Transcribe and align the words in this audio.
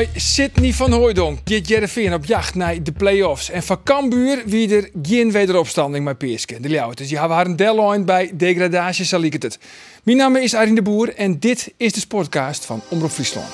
Mooi, 0.00 0.12
Sidney 0.16 0.72
van 0.72 0.92
Hooijdonk 0.92 1.38
gaat 1.44 1.68
Jereveen 1.68 2.14
op 2.14 2.24
jacht 2.24 2.54
naar 2.54 2.82
de 2.82 2.92
play-offs. 2.92 3.50
En 3.50 3.62
van 3.62 3.82
Cambuur 3.82 4.42
wie 4.46 4.76
er 4.76 4.90
geen 5.02 5.32
wederopstanding 5.32 6.04
met 6.04 6.18
Peerske. 6.18 6.60
De 6.60 6.68
Ljouwters, 6.68 7.08
die 7.08 7.18
hebben 7.18 7.36
haar 7.36 7.46
een 7.46 7.56
deadline 7.56 8.04
bij 8.04 8.30
degradatie, 8.34 9.04
zal 9.04 9.22
ik 9.22 9.32
het. 9.32 9.58
Mijn 10.02 10.16
naam 10.16 10.36
is 10.36 10.54
Arjen 10.54 10.74
de 10.74 10.82
Boer 10.82 11.14
en 11.14 11.38
dit 11.38 11.72
is 11.76 11.92
de 11.92 12.00
Sportcast 12.00 12.64
van 12.64 12.82
Omroep 12.88 13.10
Friesland. 13.10 13.46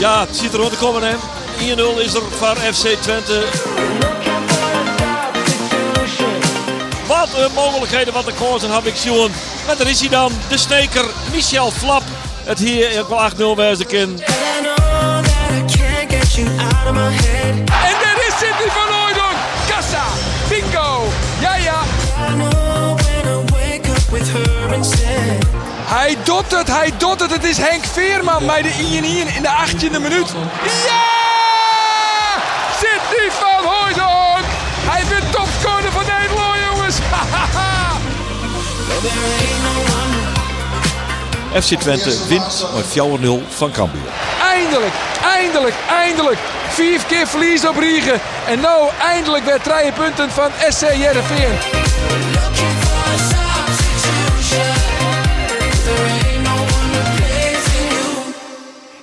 Ja, 0.00 0.20
het 0.26 0.36
ziet 0.36 0.52
er 0.52 0.58
rond 0.58 0.72
te 0.72 0.78
komen 0.78 1.02
hè. 1.02 1.14
1-0 1.14 2.04
is 2.04 2.14
er 2.14 2.22
voor 2.22 2.56
FC 2.56 2.86
Twente. 2.86 3.44
Wat 7.06 7.28
een 7.34 7.52
mogelijkheden, 7.54 8.12
wat 8.12 8.26
een 8.26 8.34
kansen 8.34 8.74
heb 8.74 8.84
ik 8.84 8.96
zien. 8.96 9.30
Maar 9.66 9.76
daar 9.76 9.86
is 9.88 10.00
hij 10.00 10.08
dan, 10.08 10.32
de 10.48 10.58
sneker 10.58 11.04
Michel 11.32 11.70
Flap. 11.70 12.02
Het 12.44 12.58
hier 12.58 13.00
ook 13.00 13.08
wel 13.08 13.54
8-0 13.54 13.56
wezen 13.56 13.86
kan. 13.86 14.20
En 17.66 17.94
dit 17.98 18.26
is 18.28 18.34
Sidney 18.38 18.70
van 18.70 18.94
Hooijdonk. 18.94 19.36
Kassa, 19.68 20.04
bingo, 20.48 21.08
ja 21.40 21.56
ja. 21.56 21.82
Hij 25.84 26.16
doet 26.24 26.50
het, 26.50 26.66
hij 26.66 26.92
doet 26.98 27.20
het. 27.20 27.30
Het 27.30 27.44
is 27.44 27.56
Henk 27.56 27.84
Veerman 27.84 28.46
bij 28.46 28.62
de 28.62 28.70
1-1 28.70 29.36
in 29.36 29.42
de 29.42 29.50
18e 29.66 29.90
minuut. 29.90 30.32
Ja! 30.86 31.02
Sidney 32.78 33.30
van 33.30 33.64
Hooijdonk. 33.64 33.99
FC 41.62 41.74
Twente 41.74 42.26
wint 42.28 42.66
met 42.74 42.84
4-0 42.84 43.48
van 43.48 43.70
Cambuur. 43.72 44.00
eindelijk, 44.42 44.92
eindelijk, 45.22 45.74
eindelijk. 45.88 46.38
Vier 46.68 47.00
keer 47.08 47.26
verlies 47.26 47.66
op 47.66 47.76
Riegen. 47.76 48.20
En 48.46 48.60
nou 48.60 48.90
eindelijk 49.00 49.44
weer 49.44 49.60
drie 49.60 49.92
punten 49.92 50.30
van 50.30 50.50
SC 50.68 50.86
Heerenveen. 50.86 51.58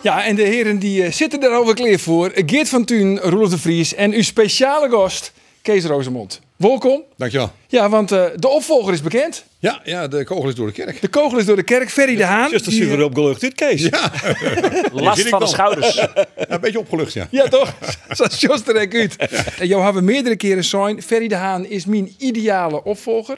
Ja, 0.01 0.23
en 0.25 0.35
de 0.35 0.41
heren 0.41 0.79
die 0.79 1.03
eh, 1.03 1.11
zitten 1.11 1.43
er 1.43 1.49
alweer 1.49 1.73
klaar 1.73 1.99
voor. 1.99 2.31
Geert 2.45 2.69
van 2.69 2.85
Tuin, 2.85 3.19
Roelof 3.19 3.49
de 3.49 3.57
Vries 3.57 3.95
en 3.95 4.13
uw 4.13 4.23
speciale 4.23 4.89
gast, 4.89 5.31
Kees 5.61 5.85
Rozemond. 5.85 6.41
Welkom. 6.55 7.03
Dankjewel. 7.17 7.51
Ja, 7.67 7.89
want 7.89 8.11
eh, 8.11 8.25
de 8.35 8.47
opvolger 8.47 8.93
is 8.93 9.01
bekend. 9.01 9.45
Ja, 9.59 9.81
ja, 9.83 10.07
de 10.07 10.23
kogel 10.23 10.49
is 10.49 10.55
door 10.55 10.67
de 10.67 10.73
kerk. 10.73 11.01
De 11.01 11.07
kogel 11.07 11.37
is 11.37 11.45
door 11.45 11.55
de 11.55 11.63
kerk. 11.63 11.89
Ferry 11.89 12.15
de 12.15 12.23
Haan. 12.25 12.51
Just 12.51 12.65
die, 12.65 12.81
super 12.81 12.99
eh, 12.99 13.05
opgelucht 13.05 13.41
dit, 13.41 13.53
Kees. 13.53 13.81
Ja, 13.81 14.11
Last 14.93 15.27
van 15.27 15.39
de 15.39 15.47
schouders. 15.47 15.95
ja, 15.95 16.25
een 16.35 16.59
beetje 16.59 16.79
opgelucht, 16.79 17.13
ja. 17.13 17.27
Ja, 17.31 17.47
toch? 17.47 17.73
Zoals 18.09 18.39
Jos 18.39 18.67
er 18.67 18.77
uit. 18.77 19.15
En 19.59 19.67
jou 19.67 19.83
hebben 19.83 20.03
meerdere 20.03 20.35
keren 20.35 20.63
zijn. 20.63 21.01
Ferry 21.01 21.27
de 21.27 21.35
Haan 21.35 21.65
is 21.65 21.85
mijn 21.85 22.15
ideale 22.17 22.83
opvolger. 22.83 23.37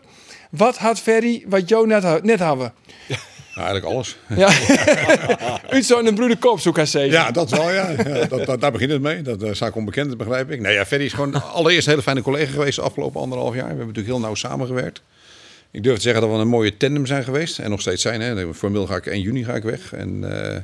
Wat 0.49 0.77
had 0.77 0.99
Ferry 0.99 1.43
wat 1.47 1.69
jou 1.69 1.87
net, 1.87 2.23
net 2.23 2.39
hadden? 2.39 2.73
Nou, 3.55 3.71
eigenlijk 3.71 3.85
alles. 3.85 4.17
Ja. 4.35 4.49
Uit 5.69 5.85
zo'n 5.85 6.15
broeder 6.15 6.37
kop, 6.37 6.59
zo 6.59 6.71
kan 6.71 6.83
ik 6.83 6.89
zeggen. 6.89 7.11
Ja, 7.11 7.31
dat 7.31 7.49
wel, 7.49 7.71
ja. 7.71 7.89
ja 7.89 8.25
dat, 8.25 8.45
dat- 8.45 8.61
daar 8.61 8.71
begint 8.71 8.91
het 8.91 9.01
mee. 9.01 9.21
Dat 9.21 9.41
is 9.41 9.57
zaak 9.57 9.75
onbekend, 9.75 10.17
begrijp 10.17 10.51
ik. 10.51 10.59
Nee, 10.61 10.73
ja, 10.73 10.85
Ferry 10.85 11.05
is 11.05 11.13
gewoon 11.13 11.51
allereerst 11.53 11.85
een 11.85 11.91
hele 11.91 12.03
fijne 12.03 12.21
collega 12.21 12.51
geweest 12.51 12.75
de 12.75 12.81
afgelopen 12.81 13.21
anderhalf 13.21 13.53
jaar. 13.53 13.63
We 13.63 13.67
hebben 13.69 13.87
natuurlijk 13.87 14.15
heel 14.15 14.25
nauw 14.25 14.35
samengewerkt. 14.35 15.01
Ik 15.71 15.83
durf 15.83 15.95
te 15.95 16.01
zeggen 16.01 16.21
dat 16.21 16.31
we 16.31 16.37
een 16.37 16.47
mooie 16.47 16.77
tandem 16.77 17.05
zijn 17.05 17.23
geweest. 17.23 17.59
En 17.59 17.69
nog 17.69 17.81
steeds 17.81 18.01
zijn. 18.01 18.21
Hè. 18.21 18.53
Formeel 18.53 18.87
ga 18.87 18.95
ik 18.95 19.05
1 19.05 19.21
juni 19.21 19.43
ga 19.43 19.55
ik 19.55 19.63
weg. 19.63 19.93
En 19.93 20.43
eh, 20.43 20.61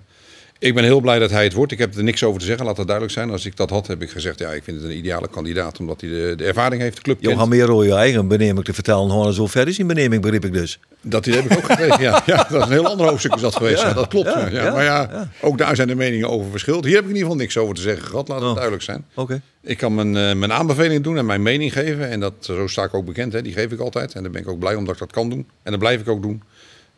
ik 0.65 0.73
ben 0.73 0.83
heel 0.83 0.99
blij 0.99 1.19
dat 1.19 1.31
hij 1.31 1.43
het 1.43 1.53
wordt. 1.53 1.71
Ik 1.71 1.77
heb 1.77 1.95
er 1.95 2.03
niks 2.03 2.23
over 2.23 2.39
te 2.39 2.45
zeggen, 2.45 2.65
laat 2.65 2.75
dat 2.75 2.85
duidelijk 2.85 3.15
zijn. 3.15 3.29
Als 3.31 3.45
ik 3.45 3.55
dat 3.57 3.69
had, 3.69 3.87
heb 3.87 4.01
ik 4.01 4.09
gezegd, 4.09 4.39
ja, 4.39 4.51
ik 4.51 4.63
vind 4.63 4.81
het 4.81 4.89
een 4.89 4.97
ideale 4.97 5.27
kandidaat. 5.27 5.79
Omdat 5.79 6.01
hij 6.01 6.09
de, 6.09 6.33
de 6.37 6.43
ervaring 6.43 6.81
heeft, 6.81 6.95
de 6.95 7.01
club 7.01 7.19
kent. 7.21 7.31
Johan 7.31 7.49
meer 7.49 7.71
over 7.71 7.85
je 7.85 7.93
eigen 7.93 8.27
beneming 8.27 8.65
te 8.65 8.73
vertellen. 8.73 9.09
Gewoon 9.09 9.33
zo 9.33 9.47
ver 9.47 9.67
is 9.67 9.75
die 9.75 9.85
beneming, 9.85 10.21
begreep 10.21 10.45
ik 10.45 10.53
dus. 10.53 10.79
Dat 11.01 11.25
heb 11.25 11.51
ik 11.51 11.57
ook 11.57 11.65
gekregen, 11.65 12.01
ja. 12.01 12.23
ja. 12.25 12.47
Dat 12.49 12.61
is 12.61 12.65
een 12.65 12.71
heel 12.71 12.87
ander 12.87 13.07
hoofdstuk 13.07 13.35
is 13.35 13.41
dat 13.41 13.55
geweest. 13.55 13.81
Ja, 13.81 13.93
dat 13.93 14.07
klopt. 14.07 14.33
Ja. 14.51 14.71
Maar 14.71 14.83
ja, 14.83 15.09
ja. 15.11 15.29
ook 15.41 15.57
daar 15.57 15.75
zijn 15.75 15.87
de 15.87 15.95
meningen 15.95 16.29
over 16.29 16.51
verschillend. 16.51 16.85
Hier 16.85 16.95
heb 16.95 17.03
ik 17.03 17.09
in 17.09 17.15
ieder 17.15 17.29
geval 17.29 17.43
niks 17.43 17.57
over 17.57 17.75
te 17.75 17.81
zeggen 17.81 18.07
gehad, 18.07 18.27
laat 18.27 18.39
het 18.39 18.47
Oh. 18.49 18.53
duidelijk 18.53 18.83
zijn. 18.83 19.05
Oké. 19.13 19.41
Ik 19.61 19.77
kan 19.77 19.95
mijn, 19.95 20.17
eh, 20.17 20.35
mijn 20.35 20.53
aanbeveling 20.53 21.03
doen 21.03 21.17
en 21.17 21.25
mijn 21.25 21.41
mening 21.41 21.73
geven. 21.73 22.09
En 22.09 22.19
dat, 22.19 22.33
zo 22.39 22.67
sta 22.67 22.83
ik 22.83 22.93
ook 22.93 23.05
bekend, 23.05 23.33
hè. 23.33 23.41
die 23.41 23.53
geef 23.53 23.71
ik 23.71 23.79
altijd. 23.79 24.13
En 24.13 24.21
daar 24.23 24.31
ben 24.31 24.41
ik 24.41 24.47
ook 24.47 24.59
blij 24.59 24.75
omdat 24.75 24.93
ik 24.93 24.99
dat 24.99 25.11
kan 25.11 25.29
doen. 25.29 25.47
En 25.63 25.71
dat 25.71 25.79
blijf 25.79 26.01
ik 26.01 26.07
ook 26.07 26.21
doen. 26.21 26.43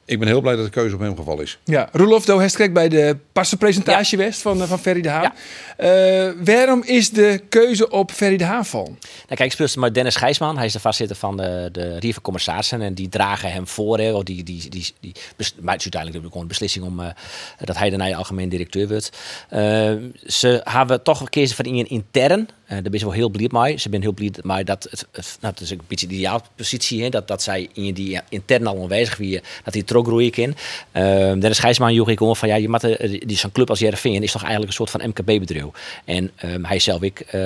Ik 0.07 0.19
ben 0.19 0.27
heel 0.27 0.41
blij 0.41 0.55
dat 0.55 0.65
de 0.65 0.71
keuze 0.71 0.95
op 0.95 1.01
hem 1.01 1.15
gevallen 1.15 1.43
is. 1.43 1.57
Ja, 1.63 1.89
Roelof, 1.91 2.25
do 2.25 2.37
heeft 2.37 2.55
kijk 2.55 2.73
bij 2.73 2.89
de 2.89 3.17
passe 3.31 3.57
presentatie 3.57 4.17
west 4.17 4.41
van, 4.41 4.61
eh, 4.61 4.67
van 4.67 4.79
Ferry 4.79 5.01
de 5.01 5.09
Haan. 5.09 5.33
Eh, 5.77 6.29
waarom 6.45 6.83
is 6.83 7.09
de 7.09 7.41
keuze 7.49 7.89
op 7.89 8.11
Ferry 8.11 8.37
de 8.37 8.43
Haan 8.43 8.65
vallen? 8.65 8.97
Nou, 9.01 9.25
kijk, 9.27 9.39
ik 9.39 9.51
speelde 9.51 9.79
met 9.79 9.93
Dennis 9.93 10.15
Gijsman. 10.15 10.57
Hij 10.57 10.65
is 10.65 10.73
de 10.73 10.79
voorzitter 10.79 11.15
van 11.15 11.37
de, 11.37 11.69
de 11.71 11.99
Rieve 11.99 12.21
Commissarissen. 12.21 12.81
En 12.81 12.93
die 12.93 13.09
dragen 13.09 13.51
hem 13.51 13.67
voor. 13.67 13.99
Hè, 13.99 14.13
of 14.13 14.23
die, 14.23 14.43
die, 14.43 14.69
die, 14.69 14.93
die, 14.99 15.15
maar 15.61 15.73
het 15.73 15.85
is 15.85 15.93
uiteindelijk 15.93 16.35
een 16.35 16.47
beslissing 16.47 16.85
om, 16.85 16.99
eh, 16.99 17.07
dat 17.65 17.77
hij 17.77 17.89
de 17.89 17.97
nieuwe 17.97 18.15
algemeen 18.15 18.49
directeur 18.49 18.87
wordt. 18.87 19.11
Eh, 19.49 19.93
ze 20.25 20.61
hebben 20.63 21.03
toch 21.03 21.17
gekozen 21.17 21.55
voor 21.55 21.65
een 21.65 21.89
intern. 21.89 22.49
Eh 22.65 22.73
daar 22.81 22.91
ben 22.91 22.99
ze 22.99 23.05
wel 23.05 23.13
heel 23.13 23.29
blij 23.29 23.47
mee. 23.51 23.77
Ze 23.77 23.89
ben 23.89 24.01
heel 24.01 24.13
blij 24.13 24.31
mee 24.41 24.63
dat 24.63 24.83
het, 24.89 25.07
het, 25.11 25.37
nou, 25.41 25.53
het 25.53 25.63
is 25.63 25.69
een 25.69 25.81
beetje 25.87 26.07
de 26.07 26.13
ideale 26.13 26.41
positie. 26.55 27.03
Hè, 27.03 27.09
dat, 27.09 27.27
dat 27.27 27.41
zij 27.41 27.69
in 27.73 27.93
die 27.93 28.19
intern 28.29 28.67
al 28.67 28.81
aanwezig 28.81 29.17
wie 29.17 29.41
dat 29.63 29.75
trok 29.97 30.07
groeien 30.07 30.31
kan. 30.31 30.55
Eh, 30.91 31.03
Dennis 31.39 31.59
Gijsman 31.59 31.93
joeg 31.93 32.09
ik 32.09 32.21
om 32.21 32.35
van 32.35 32.47
ja, 32.47 32.55
je 32.55 32.69
moet, 32.69 32.83
eh, 32.83 33.09
die 33.09 33.25
is 33.25 33.39
zo'n 33.39 33.51
club 33.51 33.69
als 33.69 33.79
Jereveen 33.79 34.23
is 34.23 34.31
toch 34.31 34.41
eigenlijk 34.41 34.71
een 34.71 34.77
soort 34.77 34.89
van 34.89 35.09
MKB-bedrijf. 35.09 35.65
En 36.05 36.31
ehm, 36.35 36.63
hij 36.63 36.79
zelf 36.79 37.01
ik, 37.01 37.19
eh 37.19 37.41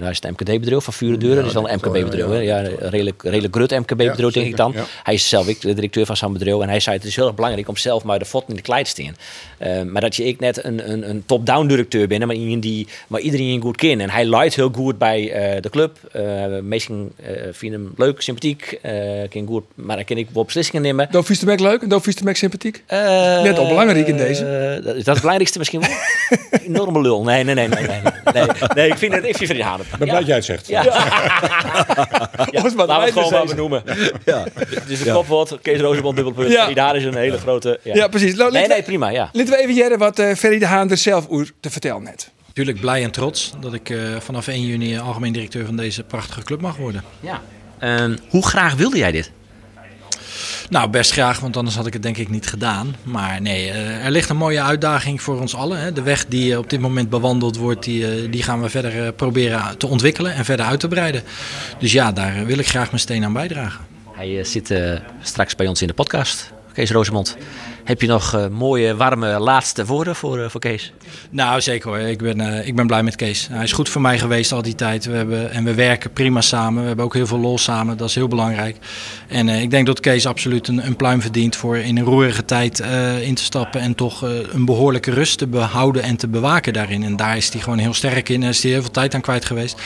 hij 0.00 0.10
is 0.10 0.20
het 0.20 0.30
MKB-bedrijf 0.30 0.84
van 0.84 0.92
Vuren 0.92 1.18
Deuren. 1.18 1.36
dat 1.36 1.46
is 1.46 1.52
wel 1.52 1.70
een 1.70 1.76
MKB-bedrijf. 1.76 2.30
hè. 2.30 2.38
Ja, 2.38 2.58
een 2.64 2.90
redelijk, 2.90 3.22
redelijk 3.22 3.54
grut 3.54 3.70
MKB-bedrijf 3.70 4.16
Ja, 4.18 4.40
denk 4.40 4.46
ik 4.46 4.56
dan. 4.56 4.72
ja. 4.74 4.84
Hij 5.02 5.14
is 5.14 5.28
zelf 5.28 5.48
ik 5.48 5.60
de 5.60 5.74
directeur 5.74 6.06
van 6.06 6.16
zo'n 6.16 6.32
bedrijf. 6.32 6.60
En 6.60 6.68
hij 6.68 6.80
zei 6.80 6.96
het 6.96 7.04
is 7.04 7.16
heel 7.16 7.26
erg 7.26 7.34
belangrijk 7.34 7.68
om 7.68 7.76
zelf 7.76 8.04
maar 8.04 8.18
de 8.18 8.24
voeten 8.24 8.50
in 8.50 8.56
de 8.56 8.62
klei 8.62 8.84
te 8.84 8.90
staan. 8.90 9.16
Eh, 9.58 9.82
maar 9.82 10.00
dat 10.00 10.16
je 10.16 10.24
ik 10.24 10.40
net 10.40 10.64
een, 10.64 10.90
een, 10.90 11.08
een 11.10 11.22
top-down 11.26 11.66
directeur 11.66 12.08
ben, 12.08 12.26
maar 12.26 12.36
iemand 12.36 12.62
die 12.62 12.86
maar 13.08 13.20
iedereen 13.20 13.60
goed 13.60 13.76
kent. 13.76 14.00
En 14.00 14.10
hij 14.10 14.24
leidt 14.24 14.54
heel 14.54 14.70
goed 14.74 14.98
bij 14.98 15.32
eh, 15.32 15.62
de 15.62 15.70
club. 15.70 15.98
Uh, 16.16 16.22
meesten 16.62 17.12
eh, 17.16 17.32
vinden 17.52 17.80
hem 17.80 17.92
leuk, 17.96 18.20
sympathiek, 18.20 18.78
eh 18.82 18.94
kan 19.28 19.46
goed, 19.46 19.64
maar 19.74 19.96
dan 19.96 20.04
kan 20.04 20.16
ik 20.16 20.28
wel 20.32 20.44
beslissingen 20.44 20.82
nemen. 20.82 21.08
Do 21.10 21.22
vies 21.22 21.38
de 21.38 21.46
leuk 21.66 21.82
en 21.82 21.88
do 21.88 21.98
vies 21.98 22.14
de 22.16 22.24
Mac 22.24 22.36
sympathiek? 22.36 22.82
Eh, 22.86 22.98
Net 23.42 23.58
al 23.58 23.68
belangrijk 23.68 24.06
in 24.08 24.16
deze. 24.16 24.44
eh, 24.44 24.84
dat 24.84 24.94
is 24.94 25.04
dat 25.04 25.06
het 25.14 25.18
belangrijkste 25.20 25.58
misschien 25.58 25.80
wel. 25.80 25.90
Enorme 26.68 27.00
lul. 27.00 27.22
Nee, 27.24 27.44
nee, 27.44 27.54
nee, 27.54 27.68
nee, 27.68 27.86
nee. 27.86 28.00
Nee, 28.34 28.46
nee 28.74 28.88
ik 28.88 28.98
vind 28.98 29.12
het, 29.14 29.24
ik 29.24 29.36
vind 29.36 29.48
het. 29.50 29.58
Ik 29.58 29.98
ben 29.98 30.08
blij 30.08 30.18
dat 30.18 30.26
jij 30.26 30.36
het 30.36 30.44
zegt. 30.44 30.68
Ja. 30.68 30.84
Laten 32.52 32.76
we 32.76 32.92
het 32.92 33.12
gewoon 33.12 33.30
maar 33.32 33.44
benoemen. 33.46 33.82
Ja. 34.24 34.44
Dus 34.88 35.02
de 35.02 35.12
kopwoord, 35.12 35.58
Kees 35.62 35.80
Roosebond, 35.80 36.16
dubbelpunt. 36.16 36.52
Ja. 36.52 36.68
Ja. 36.68 36.74
Daar 36.74 36.96
is 36.96 37.04
een 37.04 37.16
hele 37.16 37.38
grote... 37.38 37.80
Ja, 37.82 37.94
Ja, 37.94 38.08
precies. 38.08 38.34
Nou, 38.34 38.50
Nee, 38.52 38.60
laten 38.60 38.68
we- 38.68 38.74
nee, 38.74 38.82
prima, 38.82 39.08
ja. 39.08 39.28
Laten 39.32 39.52
we 39.52 39.58
even 39.58 39.74
jaren 39.74 39.98
wat 39.98 40.18
eh 40.18 40.34
Ferry 40.34 40.58
de 40.58 40.66
Haan 40.66 40.90
er 40.90 40.96
zelf 40.96 41.28
over 41.28 41.50
te 41.60 41.70
vertellen 41.70 42.02
net. 42.02 42.30
Natuurlijk 42.46 42.80
blij 42.80 43.02
en 43.02 43.10
trots 43.10 43.52
dat 43.60 43.74
ik 43.74 43.90
eh, 43.90 43.98
vanaf 44.18 44.48
1 44.48 44.66
juni 44.66 44.98
algemeen 44.98 45.32
directeur 45.32 45.64
van 45.66 45.76
deze 45.76 46.02
prachtige 46.02 46.42
club 46.42 46.60
mag 46.60 46.76
worden. 46.76 47.02
ja. 47.20 47.40
Ehm, 47.78 48.16
hoe 48.28 48.46
graag 48.46 48.74
wilde 48.74 48.98
jij 48.98 49.12
dit? 49.12 49.30
Nou, 50.70 50.90
best 50.90 51.12
graag, 51.12 51.40
want 51.40 51.56
anders 51.56 51.76
had 51.76 51.86
ik 51.86 51.92
het 51.92 52.02
denk 52.02 52.16
ik 52.16 52.28
niet 52.28 52.46
gedaan. 52.46 52.96
Maar 53.02 53.40
nee, 53.40 53.70
eh, 53.70 54.04
er 54.04 54.10
ligt 54.10 54.28
een 54.28 54.36
mooie 54.36 54.62
uitdaging 54.62 55.22
voor 55.22 55.40
ons 55.40 55.54
allen. 55.54 55.94
De 55.94 56.02
weg 56.02 56.26
die 56.26 56.52
eh, 56.52 56.58
op 56.58 56.70
dit 56.70 56.80
moment 56.80 57.10
bewandeld 57.10 57.56
wordt, 57.56 57.84
die, 57.84 58.28
eh, 58.28 58.44
gaan 58.44 58.62
we 58.62 58.68
verder 58.68 59.12
proberen 59.12 59.78
te 59.78 59.86
ontwikkelen 59.86 60.34
en 60.34 60.44
verder 60.44 60.66
uit 60.66 60.80
te 60.80 60.88
breiden. 60.88 61.22
Dus 61.78 61.92
ja, 61.92 62.12
daar 62.12 62.44
wil 62.46 62.58
ik 62.58 62.68
graag 62.68 62.86
mijn 62.86 63.00
steen 63.00 63.24
aan 63.24 63.32
bijdragen. 63.32 63.84
Hij 64.12 64.44
zit 64.44 64.74
straks 65.22 65.54
bij 65.54 65.66
ons 65.66 65.80
in 65.80 65.86
de 65.86 65.94
podcast. 65.94 66.55
Kees 66.76 66.90
Rosemond. 66.90 67.36
Heb 67.84 68.00
je 68.00 68.06
nog 68.06 68.34
eh, 68.34 68.46
mooie, 68.48 68.96
warme 68.96 69.38
laatste 69.38 69.84
woorden 69.84 70.16
voor, 70.16 70.38
eh, 70.38 70.48
voor 70.48 70.60
Kees? 70.60 70.92
Nou, 71.30 71.60
zeker 71.60 71.88
hoor. 71.88 71.98
Ik 71.98 72.18
ben, 72.18 72.40
eh, 72.40 72.66
ik 72.66 72.76
ben 72.76 72.86
blij 72.86 73.02
met 73.02 73.16
Kees. 73.16 73.48
Hij 73.50 73.62
is 73.62 73.72
goed 73.72 73.88
voor 73.88 74.00
mij 74.00 74.18
geweest 74.18 74.52
al 74.52 74.62
die 74.62 74.74
tijd. 74.74 75.04
We 75.04 75.16
hebben, 75.16 75.50
en 75.50 75.64
we 75.64 75.74
werken 75.74 76.12
prima 76.12 76.40
samen. 76.40 76.80
We 76.80 76.86
hebben 76.86 77.04
ook 77.04 77.14
heel 77.14 77.26
veel 77.26 77.38
lol 77.38 77.58
samen. 77.58 77.96
Dat 77.96 78.08
is 78.08 78.14
heel 78.14 78.28
belangrijk. 78.28 78.76
En 79.28 79.48
ik 79.48 79.70
denk 79.70 79.86
dat 79.86 80.00
Kees 80.00 80.26
absoluut 80.26 80.68
een, 80.68 80.86
een 80.86 80.96
pluim 80.96 81.20
verdient 81.20 81.56
voor 81.56 81.76
in 81.76 81.96
een 81.96 82.04
roerige 82.04 82.44
tijd 82.44 82.82
in 83.22 83.34
te 83.34 83.42
stappen. 83.42 83.80
En 83.80 83.94
toch 83.94 84.22
een 84.52 84.64
behoorlijke 84.64 85.10
rust 85.10 85.38
te 85.38 85.46
behouden 85.46 86.02
en 86.02 86.16
te 86.16 86.28
bewaken 86.28 86.72
daarin. 86.72 87.02
En 87.02 87.16
daar 87.16 87.36
is 87.36 87.52
hij 87.52 87.60
gewoon 87.60 87.78
heel 87.78 87.94
sterk 87.94 88.28
in. 88.28 88.40
Daar 88.40 88.50
is 88.50 88.62
hij 88.62 88.72
heel 88.72 88.80
veel 88.80 88.90
tijd 88.90 89.14
aan 89.14 89.20
kwijt 89.20 89.44
geweest. 89.44 89.80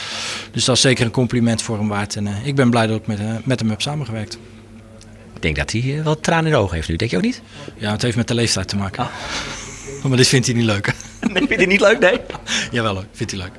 Dus 0.51 0.65
dat 0.65 0.75
is 0.75 0.81
zeker 0.81 1.05
een 1.05 1.11
compliment 1.11 1.61
voor 1.61 1.77
hem 1.77 1.87
waard. 1.87 2.15
En 2.15 2.27
ik 2.43 2.55
ben 2.55 2.69
blij 2.69 2.87
dat 2.87 2.97
ik 2.97 3.07
met, 3.07 3.45
met 3.45 3.59
hem 3.59 3.69
heb 3.69 3.81
samengewerkt. 3.81 4.37
Ik 5.41 5.55
denk 5.55 5.67
dat 5.67 5.71
hij 5.83 5.97
eh, 5.97 6.03
wel 6.03 6.19
tranen 6.19 6.45
in 6.45 6.51
de 6.51 6.57
ogen 6.57 6.75
heeft 6.75 6.87
nu. 6.89 6.95
Denk 6.95 7.11
je 7.11 7.17
ook 7.17 7.23
niet? 7.23 7.41
Ja, 7.77 7.91
het 7.91 8.01
heeft 8.01 8.15
met 8.17 8.27
de 8.27 8.33
leeftijd 8.33 8.67
te 8.67 8.75
maken. 8.75 9.07
Maar 10.07 10.17
dit 10.17 10.27
vindt 10.27 10.45
hij 10.45 10.55
niet 10.55 10.65
leuk. 10.65 10.85
Nee, 11.21 11.33
vind 11.33 11.49
je 11.49 11.55
het 11.55 11.67
niet 11.67 11.79
leuk? 11.79 11.99
Nee. 11.99 12.19
Jawel 12.71 12.93
hoor, 12.93 13.05
vindt 13.11 13.31
hij 13.31 13.41
leuk. 13.41 13.51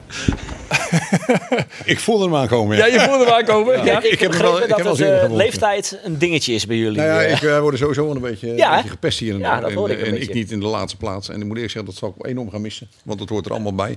Ik 1.85 2.01
voelde 2.01 2.25
hem 2.25 2.35
aankomen. 2.37 2.77
Ja, 2.77 2.87
je 2.87 3.01
voelde 3.01 3.25
hem 3.25 3.35
aankomen. 3.35 3.85
Ja. 3.85 4.03
ik 4.03 4.21
heb 4.21 4.33
wel- 4.35 4.63
ik 4.63 4.69
heb 4.69 4.77
wel 4.77 4.87
dat 4.87 4.97
zin 4.97 5.07
in 5.07 5.15
eh, 5.15 5.33
leeftijd 5.35 5.99
een 6.05 6.19
dingetje 6.19 6.55
is 6.55 6.67
bij 6.67 6.77
jullie. 6.77 6.97
Nou 6.97 7.09
ja, 7.09 7.21
eh. 7.23 7.33
ik 7.33 7.43
uh, 7.43 7.61
word 7.61 7.79
sowieso 7.79 8.05
wel 8.07 8.15
een 8.15 8.21
beetje, 8.21 8.47
Ja, 8.47 8.53
een 8.53 8.71
hè? 8.71 8.75
beetje 8.77 8.91
gepest 8.91 9.19
hier. 9.19 9.33
en 9.35 9.39
Ja, 9.39 9.61
daar. 9.61 9.75
dat 9.75 9.89
en, 9.89 9.91
ik 9.97 10.01
een 10.01 10.15
en 10.15 10.23
ik 10.23 10.35
niet 10.35 10.51
in 10.51 10.61
de 10.61 10.67
laatste 10.67 10.97
plaats. 10.99 11.29
En 11.29 11.35
ik 11.41 11.45
moet 11.45 11.55
eerlijk 11.55 11.73
zeggen, 11.73 11.91
dat 11.91 11.99
zal 12.01 12.15
ik 12.19 12.27
enorm 12.27 12.51
gaan 12.51 12.61
missen. 12.61 12.89
Want 13.03 13.21
het 13.21 13.29
hoort 13.29 13.45
er 13.47 13.53
allemaal 13.53 13.75
bij. 13.75 13.97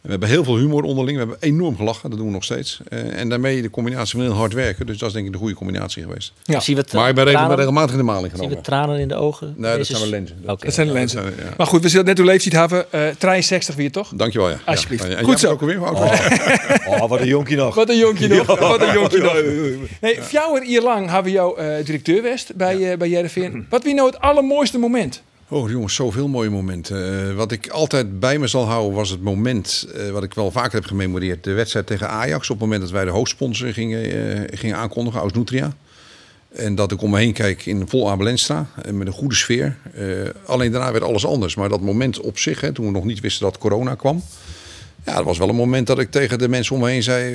We 0.00 0.10
hebben 0.10 0.28
heel 0.28 0.44
veel 0.44 0.56
humor 0.56 0.82
onderling. 0.82 1.18
We 1.18 1.24
hebben 1.28 1.42
enorm 1.48 1.76
gelachen. 1.76 2.08
Dat 2.10 2.18
doen 2.18 2.28
we 2.28 2.32
nog 2.34 2.44
steeds. 2.44 2.80
Eh, 2.88 3.18
en 3.18 3.28
daarmee 3.28 3.62
de 3.62 3.70
combinatie 3.70 4.18
van 4.18 4.20
heel 4.28 4.36
hard 4.38 4.52
werken. 4.52 4.86
Dus 4.86 4.98
dat 4.98 5.08
is 5.08 5.14
denk 5.14 5.26
ik 5.26 5.32
de 5.32 5.38
goede 5.38 5.54
combinatie 5.54 6.02
geweest. 6.02 6.32
Ja. 6.44 6.60
Zien 6.60 6.74
we 6.76 6.80
het, 6.80 6.92
Maar 6.92 7.08
ik 7.08 7.14
ben 7.14 7.24
regel- 7.24 7.38
tranen, 7.38 7.56
regelmatig 7.56 7.90
in 7.90 7.96
de 7.96 8.02
maling 8.04 8.24
zien 8.26 8.36
we 8.36 8.42
genomen. 8.42 8.62
tranen 8.64 8.98
in 8.98 9.08
de 9.08 9.14
ogen? 9.14 9.54
Nee, 9.56 9.76
dat 9.76 9.86
zijn 9.86 10.00
wel 10.00 10.08
lenzen. 10.10 10.36
Oké. 10.46 10.64
Dat 10.64 10.74
zijn 10.74 10.86
de 10.86 10.92
Ja, 10.92 10.98
lenzen. 10.98 11.22
dat 11.24 11.32
zijn- 11.34 11.46
ja. 11.48 11.54
Maar 11.56 11.66
goed, 11.66 11.82
we 11.82 11.88
zullen 11.88 12.06
net 12.06 12.18
uw 12.18 12.24
leeftijd 12.24 12.54
hebben. 12.54 12.92
eh 12.92 13.08
63 13.18 13.74
weer 13.74 13.92
toch? 13.92 14.12
Dankjewel, 14.14 14.48
ja. 14.50 14.58
Alsjeblieft. 14.64 15.04
Ja. 15.06 15.14
En 15.16 15.24
Goed 15.24 15.40
zo. 15.40 15.50
ook? 15.50 15.60
Hoe 15.60 15.76
oud 15.76 15.98
was 15.98 16.18
je? 16.18 16.80
Oh, 16.88 17.08
wat 17.08 17.20
een 17.20 17.26
jonkie 17.26 17.56
nog. 17.56 17.74
Wat 17.74 17.88
een 17.88 17.98
jonkje 17.98 18.28
nog. 18.28 18.46
Wat 18.60 18.80
een 18.82 18.92
jonkje 18.92 19.18
nog. 19.18 19.32
Nee, 20.00 20.18
vier 20.22 20.64
jaar 20.66 20.82
lang 20.82 21.06
hebben 21.06 21.24
we 21.24 21.30
jou 21.30 21.58
eh, 21.60 21.84
directeur 21.84 22.22
West 22.22 22.54
bij, 22.56 22.90
eh 22.92 22.98
bij 22.98 23.08
Jereveen. 23.08 23.66
Wat 23.68 23.82
wie 23.84 23.94
nou 23.94 24.06
het 24.08 24.20
allermooiste 24.20 24.78
moment? 24.78 25.22
Oh 25.52 25.70
jongens, 25.70 25.94
zoveel 25.94 26.28
mooie 26.28 26.50
momenten. 26.50 27.28
Eh, 27.28 27.34
wat 27.34 27.52
ik 27.52 27.68
altijd 27.68 28.20
bij 28.20 28.38
me 28.38 28.46
zal 28.46 28.64
houden 28.64 28.94
was 28.94 29.10
het 29.10 29.22
moment, 29.22 29.86
eh, 29.94 30.10
wat 30.10 30.22
ik 30.22 30.34
wel 30.34 30.50
vaker 30.50 30.72
heb 30.72 30.84
gememoreerd. 30.84 31.44
De 31.44 31.52
wedstrijd 31.52 31.86
tegen 31.86 32.08
Ajax. 32.08 32.50
Op 32.50 32.60
het 32.60 32.64
moment 32.64 32.80
dat 32.80 32.90
wij 32.90 33.04
de 33.04 33.10
hoofdsponsor 33.10 33.72
gingen, 33.72 34.02
eh, 34.02 34.58
gingen 34.58 34.76
aankondigen, 34.76 35.20
Aus 35.20 35.32
Nutria. 35.32 35.72
En 36.48 36.74
dat 36.74 36.92
ik 36.92 37.02
om 37.02 37.10
me 37.10 37.18
heen 37.18 37.32
kijk 37.32 37.66
in 37.66 37.88
vol 37.88 38.10
eh, 38.10 38.16
met 38.16 39.06
een 39.06 39.12
goede 39.12 39.34
sfeer. 39.34 39.76
Alleen 40.46 40.72
daarna 40.72 40.92
werd 40.92 41.04
alles 41.04 41.26
anders. 41.26 41.54
Maar 41.54 41.68
dat 41.68 41.80
moment 41.80 42.20
op 42.20 42.38
zich, 42.38 42.60
hè, 42.60 42.72
toen 42.72 42.86
we 42.86 42.92
nog 42.92 43.04
niet 43.04 43.20
wisten 43.20 43.44
dat 43.44 43.58
corona 43.58 43.94
kwam. 43.94 44.22
Ja, 45.04 45.14
dat 45.14 45.24
was 45.24 45.38
wel 45.38 45.48
een 45.48 45.54
moment 45.54 45.86
dat 45.86 45.98
ik 45.98 46.10
tegen 46.10 46.38
de 46.38 46.48
mensen 46.48 46.74
om 46.74 46.80
me 46.80 46.90
heen 46.90 47.02
zei... 47.02 47.34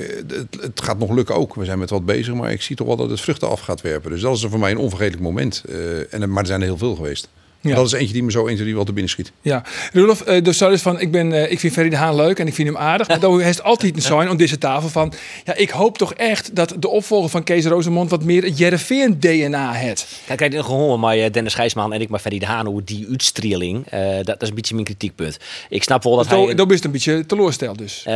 Het, 0.60 0.82
gaat 0.82 0.98
nog 0.98 1.12
lukken 1.12 1.36
ook. 1.36 1.56
We 1.56 1.66
zijn 1.66 1.80
met 1.80 1.90
wat 1.90 2.06
bezig, 2.06 2.34
maar 2.34 2.52
ik 2.52 2.62
zie 2.62 2.76
toch 2.76 2.88
wel 2.88 2.96
dat 2.96 3.10
het 3.10 3.22
vruchten 3.22 3.50
af 3.50 3.60
gaat 3.60 3.82
werpen. 3.82 4.12
Dus 4.12 4.22
dat 4.22 4.36
is 4.36 4.46
voor 4.50 4.60
mij 4.60 4.72
een 4.72 4.78
onvergetelijk 4.78 5.24
moment. 5.24 5.64
En, 6.10 6.30
maar 6.30 6.42
er 6.42 6.48
zijn 6.48 6.62
er 6.62 6.68
heel 6.68 6.78
veel 6.78 6.96
geweest. 6.96 7.30
Ja. 7.70 7.76
Dat 7.76 7.86
is 7.86 7.92
eentje 7.92 8.14
die 8.14 8.24
me 8.24 8.32
zo 8.32 8.46
1, 8.46 8.48
2, 8.48 8.58
3 8.58 8.76
wel 8.76 8.84
te 8.84 8.94
binnen 8.94 9.12
schiet. 9.12 9.32
Ja, 9.42 9.64
Rudolf, 9.94 10.22
eh, 10.22 10.44
dus 10.44 10.58
zo 10.58 10.70
is 10.70 10.82
van, 10.82 11.00
ik, 11.00 11.12
ben, 11.12 11.34
eh, 11.34 11.52
ik 11.52 11.60
vind 11.60 11.74
Ferry 11.74 11.90
de 11.90 11.96
Haan 11.96 12.16
leuk 12.16 12.40
en 12.40 12.48
ik 12.48 12.54
vind 12.54 12.68
hem 12.68 12.78
aardig. 12.78 13.08
Maar 13.08 13.20
dan 13.30 13.40
heeft 13.40 13.64
altijd 13.64 13.96
een 13.96 14.02
sign 14.02 14.30
op 14.30 14.38
deze 14.38 14.58
tafel 14.58 14.90
van, 14.90 15.14
ja, 15.44 15.56
ik 15.56 15.70
hoop 15.70 15.98
toch 15.98 16.14
echt 16.14 16.56
dat 16.56 16.76
de 16.80 16.88
opvolger 16.88 17.30
van 17.30 17.44
Kees 17.44 17.66
Rosemond 17.66 18.10
wat 18.10 18.24
meer 18.24 18.44
het 18.44 18.58
Jereveen 18.58 19.20
DNA 19.20 19.72
heeft. 19.72 20.08
Kijk, 20.26 20.40
kijk, 20.40 20.66
gewoon 20.66 21.00
maar 21.00 21.18
eh, 21.18 21.32
Dennis 21.32 21.54
Gijsman 21.54 21.94
en 21.94 22.02
ik 22.02 22.10
maar 22.10 22.20
Ferry 22.20 22.40
de 22.40 22.46
Haan, 22.46 22.66
hoe 22.66 22.84
die 22.84 23.08
uitstrieling, 23.10 23.88
eh, 23.88 24.16
dat, 24.16 24.26
dat 24.26 24.42
is 24.42 24.50
een 24.50 24.56
beetje 24.56 24.74
mijn 24.74 24.86
kritiekpunt. 24.86 25.38
Ik 25.70 25.84
snap 25.84 26.04
wel 26.04 26.16
dat 26.16 26.28
hij... 26.28 26.56
Dat 26.56 26.72
is 26.72 26.84
een 26.84 26.92
beetje 26.92 27.26
teleursteld 27.26 27.78
dus. 27.78 28.04
Eh, 28.06 28.14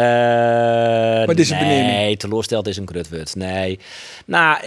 deze 1.36 1.54
nee, 1.54 1.64
benaming? 1.64 2.20
teleursteld 2.20 2.68
is 2.68 2.78
een 2.78 2.86
krutwoord. 2.86 3.36
Nee. 3.36 3.80
Nou, 4.26 4.58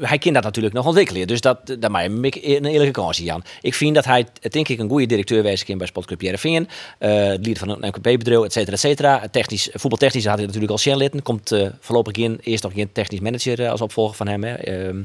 hij 0.00 0.18
kan 0.18 0.32
dat 0.32 0.42
natuurlijk 0.42 0.74
nog 0.74 0.86
ontwikkelen. 0.86 1.26
Dus 1.26 1.40
dat, 1.40 1.66
dat 1.78 1.90
ik 2.20 2.34
een 2.34 2.64
eerlijke 2.64 2.90
kans, 2.90 3.18
Jan. 3.18 3.44
Ik 3.60 3.74
vind 3.74 3.94
dat 3.94 4.04
hij, 4.04 4.26
denk 4.50 4.68
ik, 4.68 4.78
een 4.78 4.88
goede 4.88 5.06
directeur 5.06 5.42
wezen 5.42 5.66
kan 5.66 5.78
bij 5.78 5.86
Sportclub 5.86 6.20
Jereveen. 6.20 6.68
Eh 6.98 7.10
het 7.40 7.46
leader 7.46 7.66
van 7.66 7.68
een 7.68 7.88
MKB-bedrijf, 7.88 8.44
et 8.44 8.52
cetera, 8.52 8.72
et 8.72 8.80
cetera. 8.80 9.28
Technisch, 9.30 9.68
voetbaltechnisch 9.72 10.26
had 10.26 10.36
hij 10.36 10.46
natuurlijk 10.46 10.72
al 10.72 10.78
Sjen. 10.78 11.22
Komt 11.22 11.52
eh, 11.52 11.68
voorlopig 11.80 12.16
in, 12.16 12.38
eerst 12.42 12.62
nog 12.62 12.72
geen 12.72 12.92
technisch 12.92 13.20
manager 13.20 13.60
eh, 13.60 13.70
als 13.70 13.80
opvolger 13.80 14.16
van 14.16 14.28
hem. 14.28 14.44
Hè. 14.44 14.54
Ehm, 14.54 15.02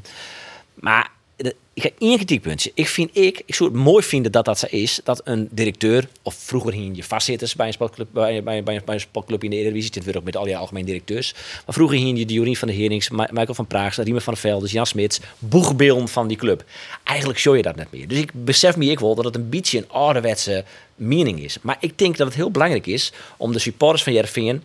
maar 0.73 1.11
ik 1.73 1.83
heb 1.83 1.93
één 1.97 2.15
kritiekpuntje. 2.15 2.71
Ik 2.73 2.87
vind 2.87 3.09
ik, 3.13 3.41
ik 3.45 3.55
zou 3.55 3.69
het 3.69 3.79
mooi 3.79 4.03
vinden 4.03 4.31
dat 4.31 4.45
dat 4.45 4.59
zo 4.59 4.65
is, 4.69 4.99
dat 5.03 5.21
een 5.23 5.47
directeur, 5.51 6.07
of 6.21 6.33
vroeger 6.33 6.73
hing 6.73 6.95
je 6.95 7.03
vastzitters 7.03 7.55
bij 7.55 7.67
een 7.67 7.73
sportclub, 7.73 8.07
bij, 8.11 8.43
bij, 8.43 8.63
bij, 8.63 8.81
bij 8.85 8.95
een 8.95 9.01
sportclub 9.01 9.43
in 9.43 9.49
de 9.49 9.55
Eredivisie, 9.55 9.91
dit 9.91 10.03
wordt 10.03 10.17
ook 10.17 10.25
met 10.25 10.37
al 10.37 10.43
die 10.43 10.57
algemeen 10.57 10.85
directeurs. 10.85 11.33
Maar 11.65 11.75
vroeger 11.75 11.97
hing 11.97 12.17
je 12.17 12.25
Jorien 12.25 12.55
van 12.55 12.67
der 12.67 12.77
Herings, 12.77 13.09
Michael 13.09 13.53
van 13.53 13.67
Praag, 13.67 13.95
Riemer 13.95 14.21
van 14.21 14.35
der 14.41 14.65
Jan 14.65 14.85
Smits, 14.85 15.19
boegbeelden 15.39 16.07
van 16.07 16.27
die 16.27 16.37
club. 16.37 16.63
Eigenlijk 17.03 17.39
show 17.39 17.55
je 17.55 17.61
dat 17.61 17.75
net 17.75 17.91
meer. 17.91 18.07
Dus 18.07 18.17
ik 18.17 18.31
besef 18.33 18.75
me 18.75 18.85
ik 18.85 18.99
wel 18.99 19.15
dat 19.15 19.25
het 19.25 19.35
een 19.35 19.49
beetje 19.49 19.77
een 19.77 19.89
ouderwetse 19.89 20.63
mening 20.95 21.39
is. 21.39 21.57
Maar 21.61 21.77
ik 21.79 21.97
denk 21.97 22.17
dat 22.17 22.27
het 22.27 22.35
heel 22.35 22.51
belangrijk 22.51 22.85
is 22.87 23.11
om 23.37 23.51
de 23.51 23.59
supporters 23.59 24.03
van 24.03 24.13
Jervingen 24.13 24.63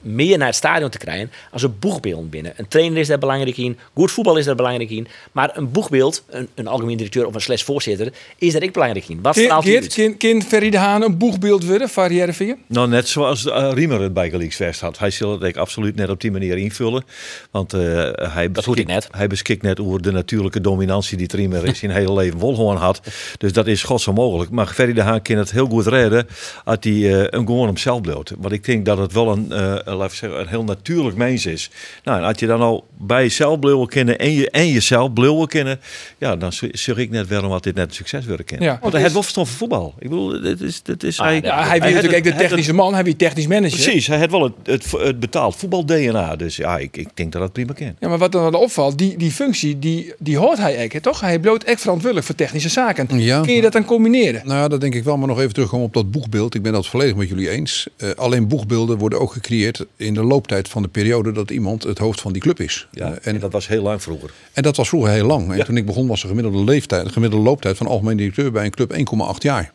meer 0.00 0.38
naar 0.38 0.46
het 0.46 0.56
stadion 0.56 0.90
te 0.90 0.98
krijgen 0.98 1.30
als 1.50 1.62
een 1.62 1.78
boegbeeld 1.78 2.30
binnen. 2.30 2.52
Een 2.56 2.68
trainer 2.68 2.98
is 2.98 3.08
daar 3.08 3.18
belangrijk 3.18 3.56
in, 3.56 3.78
goed 3.94 4.12
voetbal 4.12 4.36
is 4.36 4.44
daar 4.44 4.54
belangrijk 4.54 4.90
in, 4.90 5.06
maar 5.32 5.56
een 5.56 5.72
boegbeeld, 5.72 6.24
een, 6.28 6.48
een 6.54 6.66
algemeen 6.66 6.96
directeur 6.96 7.26
of 7.26 7.34
een 7.34 7.40
slash 7.40 7.62
voorzitter, 7.62 8.12
is 8.38 8.52
daar 8.52 8.62
ook 8.62 8.72
belangrijk 8.72 9.08
in. 9.08 9.18
Wat 9.22 9.34
Kind, 9.34 9.44
straalt 9.46 9.88
kind, 9.94 10.16
kind 10.16 10.44
Ferry 10.44 10.70
de 10.70 10.78
Haan 10.78 11.02
een 11.02 11.18
boegbeeld 11.18 11.64
worden 11.64 11.88
van 11.88 12.14
Jereveen? 12.14 12.56
Nou, 12.66 12.88
net 12.88 13.08
zoals 13.08 13.44
uh, 13.44 13.70
Riemer 13.72 14.00
het 14.00 14.12
bij 14.12 14.30
Galieks 14.30 14.56
West 14.58 14.80
had. 14.80 14.98
Hij 14.98 15.10
zal 15.10 15.30
het 15.30 15.40
denk 15.40 15.54
ik 15.54 15.60
absoluut 15.60 15.94
net 15.94 16.10
op 16.10 16.20
die 16.20 16.30
manier 16.30 16.56
invullen. 16.58 17.04
Want 17.50 17.72
eh, 17.72 17.80
hij, 18.12 18.50
beschikt, 18.50 18.86
net. 18.86 19.08
hij 19.10 19.26
beschikt 19.26 19.62
net 19.62 19.80
over 19.80 20.02
de 20.02 20.10
natuurlijke 20.10 20.60
dominantie 20.60 21.16
die 21.16 21.26
Riemer 21.30 21.64
in 21.64 21.76
zijn 21.76 21.90
hele 22.00 22.14
leven 22.14 22.38
volgehouden 22.38 22.82
had. 22.82 23.00
Dus 23.38 23.52
dat 23.52 23.66
is 23.66 23.82
gods 23.82 24.06
mogelijk. 24.06 24.50
Maar 24.50 24.66
Ferry 24.66 24.92
de 24.92 25.02
Haan 25.02 25.22
kan 25.22 25.36
het 25.36 25.50
heel 25.50 25.66
goed 25.66 25.86
redden 25.86 26.26
als 26.64 26.76
hij 26.80 26.92
eh, 26.92 27.26
een 27.30 27.46
gewoon 27.46 27.66
hem 27.66 27.76
zelf 27.76 28.00
bloot. 28.00 28.32
Want 28.38 28.52
ik 28.52 28.64
denk 28.64 28.84
dat 28.84 28.98
het 28.98 29.12
wel 29.12 29.32
een, 29.32 29.52
eh, 29.52 29.76
laat 29.96 30.10
ik 30.10 30.16
zeggen, 30.16 30.40
een 30.40 30.46
heel 30.48 30.64
natuurlijk 30.64 31.16
mens 31.16 31.46
is. 31.46 31.70
Nou, 32.04 32.18
en 32.18 32.24
als 32.24 32.38
je 32.38 32.46
dan 32.46 32.60
al 32.60 32.86
bij 32.98 33.22
jezelf 33.22 33.58
blijven 33.58 33.88
kennen 33.88 34.18
en, 34.18 34.32
je, 34.32 34.50
en 34.50 34.68
jezelf 34.68 35.12
blijven 35.12 35.46
kennen, 35.46 35.80
ja, 36.18 36.36
dan 36.36 36.52
zeg 36.72 36.96
ik 36.96 37.10
net 37.10 37.28
waarom 37.28 37.50
had 37.50 37.62
dit 37.62 37.74
net 37.74 37.88
een 37.88 37.94
succes 37.94 38.24
willen 38.24 38.44
kennen. 38.44 38.66
Ja. 38.66 38.78
Want 38.80 38.92
hij 38.92 39.00
heeft 39.02 39.12
wel 39.12 39.22
verstand 39.22 39.48
van 39.48 39.56
voetbal. 39.56 39.94
Ik 39.98 40.08
bedoel, 40.08 40.40
dit 40.40 40.60
is, 40.60 40.82
dit 40.82 41.02
is 41.02 41.18
Ah, 41.20 41.26
hij. 41.26 41.40
ja, 41.42 41.56
hij 41.58 41.68
hij 41.68 41.80
weet 41.80 41.94
natuurlijk 41.94 42.24
het- 42.24 42.34
de 42.34 42.40
technische 42.40 42.72
man, 42.74 42.94
hij 42.94 43.04
weet 43.04 43.18
technisch 43.18 43.46
manager. 43.46 43.78
Precies, 43.80 44.06
hij 44.06 44.18
heeft 44.18 44.30
wel 44.30 44.42
het, 44.42 44.52
het, 44.62 44.90
het 45.00 45.20
betaald 45.20 45.56
voetbal-DNA. 45.56 46.36
Dus 46.36 46.56
ja, 46.56 46.78
ik, 46.78 46.96
ik 46.96 47.08
denk 47.14 47.32
dat 47.32 47.40
dat 47.42 47.52
prima 47.52 47.72
kan. 47.72 47.94
Ja, 48.00 48.08
maar 48.08 48.18
wat 48.18 48.32
dan 48.32 48.50
wel 48.50 48.60
opvalt, 48.60 48.98
die, 48.98 49.16
die 49.16 49.30
functie, 49.30 49.78
die, 49.78 50.12
die 50.18 50.36
hoort 50.38 50.58
hij 50.58 50.88
hè, 50.92 51.00
toch? 51.00 51.20
Hij 51.20 51.38
bloot 51.38 51.62
echt 51.62 51.80
verantwoordelijk 51.80 52.26
voor 52.26 52.34
technische 52.34 52.68
zaken. 52.68 53.18
Ja. 53.20 53.40
Kun 53.40 53.54
je 53.54 53.60
dat 53.62 53.72
dan 53.72 53.84
combineren? 53.84 54.40
Nou 54.44 54.58
ja, 54.58 54.68
dat 54.68 54.80
denk 54.80 54.94
ik 54.94 55.04
wel. 55.04 55.16
Maar 55.16 55.28
nog 55.28 55.38
even 55.40 55.52
terugkomen 55.52 55.86
op 55.86 55.94
dat 55.94 56.10
boegbeeld. 56.10 56.54
Ik 56.54 56.62
ben 56.62 56.72
dat 56.72 56.86
volledig 56.86 57.14
met 57.16 57.28
jullie 57.28 57.50
eens. 57.50 57.86
Eh, 57.96 58.10
alleen 58.16 58.48
boegbeelden 58.48 58.98
worden 58.98 59.20
ook 59.20 59.32
gecreëerd 59.32 59.77
in 59.96 60.14
de 60.14 60.22
looptijd 60.22 60.68
van 60.68 60.82
de 60.82 60.88
periode 60.88 61.32
dat 61.32 61.50
iemand 61.50 61.82
het 61.82 61.98
hoofd 61.98 62.20
van 62.20 62.32
die 62.32 62.42
club 62.42 62.60
is. 62.60 62.88
Ja, 62.90 63.04
Eh, 63.06 63.10
en, 63.12 63.34
en, 63.34 63.40
dat 63.40 63.52
was 63.52 63.68
heel 63.68 63.82
lang 63.82 64.02
vroeger. 64.02 64.30
en 64.52 64.62
dat 64.62 64.76
was 64.76 64.88
vroeger 64.88 65.10
heel 65.12 65.26
lang. 65.26 65.50
En 65.50 65.56
Ja. 65.56 65.64
toen 65.64 65.76
ik 65.76 65.86
begon 65.86 66.06
was 66.06 66.20
de 66.22 66.28
gemiddelde 66.28 66.64
leeftijd, 66.64 67.04
de 67.06 67.12
gemiddelde 67.12 67.44
looptijd 67.44 67.76
van 67.76 67.86
algemeen 67.86 68.16
directeur 68.16 68.52
bij 68.52 68.64
een 68.64 68.70
club 68.70 68.92
1,8 68.92 69.42
jaar. 69.42 69.72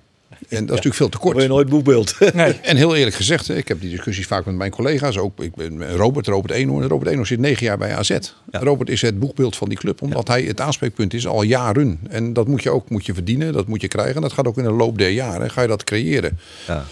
En 0.49 0.65
dat 0.65 0.77
is 0.77 0.83
natuurlijk 0.83 0.95
veel 0.95 1.09
te 1.09 1.17
Dan 1.21 1.31
ben 1.33 1.41
je 1.41 1.47
kort. 1.47 1.53
nooit 1.53 1.69
boekbeeld. 1.69 2.15
Nee. 2.33 2.53
En 2.61 2.77
heel 2.77 2.95
eerlijk 2.95 3.15
gezegd, 3.15 3.49
ik 3.49 3.67
heb 3.67 3.81
die 3.81 3.89
discussies 3.89 4.25
vaak 4.27 4.45
met 4.45 4.55
mijn 4.55 4.71
collega's. 4.71 5.17
Ook 5.17 5.43
ik 5.43 5.55
ben 5.55 5.95
Robert, 5.95 6.27
Robert 6.27 6.53
Eenhoorn. 6.53 6.87
Robert 6.87 7.07
Eenhoorn 7.09 7.27
zit 7.27 7.39
negen 7.39 7.65
jaar 7.65 7.77
bij 7.77 7.95
AZ. 7.95 8.17
Robert 8.51 8.89
is 8.89 9.01
het 9.01 9.19
boekbeeld 9.19 9.55
van 9.55 9.69
die 9.69 9.77
club, 9.77 10.01
omdat 10.01 10.27
hij 10.27 10.41
het 10.43 10.61
aanspreekpunt 10.61 11.13
is 11.13 11.27
al 11.27 11.41
jaren. 11.43 11.99
En 12.09 12.33
dat 12.33 12.47
moet 12.47 12.63
je 12.63 12.69
ook 12.69 12.89
moet 12.89 13.05
je 13.05 13.13
verdienen, 13.13 13.53
dat 13.53 13.67
moet 13.67 13.81
je 13.81 13.87
krijgen. 13.87 14.15
En 14.15 14.21
dat 14.21 14.33
gaat 14.33 14.47
ook 14.47 14.57
in 14.57 14.63
de 14.63 14.71
loop 14.71 14.97
der 14.97 15.09
jaren. 15.09 15.51
Ga 15.51 15.61
je 15.61 15.67
dat 15.67 15.83
creëren. 15.83 16.39
Ja. 16.67 16.85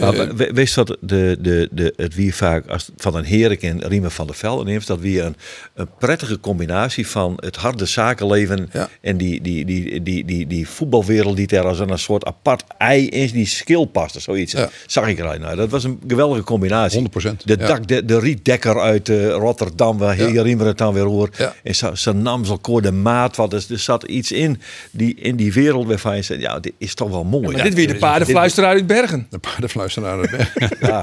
Maar 0.00 0.12
we- 0.12 0.34
we- 0.36 0.50
wees 0.52 0.74
dat 0.74 0.96
de, 1.00 1.36
de, 1.40 1.68
de, 1.72 1.92
het 1.96 2.14
wie 2.14 2.34
vaak 2.34 2.66
als, 2.66 2.90
van 2.96 3.14
een 3.14 3.24
Herik 3.26 3.62
en 3.62 3.80
Riemen 3.86 4.10
van 4.10 4.26
der 4.26 4.36
Velde 4.36 4.64
neemt, 4.64 4.86
dat 4.86 4.98
weer 5.00 5.24
een, 5.24 5.36
een 5.74 5.88
prettige 5.98 6.40
combinatie 6.40 7.06
van 7.06 7.32
het 7.36 7.56
harde 7.56 7.84
zakenleven 7.86 8.68
Ja. 8.72 8.88
en 9.00 9.16
die, 9.16 9.40
die, 9.40 9.64
die, 9.64 10.02
die, 10.02 10.24
die, 10.24 10.46
die 10.46 10.68
voetbalwereld 10.68 11.36
die 11.36 11.46
daar 11.46 11.64
als 11.66 11.78
een 11.78 11.98
soort 11.98 12.24
apart 12.24 12.64
hij 12.90 13.02
in 13.04 13.30
die 13.32 13.46
skill 13.46 13.86
paste, 13.86 14.20
zoiets. 14.20 14.52
Ja. 14.52 14.68
Zag 14.86 15.08
ik 15.08 15.18
eruit. 15.18 15.40
Nou, 15.40 15.56
dat 15.56 15.70
was 15.70 15.84
een 15.84 16.00
geweldige 16.08 16.42
combinatie. 16.42 17.00
100%, 17.00 17.02
De, 17.44 17.56
ja. 17.58 17.66
dak, 17.66 17.86
de, 17.88 18.04
de 18.04 18.18
rietdekker 18.18 18.80
uit 18.80 19.08
eh, 19.08 19.28
Rotterdam, 19.30 19.98
waar 19.98 20.18
Ja. 20.18 20.26
hier 20.26 20.42
riemen 20.42 20.66
het 20.66 20.78
dan 20.78 20.94
weer 20.94 21.04
hoor. 21.04 21.28
Ja. 21.38 21.54
En 21.62 21.74
zijn 21.98 22.22
naam 22.22 22.44
zal 22.44 22.58
koor 22.58 22.82
de 22.82 22.92
maat. 22.92 23.36
Wat, 23.36 23.50
dus 23.50 23.70
er 23.70 23.78
zat 23.78 24.02
iets 24.04 24.32
in 24.32 24.60
die, 24.90 25.14
in 25.14 25.36
die 25.36 25.52
wereld 25.52 25.86
waarvan 25.86 26.16
je 26.16 26.22
zegt, 26.22 26.40
ja, 26.40 26.60
dit 26.60 26.72
is 26.78 26.94
toch 26.94 27.10
wel 27.10 27.24
mooi. 27.24 27.46
Maar 27.46 27.56
Ja, 27.56 27.62
dit 27.62 27.74
weer 27.74 27.86
de 27.86 27.92
is- 27.94 27.98
paardenfluisteraar 27.98 28.70
uit 28.74 28.86
Bergen. 28.86 29.26
De 29.30 29.38
paardenfluisteraar 29.38 30.18
uit 30.20 30.30
Bergen. 30.30 30.48
Ja. 30.88 31.02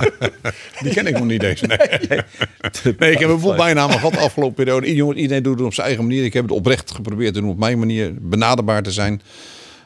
Die 0.82 0.94
ken 0.94 1.08
ik 1.08 1.13
nog 1.17 1.25
niet 1.27 1.39
deze. 1.39 1.65
Nee, 1.67 2.20
nee 2.98 3.12
ik 3.12 3.20
heb 3.20 3.29
een 3.29 3.39
vol 3.39 3.56
bijnamen 3.56 3.96
gehad 3.96 4.13
de 4.13 4.20
afgelopen 4.20 4.56
periode. 4.56 4.88
Iedereen, 4.88 5.17
iedereen 5.17 5.44
doet 5.44 5.58
het 5.58 5.65
op 5.67 5.74
zijn 5.74 5.88
eigen 5.88 6.06
manier. 6.06 6.24
Ik 6.24 6.34
heb 6.34 6.44
het 6.44 6.51
oprecht 6.51 6.91
geprobeerd 6.91 7.34
te 7.34 7.39
doen 7.39 7.50
op 7.50 7.58
mijn 7.58 7.79
manier. 7.79 8.13
Benaderbaar 8.22 8.84
te 8.84 8.91
zijn. 8.91 9.22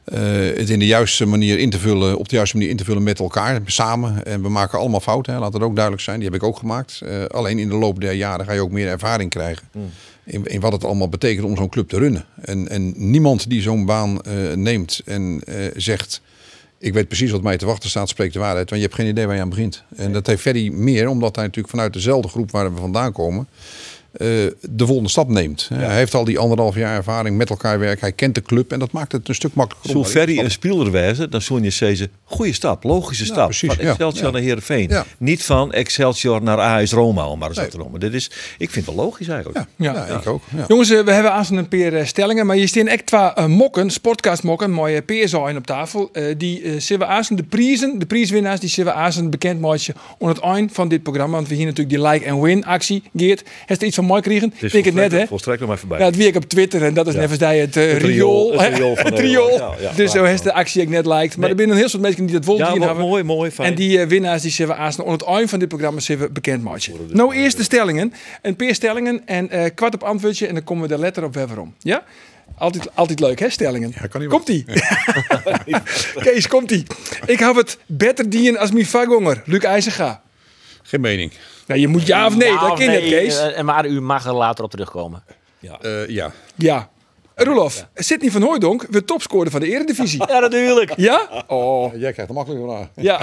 Eh, 0.04 0.20
het 0.58 0.70
in 0.70 0.80
de 0.80 0.86
juiste 0.86 1.26
manier 1.26 1.60
in 1.60 1.70
te 1.70 1.80
vullen, 1.80 2.18
op 2.18 2.30
de 2.30 2.36
juiste 2.36 2.56
manier 2.56 2.72
in 2.72 2.78
te 2.78 2.84
vullen 2.84 3.04
met 3.04 3.20
elkaar, 3.20 3.62
samen. 3.66 4.26
En 4.26 4.42
we 4.42 4.50
maken 4.50 4.80
allemaal 4.80 5.00
fouten, 5.00 5.34
hè. 5.34 5.40
laat 5.40 5.54
het 5.54 5.62
ook 5.62 5.74
duidelijk 5.76 6.04
zijn. 6.04 6.20
Die 6.20 6.30
heb 6.30 6.36
ik 6.42 6.44
ook 6.44 6.58
gemaakt. 6.58 7.02
Eh, 7.02 7.26
alleen 7.26 7.60
in 7.60 7.70
de 7.70 7.76
loop 7.76 8.02
der 8.02 8.14
jaren 8.14 8.46
ga 8.46 8.54
je 8.54 8.62
ook 8.62 8.72
meer 8.72 8.88
ervaring 8.88 9.30
krijgen. 9.30 9.68
In, 10.24 10.46
in 10.46 10.60
wat 10.60 10.72
het 10.72 10.84
allemaal 10.84 11.10
betekent 11.10 11.46
om 11.46 11.56
zo'n 11.56 11.70
club 11.70 11.90
te 11.90 11.98
runnen. 11.98 12.26
En, 12.42 12.70
en 12.70 12.94
niemand 12.96 13.50
die 13.50 13.62
zo'n 13.62 13.86
baan 13.86 14.22
eh, 14.22 14.34
neemt 14.54 15.02
en 15.06 15.42
zegt... 15.76 16.22
Ik 16.78 16.94
weet 16.94 17.08
precies 17.08 17.32
wat 17.32 17.42
mij 17.42 17.58
te 17.58 17.66
wachten 17.66 17.90
staat, 17.90 18.10
spreekt 18.10 18.34
de 18.34 18.40
waarheid. 18.40 18.70
Want 18.70 18.82
je 18.82 18.88
hebt 18.88 19.00
geen 19.00 19.10
idee 19.10 19.26
waar 19.26 19.36
je 19.36 19.42
aan 19.42 19.50
begint. 19.50 19.84
En 19.96 20.14
dat 20.14 20.28
heeft 20.28 20.42
Ferry 20.42 20.70
meer, 20.70 21.08
omdat 21.08 21.36
hij 21.36 21.46
natuurlijk 21.46 21.74
vanuit 21.74 21.94
dezelfde 21.94 22.28
groep 22.28 22.52
waar 22.52 22.74
we 22.74 22.80
vandaan 22.80 23.12
komen... 23.12 23.48
eh, 24.12 24.28
de 24.62 24.86
volgende 24.86 25.10
stap 25.10 25.28
neemt. 25.30 25.70
Hij 25.74 25.96
heeft 25.96 26.14
al 26.14 26.24
die 26.24 26.40
anderhalf 26.40 26.76
jaar 26.76 26.96
ervaring 26.96 27.38
met 27.38 27.50
elkaar 27.50 27.80
werken. 27.80 28.00
Hij 28.00 28.12
kent 28.12 28.36
de 28.36 28.42
club 28.42 28.72
en 28.72 28.80
dat 28.80 28.92
maakt 28.92 29.12
het 29.12 29.28
een 29.30 29.36
stuk 29.36 29.54
makkelijker. 29.54 29.92
Zo 29.92 30.04
Ferry 30.06 30.40
een 30.40 30.52
speler 30.52 30.92
wijzen, 30.92 31.30
dan 31.30 31.42
zul 31.42 31.58
je 31.62 31.70
zeggen, 31.70 32.08
goede 32.24 32.54
stap, 32.54 32.84
logische 32.84 33.26
stap. 33.26 33.46
precies, 33.46 33.74
van 33.74 33.84
ja. 33.86 33.90
Excelsior 33.90 34.26
Ja. 34.26 34.32
naar 34.32 34.42
Heerenveen. 34.42 34.90
Ja. 34.90 35.06
Niet 35.18 35.44
van 35.44 35.72
Excelsior 35.74 36.44
naar 36.44 36.58
AS 36.58 36.92
Roma, 36.92 37.28
om 37.28 37.40
maar 37.40 37.48
eens 37.48 37.58
Nee. 37.58 37.68
te 37.68 37.78
noemen. 37.78 38.00
Dit 38.00 38.14
is, 38.14 38.32
ik 38.58 38.70
vind 38.70 38.86
het 38.86 38.96
wel 38.96 39.06
logisch 39.06 39.28
eigenlijk. 39.28 39.66
Ja, 39.76 39.94
Ja. 39.94 40.06
ja, 40.08 40.20
ik 40.20 40.28
ook. 40.28 40.42
Ja. 40.56 40.66
Jongens, 40.68 40.90
eh, 40.90 41.04
we 41.04 41.12
hebben 41.12 41.32
aan 41.32 41.46
een 41.58 41.68
paar 41.68 42.08
stellingen, 42.08 42.46
maar 42.46 42.58
je 42.58 42.68
staan 42.68 42.88
echt 42.88 43.06
twee 43.06 43.22
eh, 43.22 43.46
mokken, 43.46 43.90
sportcast 43.90 44.44
mokken, 44.44 44.72
mooie 44.72 45.02
PSA 45.02 45.50
in 45.50 45.58
op 45.58 45.66
tafel. 45.66 46.10
Eh, 46.14 46.24
die 46.38 46.80
zullen 46.80 47.08
we 47.08 47.14
aan 47.14 47.24
de 47.30 47.44
prijzen, 47.44 48.00
de 48.00 48.06
prijswinnaars, 48.06 48.60
die 48.60 48.70
zullen 48.70 48.94
we 48.94 49.00
aan 49.00 49.30
bekend 49.30 49.60
maken 49.60 49.94
onder 50.18 50.36
het 50.36 50.46
eind 50.46 50.72
van 50.74 50.88
dit 50.88 51.04
programma. 51.04 51.36
Want 51.36 51.48
we 51.48 51.56
hier 51.56 51.66
natuurlijk 51.66 51.96
die 51.98 52.08
like 52.08 52.32
and 52.32 52.42
win 52.44 52.66
actie. 52.66 53.04
Geert, 53.16 53.44
heeft 53.66 53.82
er 53.82 53.88
iets 53.88 53.96
van 53.96 54.01
mooi 54.06 54.22
gekregen? 54.22 54.52
Het 54.54 54.64
is 54.64 54.72
Denk 54.72 54.86
het 54.86 54.94
net, 54.94 55.12
hè? 55.12 55.28
Volstrekt 55.28 55.60
nog 55.60 55.70
maar 55.70 55.78
voorbij. 55.78 56.00
Ja, 56.00 56.06
het 56.06 56.16
werk 56.16 56.36
op 56.36 56.44
Twitter 56.46 56.84
en 56.84 56.94
dat 56.94 57.08
is 57.08 57.14
Ja. 57.14 57.20
net 57.20 57.30
als 57.30 57.38
die 57.40 57.48
het, 57.48 57.78
eh, 57.78 57.92
Het 57.92 58.02
riool, 58.02 58.52
het 58.52 58.62
hè? 58.62 58.68
riool 58.68 58.96
van 58.96 59.06
Het 59.12 59.14
Nederland. 59.16 59.50
riool. 59.50 59.76
Ja, 59.80 59.90
ja, 59.90 59.96
dus 59.96 60.12
zo 60.12 60.24
heeft 60.24 60.44
de 60.44 60.54
actie 60.54 60.82
ik 60.82 60.90
net 60.90 61.06
liked. 61.06 61.38
Maar 61.38 61.50
Nee. 61.50 61.50
er 61.50 61.58
zijn 61.58 61.70
een 61.70 61.76
heel 61.78 61.90
soort 61.90 62.02
mensen 62.02 62.26
die 62.26 62.36
dat 62.36 62.46
wel 62.46 62.58
ja, 62.58 62.74
hebben. 62.74 62.98
mooi, 62.98 63.24
mooi. 63.24 63.52
Fijn. 63.52 63.70
En 63.70 63.76
die 63.76 64.00
eh, 64.00 64.08
winnaars 64.08 64.42
die 64.42 64.52
zullen 64.52 64.76
we 64.76 64.82
aan 64.82 64.94
onder 64.98 65.12
het 65.14 65.24
eind 65.24 65.50
van 65.50 65.60
dit 65.60 65.68
programma 65.68 66.00
zullen 66.00 66.22
we 66.22 66.30
bekend 66.32 66.64
maken. 66.64 66.94
Nou, 67.10 67.36
eerst 67.36 67.58
de 67.58 67.64
stellingen. 67.64 68.14
Een 68.42 68.56
paar 68.56 68.74
stellingen 68.76 69.22
en 69.26 69.50
eh, 69.50 69.70
kwart 69.76 69.94
op 69.94 70.04
antwoordje 70.04 70.48
en 70.48 70.54
dan 70.54 70.64
komen 70.64 70.88
we 70.88 70.96
de 70.96 71.00
letter 71.00 71.24
op 71.24 71.34
weer 71.34 71.60
om. 71.60 71.74
Ja? 71.80 72.04
Altijd, 72.58 72.96
altijd 72.96 73.20
leuk, 73.20 73.40
hè, 73.40 73.50
stellingen? 73.50 73.94
Ja, 74.02 74.08
kan 74.08 74.22
niet 74.22 74.30
wat. 74.32 74.44
Komt-ie. 74.44 74.66
Kees, 76.24 76.48
komt-ie. 76.48 76.84
Ik 77.26 77.40
heb 77.40 77.56
het 77.56 77.78
beter 77.86 78.30
dienen 78.30 78.60
als 78.60 78.72
mijn 78.72 78.86
vagonger, 78.86 79.42
Luc 79.46 79.64
IJzerga. 79.64 80.22
Geen 80.84 81.02
mening. 81.02 81.32
Nou, 81.72 81.82
je 81.84 81.88
moet 81.88 82.08
ja 82.08 82.26
of 82.26 82.36
nee, 82.38 82.52
Ja 82.52 82.68
dat 82.70 82.78
je, 82.78 82.86
nee, 82.86 83.10
Kees. 83.10 83.40
eh, 83.40 83.58
en 83.58 83.66
maar 83.66 83.86
u 83.86 84.02
mag 84.02 84.26
er 84.26 84.34
later 84.34 84.64
op 84.64 84.70
terugkomen. 84.72 85.24
Eh, 85.82 86.08
ja. 86.08 86.32
ja. 86.56 86.90
Roelof, 87.36 87.88
Sidney 87.96 88.32
van 88.32 88.42
Hooijdonk 88.42 88.86
wordt 88.90 89.08
topscorer 89.08 89.52
van 89.52 89.60
de 89.60 89.68
Eredivisie. 89.68 90.24
Ja, 90.32 90.40
natuurlijk. 90.40 90.94
Ja? 90.96 91.44
Oh. 91.48 91.94
Jij 91.96 92.12
krijgt 92.12 92.30
een 92.32 92.36
makkelijke 92.38 92.68
vraag. 92.68 92.88
Ja. 92.96 93.20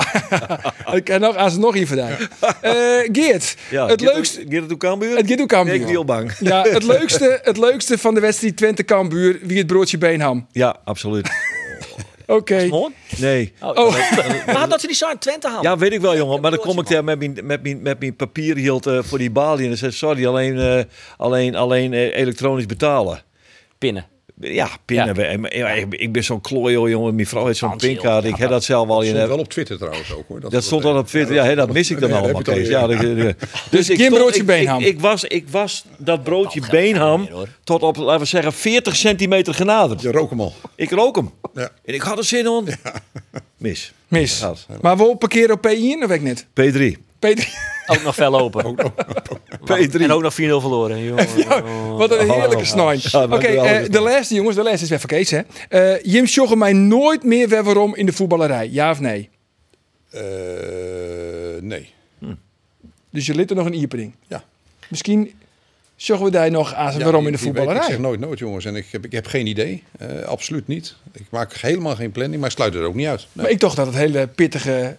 Ik 0.97 1.05
kan 1.05 1.21
nog 1.21 1.37
aan 1.37 1.50
ze 1.50 1.59
nog 1.59 1.75
hier 1.75 1.87
vandaan. 1.87 2.11
Eh 2.61 2.73
Geert, 3.12 3.57
ja, 3.71 3.87
het 3.87 4.00
Geert- 4.02 4.14
leukste... 4.14 4.45
Geert 4.49 4.73
ook 4.73 4.78
Cambuur? 4.78 5.17
Het 5.17 5.26
Geert 5.26 5.40
ook 5.40 5.49
Cambuur. 5.49 5.75
Ik 5.75 5.81
ben 5.81 5.88
heel 5.90 6.05
bang. 6.05 6.33
Ja, 6.40 6.62
het 6.62 6.83
leukste, 6.83 7.40
het 7.43 7.57
leukste 7.57 7.99
van 7.99 8.14
de 8.14 8.21
wedstrijd 8.21 8.57
Twente 8.57 8.85
Cambuur, 8.85 9.38
wie 9.43 9.59
het 9.59 9.67
broodje 9.67 9.99
Beenham. 9.99 10.47
Ja, 10.52 10.76
absoluut. 10.85 11.31
Oké. 12.29 12.69
Nee. 13.19 13.53
Oh, 13.61 13.97
Maar 14.47 14.69
dat 14.69 14.81
ze 14.81 14.87
die 14.87 14.97
zo 14.97 15.07
aan 15.07 15.19
Twente 15.19 15.49
halen. 15.49 15.63
Ja, 15.63 15.77
weet 15.77 15.93
ik 15.93 16.01
wel, 16.01 16.17
jongen. 16.17 16.41
Maar 16.41 16.51
dan 16.51 16.61
kom 16.61 16.79
ik 16.79 16.89
daar 16.89 17.05
met 17.05 17.19
mijn, 17.19 17.39
met 17.43 17.63
mijn, 17.63 17.83
met 17.83 18.01
mijn 18.01 18.17
papier 18.17 18.57
hield 18.57 18.87
eh, 18.87 19.03
voor 19.03 19.19
die 19.19 19.31
balie. 19.31 19.63
En 19.63 19.69
dan 19.69 19.77
zei 19.79 19.93
sorry, 19.93 20.27
alleen, 20.27 20.59
eh, 20.59 20.85
alleen, 21.17 21.55
alleen 21.55 21.93
eh, 21.93 22.19
elektronisch 22.19 22.67
betalen. 22.67 23.23
Pinnen. 23.79 24.07
Ja, 24.40 24.68
pinnen. 24.85 25.40
Ja. 25.50 25.68
Ik, 25.68 25.95
ik 25.95 26.12
ben 26.12 26.25
zo'n 26.25 26.40
klooio, 26.40 26.88
jongen. 26.88 27.14
Mijn 27.14 27.26
vrouw 27.26 27.47
heeft 27.47 27.59
zo'n 27.59 27.76
pinkaart. 27.76 28.25
Ik 28.25 28.37
heb 28.37 28.50
dat 28.50 28.64
zelf 28.64 28.88
al 28.88 28.95
Dat 28.95 29.04
in. 29.04 29.11
stond 29.14 29.28
wel 29.28 29.38
op 29.38 29.49
Twitter 29.49 29.76
trouwens 29.78 30.12
ook 30.12 30.25
hoor. 30.28 30.50
Dat 30.50 30.64
stond 30.64 30.85
al 30.85 30.97
op 30.99 31.07
Twitter. 31.07 31.35
Ja, 31.35 31.45
hè, 31.45 31.54
dat 31.54 31.73
mis 31.73 31.90
ik 31.90 32.00
dan 32.00 32.12
allemaal, 32.12 32.42
Kees. 32.42 32.68
Ja, 32.68 32.87
dat- 32.87 33.00
dat- 33.00 33.35
Dus 33.71 33.90
ik 33.90 33.99
stond- 34.00 34.14
broodje 34.14 34.40
ik- 34.40 34.47
beenham. 34.47 34.80
Ik, 34.80 34.87
ik, 34.87 35.00
was, 35.00 35.25
ik 35.25 35.49
was 35.49 35.85
dat 35.99 36.23
broodje 36.23 36.61
beenham 36.71 37.21
meer, 37.21 37.49
tot 37.64 37.83
op, 37.83 37.97
laten 37.97 38.21
we 38.21 38.26
zeggen, 38.26 38.52
40 38.52 38.97
centimeter 38.97 39.54
genaderd. 39.54 40.00
Je 40.02 40.11
rook 40.12 40.30
hem 40.30 40.40
al. 40.40 40.52
Ik 40.75 40.90
rook 40.90 41.16
hem. 41.16 41.30
Ja. 41.54 41.71
En 41.85 41.95
ik 41.95 42.00
had 42.02 42.18
er 42.18 42.25
zin 42.25 42.45
in. 42.47 42.68
Mis. 43.57 43.92
mis. 44.09 44.38
Ja. 44.40 44.54
Maar 44.80 44.97
we 44.97 45.16
parkeren 45.16 45.54
op 45.54 45.66
P1 45.68 46.04
of 46.04 46.11
ik 46.11 46.23
net? 46.23 46.47
P3. 46.61 47.08
Peter, 47.19 47.49
Ook 47.87 48.03
nog 48.03 48.15
fel 48.15 48.39
open. 48.41 48.77
P3. 49.61 50.01
En 50.03 50.13
ook 50.13 50.23
nog 50.23 50.33
4-0 50.33 50.37
verloren. 50.37 51.05
jongen. 51.05 51.27
wat 51.97 52.11
een 52.11 52.31
heerlijke 52.31 52.65
snijn. 52.65 52.99
Ja, 53.03 53.25
Oké, 53.25 53.47
eh, 53.47 53.91
de 53.91 54.01
laatste 54.01 54.35
jongens, 54.35 54.57
de 54.57 54.63
laatste 54.63 54.83
is 54.83 54.89
weer 54.91 54.99
van 55.01 55.09
Kees, 55.09 55.31
hè. 55.31 55.41
Eh 55.69 56.03
Jim 56.03 56.25
joggen 56.25 56.59
mij 56.59 56.73
nooit 56.73 57.23
meer 57.25 57.49
weer 57.49 57.65
waarom 57.65 57.95
in 57.95 58.07
de 58.07 58.13
voetballerij, 58.13 58.69
ja 58.71 58.91
of 58.91 59.01
nee? 59.01 59.29
Eh, 60.11 60.23
nee. 61.61 61.93
Dus 63.11 63.27
je 63.27 63.35
liet 63.35 63.51
er 63.51 63.57
nog 63.57 63.67
een 63.67 63.75
iepering. 63.75 64.13
Ja. 64.27 64.45
Misschien 64.89 65.33
joggen 65.97 66.27
we 66.27 66.33
daar 66.33 66.51
nog 66.51 66.75
aan 66.75 66.93
Ja, 66.99 67.03
waarom 67.03 67.27
in 67.27 67.33
de 67.33 67.39
weet. 67.39 67.41
voetballerij. 67.47 67.77
Ik 67.83 67.89
zeg 67.89 67.99
nooit 67.99 68.21
nooit 68.21 68.39
jongens. 68.39 68.65
En 68.65 68.77
ik 68.77 68.87
heb, 68.91 69.05
ik 69.05 69.13
heb 69.13 69.27
geen 69.27 69.47
idee. 69.47 69.83
Eh, 69.99 70.23
absoluut 70.23 70.67
niet. 70.67 70.95
Ik 71.13 71.25
maak 71.31 71.53
helemaal 71.57 71.95
geen 71.95 72.13
planning. 72.13 72.41
Maar 72.41 72.51
ik 72.51 72.57
sluit 72.57 72.73
het 72.73 72.83
er 72.83 72.89
ook 72.89 72.95
niet 72.95 73.07
uit. 73.07 73.19
Nee. 73.19 73.29
Maar 73.45 73.51
ik 73.51 73.61
dacht 73.61 73.77
dat 73.77 73.87
het 73.87 73.95
hele 73.95 74.27
pittige, 74.27 74.97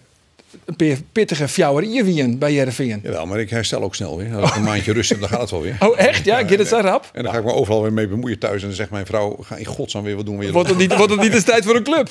een 0.64 1.04
pittige 1.12 1.48
fjouwer 1.48 2.04
wien 2.04 2.38
bij 2.38 2.52
Jereveen. 2.52 3.00
Jawel, 3.02 3.26
maar 3.26 3.40
ik 3.40 3.50
herstel 3.50 3.82
ook 3.82 3.94
snel 3.94 4.16
weer. 4.16 4.36
Als 4.36 4.50
ik 4.50 4.56
een 4.56 4.62
maandje 4.62 4.92
rust 4.92 5.10
heb, 5.10 5.20
dan 5.20 5.28
gaat 5.28 5.40
het 5.40 5.50
wel 5.50 5.62
weer. 5.62 5.76
Oh, 5.78 5.98
echt? 5.98 6.24
Ja, 6.24 6.38
gaat 6.38 6.50
het 6.58 6.68
zo 6.68 6.78
rap? 6.80 7.10
En 7.12 7.22
dan 7.22 7.32
ga 7.32 7.38
ik 7.38 7.44
me 7.44 7.52
overal 7.52 7.82
weer 7.82 7.92
mee 7.92 8.08
bemoeien 8.08 8.38
thuis. 8.38 8.60
En 8.60 8.66
dan 8.66 8.76
zegt 8.76 8.90
mijn 8.90 9.06
vrouw, 9.06 9.36
ga 9.42 9.56
in 9.56 9.64
godsnaam 9.64 10.04
weer 10.04 10.16
wat 10.16 10.26
doen. 10.26 10.38
Weer 10.38 10.52
Wordt 10.52 10.68
het 10.68 10.78
niet, 10.78 10.96
wordt 10.96 11.12
het 11.12 11.20
niet 11.20 11.34
eens 11.34 11.44
tijd 11.44 11.64
voor 11.64 11.74
een 11.76 11.82
club? 11.82 12.08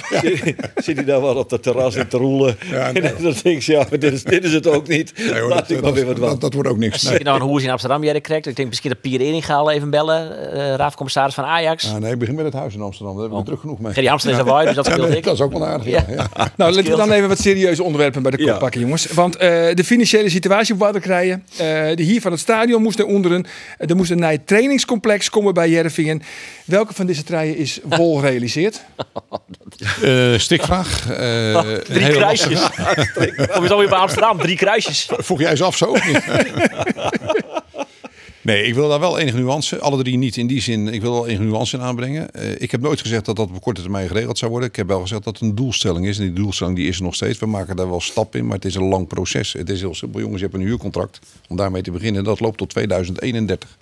Zit 0.75 0.96
hij 0.96 1.05
daar 1.05 1.22
wel 1.22 1.36
op 1.36 1.50
dat 1.50 1.63
terras 1.63 1.96
in 1.96 2.08
te 2.08 2.17
roelen? 2.17 2.58
Ja, 2.72 2.93
en 2.93 3.01
dan 3.01 3.34
denk 3.43 3.46
ik, 3.58 3.62
ja, 3.62 3.86
dit 3.89 4.03
is, 4.03 4.24
dit 4.24 4.43
is 4.43 4.53
het 4.53 4.67
ook 4.67 4.88
niet. 4.88 5.13
Nee, 5.17 5.39
hoor, 5.39 5.50
Laat 5.50 5.67
dat, 5.67 5.77
ik 5.77 5.81
maar 5.84 5.93
weer 5.93 6.05
wat 6.05 6.17
dat, 6.17 6.41
dat 6.41 6.53
wordt 6.53 6.69
ook 6.69 6.77
niks. 6.77 6.93
Als 6.93 7.03
Nee. 7.03 7.17
je 7.17 7.24
nou 7.24 7.39
een 7.41 7.48
hoes 7.48 7.63
in 7.63 7.69
Amsterdam 7.69 8.03
jij 8.03 8.22
krijgt, 8.22 8.46
ik 8.46 8.55
denk 8.55 8.67
misschien 8.69 8.89
dat 8.89 9.01
Pierre 9.01 9.24
Eringa 9.24 9.67
even 9.67 9.89
bellen, 9.89 10.51
eh 10.53 10.75
raadcommissaris 10.75 11.34
van 11.34 11.43
Ajax. 11.43 11.91
Ah, 11.93 11.98
nee, 11.98 12.12
ik 12.12 12.19
begin 12.19 12.36
met 12.36 12.46
het 12.46 12.53
huis 12.53 12.74
in 12.74 12.81
Amsterdam. 12.81 13.13
Daar 13.13 13.22
hebben 13.24 13.39
we 13.39 13.46
druk 13.46 13.60
genoeg 13.60 13.79
mee. 13.79 13.93
Gerry 13.93 14.08
Hamster 14.08 14.31
is 14.31 14.38
dus 14.38 14.46
dat 14.46 14.63
Ja, 14.65 14.84
speelde 14.84 15.08
nee, 15.08 15.17
ik. 15.17 15.24
dat 15.24 15.34
is 15.34 15.41
ook 15.41 15.51
wel 15.51 15.65
aardig. 15.65 15.88
Ja. 15.88 16.05
Ja. 16.10 16.27
Nou, 16.58 16.74
laten 16.74 16.91
we 16.91 16.98
dan 16.98 17.12
even 17.12 17.27
wat 17.27 17.39
serieuze 17.39 17.84
onderwerpen 17.84 18.22
bij 18.22 18.28
de 18.31 18.38
kop 18.38 18.48
Ja. 18.48 18.57
pakken, 18.57 18.81
jongens. 18.81 19.05
Want 19.05 19.36
eh, 19.36 19.50
de 19.74 19.83
financiële 19.83 20.29
situatie 20.29 20.74
op 20.74 20.79
water 20.79 21.01
krijgen. 21.01 21.43
eh, 21.51 21.57
de 21.95 22.03
hier 22.03 22.21
van 22.21 22.31
het 22.31 22.39
stadion 22.41 22.81
moest 22.81 22.98
naar 22.98 23.07
onderen. 23.07 23.45
Er 23.77 23.95
moest 23.95 24.12
een 24.12 24.19
nieuw 24.19 24.38
trainingscomplex 24.45 25.29
komen 25.29 25.53
bij 25.53 25.69
Jerevingen. 25.69 26.21
Welke 26.65 26.93
van 26.93 27.05
deze 27.05 27.24
treien 27.24 27.55
is 27.57 27.79
vol 27.89 28.17
gerealiseerd? 28.17 28.81
Eh, 30.01 30.33
stikvraag. 30.38 31.09
Eh, 31.09 31.53
een 31.53 31.81
Drie 31.83 32.03
hele 32.03 32.17
kruisjes. 32.17 32.59
je 32.59 33.65
zo 33.67 33.77
weer 33.77 33.89
bij 33.89 33.98
Amsterdam, 34.00 34.38
drie 34.38 34.55
kruisjes. 34.57 35.09
Vroeg 35.17 35.39
jij 35.39 35.55
ze 35.55 35.63
af 35.63 35.77
zo? 35.77 35.95
nee, 38.50 38.63
ik 38.63 38.74
wil 38.74 38.89
daar 38.89 39.00
wel 39.00 39.18
enige 39.18 39.38
nuance. 39.38 39.79
Alle 39.79 40.03
drie 40.03 40.18
niet 40.18 40.38
in 40.38 40.48
die 40.48 40.62
zin. 40.62 40.88
Ik 40.88 41.01
wil 41.01 41.12
wel 41.12 41.27
enige 41.27 41.44
nuance 41.44 41.77
in 41.77 41.84
aanbrengen. 41.84 42.32
Eh, 42.32 42.62
ik 42.62 42.72
heb 42.72 42.82
nooit 42.82 43.01
gezegd 43.01 43.25
dat 43.25 43.36
dat 43.36 43.50
op 43.50 43.62
korte 43.62 43.82
termijn 43.82 44.08
geregeld 44.08 44.38
zou 44.38 44.51
worden. 44.51 44.70
Ik 44.70 44.75
heb 44.75 44.88
wel 44.88 45.01
gezegd 45.01 45.24
dat 45.24 45.34
het 45.34 45.50
een 45.50 45.56
doelstelling 45.56 46.08
is. 46.08 46.18
En 46.18 46.24
die 46.24 46.34
doelstelling 46.34 46.75
die 46.75 46.88
is 46.88 46.98
er 46.98 47.03
nog 47.03 47.15
steeds. 47.15 47.39
We 47.39 47.46
maken 47.46 47.75
daar 47.75 47.89
wel 47.89 48.01
stap 48.01 48.36
in, 48.36 48.46
maar 48.46 48.56
het 48.56 48.65
is 48.65 48.75
een 48.75 48.84
lang 48.84 49.08
proces. 49.08 49.53
Het 49.53 49.70
is 49.70 49.79
heel 49.79 49.96
simpel. 49.96 50.20
Jongens, 50.20 50.39
je 50.41 50.48
hebt 50.48 50.60
een 50.60 50.65
huurcontract. 50.65 51.20
Om 51.48 51.58
daarmee 51.58 51.82
te 51.82 51.91
beginnen. 51.91 52.24
Dat 52.24 52.39
loopt 52.39 52.58
tot 52.58 52.70
2031. 52.70 53.77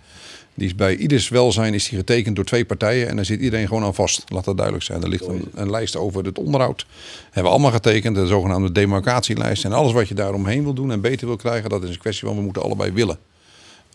Die 0.54 0.68
is 0.68 0.76
bij 0.76 0.96
ieders 0.96 1.30
welzijn 1.30 1.74
is 1.74 1.90
die 1.90 1.98
getekend 1.98 2.36
door 2.36 2.46
twee 2.46 2.66
partijen. 2.66 3.08
En 3.08 3.16
daar 3.16 3.26
zit 3.26 3.40
iedereen 3.40 3.68
gewoon 3.68 3.84
aan 3.84 3.96
vast. 3.96 4.24
Laat 4.28 4.46
dat 4.46 4.56
duidelijk 4.56 4.86
zijn. 4.86 5.02
Er 5.02 5.10
ligt 5.10 5.28
een, 5.28 5.48
een 5.54 5.70
lijst 5.70 5.96
over 5.96 6.26
het 6.26 6.40
onderhoud. 6.40 6.86
Hebben 7.24 7.44
we 7.44 7.50
allemaal 7.50 7.72
getekend. 7.72 8.16
De 8.16 8.28
zogenaamde 8.28 8.72
demarcatielijst. 8.72 9.66
En 9.66 9.72
alles 9.72 9.92
wat 9.92 10.08
je 10.08 10.16
daaromheen 10.16 10.64
wil 10.64 10.74
doen 10.74 10.92
en 10.92 11.02
beter 11.02 11.28
wil 11.28 11.36
krijgen. 11.36 11.70
Dat 11.70 11.84
is 11.84 11.90
een 11.90 11.98
kwestie 11.98 12.28
van 12.28 12.38
we 12.38 12.44
moeten 12.44 12.64
allebei 12.64 12.92
willen. 12.92 13.18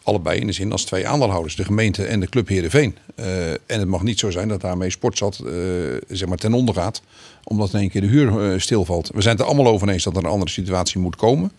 Allebei 0.02 0.40
in 0.40 0.46
de 0.46 0.52
zin 0.52 0.72
als 0.72 0.84
twee 0.84 1.08
aandeelhouders. 1.08 1.56
De 1.56 1.64
gemeente 1.64 2.04
en 2.04 2.20
de 2.20 2.28
club 2.28 2.48
Heerenveen. 2.48 2.96
Eh 3.14 3.50
en 3.72 3.78
het 3.78 3.88
mag 3.88 4.02
niet 4.02 4.18
zo 4.18 4.30
zijn 4.30 4.48
dat 4.48 4.60
daarmee 4.60 4.90
Sportzat 4.90 5.38
eh, 5.38 5.52
zeg 6.08 6.28
maar 6.28 6.38
ten 6.38 6.54
onder 6.54 6.74
gaat. 6.74 7.02
Omdat 7.44 7.72
in 7.72 7.80
één 7.80 7.90
keer 7.90 8.00
de 8.00 8.06
huur 8.06 8.52
eh, 8.52 8.58
stilvalt. 8.58 9.10
We 9.14 9.20
zijn 9.20 9.36
het 9.36 9.44
er 9.44 9.50
allemaal 9.50 9.72
over 9.72 9.88
eens 9.88 10.04
dat 10.04 10.16
er 10.16 10.24
een 10.24 10.30
andere 10.30 10.50
situatie 10.50 11.00
moet 11.00 11.16
komen. 11.16 11.52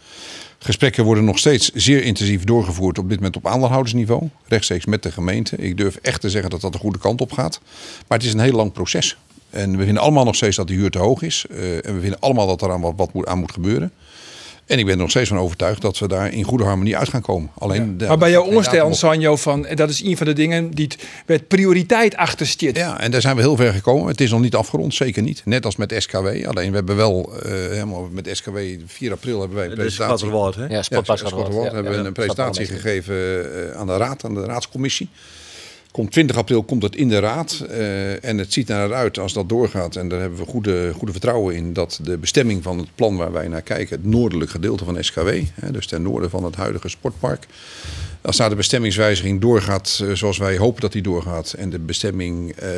Gesprekken 0.60 1.04
worden 1.04 1.24
nog 1.24 1.38
steeds 1.38 1.72
zeer 1.74 2.04
intensief 2.04 2.44
doorgevoerd. 2.44 2.98
Op 2.98 3.10
dit 3.10 3.18
moment 3.18 3.36
op 3.36 3.48
aandeelhoudersniveau. 3.48 4.30
Rechtstreeks 4.48 4.86
met 4.86 5.04
de 5.04 5.12
gemeente. 5.12 5.56
Ik 5.56 5.78
durf 5.78 5.96
echt 5.96 6.22
te 6.22 6.30
zeggen 6.30 6.50
dat 6.50 6.62
dat 6.62 6.74
de 6.74 6.80
goede 6.80 7.00
kant 7.00 7.22
op 7.22 7.32
gaat. 7.32 7.60
Maar 8.08 8.18
het 8.18 8.28
is 8.28 8.34
een 8.34 8.40
heel 8.40 8.54
lang 8.54 8.72
proces. 8.72 9.18
En 9.50 9.78
we 9.78 9.84
vinden 9.84 10.04
allemaal 10.04 10.26
nog 10.26 10.36
steeds 10.36 10.56
dat 10.56 10.68
de 10.68 10.74
huur 10.74 10.90
te 10.90 10.98
hoog 10.98 11.22
is. 11.22 11.46
En 11.50 11.96
we 11.96 12.00
vinden 12.00 12.20
allemaal 12.20 12.48
dat 12.48 12.62
er 12.62 12.72
aan 12.72 12.82
wat, 12.82 12.94
wat 12.96 13.14
moet, 13.14 13.26
aan 13.26 13.40
moet 13.40 13.52
gebeuren. 13.52 13.92
En 14.66 14.80
ik 14.80 14.86
ben 14.86 14.94
er 14.94 15.00
nog 15.00 15.10
steeds 15.10 15.30
van 15.30 15.38
overtuigd 15.38 15.82
dat 15.82 16.00
we 16.00 16.08
daar 16.08 16.32
in 16.34 16.44
goede 16.44 16.64
harmonie 16.64 16.98
uit 16.98 17.10
gaan 17.10 17.22
komen. 17.22 17.50
Alleen 17.58 17.98
de- 17.98 18.06
maar 18.08 18.18
bij 18.18 18.32
jouw 18.32 18.42
de- 18.42 18.48
onderstel, 18.48 18.94
Sanjo, 18.96 19.36
van, 19.36 19.66
en 19.66 19.76
dat 19.76 19.90
is 19.90 20.04
een 20.04 20.18
van 20.18 20.26
de 20.26 20.34
dingen 20.34 20.72
die 20.72 20.86
het 20.86 21.04
met 21.26 21.48
prioriteit 21.48 22.16
achter 22.16 22.46
zit. 22.46 22.78
Ja, 22.78 23.00
en 23.00 23.12
daar 23.12 23.22
zijn 23.22 23.36
we 23.36 23.42
heel 23.42 23.56
ver 23.56 23.74
gekomen. 23.74 24.08
Het 24.08 24.22
is 24.22 24.32
nog 24.32 24.42
niet 24.42 24.56
afgerond, 24.56 24.94
zeker 24.94 25.22
niet. 25.22 25.42
Net 25.46 25.66
als 25.66 25.76
met 25.76 25.94
SKW. 25.98 26.26
Alleen 26.48 26.70
we 26.70 26.76
hebben 26.76 26.96
wel 26.96 27.34
eh, 27.44 27.52
helemaal 27.52 28.08
met 28.12 28.30
SKW 28.32 28.58
4 28.86 29.12
april 29.12 29.40
hebben 29.40 29.58
wij 29.58 29.66
een 29.68 29.76
Dat 29.76 29.86
is 29.86 29.96
presentatie. 29.96 30.18
Schatterwoord, 30.18 30.56
hè? 30.56 30.62
Ja, 30.62 30.84
Ja. 30.90 30.98
Award 31.24 31.54
Ja, 31.54 31.74
hebben 31.74 31.92
we 31.92 31.98
ja, 31.98 32.06
een 32.06 32.14
presentatie 32.14 32.66
gegeven 32.66 33.16
eh, 33.72 33.80
aan 33.80 33.88
de 33.88 33.98
raad, 33.98 34.26
aan 34.26 34.34
de 34.34 34.46
raadscommissie. 34.46 35.10
Komt 35.94 36.12
20 36.12 36.38
april 36.38 36.64
komt 36.64 36.84
het 36.84 36.96
in 36.96 37.10
de 37.10 37.20
raad. 37.20 37.66
eh, 37.70 38.24
en 38.24 38.38
het 38.38 38.54
ziet 38.54 38.70
er 38.70 38.76
naar 38.76 38.94
uit 38.94 39.20
als 39.20 39.34
dat 39.34 39.50
doorgaat. 39.50 39.96
En 39.96 40.08
daar 40.08 40.20
hebben 40.20 40.40
we 40.40 40.46
goede, 40.46 40.94
goede 40.94 41.12
vertrouwen 41.12 41.56
in 41.56 41.74
dat 41.74 42.00
de 42.04 42.18
bestemming 42.18 42.64
van 42.64 42.78
het 42.78 42.88
plan 42.96 43.16
waar 43.18 43.32
wij 43.32 43.48
naar 43.48 43.62
kijken, 43.62 43.96
het 43.96 44.06
noordelijk 44.06 44.52
gedeelte 44.52 44.86
van 44.86 45.04
SKW, 45.04 45.30
hè, 45.54 45.72
dus 45.72 45.88
ten 45.88 46.02
noorden 46.02 46.30
van 46.30 46.44
het 46.44 46.56
huidige 46.56 46.90
sportpark. 46.90 47.46
Als 48.24 48.38
daar 48.38 48.50
de 48.50 48.56
bestemmingswijziging 48.56 49.42
doorgaat 49.42 50.00
eh, 50.04 50.12
zoals 50.14 50.38
wij 50.38 50.58
hopen 50.58 50.82
dat 50.82 50.92
die 50.92 51.02
doorgaat 51.02 51.54
en 51.54 51.70
de 51.70 51.80
bestemming 51.80 52.52
eh, 52.52 52.70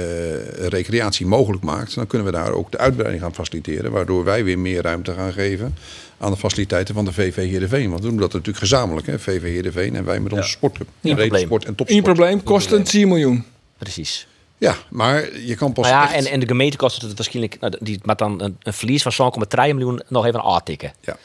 recreatie 0.68 1.26
mogelijk 1.26 1.64
maakt, 1.64 1.96
dan 1.96 2.08
kunnen 2.08 2.28
we 2.28 2.34
daar 2.34 2.52
ook 2.52 2.72
de 2.72 2.78
uitbreiding 2.78 3.22
gaan 3.24 3.34
faciliteren. 3.34 3.92
Waardoor 3.92 4.24
wij 4.24 4.44
weer 4.44 4.60
meer 4.60 4.82
ruimte 4.82 5.14
gaan 5.14 5.34
geven 5.34 5.76
aan 6.18 6.32
de 6.32 6.38
faciliteiten 6.38 6.94
van 6.96 7.06
de 7.06 7.14
VV 7.14 7.36
Heerenveen. 7.36 7.90
Want 7.90 8.04
we 8.04 8.08
doen 8.10 8.18
dat 8.18 8.32
natuurlijk 8.32 8.58
gezamenlijk, 8.60 9.08
hè? 9.08 9.20
VV 9.20 9.42
Heerenveen 9.42 9.96
en 9.96 10.06
wij 10.06 10.20
met 10.20 10.34
onze 10.34 10.50
sportclub. 10.50 10.88
Breedte 11.02 11.20
probleem. 11.22 11.46
Sport 11.46 11.64
en 11.64 11.70
Eén 11.70 11.76
topsport. 11.76 12.04
probleem, 12.04 12.44
kost 12.44 12.72
een 12.72 12.84
10 12.84 13.08
miljoen. 13.08 13.44
Precies. 13.78 14.28
Ja, 14.58 14.76
maar 14.90 15.38
je 15.40 15.56
kan 15.56 15.74
pas 15.74 15.86
Nou 15.90 15.96
ja, 15.98 16.14
echt- 16.16 16.26
en, 16.26 16.32
en 16.32 16.40
de 16.40 16.48
gemeente 16.48 16.78
kost 16.78 17.02
het 17.02 17.14
waarschijnlijk, 17.16 17.58
nou, 17.60 17.74
die 17.80 18.00
maar 18.04 18.16
dan 18.16 18.42
een, 18.42 18.58
een 18.64 18.74
verlies 18.74 19.04
van 19.08 19.34
2,3 19.46 19.50
miljoen 19.76 20.02
nog 20.08 20.26
even 20.26 20.42
aantikken. 20.42 20.94
Ja. 21.02 21.18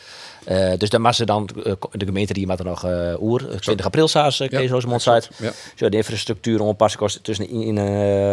Eh, 0.44 0.72
dus 0.78 0.90
dan 0.90 1.02
was 1.02 1.16
ze 1.16 1.24
dan, 1.24 1.48
eh, 1.64 1.72
de 1.92 2.04
gemeente 2.04 2.32
die 2.32 2.46
maakt 2.46 2.58
er 2.58 2.64
nog 2.64 2.86
uh, 2.86 3.22
oer, 3.22 3.60
20 3.60 3.86
april 3.86 4.08
saas, 4.08 4.40
uh, 4.40 4.48
Ja, 4.48 4.58
Kees 4.58 4.70
Rosemond 4.70 5.02
zei. 5.02 5.20
Ja. 5.36 5.50
Zo, 5.74 5.88
de 5.88 5.96
infrastructuur 5.96 6.60
onpassen 6.60 7.00
kost 7.00 7.24
tussen 7.24 7.48
1 7.48 7.76
uh, 7.76 7.82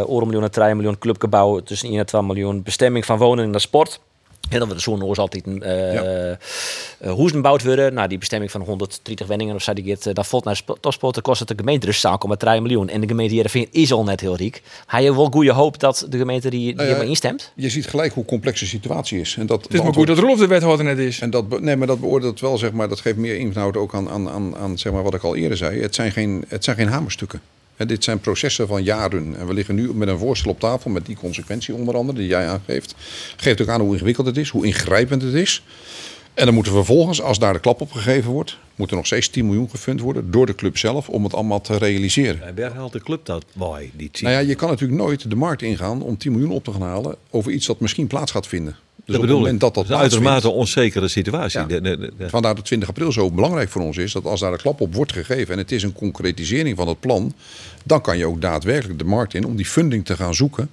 miljoen 0.07 0.43
en 0.43 0.51
3 0.51 0.75
miljoen, 0.75 0.97
clubgebouw 0.99 1.59
tussen 1.59 1.89
1 1.89 1.99
en 1.99 2.05
2 2.05 2.21
miljoen, 2.21 2.63
bestemming 2.63 3.05
van 3.05 3.17
wonen 3.17 3.49
naar 3.49 3.61
sport. 3.61 3.99
En 4.49 4.59
dan 4.59 4.67
wordt 4.67 4.83
zo'n 4.83 5.03
oors 5.03 5.17
altijd 5.17 5.47
een 5.47 5.63
uh, 5.65 5.93
Ja. 5.93 6.37
uh, 7.05 7.27
gebouwd 7.27 7.63
worden. 7.63 7.93
Nou, 7.93 8.07
die 8.07 8.17
bestemming 8.17 8.51
van 8.51 8.61
130 8.61 9.27
wenningen 9.27 9.55
of 9.55 9.61
zo, 9.63 9.73
die 9.73 9.83
gaat, 9.85 10.05
uh, 10.05 10.13
dat 10.13 10.27
valt 10.27 10.43
naar 10.43 10.55
sp- 10.55 10.77
topsport. 10.79 11.13
Dan 11.13 11.23
kost 11.23 11.39
het 11.39 11.47
de 11.47 11.53
gemeente 11.57 11.85
dus 11.85 12.05
2,3 12.07 12.61
miljoen. 12.61 12.89
En 12.89 13.01
de 13.01 13.07
gemeente 13.07 13.33
Heerenveen 13.33 13.67
is 13.71 13.91
al 13.91 14.03
net 14.03 14.19
heel 14.21 14.35
rijk. 14.35 14.61
Hij 14.85 15.01
heeft 15.03 15.15
wel 15.15 15.25
goede 15.31 15.51
hoop 15.51 15.79
dat 15.79 16.05
de 16.09 16.17
gemeente 16.17 16.49
die, 16.49 16.75
die 16.75 16.85
helemaal 16.85 17.07
instemt. 17.07 17.51
Je 17.55 17.69
ziet 17.69 17.87
gelijk 17.87 18.13
hoe 18.13 18.25
complex 18.25 18.59
de 18.59 18.65
situatie 18.65 19.19
is. 19.19 19.35
En 19.39 19.45
dat 19.45 19.63
Het 19.63 19.73
is 19.73 19.81
maar 19.81 19.93
goed 19.93 20.07
dat 20.07 20.17
Rolf 20.17 20.39
de 20.39 20.47
wethouder 20.47 20.85
net 20.85 20.97
is. 20.97 21.19
En 21.19 21.29
dat, 21.29 21.59
nee, 21.61 21.75
maar 21.75 21.87
dat 21.87 21.99
beoordeelt 21.99 22.39
wel, 22.39 22.57
zeg 22.57 22.71
maar, 22.71 22.89
dat 22.89 22.99
geeft 22.99 23.17
meer 23.17 23.35
inhoud 23.37 23.77
ook 23.77 23.93
aan, 23.93 24.09
aan, 24.09 24.29
aan, 24.29 24.55
aan 24.57 24.77
zeg 24.77 24.93
maar, 24.93 25.03
wat 25.03 25.13
ik 25.13 25.23
al 25.23 25.35
eerder 25.35 25.57
zei. 25.57 25.81
Het 25.81 25.95
zijn 25.95 26.11
geen, 26.11 26.45
het 26.47 26.63
zijn 26.63 26.75
geen 26.75 26.87
hamerstukken. 26.87 27.41
Dit 27.85 28.03
zijn 28.03 28.19
processen 28.19 28.67
van 28.67 28.83
jaren. 28.83 29.35
En 29.37 29.47
we 29.47 29.53
liggen 29.53 29.75
nu 29.75 29.93
met 29.93 30.07
een 30.07 30.17
voorstel 30.17 30.51
op 30.51 30.59
tafel 30.59 30.89
met 30.89 31.05
die 31.05 31.15
consequentie 31.15 31.73
onder 31.73 31.95
andere 31.95 32.17
die 32.17 32.27
jij 32.27 32.47
aangeeft. 32.47 32.95
Geeft 33.37 33.61
ook 33.61 33.67
aan 33.67 33.81
hoe 33.81 33.93
ingewikkeld 33.93 34.27
het 34.27 34.37
is, 34.37 34.49
hoe 34.49 34.65
ingrijpend 34.65 35.21
het 35.21 35.33
is. 35.33 35.63
En 36.37 36.45
dan 36.45 36.53
moeten 36.53 36.71
we 36.71 36.77
vervolgens, 36.77 37.21
als 37.21 37.39
daar 37.39 37.53
de 37.53 37.59
klap 37.59 37.81
op 37.81 37.91
gegeven 37.91 38.31
wordt, 38.31 38.57
moet 38.75 38.89
er 38.89 38.95
nog 38.95 39.05
steeds 39.05 39.29
10 39.29 39.45
miljoen 39.45 39.69
gefund 39.69 40.01
worden 40.01 40.31
door 40.31 40.45
de 40.45 40.55
club 40.55 40.77
zelf 40.77 41.09
om 41.09 41.23
het 41.23 41.33
allemaal 41.33 41.61
te 41.61 41.77
realiseren. 41.77 42.47
En 42.47 42.55
waar 42.55 42.73
haalt 42.73 42.91
de 42.91 43.01
club 43.01 43.25
dat 43.25 43.45
bij? 43.53 43.91
Die 43.93 44.09
Nou 44.21 44.33
ja, 44.33 44.39
je 44.39 44.55
kan 44.55 44.69
natuurlijk 44.69 44.99
nooit 44.99 45.29
de 45.29 45.35
markt 45.35 45.61
ingaan 45.61 46.01
om 46.01 46.17
10 46.17 46.31
miljoen 46.31 46.51
op 46.51 46.63
te 46.63 46.71
gaan 46.71 46.81
halen 46.81 47.15
over 47.29 47.51
iets 47.51 47.65
dat 47.65 47.79
misschien 47.79 48.07
plaats 48.07 48.31
gaat 48.31 48.47
vinden. 48.47 48.75
Dus 49.05 49.15
dat 49.15 49.15
op 49.15 49.21
het 49.21 49.21
bedoel 49.21 49.37
moment 49.37 49.53
ik. 49.55 49.59
dat 49.59 49.73
dat 49.73 49.83
is 49.83 49.89
een 49.89 49.97
uitermate 49.97 50.49
onzekere 50.49 51.07
situatie. 51.07 51.59
Ja. 51.59 51.65
De- 51.65 51.81
de- 51.81 51.97
de- 51.97 52.11
de- 52.17 52.29
Vandaar 52.29 52.55
dat 52.55 52.65
20 52.65 52.89
april 52.89 53.11
zo 53.11 53.31
belangrijk 53.31 53.69
voor 53.69 53.81
ons 53.81 53.97
is. 53.97 54.11
Dat 54.11 54.25
als 54.25 54.39
daar 54.39 54.51
een 54.51 54.57
klap 54.57 54.81
op 54.81 54.93
wordt 54.95 55.11
gegeven 55.13 55.53
en 55.53 55.57
het 55.59 55.71
is 55.71 55.83
een 55.83 55.93
concretisering 55.93 56.77
van 56.77 56.87
het 56.87 56.99
plan. 56.99 57.33
Dan 57.83 58.01
kan 58.01 58.17
je 58.17 58.25
ook 58.25 58.41
daadwerkelijk 58.41 58.99
de 58.99 59.05
markt 59.05 59.33
in 59.33 59.45
om 59.45 59.55
die 59.55 59.65
funding 59.65 60.05
te 60.05 60.15
gaan 60.15 60.35
zoeken. 60.35 60.69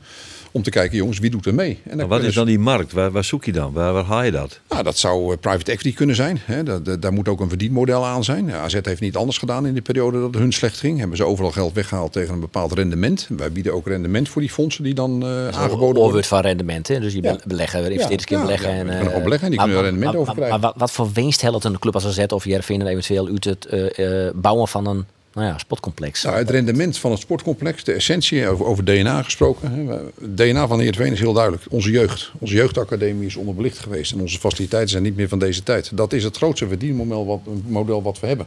Om 0.54 0.62
te 0.62 0.70
kijken, 0.70 0.96
jongens, 0.96 1.18
wie 1.18 1.30
doet 1.30 1.46
er 1.46 1.54
mee? 1.54 1.78
En 1.88 1.96
Maar 1.96 2.06
wat 2.08 2.22
is 2.22 2.34
dan 2.34 2.46
die 2.46 2.58
markt? 2.58 2.92
Waar, 2.92 3.10
waar 3.10 3.24
zoek 3.24 3.44
je 3.44 3.52
dan? 3.52 3.72
Waar, 3.72 3.92
waar 3.92 4.04
haal 4.04 4.22
je 4.22 4.30
dat? 4.30 4.60
Nou, 4.68 4.82
dat 4.82 4.96
zou 4.98 5.32
eh, 5.32 5.38
private 5.40 5.70
equity 5.72 5.96
kunnen 5.96 6.16
zijn. 6.16 6.40
Hè. 6.44 6.62
Da- 6.62 6.78
da- 6.78 6.96
daar 6.96 7.12
moet 7.12 7.28
ook 7.28 7.40
een 7.40 7.48
verdienmodel 7.48 8.04
aan 8.06 8.24
zijn. 8.24 8.46
Ja, 8.46 8.58
AZ 8.60 8.78
heeft 8.82 9.00
niet 9.00 9.16
anders 9.16 9.38
gedaan 9.38 9.66
in 9.66 9.74
de 9.74 9.80
periode 9.82 10.18
dat 10.20 10.26
het 10.32 10.38
hun 10.42 10.52
slecht 10.52 10.78
ging. 10.78 10.98
Hebben 10.98 11.16
ze 11.16 11.24
overal 11.24 11.50
geld 11.50 11.72
weggehaald 11.74 12.12
tegen 12.12 12.34
een 12.34 12.40
bepaald 12.40 12.72
rendement. 12.72 13.28
Wij 13.36 13.52
bieden 13.52 13.74
ook 13.74 13.86
rendement 13.86 14.28
voor 14.28 14.40
die 14.40 14.50
fondsen 14.50 14.84
die 14.84 14.94
dan 14.94 15.22
eh, 15.22 15.48
aangeboden 15.48 16.02
worden. 16.02 16.24
Van 16.24 16.40
rendement. 16.40 16.88
Hè? 16.88 17.00
Dus 17.00 17.12
je 17.12 17.22
Ja. 17.22 17.36
beleggen, 17.46 17.78
investeerders 17.90 18.20
Ja, 18.30 18.36
kunnen 18.36 18.46
ja, 18.46 18.52
beleggen. 18.62 18.86
ja, 18.86 19.00
en, 19.00 19.12
eh, 19.14 19.22
beleggen 19.22 19.44
en 19.46 19.50
die 19.50 19.58
kunnen 19.60 19.76
er 19.76 19.82
rendement 19.82 20.12
maar- 20.12 20.20
over 20.20 20.26
maar- 20.26 20.34
krijgen. 20.34 20.60
Maar, 20.60 20.70
wat, 20.70 20.80
wat 20.80 20.90
voor 20.90 21.08
winst 21.12 21.40
helpt 21.40 21.64
een 21.64 21.78
club 21.78 21.94
als 21.94 22.06
AZ 22.06 22.24
of 22.28 22.44
Heerenveen 22.44 22.86
eventueel 22.86 23.26
uit 23.28 23.44
het 23.44 23.66
eh, 23.66 24.26
eh, 24.26 24.34
bouwen 24.34 24.68
van 24.68 24.86
een 24.86 25.04
nou 25.34 25.46
ja, 25.46 25.58
sportcomplex? 25.58 26.22
Nou, 26.22 26.36
het 26.36 26.50
rendement 26.50 26.98
van 26.98 27.10
het 27.10 27.20
sportcomplex, 27.20 27.84
de 27.84 27.92
essentie, 27.92 28.48
over, 28.48 28.66
over 28.66 28.84
DNA 28.84 29.22
gesproken. 29.22 29.88
Het 30.20 30.36
DNA 30.36 30.66
van 30.66 30.78
Heerenveen 30.78 31.12
is 31.12 31.20
heel 31.20 31.32
duidelijk. 31.32 31.64
Onze 31.70 31.90
jeugd. 31.90 32.32
Onze 32.38 32.54
jeugdacademie 32.54 33.26
is 33.26 33.36
onderbelicht 33.36 33.78
geweest. 33.78 34.12
En 34.12 34.20
onze 34.20 34.38
faciliteiten 34.38 34.90
zijn 34.90 35.02
niet 35.02 35.16
meer 35.16 35.28
van 35.28 35.38
deze 35.38 35.62
tijd. 35.62 35.90
Dat 35.96 36.12
is 36.12 36.24
het 36.24 36.36
grootste 36.36 36.68
verdienmodel 36.68 37.26
wat, 37.26 37.40
model 37.66 38.02
wat 38.02 38.20
we 38.20 38.26
hebben. 38.26 38.46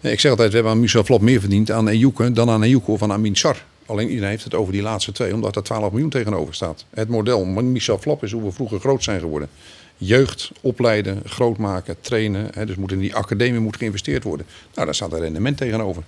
Ik 0.00 0.20
zeg 0.20 0.30
altijd, 0.30 0.48
we 0.48 0.54
hebben 0.54 0.72
aan 0.72 0.80
Michel 0.80 1.04
Flap 1.04 1.20
meer 1.20 1.40
verdiend 1.40 1.70
aan 1.70 1.88
Ejuke 1.88 2.32
dan 2.32 2.50
aan 2.50 2.62
Ejuke 2.62 2.90
of 2.90 3.02
aan 3.02 3.12
Amin 3.12 3.36
Sar. 3.36 3.64
Alleen 3.86 4.08
iedereen 4.08 4.30
heeft 4.30 4.44
het 4.44 4.54
over 4.54 4.72
die 4.72 4.82
laatste 4.82 5.12
twee, 5.12 5.34
omdat 5.34 5.56
er 5.56 5.62
12 5.62 5.90
miljoen 5.90 6.10
tegenover 6.10 6.54
staat. 6.54 6.84
Het 6.90 7.08
model 7.08 7.44
Michel 7.44 7.98
Flap 7.98 8.22
is 8.22 8.32
hoe 8.32 8.42
we 8.42 8.52
vroeger 8.52 8.80
groot 8.80 9.02
zijn 9.02 9.20
geworden. 9.20 9.48
Jeugd, 9.96 10.50
opleiden, 10.60 11.22
groot 11.26 11.56
maken, 11.58 11.96
trainen. 12.00 12.48
Hè, 12.54 12.66
dus 12.66 12.76
moet 12.76 12.92
in 12.92 12.98
die 12.98 13.14
academie 13.14 13.60
moet 13.60 13.76
geïnvesteerd 13.76 14.24
worden. 14.24 14.46
Nou, 14.74 14.86
daar 14.86 14.94
staat 14.94 15.12
een 15.12 15.20
rendement 15.20 15.56
tegenover. 15.56 16.02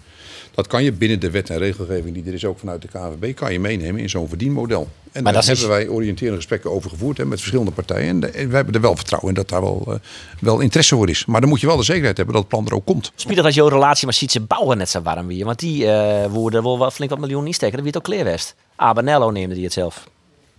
Dat 0.55 0.67
kan 0.67 0.85
je 0.85 0.93
binnen 0.93 1.21
de 1.21 1.31
wet 1.31 1.51
en 1.51 1.59
regelgeving 1.59 2.15
die 2.15 2.25
er 2.27 2.35
is 2.35 2.45
ook 2.45 2.59
vanuit 2.59 2.83
de 2.83 2.89
KVB, 2.89 3.35
kan 3.35 3.53
je 3.53 3.61
meenemen 3.61 4.01
in 4.01 4.09
zo'n 4.09 4.29
verdienmodel. 4.29 4.89
En 5.13 5.25
daar 5.25 5.33
dat 5.33 5.43
is- 5.43 5.49
hebben 5.49 5.69
wij 5.69 5.89
oriënterende 5.89 6.37
gesprekken 6.37 6.71
over 6.71 6.91
gevoerd 6.91 7.17
hè, 7.17 7.25
met 7.25 7.39
verschillende 7.39 7.71
partijen. 7.71 8.09
En, 8.09 8.21
wij 8.21 8.57
hebben 8.57 8.75
er 8.75 8.81
wel 8.81 8.97
vertrouwen 8.97 9.29
in 9.31 9.35
dat 9.37 9.49
daar 9.49 9.61
wel, 9.61 9.85
eh, 9.89 9.95
wel 10.41 10.61
interesse 10.61 10.95
voor 10.95 11.09
is. 11.09 11.25
Maar 11.27 11.41
dan 11.41 11.49
moet 11.51 11.61
je 11.61 11.67
wel 11.67 11.77
de 11.77 11.83
zekerheid 11.83 12.17
hebben 12.17 12.35
dat 12.35 12.43
het 12.45 12.53
plan 12.53 12.67
er 12.67 12.75
ook 12.75 12.85
komt. 12.85 13.13
Spiegel 13.15 13.45
als 13.45 13.55
jouw 13.55 13.69
relatie 13.69 14.07
met 14.07 14.15
Sietse 14.15 14.41
Bouwer 14.41 14.77
net 14.77 14.89
zo 14.89 15.03
warm 15.03 15.27
weer. 15.27 15.45
Want 15.45 15.59
die 15.59 15.87
eh 15.91 16.31
woorden 16.33 16.63
wel 16.63 16.91
flink 16.91 17.11
wat 17.11 17.21
miljoen 17.21 17.47
insteken. 17.47 17.75
Dat 17.75 17.85
wie 17.85 17.93
het 17.95 17.97
ook 18.07 18.15
Kleerwest. 18.15 18.55
Abanello 18.77 19.31
neemde 19.31 19.55
die 19.55 19.65
het 19.65 19.73
zelf. 19.73 20.09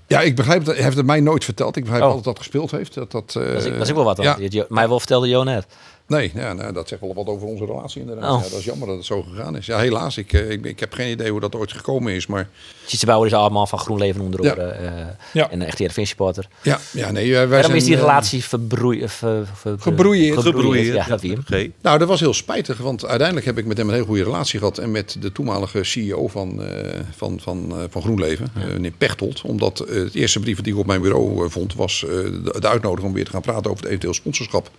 Ja, 0.07 0.21
ik 0.21 0.35
begrijp 0.35 0.65
dat. 0.65 0.75
Hij 0.75 0.83
heeft 0.83 0.97
het 0.97 1.05
mij 1.05 1.19
nooit 1.19 1.43
verteld. 1.43 1.75
Ik 1.75 1.81
begrijp 1.83 2.03
Oh. 2.03 2.07
altijd 2.07 2.25
dat 2.25 2.37
gespeeld 2.37 2.71
heeft. 2.71 2.93
Dat, 2.93 3.11
dat, 3.11 3.35
eh, 3.37 3.43
Dat 3.47 3.53
is, 3.55 3.63
dat 3.63 3.81
is 3.81 3.89
ook 3.89 3.95
wel 3.95 4.03
wat. 4.05 4.15
Dan. 4.15 4.25
Ja, 4.39 4.65
Mij 4.69 4.87
wel 4.87 4.99
vertelde 4.99 5.27
Jo 5.27 5.43
net. 5.43 5.65
Nee, 6.07 6.31
ja, 6.35 6.53
nou, 6.53 6.73
dat 6.73 6.87
zegt 6.87 7.01
wel 7.01 7.13
wat 7.13 7.25
over 7.27 7.47
onze 7.47 7.65
relatie 7.65 8.01
inderdaad. 8.01 8.31
Oh. 8.35 8.43
Ja, 8.43 8.49
dat 8.49 8.59
is 8.59 8.65
jammer 8.65 8.87
dat 8.87 8.95
het 8.97 9.05
zo 9.05 9.21
gegaan 9.21 9.57
is. 9.57 9.65
Ja, 9.65 9.79
helaas. 9.79 10.17
Ik, 10.17 10.33
eh, 10.33 10.49
ik, 10.49 10.65
ik 10.65 10.79
heb 10.79 10.93
geen 10.93 11.11
idee 11.11 11.31
hoe 11.31 11.39
dat 11.39 11.55
ooit 11.55 11.71
gekomen 11.71 12.13
is. 12.13 12.27
Maar 12.27 12.49
Sietse 12.85 13.05
Bouwer 13.05 13.27
is 13.27 13.33
allemaal 13.33 13.67
van 13.67 13.79
GroenLeven 13.79 14.21
onder 14.21 14.43
Ja. 14.43 14.51
oren. 14.51 14.79
eh, 14.99 15.05
Ja. 15.33 15.49
En 15.49 15.59
een 15.59 15.65
echte 15.67 15.77
Heerenveen 15.77 16.07
supporter. 16.07 16.47
ja, 16.63 16.79
ja 16.91 17.11
nee, 17.11 17.31
wij 17.31 17.47
Waarom 17.47 17.65
zijn, 17.65 17.77
is 17.77 17.83
die 17.85 17.93
eh, 17.95 17.99
relatie 18.01 18.43
verbroeien? 18.43 19.09
Ver, 19.09 19.47
ver, 19.53 19.75
Gebroeieerd. 19.79 20.39
gebroeieerd? 20.41 20.95
Ja, 20.95 21.05
dat 21.05 21.21
wie 21.21 21.31
hem. 21.31 21.43
G. 21.45 21.67
Nou, 21.81 21.97
dat 21.99 22.07
was 22.07 22.19
heel 22.19 22.33
spijtig, 22.33 22.77
want 22.77 23.05
uiteindelijk 23.05 23.45
heb 23.47 23.57
ik 23.57 23.65
met 23.65 23.77
hem 23.77 23.87
een 23.89 23.93
heel 23.95 24.05
goede 24.05 24.23
relatie 24.23 24.59
gehad. 24.59 24.77
En 24.77 24.91
met 24.91 25.15
de 25.19 25.31
toenmalige 25.31 25.83
CEO 25.83 26.27
van, 26.27 26.63
eh, 26.63 26.99
van, 27.15 27.39
van, 27.39 27.71
eh, 27.71 27.83
van 27.89 28.01
GroenLeven, 28.01 28.51
meneer 28.73 28.91
Pechtold. 28.97 29.41
Omdat 29.41 29.77
het 29.89 30.15
eerste 30.15 30.39
brief 30.39 30.61
die 30.61 30.73
ik 30.73 30.79
op 30.79 30.85
mijn 30.85 31.01
bureau 31.01 31.49
vond, 31.49 31.75
was 31.75 32.03
eh, 32.03 32.09
de, 32.09 32.55
de 32.59 32.67
uitnodiging 32.67 33.07
om 33.09 33.13
weer 33.15 33.25
te 33.25 33.31
gaan 33.31 33.41
praten 33.41 33.65
over 33.65 33.77
het 33.77 33.85
eventueel 33.87 34.13
sponsorschap. 34.13 34.69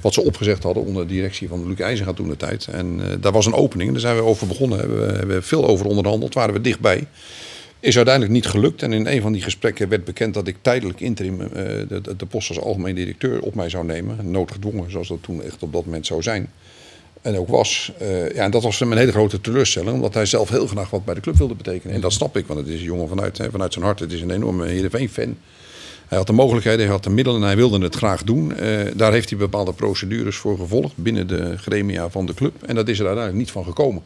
Wat 0.00 0.14
ze 0.14 0.22
opgezegd 0.22 0.62
hadden 0.62 0.84
onder 0.84 1.06
de 1.06 1.14
directie 1.14 1.48
van 1.48 1.68
Luc 1.68 1.78
IJzerga 1.78 2.12
toen 2.12 2.28
de 2.28 2.36
tijd. 2.36 2.66
En 2.66 3.00
eh, 3.00 3.16
daar 3.20 3.32
was 3.32 3.46
een 3.46 3.54
opening, 3.54 3.90
daar 3.90 4.00
zijn 4.00 4.16
we 4.16 4.22
over 4.22 4.46
begonnen. 4.46 4.78
Hebben 4.78 5.06
we 5.06 5.12
hebben 5.12 5.42
veel 5.42 5.66
over 5.66 5.86
onderhandeld, 5.86 6.34
waren 6.34 6.54
we 6.54 6.60
dichtbij. 6.60 7.06
Is 7.80 7.96
uiteindelijk 7.96 8.34
niet 8.34 8.46
gelukt. 8.46 8.82
En 8.82 8.92
in 8.92 9.06
een 9.06 9.20
van 9.20 9.32
die 9.32 9.42
gesprekken 9.42 9.88
werd 9.88 10.04
bekend 10.04 10.34
dat 10.34 10.46
ik 10.46 10.56
tijdelijk 10.60 11.00
interim 11.00 11.40
eh, 11.40 11.48
de, 11.88 12.16
de, 12.16 12.26
post 12.26 12.48
als 12.48 12.60
algemeen 12.60 12.94
directeur 12.94 13.40
op 13.40 13.54
mij 13.54 13.68
zou 13.68 13.84
nemen. 13.84 14.30
Noodgedwongen, 14.30 14.90
zoals 14.90 15.08
dat 15.08 15.22
toen 15.22 15.42
echt 15.42 15.62
op 15.62 15.72
dat 15.72 15.84
moment 15.84 16.06
zou 16.06 16.22
zijn. 16.22 16.50
En 17.22 17.38
ook 17.38 17.48
was. 17.48 17.92
Eh, 17.98 18.34
ja, 18.34 18.44
en 18.44 18.50
dat 18.50 18.62
was 18.62 18.80
een 18.80 18.96
hele 18.96 19.12
grote 19.12 19.40
teleurstelling. 19.40 19.94
Omdat 19.94 20.14
hij 20.14 20.26
zelf 20.26 20.48
heel 20.48 20.66
graag 20.66 20.90
wat 20.90 21.04
bij 21.04 21.14
de 21.14 21.20
club 21.20 21.36
wilde 21.36 21.54
betekenen. 21.54 21.94
En 21.94 22.00
dat 22.00 22.12
snap 22.12 22.36
ik, 22.36 22.46
want 22.46 22.60
het 22.60 22.68
is 22.68 22.78
een 22.78 22.86
jongen 22.86 23.08
vanuit, 23.08 23.38
hè, 23.38 23.50
vanuit 23.50 23.72
zijn 23.72 23.84
hart. 23.84 24.00
Het 24.00 24.12
is 24.12 24.20
een 24.20 24.30
enorme 24.30 24.66
Heerenveen-fan. 24.66 25.36
Hij 26.08 26.18
had 26.18 26.26
de 26.26 26.32
mogelijkheden, 26.32 26.80
hij 26.80 26.94
had 26.94 27.04
de 27.04 27.10
middelen 27.10 27.40
en 27.40 27.46
hij 27.46 27.56
wilde 27.56 27.78
het 27.78 27.94
graag 27.94 28.22
doen. 28.22 28.56
Eh, 28.56 28.80
daar 28.94 29.12
heeft 29.12 29.30
hij 29.30 29.38
bepaalde 29.38 29.72
procedures 29.72 30.36
voor 30.36 30.58
gevolgd 30.58 30.96
binnen 30.96 31.26
de 31.26 31.58
gremia 31.58 32.10
van 32.10 32.26
de 32.26 32.34
club. 32.34 32.62
En 32.62 32.74
dat 32.74 32.88
is 32.88 32.98
er 32.98 33.06
uiteindelijk 33.06 33.44
niet 33.44 33.52
van 33.52 33.64
gekomen. 33.64 34.02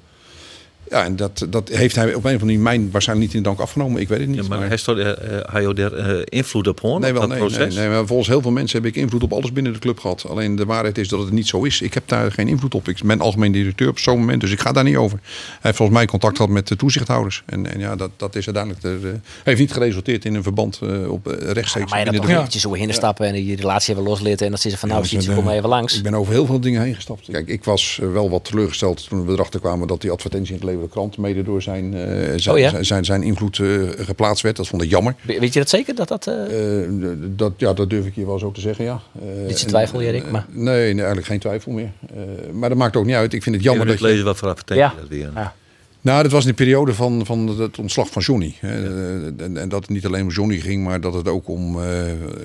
Ja, 0.91 1.05
en 1.05 1.17
dat, 1.17 1.47
dat 1.51 1.69
heeft 1.69 1.95
hij 1.97 2.05
op 2.05 2.11
een 2.11 2.17
of 2.17 2.25
andere 2.25 2.45
manier 2.45 2.61
mij 2.61 2.89
waarschijnlijk 2.91 3.29
niet 3.29 3.37
in 3.39 3.43
dank 3.45 3.59
afgenomen. 3.59 4.01
Ik 4.01 4.09
weet 4.09 4.19
het 4.19 4.29
niet. 4.29 4.37
Ja, 4.43 4.49
maar 4.49 4.59
maar- 4.59 4.69
hij 4.69 4.77
stond, 4.77 4.99
uh, 4.99 5.11
hij 5.43 5.65
had 5.65 5.79
er 5.79 5.97
eh, 5.97 6.23
invloed 6.25 6.69
op 6.69 6.81
hoor, 6.81 7.01
Nee, 7.01 7.13
wel, 7.13 7.21
dat 7.21 7.31
nee, 7.31 7.39
nee, 7.41 7.49
proces. 7.49 7.75
nee, 7.75 7.89
maar 7.89 8.07
volgens 8.07 8.29
heel 8.29 8.43
veel 8.43 8.51
mensen 8.51 8.83
heb 8.83 8.89
ik 8.91 8.97
invloed 8.97 9.23
op 9.23 9.33
alles 9.33 9.53
binnen 9.53 9.73
de 9.73 9.79
club 9.79 9.99
gehad. 9.99 10.27
Alleen 10.29 10.57
de 10.57 10.65
waarheid 10.65 10.99
is 10.99 11.09
dat 11.09 11.21
het 11.21 11.31
niet 11.31 11.47
zo 11.49 11.63
is. 11.63 11.81
Ik 11.81 11.95
heb 11.95 12.09
daar 12.09 12.33
geen 12.33 12.49
invloed 12.49 12.75
op. 12.75 12.89
Ik 12.89 13.01
ben 13.05 13.21
algemeen 13.21 13.53
directeur 13.53 13.89
op 13.89 13.99
zo'n 13.99 14.19
moment, 14.19 14.41
dus 14.41 14.51
ik 14.53 14.61
ga 14.61 14.73
daar 14.73 14.85
niet 14.85 14.97
over. 14.97 15.19
Hij 15.23 15.59
heeft 15.61 15.77
volgens 15.77 15.99
mij 15.99 16.07
contact 16.07 16.37
gehad 16.37 16.51
met 16.53 16.69
de 16.69 16.77
toezichthouders. 16.77 17.43
En, 17.47 17.73
en 17.73 17.79
ja, 17.79 17.97
dat, 17.97 18.11
dat 18.17 18.37
is 18.37 18.45
uiteindelijk 18.45 18.85
de, 18.85 18.99
de- 19.01 19.19
heeft 19.45 19.61
niet 19.61 19.73
geresulteerd 19.73 20.25
in 20.25 20.35
een 20.35 20.43
verband 20.43 20.79
eh, 20.83 21.11
op 21.13 21.29
eh, 21.29 21.51
rechtstreeks 21.51 21.91
maar 21.91 21.99
je 21.99 22.05
dat 22.05 22.13
binnen 22.15 22.21
toch 22.31 22.39
Ja. 22.39 22.43
beetje 22.45 22.59
zo 22.61 22.75
hinnenstappen 22.75 23.27
en 23.27 23.33
die 23.33 23.57
relatie 23.57 23.93
even 23.95 24.05
loslitten. 24.07 24.47
En 24.47 24.53
dat 24.53 24.61
ze 24.61 24.79
van 24.79 24.89
nou, 24.89 25.05
Ja, 25.09 25.35
kom 25.35 25.45
maar 25.45 25.53
eh, 25.53 25.59
even 25.59 25.69
langs. 25.69 25.97
Ik 25.97 26.03
ben 26.03 26.15
over 26.15 26.33
heel 26.33 26.47
veel 26.47 26.61
dingen 26.61 26.83
heen 26.83 26.95
gestapt. 26.95 27.29
Kijk, 27.31 27.49
ik 27.49 27.65
was 27.65 27.99
eh, 28.03 28.13
wel 28.13 28.31
wat 28.31 28.45
teleurgesteld 28.45 29.09
toen 29.09 29.27
we 29.27 29.33
erachter 29.33 29.61
kwamen 29.61 29.87
dat 29.89 30.01
die 30.01 30.11
advertentie 30.11 30.55
in 30.55 30.61
het 30.61 30.65
Leeuwarden 30.81 30.89
Krant 30.91 31.19
mede 31.19 31.43
door 31.43 31.63
zijn, 31.63 31.95
eh, 31.95 32.01
zijn, 32.37 32.55
Oh 32.57 32.61
ja? 32.61 32.71
zijn, 32.71 32.85
zijn, 32.85 33.05
zijn 33.05 33.23
invloed 33.23 33.59
eh, 33.59 33.67
geplaatst 33.99 34.43
werd. 34.43 34.57
Dat 34.57 34.69
vond 34.69 34.83
ik 34.83 34.91
jammer. 34.91 35.15
We- 35.23 35.39
Weet 35.41 35.53
je 35.53 35.59
dat 35.59 35.69
zeker? 35.69 35.95
Dat 35.95 36.09
dat, 36.09 36.27
eh, 36.27 36.83
Eh, 36.83 36.89
dat, 37.37 37.53
ja, 37.57 37.73
dat 37.73 37.91
durf 37.91 38.07
ik 38.07 38.15
je 38.15 38.27
wel 38.27 38.39
zo 38.39 38.53
te 38.53 38.61
zeggen, 38.61 38.85
ja. 38.85 39.01
Eh, 39.15 39.47
Niet 39.47 39.59
je 39.59 39.65
en, 39.65 39.71
twijfel, 39.71 40.01
Erik, 40.01 40.31
maar- 40.31 40.47
Nee, 40.51 40.65
nee, 40.65 40.95
eigenlijk 40.95 41.27
geen 41.27 41.39
twijfel 41.39 41.73
meer. 41.73 41.91
Eh, 42.15 42.21
maar 42.53 42.69
dat 42.69 42.79
maakt 42.79 42.97
ook 42.97 43.05
niet 43.05 43.15
uit. 43.15 43.33
Ik 43.33 43.43
vind 43.43 43.55
het 43.55 43.65
jammer 43.65 43.87
dat 43.87 43.99
je... 43.99 44.05
lezen 44.05 44.25
wat 44.25 44.37
voor 44.37 44.49
advertentie 44.49 44.85
Ja. 44.85 44.95
dat 45.01 45.09
weer. 45.09 45.31
Ja. 45.35 45.55
Nou, 46.03 46.23
dat 46.23 46.33
was 46.33 46.43
in 46.43 46.49
de 46.49 46.55
periode 46.55 46.95
van, 46.95 47.27
van 47.27 47.49
het 47.49 47.79
ontslag 47.79 48.11
van 48.11 48.23
Johnny. 48.23 48.55
En, 48.61 49.57
en 49.57 49.69
dat 49.69 49.81
het 49.81 49.91
niet 49.91 50.07
alleen 50.07 50.23
om 50.23 50.31
Johnny 50.31 50.59
ging, 50.59 50.85
maar 50.85 51.01
dat 51.01 51.15
het 51.15 51.29
ook 51.29 51.49
om... 51.49 51.83
eh, 51.83 52.03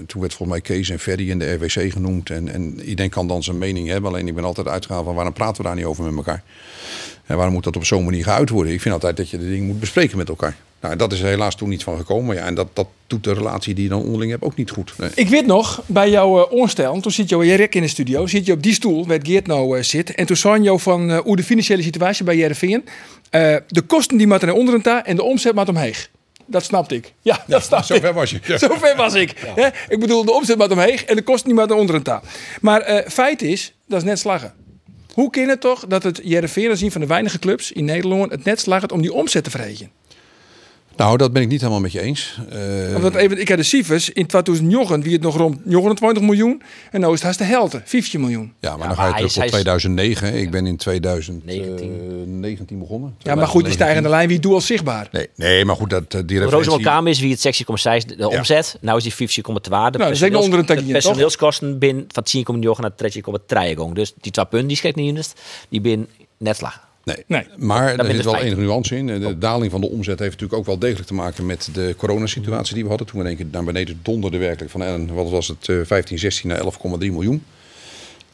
toen 0.07 0.21
werd 0.21 0.33
volgens 0.33 0.49
mij 0.49 0.61
Kees 0.61 0.89
en 0.89 0.99
Ferry 0.99 1.31
en 1.31 1.39
de 1.39 1.53
RWC 1.53 1.91
genoemd. 1.91 2.29
En, 2.29 2.47
en 2.47 2.81
iedereen 2.81 3.11
kan 3.11 3.27
dan 3.27 3.43
zijn 3.43 3.57
mening 3.57 3.87
hebben. 3.87 4.11
Alleen 4.11 4.27
ik 4.27 4.35
ben 4.35 4.43
altijd 4.43 4.67
uitgegaan 4.67 5.03
van 5.03 5.15
waarom 5.15 5.33
praten 5.33 5.61
we 5.61 5.67
daar 5.67 5.75
niet 5.75 5.85
over 5.85 6.03
met 6.03 6.15
elkaar? 6.15 6.43
En 7.25 7.35
waarom 7.35 7.53
moet 7.53 7.63
dat 7.63 7.75
op 7.75 7.85
zo'n 7.85 8.03
manier 8.03 8.23
geuit 8.23 8.49
worden? 8.49 8.73
Ik 8.73 8.81
vind 8.81 8.93
altijd 8.93 9.17
dat 9.17 9.29
je 9.29 9.37
de 9.37 9.49
dingen 9.49 9.65
moet 9.67 9.79
bespreken 9.79 10.17
met 10.17 10.29
elkaar. 10.29 10.55
Nou, 10.85 10.97
dat 10.97 11.11
is 11.11 11.19
er 11.19 11.27
helaas 11.27 11.55
toen 11.55 11.69
niet 11.69 11.83
van 11.83 11.97
gekomen. 11.97 12.35
Ja, 12.35 12.45
en 12.45 12.55
dat, 12.55 12.67
dat 12.73 12.87
doet 13.07 13.23
de 13.23 13.33
relatie 13.33 13.73
die 13.73 13.83
je 13.83 13.89
dan 13.89 14.01
onderling 14.01 14.31
hebt 14.31 14.43
ook 14.43 14.55
niet 14.55 14.71
goed. 14.71 14.93
Nee. 14.97 15.09
Ik 15.15 15.27
weet 15.27 15.45
nog, 15.45 15.83
bij 15.85 16.09
jouw 16.09 16.49
uh, 16.51 16.91
toen 16.99 17.11
zit 17.11 17.29
je 17.29 17.45
Jerk 17.45 17.75
in 17.75 17.81
de 17.81 17.87
studio, 17.87 18.27
zit 18.27 18.45
je 18.45 18.51
op 18.51 18.63
die 18.63 18.73
stoel 18.73 19.07
waar 19.07 19.19
Geert 19.23 19.47
nou 19.47 19.77
eh, 19.77 19.83
zit. 19.83 20.15
En 20.15 20.25
toen 20.25 20.35
zei 20.35 20.61
je 20.61 20.79
van 20.79 21.11
eh, 21.11 21.17
hoe 21.17 21.35
de 21.35 21.43
financiële 21.43 21.81
situatie 21.81 22.25
bij 22.25 22.35
Jereveen. 22.37 22.85
de 23.67 23.81
kosten 23.87 24.17
die 24.17 24.27
moeten 24.27 24.47
naar 24.47 24.57
onderen 24.57 24.81
ta 24.81 25.05
en 25.05 25.15
de 25.15 25.23
omzet 25.23 25.55
moet 25.55 25.69
omheeg. 25.69 26.09
Dat 26.45 26.63
snapte 26.63 26.95
ik. 26.95 27.13
Ja, 27.21 27.43
dat 27.47 27.63
snapte 27.63 27.93
ik. 27.93 28.01
Zover 28.01 28.13
was 28.13 28.29
je. 28.29 28.39
Ja. 28.47 28.57
Zover 28.57 28.95
was 28.95 29.13
ik. 29.13 29.33
Ik 29.87 29.99
bedoel, 29.99 30.25
de 30.25 30.31
omzet 30.31 30.57
moet 30.57 30.71
omheeg 30.71 31.03
en 31.03 31.15
de 31.15 31.21
kosten 31.21 31.45
die 31.45 31.53
moeten 31.53 31.71
naar 31.71 31.81
onderen 31.81 32.03
ta. 32.03 32.21
Maar 32.61 33.05
feit 33.07 33.41
is, 33.41 33.73
dat 33.87 33.97
is 33.97 34.03
net 34.03 34.19
slaggen. 34.19 34.53
Hoe 35.13 35.29
kan 35.29 35.47
het 35.47 35.61
toch 35.61 35.85
dat 35.87 36.03
het 36.03 36.19
Jereveen 36.23 36.71
een 36.71 36.91
van 36.91 37.01
de 37.01 37.07
weinige 37.07 37.39
clubs 37.39 37.71
in 37.71 37.85
Nederland 37.85 38.31
het 38.31 38.43
net 38.43 38.59
slagen 38.59 38.91
om 38.91 39.01
die 39.01 39.13
omzet 39.13 39.43
te 39.43 39.49
verhegen? 39.49 39.91
Nou, 40.97 41.17
dat 41.17 41.33
ben 41.33 41.41
ik 41.41 41.47
niet 41.47 41.59
helemaal 41.59 41.81
met 41.81 41.91
je 41.91 42.01
eens. 42.01 42.39
Eh, 42.49 42.95
Omdat 42.95 43.15
even, 43.15 43.39
ik 43.39 43.49
had 43.49 43.57
de 43.57 43.63
cijfers 43.63 44.09
in 44.09 44.25
2009 44.25 45.01
wie 45.01 45.13
het 45.13 45.21
nog 45.21 45.37
rond 45.37 45.65
29 45.65 46.23
miljoen 46.23 46.61
en 46.91 46.99
nu 47.01 47.07
is 47.07 47.13
het 47.13 47.23
haast 47.23 47.37
de 47.37 47.43
helft, 47.43 47.77
15 47.83 48.19
miljoen. 48.19 48.53
ja, 48.59 48.69
maar 48.77 48.79
Ja, 48.79 48.87
dan 48.87 48.95
ga 48.95 49.05
je 49.07 49.13
terug 49.13 49.43
is- 49.43 49.51
2009. 49.51 50.27
hè. 50.27 50.37
Ik 50.37 50.51
ben 50.51 50.65
in 50.67 50.77
2019 50.77 52.39
19. 52.39 52.79
begonnen. 52.79 53.15
Ja, 53.17 53.35
maar 53.35 53.47
goed, 53.47 53.63
die 53.63 53.73
stijgende 53.73 54.09
lijn 54.09 54.27
wie 54.27 54.39
doe 54.39 54.53
al 54.53 54.61
zichtbaar. 54.61 55.07
Nee, 55.11 55.27
nee, 55.35 55.65
maar 55.65 55.75
goed, 55.75 55.89
dat, 55.89 56.13
eh, 56.13 56.21
die 56.25 56.39
referentie... 56.39 56.81
Kamer 56.81 57.11
is 57.11 57.19
wie 57.19 57.31
het 57.31 57.39
sectie,6 57.39 58.05
de, 58.17 58.29
omzet. 58.29 58.77
Nou 58.81 58.97
is 58.97 59.03
die 59.03 59.13
15,2. 59.13 59.91
De 59.91 59.97
dat 59.97 60.11
is 60.11 60.23
ook 60.23 60.29
nog 60.31 60.43
onder 60.43 60.59
een 60.59 60.65
tagje, 60.65 60.85
de 60.85 60.91
personeelskosten 60.91 61.79
binnen 61.79 62.05
van 62.07 62.23
10,9 62.23 62.81
naar 62.81 62.91
13,3 62.95 63.77
gang. 63.77 63.95
Dus 63.95 64.13
die 64.21 64.31
twee 64.31 64.45
punten 64.45 64.67
die 64.67 64.77
schrijft 64.77 64.97
niet 64.97 65.15
in, 65.17 65.23
die 65.69 65.81
bin 65.81 66.07
net 66.37 66.61
lachen. 66.61 66.81
Nee. 67.05 67.23
Nee. 67.27 67.45
maar 67.57 67.95
ben 67.95 68.05
er 68.05 68.15
zit 68.15 68.23
wel 68.23 68.37
enige 68.37 68.61
nuance 68.61 68.95
in. 68.95 69.05
De 69.05 69.37
daling 69.37 69.71
van 69.71 69.81
de 69.81 69.89
omzet 69.89 70.19
heeft 70.19 70.31
natuurlijk 70.31 70.59
ook 70.59 70.65
wel 70.65 70.79
degelijk 70.79 71.07
te 71.07 71.13
maken 71.13 71.45
met 71.45 71.69
de 71.73 71.93
coronasituatie 71.97 72.73
die 72.73 72.83
we 72.83 72.89
hadden. 72.89 73.07
Toen 73.07 73.17
we 73.17 73.23
in 73.23 73.29
één 73.29 73.37
keer 73.37 73.47
naar 73.51 73.63
beneden 73.63 73.99
donderde 74.01 74.37
werkelijk 74.37 74.71
van 74.71 74.83
eh, 74.83 74.95
wat 75.13 75.29
was 75.29 75.47
het, 75.47 75.69
eh, 75.69 75.75
15, 75.83 76.19
16 76.19 76.49
naar 76.49 76.59
11,3 76.59 77.11
miljoen. 77.11 77.43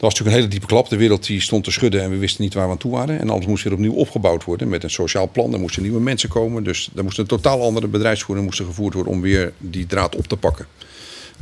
Dat 0.02 0.10
was 0.10 0.20
natuurlijk 0.20 0.36
een 0.36 0.42
hele 0.42 0.48
diepe 0.48 0.66
klap. 0.66 0.88
De 0.88 0.96
wereld 0.96 1.26
die 1.26 1.40
stond 1.40 1.64
te 1.64 1.70
schudden 1.70 2.02
en 2.02 2.10
we 2.10 2.16
wisten 2.16 2.42
niet 2.42 2.54
waar 2.54 2.66
we 2.66 2.72
aan 2.72 2.78
toe 2.78 2.90
waren. 2.90 3.20
En 3.20 3.30
alles 3.30 3.46
moest 3.46 3.64
weer 3.64 3.72
opnieuw 3.72 3.92
opgebouwd 3.92 4.44
worden 4.44 4.68
met 4.68 4.82
een 4.82 4.90
sociaal 4.90 5.30
plan. 5.30 5.52
Er 5.52 5.60
moesten 5.60 5.82
nieuwe 5.82 6.00
mensen 6.00 6.28
komen. 6.28 6.64
Dus 6.64 6.90
er 6.96 7.02
moest 7.04 7.18
een 7.18 7.26
totaal 7.26 7.62
andere 7.62 7.86
bedrijfsvoering 7.86 8.46
moest 8.46 8.58
er 8.58 8.64
gevoerd 8.64 8.94
worden 8.94 9.12
om 9.12 9.20
weer 9.20 9.52
die 9.58 9.86
draad 9.86 10.16
op 10.16 10.26
te 10.26 10.36
pakken. 10.36 10.66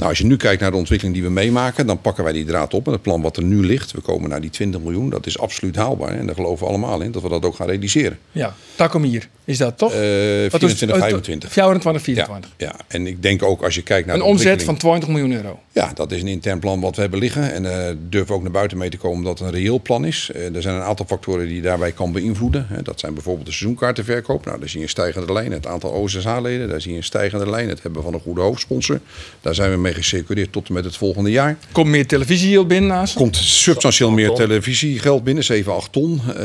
Nou, 0.00 0.12
als 0.12 0.18
je 0.20 0.26
nu 0.26 0.36
kijkt 0.36 0.60
naar 0.60 0.70
de 0.70 0.76
ontwikkeling 0.76 1.16
die 1.16 1.24
we 1.26 1.30
meemaken, 1.32 1.86
dan 1.86 2.00
pakken 2.00 2.24
wij 2.24 2.32
die 2.32 2.44
draad 2.44 2.74
op. 2.74 2.86
En 2.86 2.92
het 2.92 3.02
plan 3.02 3.22
wat 3.22 3.36
er 3.36 3.42
nu 3.42 3.64
ligt, 3.66 3.92
we 3.92 4.00
komen 4.00 4.30
naar 4.30 4.40
die 4.40 4.50
20 4.50 4.80
miljoen, 4.80 5.10
dat 5.10 5.26
is 5.26 5.38
absoluut 5.38 5.76
haalbaar. 5.76 6.08
En 6.18 6.26
daar 6.26 6.34
geloven 6.34 6.64
we 6.64 6.70
allemaal 6.70 7.00
in, 7.00 7.12
dat 7.12 7.22
we 7.22 7.28
dat 7.28 7.44
ook 7.44 7.54
gaan 7.54 7.66
realiseren. 7.66 8.18
Ja, 8.32 8.54
Takom 8.74 9.02
hier 9.02 9.28
is 9.44 9.58
dat 9.58 9.78
toch? 9.78 9.92
Het? 9.92 10.00
24, 10.00 10.98
25. 10.98 11.52
24, 11.52 12.06
Ja, 12.06 12.24
24. 12.24 12.50
ja, 12.56 12.74
en 12.88 13.06
ik 13.06 13.22
denk 13.22 13.42
ook 13.42 13.62
als 13.62 13.74
je 13.74 13.82
kijkt 13.82 14.06
naar 14.06 14.16
Een 14.16 14.22
omzet 14.22 14.62
van 14.62 14.68
ontwikkeling- 14.74 14.78
20 15.04 15.08
miljoen 15.08 15.44
euro. 15.44 15.58
Ja, 15.72 15.90
dat 15.94 16.12
is 16.12 16.20
een 16.22 16.28
intern 16.28 16.58
plan 16.58 16.80
wat 16.80 16.94
we 16.94 17.00
hebben 17.00 17.18
liggen. 17.20 17.52
En 17.52 17.86
eh 17.88 17.94
durven 18.08 18.34
ook 18.34 18.42
naar 18.42 18.50
buiten 18.50 18.78
mee 18.78 18.90
te 18.90 18.96
komen 18.96 19.24
dat 19.24 19.38
het 19.38 19.48
een 19.48 19.54
reëel 19.54 19.80
plan 19.82 20.04
is. 20.04 20.30
Eh, 20.34 20.54
er 20.54 20.62
zijn 20.62 20.74
een 20.74 20.82
aantal 20.82 21.06
factoren 21.06 21.46
die 21.46 21.54
je 21.56 21.62
daarbij 21.62 21.92
kan 21.92 22.12
beïnvloeden. 22.12 22.66
Hè. 22.68 22.82
Dat 22.82 23.00
zijn 23.00 23.14
bijvoorbeeld 23.14 23.46
de 23.46 23.52
seizoenkaartenverkoop. 23.52 24.44
Nou, 24.44 24.58
daar 24.58 24.68
zie 24.68 24.78
je 24.78 24.84
een 24.84 24.90
stijgende 24.90 25.32
lijn. 25.32 25.52
Het 25.52 25.66
aantal 25.66 25.90
OSSH-leden, 25.90 26.68
daar 26.68 26.80
zie 26.80 26.90
je 26.90 26.96
een 26.96 27.04
stijgende 27.04 27.50
lijn. 27.50 27.68
Het 27.68 27.82
hebben 27.82 28.02
van 28.02 28.14
een 28.14 28.20
goede 28.20 28.40
hoofdsponsor. 28.40 29.00
Daar 29.40 29.54
zijn 29.54 29.70
we 29.70 29.76
mee 29.76 29.89
gecirculeerd 29.94 30.52
tot 30.52 30.68
en 30.68 30.74
met 30.74 30.84
het 30.84 30.96
volgende 30.96 31.30
jaar. 31.30 31.58
Komt 31.72 31.88
meer 31.88 32.06
televisie 32.06 32.64
binnen 32.64 32.90
naast. 32.90 33.14
komt 33.14 33.36
substantieel 33.36 34.10
meer 34.10 34.30
televisiegeld 34.30 35.24
binnen, 35.24 35.44
7, 35.44 35.74
8 35.74 35.92
ton. 35.92 36.20
Eh, 36.36 36.44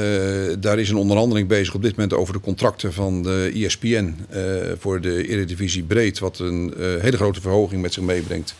daar 0.60 0.80
is 0.80 0.90
een 0.90 0.96
onderhandeling 0.96 1.48
bezig 1.48 1.74
op 1.76 1.82
dit 1.82 1.96
moment 1.96 2.14
over 2.14 2.34
de 2.34 2.40
contracten 2.40 2.94
van 2.94 3.24
de 3.24 3.52
E 3.54 3.66
ESPN 3.66 4.16
eh, 4.30 4.42
voor 4.80 5.02
de 5.02 5.28
Eredivisie 5.28 5.84
Breed. 5.84 6.20
Wat 6.20 6.40
een 6.40 6.74
eh, 6.78 6.86
hele 7.02 7.18
grote 7.18 7.42
verhoging 7.42 7.82
met 7.82 7.94
zich 7.94 8.04
meebrengt. 8.04 8.56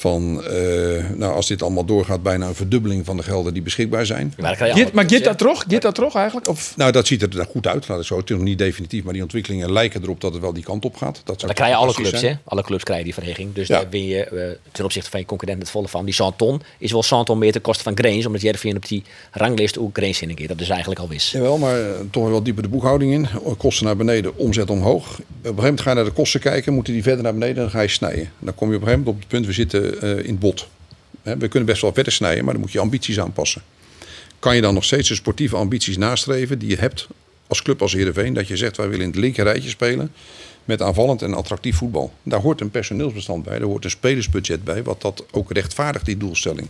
Van, 0.00 0.44
eh, 0.44 1.10
nou, 1.14 1.34
als 1.34 1.46
dit 1.46 1.62
allemaal 1.62 1.84
doorgaat, 1.84 2.22
bijna 2.22 2.46
een 2.46 2.54
verdubbeling 2.54 3.04
van 3.06 3.16
de 3.16 3.22
gelden 3.22 3.52
die 3.52 3.62
beschikbaar 3.62 4.06
zijn. 4.06 4.34
Maar, 4.38 4.66
je 4.66 4.72
Git, 4.72 4.92
maar 4.92 5.06
dat 5.22 5.38
toch? 5.38 5.64
Git 5.68 5.82
dat 5.82 5.94
toch 5.94 6.14
eigenlijk? 6.16 6.48
Of, 6.48 6.72
Nou, 6.76 6.92
dat 6.92 7.06
ziet 7.06 7.22
er 7.22 7.30
daar 7.30 7.46
goed 7.50 7.66
uit, 7.66 7.88
laat 7.88 8.00
ik 8.00 8.06
zo. 8.06 8.16
Het 8.16 8.30
is 8.30 8.36
nog 8.36 8.44
niet 8.44 8.58
definitief, 8.58 9.04
maar 9.04 9.12
die 9.12 9.22
ontwikkelingen 9.22 9.72
lijken 9.72 10.02
erop 10.02 10.20
dat 10.20 10.32
het 10.32 10.42
wel 10.42 10.52
die 10.52 10.62
kant 10.62 10.84
op 10.84 10.96
gaat. 10.96 11.20
Dat 11.24 11.40
Dan 11.40 11.52
krijg 11.52 11.70
je 11.70 11.76
alle 11.76 11.92
clubs, 11.92 12.10
zijn. 12.18 12.32
hè? 12.32 12.38
Alle 12.44 12.62
clubs 12.62 12.84
krijgen 12.84 13.04
die 13.04 13.14
verheging. 13.14 13.54
Dus 13.54 13.68
Ja. 13.68 13.80
daar 13.80 13.90
win 13.90 14.04
je 14.06 14.24
eh, 14.24 14.58
ten 14.72 14.84
opzichte 14.84 15.10
van 15.10 15.20
je 15.20 15.26
concurrent 15.26 15.58
het 15.62 15.70
volle 15.70 15.88
van. 15.88 16.04
Die 16.04 16.14
Santon 16.14 16.62
is 16.78 16.92
wel 16.92 17.02
Santon 17.02 17.38
meer 17.38 17.52
ten 17.52 17.60
koste 17.60 17.82
van 17.82 17.92
Grains, 17.98 18.26
omdat 18.26 18.40
Jervin 18.40 18.76
op 18.76 18.88
die 18.88 19.02
ranglijst 19.30 19.78
ook 19.78 19.96
Grains 19.96 20.22
in 20.22 20.28
een 20.28 20.34
keer. 20.34 20.48
Dat 20.48 20.60
is 20.60 20.68
eigenlijk 20.68 21.00
al 21.00 21.08
wist. 21.08 21.30
Jawel, 21.32 21.58
maar 21.58 21.80
eh, 21.80 21.90
toch 22.10 22.28
wel 22.28 22.42
dieper 22.42 22.62
de 22.62 22.68
boekhouding 22.68 23.12
in. 23.12 23.26
Kosten 23.56 23.86
naar 23.86 23.96
beneden, 23.96 24.36
omzet 24.36 24.70
omhoog. 24.70 25.04
Op 25.04 25.16
een 25.16 25.18
gegeven 25.42 25.54
moment 25.54 25.80
ga 25.80 25.88
je 25.90 25.96
naar 25.96 26.04
de 26.04 26.10
kosten 26.10 26.40
kijken, 26.40 26.72
moeten 26.74 26.92
die 26.92 27.02
verder 27.02 27.22
naar 27.22 27.32
beneden 27.32 27.56
en 27.56 27.62
dan 27.62 27.70
ga 27.70 27.80
je 27.80 27.88
snijden. 27.88 28.30
Dan 28.38 28.54
kom 28.54 28.70
je 28.70 28.76
op 28.76 28.80
een 28.82 28.86
gegeven 28.88 28.98
moment 28.98 29.08
op 29.08 29.18
het 29.18 29.28
punt, 29.28 29.46
we 29.46 29.52
zitten 29.52 29.89
in 29.98 30.30
het 30.30 30.38
bot. 30.38 30.68
We 31.22 31.48
kunnen 31.48 31.68
best 31.68 31.82
wel 31.82 31.92
verder 31.92 32.12
snijden, 32.12 32.44
maar 32.44 32.52
dan 32.52 32.62
moet 32.62 32.72
je 32.72 32.80
ambities 32.80 33.20
aanpassen. 33.20 33.62
Kan 34.38 34.54
je 34.54 34.60
dan 34.60 34.74
nog 34.74 34.84
steeds 34.84 35.08
de 35.08 35.14
sportieve 35.14 35.56
ambities 35.56 35.96
nastreven 35.96 36.58
die 36.58 36.68
je 36.68 36.76
hebt 36.76 37.08
als 37.46 37.62
club 37.62 37.82
als 37.82 37.92
Heerenveen? 37.92 38.34
Dat 38.34 38.48
je 38.48 38.56
zegt, 38.56 38.76
wij 38.76 38.88
willen 38.88 39.04
in 39.04 39.10
het 39.10 39.20
linker 39.20 39.44
rijtje 39.44 39.68
spelen 39.68 40.12
met 40.64 40.82
aanvallend 40.82 41.22
en 41.22 41.34
attractief 41.34 41.76
voetbal. 41.76 42.12
Daar 42.22 42.40
hoort 42.40 42.60
een 42.60 42.70
personeelsbestand 42.70 43.44
bij, 43.44 43.58
daar 43.58 43.68
hoort 43.68 43.84
een 43.84 43.90
spelersbudget 43.90 44.64
bij, 44.64 44.82
wat 44.82 45.00
dat 45.00 45.24
ook 45.30 45.52
rechtvaardigt, 45.52 46.04
die 46.04 46.16
doelstelling. 46.16 46.68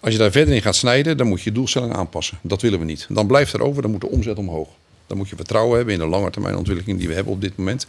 Als 0.00 0.12
je 0.12 0.18
daar 0.18 0.30
verder 0.30 0.54
in 0.54 0.62
gaat 0.62 0.76
snijden, 0.76 1.16
dan 1.16 1.26
moet 1.26 1.42
je 1.42 1.50
je 1.50 1.56
doelstelling 1.56 1.94
aanpassen. 1.94 2.38
Dat 2.42 2.62
willen 2.62 2.78
we 2.78 2.84
niet. 2.84 3.06
Dan 3.08 3.26
blijft 3.26 3.52
er 3.52 3.62
over, 3.62 3.82
dan 3.82 3.90
moet 3.90 4.00
de 4.00 4.08
omzet 4.08 4.38
omhoog. 4.38 4.68
Dan 5.06 5.16
moet 5.16 5.28
je 5.28 5.36
vertrouwen 5.36 5.76
hebben 5.76 5.94
in 5.94 6.00
de 6.00 6.06
langetermijnontwikkeling 6.06 6.98
die 6.98 7.08
we 7.08 7.14
hebben 7.14 7.32
op 7.32 7.40
dit 7.40 7.56
moment. 7.56 7.86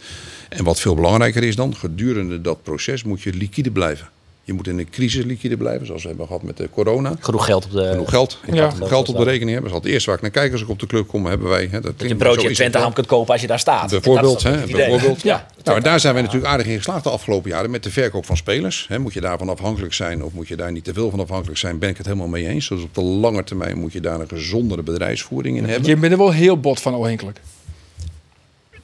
En 0.48 0.64
wat 0.64 0.80
veel 0.80 0.94
belangrijker 0.94 1.42
is 1.42 1.56
dan, 1.56 1.76
gedurende 1.76 2.40
dat 2.40 2.62
proces 2.62 3.02
moet 3.02 3.22
je 3.22 3.32
liquide 3.32 3.70
blijven. 3.70 4.08
Je 4.46 4.52
moet 4.52 4.66
in 4.68 4.78
een 4.78 4.90
crisis 4.90 5.24
liquide 5.24 5.56
blijven, 5.56 5.86
zoals 5.86 6.02
we 6.02 6.08
hebben 6.08 6.26
gehad 6.26 6.42
met 6.42 6.56
de 6.56 6.68
corona. 6.70 7.14
Genoeg 7.20 7.44
geld 7.44 7.64
op 7.64 7.70
de... 7.70 7.88
Genoeg 7.90 8.10
geld, 8.10 8.40
Ja. 8.52 8.64
had 8.64 8.88
geld 8.88 9.08
op 9.08 9.16
de 9.16 9.24
rekening 9.24 9.50
hebben. 9.50 9.70
Dat 9.70 9.78
is 9.80 9.84
het 9.84 9.92
eerste 9.92 10.06
waar 10.10 10.16
ik 10.18 10.22
naar 10.22 10.30
kijk 10.30 10.52
als 10.52 10.62
ik 10.62 10.68
op 10.68 10.78
de 10.78 10.86
club 10.86 11.06
kom. 11.06 11.26
Hebben 11.26 11.48
wij, 11.48 11.68
hè, 11.70 11.80
dat 11.80 11.98
Dat 11.98 12.06
je 12.06 12.10
een 12.10 12.16
broodje 12.16 12.50
Twente 12.50 12.78
ham 12.78 12.92
kunt 12.92 13.06
kopen 13.06 13.32
als 13.32 13.40
je 13.40 13.46
daar 13.46 13.58
staat. 13.58 13.90
Bijvoorbeeld, 13.90 14.42
hè, 14.42 14.66
bijvoorbeeld. 14.66 15.22
Ja. 15.22 15.46
Nou, 15.64 15.80
daar 15.80 16.00
zijn 16.00 16.14
wij 16.14 16.22
natuurlijk 16.22 16.52
aardig 16.52 16.66
in 16.66 16.76
geslaagd 16.76 17.04
de 17.04 17.10
afgelopen 17.10 17.50
jaren 17.50 17.70
met 17.70 17.82
de 17.82 17.90
verkoop 17.90 18.26
van 18.26 18.36
spelers. 18.36 18.86
Hè, 18.88 18.98
moet 18.98 19.12
je 19.12 19.20
daarvan 19.20 19.48
afhankelijk 19.48 19.94
zijn 19.94 20.24
of 20.24 20.32
moet 20.32 20.48
je 20.48 20.56
daar 20.56 20.72
niet 20.72 20.84
te 20.84 20.92
veel 20.92 21.10
van 21.10 21.20
afhankelijk 21.20 21.58
zijn, 21.58 21.78
ben 21.78 21.88
ik 21.88 21.96
het 21.96 22.06
helemaal 22.06 22.28
mee 22.28 22.46
eens. 22.46 22.68
Dus 22.68 22.82
op 22.82 22.94
de 22.94 23.02
lange 23.02 23.44
termijn 23.44 23.78
moet 23.78 23.92
je 23.92 24.00
daar 24.00 24.20
een 24.20 24.28
gezondere 24.28 24.82
bedrijfsvoering 24.82 25.56
in 25.56 25.64
hebben. 25.64 25.88
je 25.88 25.96
bent 25.96 26.12
er 26.12 26.18
wel 26.18 26.32
heel 26.32 26.60
bot 26.60 26.80
van 26.80 26.94
afhankelijk. 26.94 27.40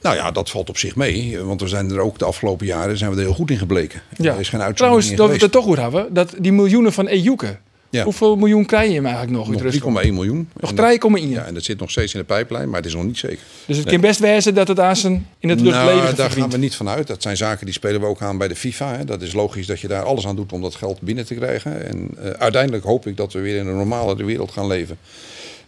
Nou 0.03 0.15
ja, 0.15 0.31
dat 0.31 0.49
valt 0.49 0.69
op 0.69 0.77
zich 0.77 0.95
mee. 0.95 1.39
Want 1.39 1.61
we 1.61 1.67
zijn 1.67 1.91
er 1.91 1.99
ook 1.99 2.19
de 2.19 2.25
afgelopen 2.25 2.65
jaren 2.65 2.97
zijn 2.97 3.11
we 3.11 3.15
er 3.15 3.23
heel 3.23 3.33
goed 3.33 3.51
in 3.51 3.57
gebleken. 3.57 4.01
Ja. 4.17 4.33
Er 4.33 4.39
is 4.39 4.49
geen 4.49 4.61
uitzondering 4.61 4.75
Trouwens, 4.75 5.15
dat 5.15 5.29
we 5.29 5.37
het 5.37 5.51
toch 5.51 5.63
goed 5.63 5.77
hebben, 5.77 6.13
dat 6.13 6.33
die 6.39 6.51
miljoenen 6.51 6.93
van 6.93 7.07
Ejuke. 7.07 7.57
Ja. 7.93 8.03
Hoeveel 8.03 8.35
miljoen 8.35 8.65
krijg 8.65 8.87
je 8.87 8.93
hem 8.93 9.05
eigenlijk 9.05 9.37
nog? 9.37 9.47
Nog 9.47 9.61
3,1 9.61 9.63
Rusland? 9.63 10.11
miljoen. 10.11 10.49
Nog 10.59 10.71
En 10.71 10.99
3,1. 11.27 11.29
Ja, 11.29 11.45
en 11.45 11.53
dat 11.53 11.63
zit 11.63 11.79
nog 11.79 11.91
steeds 11.91 12.13
in 12.13 12.19
de 12.19 12.25
pijplijn, 12.25 12.69
maar 12.69 12.77
het 12.77 12.85
is 12.85 12.93
nog 12.93 13.03
niet 13.03 13.17
zeker. 13.17 13.39
Dus 13.65 13.77
het 13.77 13.85
kan 13.85 14.01
best 14.01 14.19
wezen 14.19 14.53
dat 14.53 14.67
het 14.67 14.79
aan 14.79 14.95
zijn 14.95 15.27
in 15.39 15.49
het 15.49 15.61
luchtleven 15.61 16.03
Nou, 16.03 16.15
daar 16.15 16.31
gaan 16.31 16.49
we 16.49 16.57
niet 16.57 16.75
van 16.75 16.89
uit. 16.89 17.07
Dat 17.07 17.21
zijn 17.21 17.37
zaken 17.37 17.65
die 17.65 17.73
spelen 17.73 18.01
we 18.01 18.07
ook 18.07 18.21
aan 18.21 18.37
bij 18.37 18.47
de 18.47 18.55
FIFA. 18.55 18.95
Hè. 18.97 19.05
Dat 19.05 19.21
is 19.21 19.33
logisch 19.33 19.67
dat 19.67 19.79
je 19.79 19.87
daar 19.87 20.03
alles 20.03 20.27
aan 20.27 20.35
doet 20.35 20.51
om 20.51 20.61
dat 20.61 20.75
geld 20.75 21.01
binnen 21.01 21.25
te 21.25 21.35
krijgen. 21.35 21.87
En 21.87 22.09
eh, 22.17 22.29
uiteindelijk 22.29 22.83
hoop 22.83 23.07
ik 23.07 23.17
dat 23.17 23.33
we 23.33 23.39
weer 23.39 23.57
in 23.57 23.67
een 23.67 23.75
normalere 23.75 24.25
wereld 24.25 24.51
gaan 24.51 24.67
leven. 24.67 24.97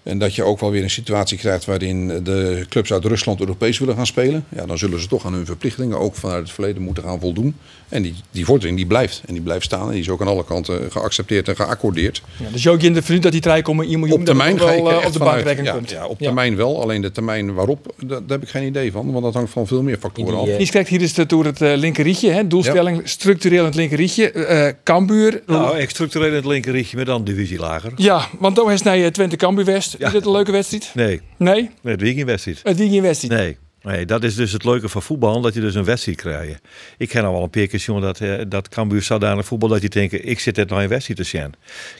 En 0.05 0.17
dat 0.19 0.35
je 0.35 0.43
ook 0.43 0.59
wel 0.59 0.71
weer 0.71 0.83
een 0.83 0.89
situatie 0.89 1.37
krijgt 1.37 1.65
waarin 1.65 2.07
de 2.23 2.65
clubs 2.69 2.93
uit 2.93 3.05
Rusland 3.05 3.39
Europees 3.39 3.79
willen 3.79 3.95
gaan 3.95 4.05
spelen. 4.05 4.45
Ja, 4.55 4.65
dan 4.65 4.77
zullen 4.77 4.99
ze 5.01 5.07
toch 5.07 5.25
aan 5.25 5.33
hun 5.33 5.45
verplichtingen 5.45 5.99
ook 5.99 6.15
vanuit 6.15 6.41
het 6.43 6.51
verleden 6.51 6.81
moeten 6.81 7.03
gaan 7.03 7.19
voldoen. 7.19 7.55
En 7.89 8.01
die, 8.01 8.15
die 8.31 8.45
vordering 8.45 8.77
die 8.77 8.85
blijft. 8.85 9.21
En 9.25 9.33
die 9.33 9.43
blijft 9.43 9.65
staan. 9.65 9.85
En 9.85 9.91
die 9.91 10.01
is 10.01 10.09
ook 10.09 10.21
aan 10.21 10.27
alle 10.27 10.43
kanten 10.45 10.91
geaccepteerd 10.91 11.47
en 11.47 11.55
geaccordeerd. 11.55 12.21
Ja, 12.43 12.49
dus 12.51 12.67
ook 12.67 12.81
in 12.81 12.93
de 12.93 13.01
vriend 13.01 13.23
dat 13.23 13.31
die 13.31 13.41
3,1 13.41 13.51
miljoen 13.75 14.11
Op 14.11 14.25
termijn 14.25 14.57
wel 14.57 14.67
eh, 14.89 14.95
echt 14.97 15.05
op 15.05 15.13
de 15.13 15.17
vanuit. 15.19 15.35
bankrekening 15.35 15.67
Ja, 15.67 15.73
komt. 15.73 15.89
ja, 15.89 16.05
op 16.07 16.19
Ja. 16.19 16.25
termijn 16.25 16.55
wel. 16.55 16.81
Alleen 16.81 17.01
de 17.01 17.11
termijn 17.11 17.53
waarop, 17.53 17.93
daar, 18.05 18.21
heb 18.27 18.41
ik 18.43 18.49
geen 18.49 18.67
idee 18.67 18.91
van. 18.91 19.11
Want 19.11 19.23
dat 19.23 19.33
hangt 19.33 19.51
van 19.51 19.67
veel 19.67 19.81
meer 19.83 19.97
factoren 19.97 20.31
die, 20.31 20.39
af. 20.41 20.47
eh, 20.47 20.57
Nies 20.57 20.69
krijgt 20.69 20.89
hier 20.89 20.99
dus 20.99 21.13
de 21.13 21.25
door 21.25 21.45
het 21.45 21.61
eh, 21.61 21.75
linkerrietje, 21.75 22.29
hè? 22.31 22.47
doelstelling 22.47 23.01
structureel 23.03 23.59
in 23.59 23.65
het 23.65 23.75
linkerrietje. 23.75 24.31
eh 24.31 24.73
Cambuur. 24.83 25.41
Nou, 25.45 25.77
ik 25.77 25.89
structureel 25.89 26.27
in 26.27 26.33
het 26.33 26.45
linkerrietje, 26.45 26.95
maar 26.95 27.05
dan 27.05 27.15
een 27.15 27.23
divisie 27.23 27.59
lager. 27.59 27.91
Ja, 27.95 28.27
want 28.39 28.55
dan 28.55 28.71
is 28.71 28.81
naar 28.81 28.97
je 28.97 29.11
Twente 29.11 29.35
Cambuur 29.35 29.65
West. 29.65 29.94
Ja. 29.97 30.07
Is 30.07 30.13
dat 30.13 30.25
een 30.25 30.31
leuke 30.31 30.51
wedstrijd? 30.51 30.91
Nee, 30.93 31.21
Nee? 31.37 31.69
nee 31.81 31.93
het 31.93 32.01
weekend 32.01 32.27
wedstrijd. 32.27 32.59
Het 32.63 32.77
weekend 32.77 33.01
wedstrijd. 33.01 33.41
Nee. 33.41 33.57
Nee, 33.81 34.05
dat 34.05 34.23
is 34.23 34.35
dus 34.35 34.51
het 34.51 34.63
leuke 34.63 34.89
van 34.89 35.01
voetbal, 35.01 35.41
dat 35.41 35.53
je 35.53 35.59
dus 35.59 35.75
een 35.75 35.83
wedstrijd 35.83 36.17
krijgt. 36.17 36.61
Ik 36.97 37.09
ken 37.09 37.23
al 37.25 37.31
wel 37.31 37.43
een 37.43 37.49
paar 37.49 37.67
keer 37.67 37.79
jongen 37.79 38.01
dat, 38.01 38.19
eh, 38.19 38.33
dat 38.47 38.69
Cambuur 38.69 39.01
zodanig 39.01 39.45
voetbal 39.45 39.69
dat 39.69 39.81
je 39.81 39.89
denkt, 39.89 40.25
ik 40.25 40.39
zit 40.39 40.55
net 40.55 40.69
naar 40.69 40.83
een 40.83 40.87
wedstrijd 40.89 41.19
te 41.19 41.25
zien. 41.25 41.53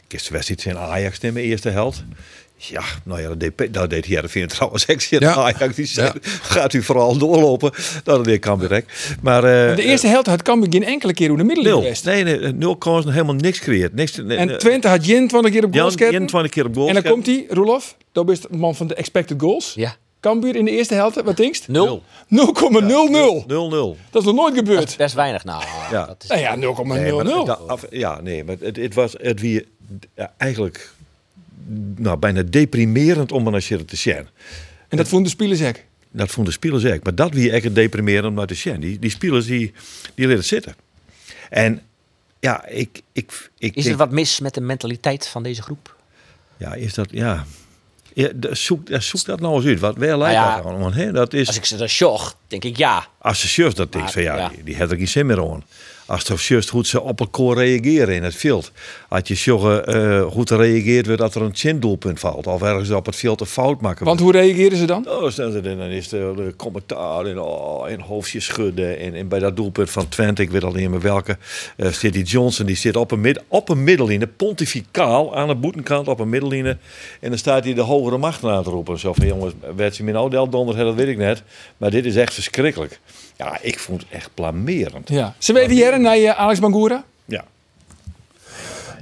Kist 0.06 0.26
de 0.26 0.32
wedstrijd 0.32 0.60
zijn 0.60 0.78
Ajax 0.78 1.18
in 1.18 1.32
mijn 1.32 1.44
eerste 1.44 1.68
helft. 1.70 2.04
Ja, 2.58 2.82
nou 3.04 3.20
ja, 3.20 3.28
dat 3.28 3.40
deed, 3.40 3.74
dat 3.74 3.90
deed 3.90 4.48
trouwens. 4.48 4.84
Zie 4.98 5.20
Ja. 5.20 5.34
Ajax, 5.34 5.74
die 5.74 5.86
zei, 5.86 6.10
Ja. 6.22 6.30
gaat 6.42 6.72
u 6.72 6.82
vooral 6.82 7.16
doorlopen. 7.18 7.70
Nou, 8.04 8.16
dat 8.16 8.24
deed 8.24 8.40
Cambuur 8.40 8.68
direct. 8.68 8.92
Maar, 9.22 9.44
eh, 9.44 9.76
De 9.76 9.82
eerste 9.82 10.06
helft 10.06 10.26
had 10.26 10.42
Cambuur 10.42 10.72
geen 10.72 10.84
enkele 10.84 11.14
keer 11.14 11.28
hoe 11.28 11.36
de 11.36 11.44
middelen 11.44 11.70
nul. 11.72 11.82
West. 11.82 12.04
Nee, 12.04 12.22
nee, 12.24 12.38
nul 12.52 12.76
kansen, 12.76 13.12
helemaal 13.12 13.34
niks 13.34 13.58
creëerd. 13.58 13.94
Niks, 13.94 14.16
nee, 14.16 14.36
En 14.38 14.46
nee, 14.46 14.56
Twente 14.56 14.88
had 14.88 15.04
21 15.06 15.52
keer 15.52 15.64
op 15.64 15.74
goals 15.74 15.92
scoren. 15.92 16.12
21 16.12 16.52
keer 16.52 16.66
op 16.66 16.74
goal. 16.74 16.88
En 16.88 16.94
dan 16.94 17.02
komt 17.02 17.26
hij, 17.26 17.46
Roelof. 17.48 17.96
Dat 18.12 18.30
is 18.30 18.40
de 18.40 18.48
man 18.50 18.74
van 18.74 18.86
de 18.86 18.94
expected 18.94 19.40
goals. 19.40 19.72
Ja, 19.74 19.96
Cambuur 20.20 20.56
in 20.56 20.64
de 20.64 20.70
eerste 20.70 20.94
helft, 20.94 21.22
wat 21.22 21.36
denkst? 21.36 21.68
nul. 21.68 22.02
0,00. 22.28 23.44
0-0. 23.46 23.96
Dat 24.10 24.22
is 24.22 24.26
nog 24.28 24.34
nooit 24.34 24.54
Dat 24.54 24.64
is 24.64 24.70
gebeurd. 24.70 24.96
best 24.96 25.14
weinig. 25.14 25.44
Nou, 25.44 25.62
Ja. 25.90 26.06
dat 26.06 26.16
is, 26.22 26.28
Nou 26.28 26.40
ja, 26.40 26.56
0,00. 26.56 27.00
Nee, 27.02 27.12
maar 27.12 27.24
da- 27.44 27.58
af- 27.66 27.84
ja, 27.90 28.20
nee, 28.20 28.44
maar 28.44 28.56
het, 28.60 28.76
het 28.76 28.94
was 28.94 29.14
het 29.20 29.40
wie 29.40 29.66
ja, 30.14 30.34
eigenlijk 30.38 30.94
nou, 31.96 32.18
bijna 32.18 32.42
deprimerend 32.42 33.32
om 33.32 33.50
naar 33.50 33.60
Sjerren 33.62 33.86
te 33.86 33.96
zien. 33.96 34.26
En 34.88 34.96
dat 34.96 35.08
vonden 35.08 35.30
de 35.30 35.34
spelers 35.34 35.62
ook. 35.62 35.82
Dat 36.10 36.30
vonden 36.30 36.52
de 36.52 36.58
spelers 36.58 36.84
ook. 36.84 37.02
Maar 37.02 37.14
dat 37.14 37.32
wie 37.34 37.50
echt 37.50 37.74
deprimerend 37.74 38.26
om 38.26 38.34
naar 38.34 38.46
te 38.46 38.54
zien. 38.54 38.80
Die, 38.80 38.98
die 38.98 39.10
spelers 39.10 39.46
die, 39.46 39.72
die 40.14 40.26
leren 40.26 40.44
zitten. 40.44 40.74
En 41.50 41.80
ja, 42.40 42.66
ik, 42.66 43.02
ik, 43.12 43.50
ik 43.58 43.74
is 43.74 43.82
er 43.82 43.88
denk- 43.88 43.96
wat 43.96 44.10
mis 44.10 44.40
met 44.40 44.54
de 44.54 44.60
mentaliteit 44.60 45.28
van 45.28 45.42
deze 45.42 45.62
groep? 45.62 45.96
Ja, 46.56 46.74
is 46.74 46.94
dat, 46.94 47.08
ja. 47.10 47.44
zoek, 48.50 48.88
zoek 48.90 49.24
dat 49.24 49.40
nou 49.40 49.56
eens 49.56 49.66
uit. 49.66 49.80
Wat, 49.80 49.96
waar 49.96 50.18
lijkt 50.18 50.20
Nou 50.20 50.32
ja, 50.32 50.62
dat 50.62 50.96
aan? 50.96 51.12
Dat 51.12 51.32
is, 51.32 51.46
Als 51.46 51.56
ik 51.56 51.64
ze 51.64 51.76
dan 51.76 51.88
sjog, 51.88 52.36
denk 52.46 52.64
ik 52.64 52.76
ja. 52.76 53.06
Als 53.18 53.54
chefs 53.54 53.74
dat 53.74 53.92
denkt 53.92 53.98
Maar, 53.98 54.12
van 54.12 54.22
ja, 54.22 54.36
ja. 54.36 54.48
die, 54.48 54.62
die 54.64 54.76
heeft 54.76 54.90
er 54.90 54.96
geen 54.96 55.08
zin 55.08 55.26
meer 55.26 55.50
aan. 55.50 55.64
Als 56.06 56.24
de 56.24 56.36
chefs 56.36 56.70
goed 56.70 56.86
ze 56.86 57.02
op 57.02 57.20
elkaar 57.20 57.56
reageren 57.64 58.14
in 58.14 58.22
het 58.22 58.34
veld. 58.34 58.72
Als 59.08 59.22
je 59.24 59.34
zorgen 59.34 59.86
eh 59.86 60.22
goed 60.22 60.50
reageert 60.50 61.06
wordt 61.06 61.20
dat 61.20 61.34
er 61.34 61.42
een 61.42 61.54
chin-doelpunt 61.54 62.20
valt. 62.20 62.46
Of 62.46 62.62
ergens 62.62 62.90
op 62.90 63.06
het 63.06 63.16
veld 63.16 63.40
een 63.40 63.46
fout 63.46 63.80
maken. 63.80 64.04
Want 64.04 64.20
hoe 64.20 64.32
reageren 64.32 64.78
ze 64.78 64.84
dan? 64.84 65.08
Oh, 65.08 65.36
dan 65.36 65.80
is 65.80 66.08
de, 66.08 66.32
de 66.36 66.54
commentaar 66.56 67.26
en, 67.26 67.40
oh, 67.40 67.90
en 67.90 68.00
hoofdje 68.00 68.40
schudden. 68.40 68.98
En, 68.98 69.14
en 69.14 69.28
bij 69.28 69.38
dat 69.38 69.56
doelpunt 69.56 69.90
van 69.90 70.08
Twente, 70.08 70.42
ik 70.42 70.50
weet 70.50 70.64
al 70.64 70.72
niet 70.72 70.90
meer 70.90 71.00
welke, 71.00 71.38
eh 71.76 71.88
zit 71.88 72.12
die 72.12 72.24
Johnson. 72.24 72.66
Die 72.66 72.76
zit 72.76 72.96
op 72.96 73.10
een, 73.10 73.20
mid, 73.20 73.42
op 73.48 73.68
een 73.68 73.84
middelline, 73.84 74.26
pontificaal 74.26 75.36
aan 75.36 75.48
de 75.48 75.54
boetenkant 75.54 76.08
op 76.08 76.20
een 76.20 76.28
middelline. 76.28 76.78
En 77.20 77.28
dan 77.28 77.38
staat 77.38 77.64
hij 77.64 77.74
de 77.74 77.80
hogere 77.80 78.18
macht 78.18 78.44
aan 78.44 78.62
te 78.62 78.70
roepen. 78.70 78.98
Zo 78.98 79.12
van, 79.12 79.26
jongens, 79.26 79.54
werd 79.76 79.94
ze 79.94 80.04
min 80.04 80.16
Odel 80.16 80.48
donder, 80.48 80.76
dat 80.76 80.94
weet 80.94 81.08
ik 81.08 81.16
net. 81.16 81.42
Maar 81.76 81.90
dit 81.90 82.04
is 82.06 82.16
echt 82.16 82.34
verschrikkelijk. 82.34 83.00
Ja, 83.36 83.58
ik 83.60 83.78
vond 83.78 84.00
het 84.00 84.10
echt 84.10 84.30
blamerend. 84.34 85.08
Ja. 85.08 85.34
Ze 85.38 85.52
weten 85.52 85.70
hier 85.76 86.00
naar 86.00 86.16
je 86.16 86.34
Alex 86.36 86.58
Bangura. 86.60 87.04
Ja. 87.24 87.44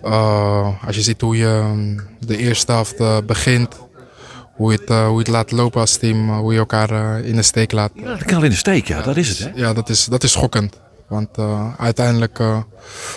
Eh, 0.03 0.87
als 0.87 0.97
je 0.97 1.03
ziet 1.03 1.21
hoe 1.21 1.37
je 1.37 1.63
mm, 1.75 2.01
de 2.19 2.37
eerste 2.37 2.73
helft 2.73 3.01
eh, 3.01 3.17
begint, 3.27 3.75
hoe 4.55 4.73
je, 4.73 4.79
het, 4.79 4.91
eh, 4.91 5.05
hoe 5.05 5.13
je 5.13 5.19
het 5.19 5.29
laat 5.29 5.51
lopen 5.51 5.81
als 5.81 5.97
team, 5.97 6.29
eh, 6.29 6.37
hoe 6.39 6.53
je 6.53 6.59
elkaar 6.59 6.91
eh, 6.91 7.29
in 7.29 7.37
de 7.37 7.43
steek 7.43 7.73
laat. 7.73 7.91
Dat 7.95 8.25
kan 8.25 8.45
in 8.45 8.51
de 8.51 8.57
steek, 8.57 8.87
ja, 8.89 9.03
dat 9.03 9.17
is 9.17 9.29
het. 9.29 9.39
Hè? 9.39 9.51
Ja, 9.55 9.73
dat 9.73 9.89
is, 9.89 10.05
dat 10.05 10.23
is 10.23 10.33
schokkend. 10.33 10.81
Want 11.07 11.29
eh, 11.39 11.75
uiteindelijk, 11.79 12.39
eh, 12.39 12.59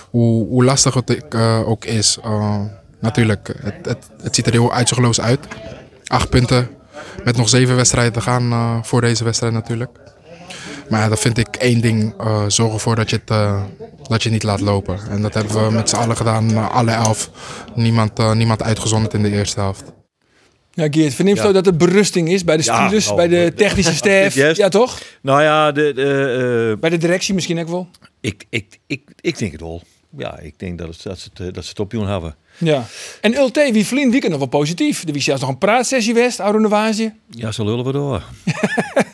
hoe, 0.10 0.48
hoe 0.48 0.64
lastig 0.64 0.94
het 0.94 1.28
eh, 1.30 1.70
ook 1.70 1.86
is, 1.86 2.18
eh, 2.24 2.60
natuurlijk, 3.00 3.54
het, 3.62 3.86
het, 3.86 4.10
het 4.24 4.36
ziet 4.36 4.46
er 4.46 4.52
heel 4.52 4.74
uitzichtloos 4.74 5.22
uit. 5.22 5.40
Acht 6.08 6.30
punten 6.30 6.70
met 7.24 7.38
nog 7.38 7.50
zeven 7.50 7.76
wedstrijden 7.76 8.14
te 8.14 8.22
gaan 8.22 8.52
eh, 8.52 8.78
voor 8.84 9.02
deze 9.02 9.24
wedstrijd 9.24 9.54
natuurlijk. 9.54 9.90
Maar 10.90 11.10
dan 11.10 11.18
vind 11.18 11.38
ik 11.38 11.48
één 11.56 11.82
ding, 11.82 12.14
eh, 12.20 12.44
zorg 12.48 12.74
ervoor 12.74 12.96
dat 12.96 13.10
je 13.10 13.16
het 13.16 13.30
eh, 13.30 13.62
dat 14.08 14.24
je 14.24 14.30
niet 14.30 14.44
laat 14.44 14.60
lopen. 14.62 15.00
En 15.10 15.22
dat 15.22 15.34
hebben 15.34 15.66
we 15.66 15.72
met 15.72 15.90
z'n 15.90 15.96
allen 15.96 16.18
gedaan, 16.18 16.50
eh, 16.52 16.70
alle 16.76 16.92
elf. 16.92 17.30
Niemand, 17.76 18.20
eh, 18.20 18.32
niemand 18.34 18.64
uitgezonderd 18.64 19.14
in 19.14 19.22
de 19.22 19.30
eerste 19.32 19.60
helft. 19.60 19.84
Ja, 20.72 20.88
Geert, 20.92 21.14
verneemt 21.14 21.38
Ja. 21.38 21.44
zo 21.44 21.52
dat 21.52 21.68
er 21.68 21.76
berusting 21.78 22.30
is 22.30 22.44
bij 22.44 22.58
de 22.58 22.64
Ja, 22.64 22.86
spelers, 22.86 23.06
nou, 23.06 23.18
bij 23.18 23.28
de 23.28 23.44
dat- 23.50 23.58
technische 23.58 23.92
dat- 24.10 24.32
staf? 24.32 24.56
Ja, 24.56 24.70
toch? 24.70 25.00
Nou 25.22 25.42
ja, 25.42 25.72
de, 25.72 25.92
de, 25.96 26.72
eh, 26.74 26.80
Bij 26.80 26.90
de 26.90 26.98
directie 26.98 27.34
misschien 27.34 27.60
ook 27.60 27.68
wel. 27.68 27.88
ik, 28.22 28.44
ik, 28.50 28.80
ik, 28.88 29.02
ik 29.22 29.38
denk 29.38 29.52
het 29.52 29.62
wel. 29.62 29.82
Ja, 30.18 30.40
ik 30.40 30.60
denk 30.60 30.78
dat, 30.78 30.88
het, 30.88 31.04
dat, 31.04 31.20
ze, 31.20 31.30
het, 31.44 31.54
dat 31.56 31.64
ze 31.64 31.70
het 31.70 31.80
opnieuw 31.80 32.06
hebben. 32.06 32.36
Ja. 32.58 32.86
En 33.22 33.36
Ulte, 33.36 33.70
wie 33.74 33.86
vlien 33.86 34.10
weekend 34.12 34.32
nog 34.32 34.40
wel 34.40 34.50
positief. 34.50 35.04
Er 35.08 35.14
was 35.14 35.24
zelfs 35.24 35.42
nog 35.42 35.50
een 35.50 35.58
praatsessie 35.58 36.14
West, 36.14 36.40
oude. 36.40 37.14
Ja, 37.30 37.52
zo 37.52 37.64
lullen 37.66 37.86
we 37.86 37.92
door. 37.92 38.24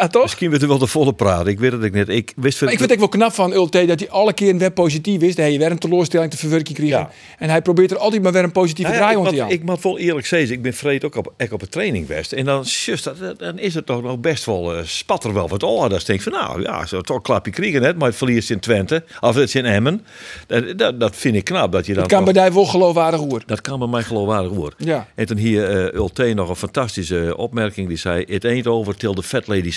Ja, 0.00 0.08
toch? 0.08 0.22
Misschien 0.22 0.50
werd 0.50 0.62
er 0.62 0.68
wel 0.68 0.78
de 0.78 0.86
volle 0.86 1.12
praat. 1.12 1.46
Ik 1.46 1.58
weet 1.58 1.72
het 1.72 1.84
ook 1.84 1.92
niet. 1.92 2.08
Ik 2.08 2.32
wist 2.36 2.60
Maar 2.60 2.72
ik 2.72 2.78
vind 2.78 2.90
het 2.90 3.00
ook 3.02 3.10
wel 3.10 3.20
knap 3.20 3.32
van 3.32 3.52
Ulte 3.52 3.84
dat 3.84 4.00
hij 4.00 4.10
alle 4.10 4.32
keer 4.32 4.56
weer 4.56 4.70
positief 4.70 5.22
is. 5.22 5.34
Dat 5.34 5.44
hij 5.44 5.58
weer 5.58 5.70
een 5.70 5.78
teleurstelling 5.78 6.30
te 6.30 6.36
verwerken 6.36 6.74
kreeg. 6.74 6.88
Ja. 6.88 7.10
En 7.38 7.48
hij 7.48 7.62
probeert 7.62 7.90
er 7.90 7.98
altijd 7.98 8.22
maar 8.22 8.32
weer 8.32 8.44
een 8.44 8.52
positieve 8.52 8.90
Nou 8.90 9.02
ja, 9.02 9.08
draai 9.08 9.20
ik, 9.20 9.26
om 9.26 9.28
te 9.28 9.42
moet, 9.42 9.42
aan. 9.42 9.58
ik 9.58 9.64
moet 9.64 9.82
wel 9.82 9.98
eerlijk 9.98 10.26
zeggen, 10.26 10.52
ik 10.52 10.62
ben 10.62 10.74
vreed 10.74 11.04
ook 11.04 11.16
op, 11.16 11.32
ook 11.38 11.52
op 11.52 11.62
een 11.62 11.68
training 11.68 12.06
best. 12.06 12.32
En 12.32 12.44
dan, 12.44 12.62
just, 12.62 13.04
dat, 13.04 13.38
dan 13.38 13.58
is 13.58 13.74
het 13.74 13.86
toch 13.86 14.02
nog 14.02 14.18
best 14.18 14.44
wel, 14.44 14.76
eh, 14.76 14.84
spat 14.84 15.24
er 15.24 15.32
wel 15.32 15.48
wat 15.48 15.62
oh, 15.62 15.80
Dan 15.80 15.88
denk 15.88 16.06
ik 16.06 16.22
van, 16.22 16.32
nou 16.32 16.62
ja, 16.62 16.86
zo 16.86 17.00
toch 17.00 17.22
klapje 17.22 17.50
kriegen 17.50 17.80
net, 17.80 17.98
maar 17.98 18.08
het 18.08 18.16
verliest 18.16 18.50
in 18.50 18.60
Twente, 18.60 19.04
of 19.20 19.34
het 19.34 19.44
is 19.44 19.54
in 19.54 19.64
Emmen. 19.64 20.04
Dat, 20.46 20.78
dat, 20.78 21.00
dat 21.00 21.16
vind 21.16 21.34
ik 21.34 21.44
knap, 21.44 21.72
dat 21.72 21.86
je 21.86 21.92
dan 21.92 22.02
Het 22.02 22.12
kan 22.12 22.24
bij 22.24 22.32
die 22.32 22.52
wel 22.52 22.64
geloofwaardig 22.64 23.20
hoor. 23.20 23.42
dat 23.46 23.60
kan 23.60 23.78
bij 23.78 23.88
mij 23.88 24.02
geloofwaardig 24.02 24.52
worden. 24.52 24.78
Ja. 24.86 25.06
En 25.14 25.26
toen 25.26 25.36
hier 25.36 25.86
eh 25.88 25.94
Ulte 25.94 26.34
nog 26.34 26.48
een 26.48 26.56
fantastische 26.56 27.34
opmerking, 27.36 27.88
die 27.88 27.96
zei, 27.96 28.22
it 28.22 28.44
ain't 28.44 28.66
over 28.66 28.96
till 28.96 29.14
the 29.14 29.22
fat 29.22 29.46
lady 29.46 29.70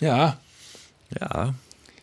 Ja. 0.00 0.38
Ja, 1.08 1.54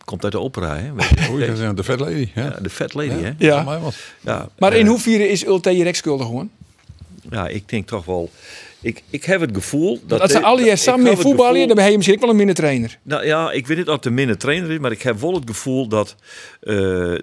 komt 0.04 0.22
uit 0.24 0.32
de 0.32 0.40
opera, 0.40 0.76
hè. 0.76 0.84
Je. 1.38 1.74
De 1.74 1.84
Fat 1.84 2.00
Lady. 2.00 2.28
Ja. 2.34 2.42
Ja, 2.44 2.58
de 2.62 2.70
fat 2.70 2.94
lady, 2.94 3.08
hè. 3.08 3.32
ja. 3.38 3.80
Ja, 4.20 4.48
Maar 4.58 4.72
eh, 4.72 4.78
in 4.78 4.86
hoeverre 4.86 5.28
is 5.28 5.46
Ulte 5.46 5.70
je 5.76 5.94
schuldig 5.94 6.26
gewoon? 6.26 6.50
Ja, 7.30 7.48
ik 7.48 7.68
denk 7.68 7.86
toch 7.86 8.04
wel. 8.04 8.30
Ik, 8.80 9.02
ik 9.10 9.24
heb 9.24 9.40
het 9.40 9.50
gevoel 9.54 10.00
dat. 10.06 10.18
Dat 10.18 10.30
ze 10.30 10.42
alle 10.42 10.60
jaar 10.62 10.70
ik 10.76 10.78
samen 10.78 11.02
meer 11.02 11.16
voetballen, 11.16 11.52
gevoel- 11.52 11.66
dan 11.66 11.76
ben 11.76 11.90
je 11.90 11.96
misschien 11.96 12.16
ook 12.16 12.22
wel 12.22 12.30
een 12.30 12.36
minder 12.36 12.54
trainer. 12.54 12.98
Nou 13.02 13.26
ja, 13.26 13.50
ik 13.52 13.66
weet 13.66 13.76
niet 13.76 13.88
of 13.88 13.94
het 13.94 14.06
een 14.06 14.14
minder 14.14 14.38
trainer 14.38 14.70
is, 14.70 14.78
maar 14.78 14.90
ik 14.92 15.02
heb 15.02 15.20
wel 15.20 15.34
het 15.34 15.42
gevoel 15.46 15.88
dat 15.88 16.14
eh, 16.60 16.74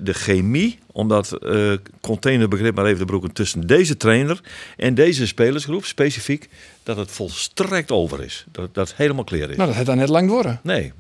de 0.01 0.13
chemie, 0.13 0.79
omdat 0.91 1.32
eh 1.32 1.71
containerbegrip 2.01 2.75
maar 2.75 2.86
even 2.86 2.99
de 2.99 3.06
broeken 3.06 3.32
tussen 3.32 3.67
deze 3.67 3.97
trainer 3.97 4.39
en 4.77 4.93
deze 4.93 5.27
spelersgroep 5.27 5.86
specifiek, 5.86 6.49
dat 6.83 6.97
het 6.97 7.11
volstrekt 7.11 7.91
over 7.91 8.23
is. 8.23 8.45
Dat 8.51 8.73
dat 8.73 8.87
het 8.87 8.97
helemaal 8.97 9.23
clear 9.23 9.49
is. 9.49 9.55
Nou, 9.55 9.67
dat 9.67 9.75
heeft 9.75 9.87
dan 9.87 9.97
net 9.97 10.09
lang 10.09 10.29
worden. 10.29 10.59
Nee. 10.63 10.91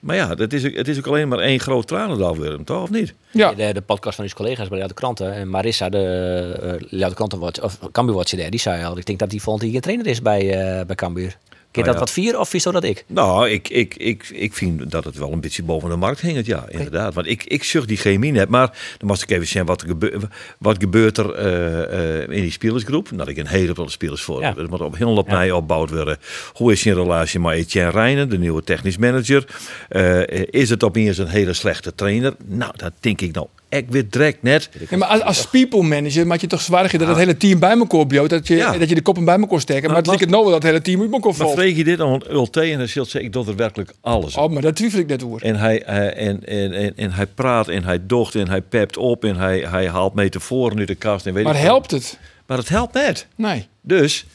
Maar 0.00 0.16
ja, 0.16 0.28
het 0.34 0.52
is, 0.52 0.66
ook- 0.66 0.74
het 0.74 0.88
is 0.88 0.98
ook 0.98 1.06
alleen 1.06 1.28
maar 1.28 1.38
één 1.38 1.60
groot 1.60 1.86
tranendalwurm, 1.86 2.64
toch? 2.64 2.82
Of 2.82 2.90
niet? 2.90 3.14
Ja. 3.30 3.52
De, 3.54 3.72
de 3.72 3.80
podcast 3.80 4.16
van 4.16 4.24
uw 4.24 4.30
collega's 4.34 4.68
bij 4.68 4.86
de 4.86 4.94
Kranten. 4.94 5.32
En 5.32 5.48
Marissa, 5.50 5.88
de 5.88 6.78
uh, 6.90 7.08
Kranten, 7.14 7.62
of 7.62 7.78
Cambuur 7.92 8.14
daar, 8.14 8.50
die 8.50 8.60
zei 8.60 8.84
al. 8.84 8.98
Ik 8.98 9.06
denk 9.06 9.18
dat 9.18 9.30
die 9.30 9.42
volgende 9.42 9.70
keer 9.72 9.80
trainer 9.80 10.06
is 10.06 10.22
bij, 10.22 10.44
uh, 10.78 10.84
bij 10.86 10.94
Cambuur. 10.96 11.36
Kun 11.78 11.86
je 11.86 11.92
Nou 11.92 11.98
dat 12.00 12.08
ja. 12.08 12.14
wat 12.14 12.24
vier 12.24 12.38
of 12.40 12.54
is 12.54 12.62
dat 12.62 12.84
ik? 12.84 13.04
Nou, 13.06 13.48
ik, 13.48 13.68
ik, 13.68 13.94
ik, 13.96 14.28
ik 14.28 14.54
vind 14.54 14.90
dat 14.90 15.04
het 15.04 15.18
wel 15.18 15.32
een 15.32 15.40
beetje 15.40 15.62
boven 15.62 15.90
de 15.90 15.96
markt 15.96 16.20
hing, 16.20 16.36
het, 16.36 16.46
ja, 16.46 16.64
inderdaad. 16.68 17.14
Want 17.14 17.26
ik, 17.26 17.44
ik 17.44 17.64
zucht 17.64 17.88
die 17.88 17.96
chemie 17.96 18.32
net, 18.32 18.48
maar 18.48 18.66
dan 18.98 19.08
moest 19.08 19.22
ik 19.22 19.30
even 19.30 19.46
zien 19.46 19.64
wat, 19.64 19.82
er 19.82 19.88
gebe 19.88 20.18
wat 20.58 20.76
gebeurt 20.78 21.18
er 21.18 21.34
eh, 21.34 22.22
eh, 22.22 22.22
in 22.22 22.42
die 22.42 22.50
spelersgroep. 22.50 23.08
Dat 23.12 23.28
ik 23.28 23.36
een 23.36 23.46
hele 23.46 23.74
veel 23.74 23.88
spelers 23.88 24.22
voor. 24.22 24.40
Ja. 24.40 24.56
Er 24.56 24.68
moet 24.68 24.80
op 24.80 24.96
heel 24.96 25.16
op 25.16 25.28
mij 25.28 25.50
opgebouwd 25.50 25.90
worden. 25.90 26.18
Hoe 26.52 26.72
is 26.72 26.82
je 26.82 26.94
relatie 26.94 27.40
met 27.40 27.54
Etienne 27.54 27.90
Reijnen, 27.90 28.28
de 28.28 28.38
nieuwe 28.38 28.62
technisch 28.62 28.96
manager? 28.96 29.46
Eh, 29.88 30.22
is 30.50 30.70
het 30.70 30.84
opeens 30.84 31.18
een 31.18 31.28
hele 31.28 31.52
slechte 31.52 31.94
trainer? 31.94 32.34
Nou, 32.44 32.72
dat 32.76 32.92
denk 33.00 33.20
ik 33.20 33.34
nou 33.34 33.46
ik 33.68 33.86
weer 33.88 34.10
direct 34.10 34.42
net. 34.42 34.68
Ja, 34.90 34.96
maar 34.96 35.08
als, 35.08 35.20
als 35.22 35.46
people 35.46 35.82
manager 35.82 36.26
maak 36.26 36.40
je 36.40 36.46
toch 36.46 36.60
zwaar 36.60 36.90
dat 36.98 37.08
het 37.08 37.16
hele 37.16 37.36
team 37.36 37.58
bij 37.58 37.70
elkaar 37.78 38.06
bioot. 38.06 38.30
Dat 38.30 38.46
je, 38.46 38.56
Ja. 38.56 38.78
dat 38.78 38.88
je 38.88 38.94
de 38.94 39.02
koppen 39.02 39.24
bij 39.24 39.38
elkaar 39.38 39.60
steken. 39.60 39.80
Maar, 39.82 39.88
Maar 39.90 39.98
het 39.98 40.06
lijkt 40.06 40.20
het 40.22 40.30
nou 40.30 40.42
wel 40.42 40.52
dat 40.52 40.62
het 40.62 40.70
hele 40.70 40.82
team 40.84 41.00
uit 41.00 41.12
elkaar 41.12 41.26
Maar 41.36 41.46
valt. 41.46 41.58
vreeg 41.58 41.76
je 41.76 41.84
dit 41.84 42.00
aan 42.00 42.22
Ulte 42.30 42.60
en 42.60 42.78
dan 42.78 42.88
zult 42.88 43.08
ze, 43.08 43.22
ik 43.22 43.32
doe 43.32 43.46
er 43.46 43.56
werkelijk 43.56 43.92
alles 44.00 44.36
op. 44.36 44.44
Oh, 44.44 44.52
maar 44.52 44.62
dat 44.62 44.76
twijfel 44.76 44.98
ik 44.98 45.06
net 45.06 45.24
over. 45.24 45.42
En 45.42 45.56
hij, 45.56 45.82
hij- 45.86 46.12
en, 46.12 46.44
en, 46.46 46.72
en, 46.72 46.92
en 46.96 47.12
hij 47.12 47.26
praat 47.26 47.68
en 47.68 47.84
hij 47.84 47.98
docht 48.06 48.34
en 48.34 48.48
hij 48.48 48.60
pept 48.62 48.96
op 48.96 49.24
en 49.24 49.36
hij, 49.36 49.58
hij 49.70 49.88
haalt 49.88 50.14
metaforen 50.14 50.78
uit 50.78 50.86
de 50.88 50.94
kast. 50.94 51.26
En 51.26 51.34
weet 51.34 51.44
Maar 51.44 51.54
ik 51.54 51.60
veel. 51.60 51.68
helpt 51.70 51.90
het? 51.90 52.18
Maar 52.46 52.58
het 52.58 52.68
helpt 52.68 52.94
net. 52.94 53.26
Nee. 53.36 53.66
Dus 53.82 54.26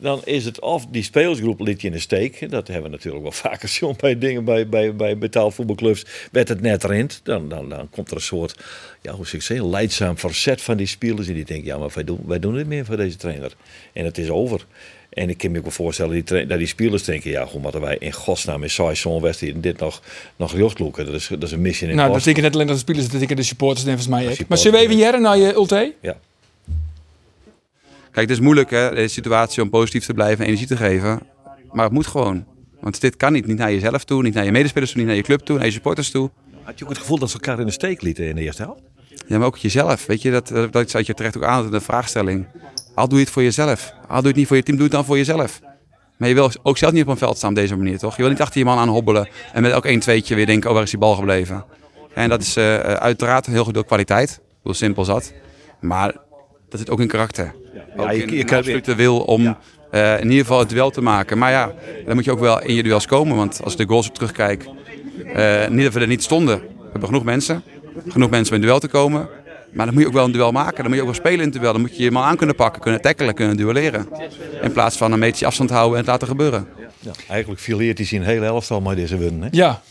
dan 0.00 0.20
is 0.24 0.44
het 0.44 0.60
of 0.60 0.86
die 0.86 1.02
spelersgroep 1.02 1.60
liet 1.60 1.80
je 1.80 1.86
in 1.86 1.92
de 1.92 1.98
steek. 1.98 2.50
Dat 2.50 2.66
hebben 2.66 2.90
we 2.90 2.96
natuurlijk 2.96 3.22
wel 3.22 3.32
vaker 3.50 3.68
zien 3.68 3.94
bij 3.96 4.18
dingen 4.18 4.44
bij, 4.44 4.68
bij, 4.68 4.96
bij 4.96 5.18
betaalvoetbalclubs. 5.18 6.06
Werd 6.32 6.48
het 6.48 6.60
net 6.60 6.84
rint, 6.84 7.20
dan, 7.22 7.48
dan, 7.48 7.68
dan 7.68 7.90
komt 7.90 8.10
er 8.10 8.16
een 8.16 8.22
soort, 8.22 8.56
ja, 9.02 9.12
hoe 9.12 9.24
zou 9.24 9.36
ik 9.36 9.42
zeggen, 9.42 9.70
leidzaam 9.70 10.18
verzet 10.18 10.62
van 10.62 10.76
die 10.76 10.86
spelers. 10.86 11.28
En 11.28 11.34
die 11.34 11.44
denken, 11.44 11.66
ja, 11.66 11.78
maar 11.78 11.90
wij 11.94 12.04
doen, 12.04 12.20
wij 12.26 12.38
doen 12.38 12.54
dit 12.54 12.66
meer 12.66 12.84
voor 12.84 12.96
deze 12.96 13.16
trainer. 13.16 13.52
En 13.92 14.04
het 14.04 14.18
is 14.18 14.28
over. 14.28 14.66
En 15.10 15.28
ik 15.28 15.38
kan 15.38 15.50
me 15.50 15.56
ook 15.56 15.64
wel 15.64 15.72
voorstellen 15.72 16.24
die 16.24 16.46
dat 16.46 16.58
die 16.58 16.66
spelers 16.66 17.04
denken, 17.04 17.30
ja, 17.30 17.46
hoe 17.46 17.60
moeten 17.60 17.80
wij 17.80 17.96
in 17.98 18.12
godsnaam 18.12 18.62
in 18.62 18.70
saai 18.70 18.96
zo'n 18.96 19.22
wedstrijd 19.22 19.62
dit 19.62 19.78
nog, 19.78 20.02
nog. 20.36 20.52
Dat 20.52 21.08
is, 21.08 21.26
dat 21.28 21.42
is 21.42 21.52
een 21.52 21.60
missie 21.60 21.88
in 21.88 21.96
Nou, 21.96 22.08
dat 22.08 22.18
betekent 22.18 22.44
net 22.44 22.54
alleen 22.54 22.66
dat 22.66 22.76
de 22.76 22.82
spelers, 22.82 23.04
dat 23.04 23.12
betekent 23.12 23.38
de 23.38 23.44
supporters 23.44 23.86
en 23.86 23.98
volgens 23.98 24.08
mij. 24.08 24.46
Maar 24.48 24.58
zullen 24.58 24.78
we 24.78 24.84
even 24.84 24.96
jaren 24.96 25.22
naar 25.22 25.38
je 25.38 25.54
Ulte? 25.54 25.94
Ja. 26.00 26.16
Kijk, 28.10 28.28
het 28.28 28.38
is 28.38 28.40
moeilijk 28.40 28.70
hè, 28.70 28.94
deze 28.94 29.14
situatie 29.14 29.62
om 29.62 29.70
positief 29.70 30.04
te 30.04 30.14
blijven 30.14 30.38
en 30.38 30.46
energie 30.46 30.66
te 30.66 30.76
geven. 30.76 31.20
Maar 31.72 31.84
het 31.84 31.92
moet 31.92 32.06
gewoon. 32.06 32.44
Want 32.80 33.00
dit 33.00 33.16
kan 33.16 33.32
niet. 33.32 33.46
Niet 33.46 33.58
naar 33.58 33.72
jezelf 33.72 34.04
toe, 34.04 34.22
niet 34.22 34.34
naar 34.34 34.44
je 34.44 34.52
medespelers 34.52 34.90
toe, 34.90 35.00
niet 35.00 35.08
naar 35.08 35.16
je 35.18 35.22
club 35.22 35.40
toe, 35.40 35.56
naar 35.56 35.66
je 35.66 35.72
supporters 35.72 36.10
toe. 36.10 36.30
Had 36.62 36.78
je 36.78 36.84
ook 36.84 36.90
het 36.90 36.98
gevoel 36.98 37.18
dat 37.18 37.30
ze 37.30 37.34
elkaar 37.34 37.60
in 37.60 37.66
de 37.66 37.72
steek 37.72 38.02
lieten 38.02 38.24
in 38.24 38.34
de 38.34 38.42
eerste 38.42 38.62
helft? 38.62 38.82
Ja, 39.26 39.38
maar 39.38 39.46
ook 39.46 39.56
jezelf. 39.56 40.06
Weet 40.06 40.22
je, 40.22 40.30
dat, 40.30 40.48
dat, 40.48 40.72
dat 40.72 40.90
zat 40.90 41.06
je 41.06 41.14
terecht 41.14 41.36
ook 41.36 41.42
aan 41.42 41.64
in 41.64 41.70
de 41.70 41.80
vraagstelling. 41.80 42.46
Al 42.94 43.08
doe 43.08 43.18
je 43.18 43.24
het 43.24 43.32
voor 43.32 43.42
jezelf. 43.42 43.92
Al 44.00 44.14
doe 44.14 44.22
je 44.22 44.28
het 44.28 44.36
niet 44.36 44.46
voor 44.46 44.56
je 44.56 44.62
team, 44.62 44.76
doe 44.76 44.86
het 44.86 44.94
dan 44.94 45.04
voor 45.04 45.16
jezelf. 45.16 45.60
Maar 46.16 46.28
je 46.28 46.34
wil 46.34 46.50
ook 46.62 46.78
zelf 46.78 46.92
niet 46.92 47.02
op 47.02 47.08
een 47.08 47.16
veld 47.16 47.36
staan 47.36 47.50
op 47.50 47.56
deze 47.56 47.76
manier, 47.76 47.98
toch? 47.98 48.16
Je 48.16 48.22
wil 48.22 48.30
niet 48.30 48.40
achter 48.40 48.58
je 48.58 48.64
man 48.64 48.78
aan 48.78 48.88
hobbelen 48.88 49.28
en 49.52 49.62
met 49.62 49.72
elk 49.72 49.84
1 49.84 50.00
tweetje 50.00 50.34
weer 50.34 50.46
denken, 50.46 50.68
oh, 50.68 50.74
waar 50.74 50.84
is 50.84 50.90
die 50.90 50.98
bal 50.98 51.14
gebleven? 51.14 51.64
En 52.14 52.28
dat 52.28 52.40
is 52.40 52.56
eh, 52.56 52.78
uiteraard 52.78 53.46
heel 53.46 53.64
goed 53.64 53.74
door 53.74 53.84
kwaliteit. 53.84 54.40
Hoe 54.62 54.74
simpel 54.74 55.04
zat. 55.04 55.32
Maar 55.80 56.16
dat 56.70 56.80
zit 56.80 56.90
ook 56.90 57.00
in 57.00 57.06
karakter. 57.08 57.54
Ook 57.96 58.10
je- 58.12 58.44
kan- 58.44 58.58
absolute 58.58 58.94
wil 58.94 59.18
om 59.20 59.56
eh, 59.90 60.12
in 60.20 60.24
ieder 60.30 60.38
geval 60.38 60.58
het 60.58 60.68
duel 60.68 60.90
te 60.90 61.00
maken. 61.00 61.38
Maar 61.38 61.50
ja, 61.50 61.72
dan 62.06 62.14
moet 62.14 62.24
je 62.24 62.30
ook 62.30 62.40
wel 62.40 62.62
in 62.62 62.74
je 62.74 62.82
duels 62.82 63.06
komen. 63.06 63.36
Want 63.36 63.60
als 63.64 63.72
ik 63.72 63.78
de 63.78 63.86
goals 63.86 64.08
op 64.08 64.14
terugkijk, 64.14 64.64
eh, 65.34 65.68
niet 65.68 65.84
dat 65.84 65.92
we 65.92 66.00
er 66.00 66.06
niet 66.06 66.22
stonden. 66.22 66.58
We 66.60 66.88
hebben 66.90 67.08
genoeg 67.08 67.24
mensen. 67.24 67.62
Genoeg 68.08 68.30
mensen 68.30 68.54
om 68.54 68.60
in 68.60 68.66
duel 68.66 68.78
te 68.78 68.88
komen. 68.88 69.28
Maar 69.72 69.84
dan 69.86 69.94
moet 69.94 70.02
je 70.02 70.08
ook 70.08 70.14
wel 70.14 70.24
een 70.24 70.32
duel 70.32 70.52
maken. 70.52 70.76
Dan 70.76 70.86
moet 70.86 70.94
je 70.94 71.00
ook 71.00 71.06
wel 71.06 71.14
spelen 71.16 71.38
in 71.38 71.50
het 71.50 71.60
duel. 71.60 71.72
Dan 71.72 71.80
moet 71.80 71.96
je 71.96 72.02
je 72.02 72.10
man 72.10 72.22
aan 72.24 72.36
kunnen 72.36 72.56
pakken, 72.56 72.82
kunnen 72.82 73.00
tackelen, 73.00 73.34
kunnen 73.34 73.56
duelleren. 73.56 74.08
In 74.62 74.72
plaats 74.72 74.96
van 74.96 75.12
een 75.12 75.18
metertje 75.18 75.46
afstand 75.46 75.70
houden 75.70 75.92
en 75.92 75.98
het 76.00 76.06
laten 76.10 76.28
gebeuren. 76.28 76.68
Ja. 77.00 77.10
Eigenlijk 77.28 77.60
fileert 77.60 77.98
hij 77.98 78.06
zijn 78.06 78.22
hele 78.22 78.44
elftal 78.46 78.80
maar 78.80 78.94
deze 78.96 79.16
winnen. 79.16 79.42
Hè? 79.42 79.48
Ja. 79.50 79.82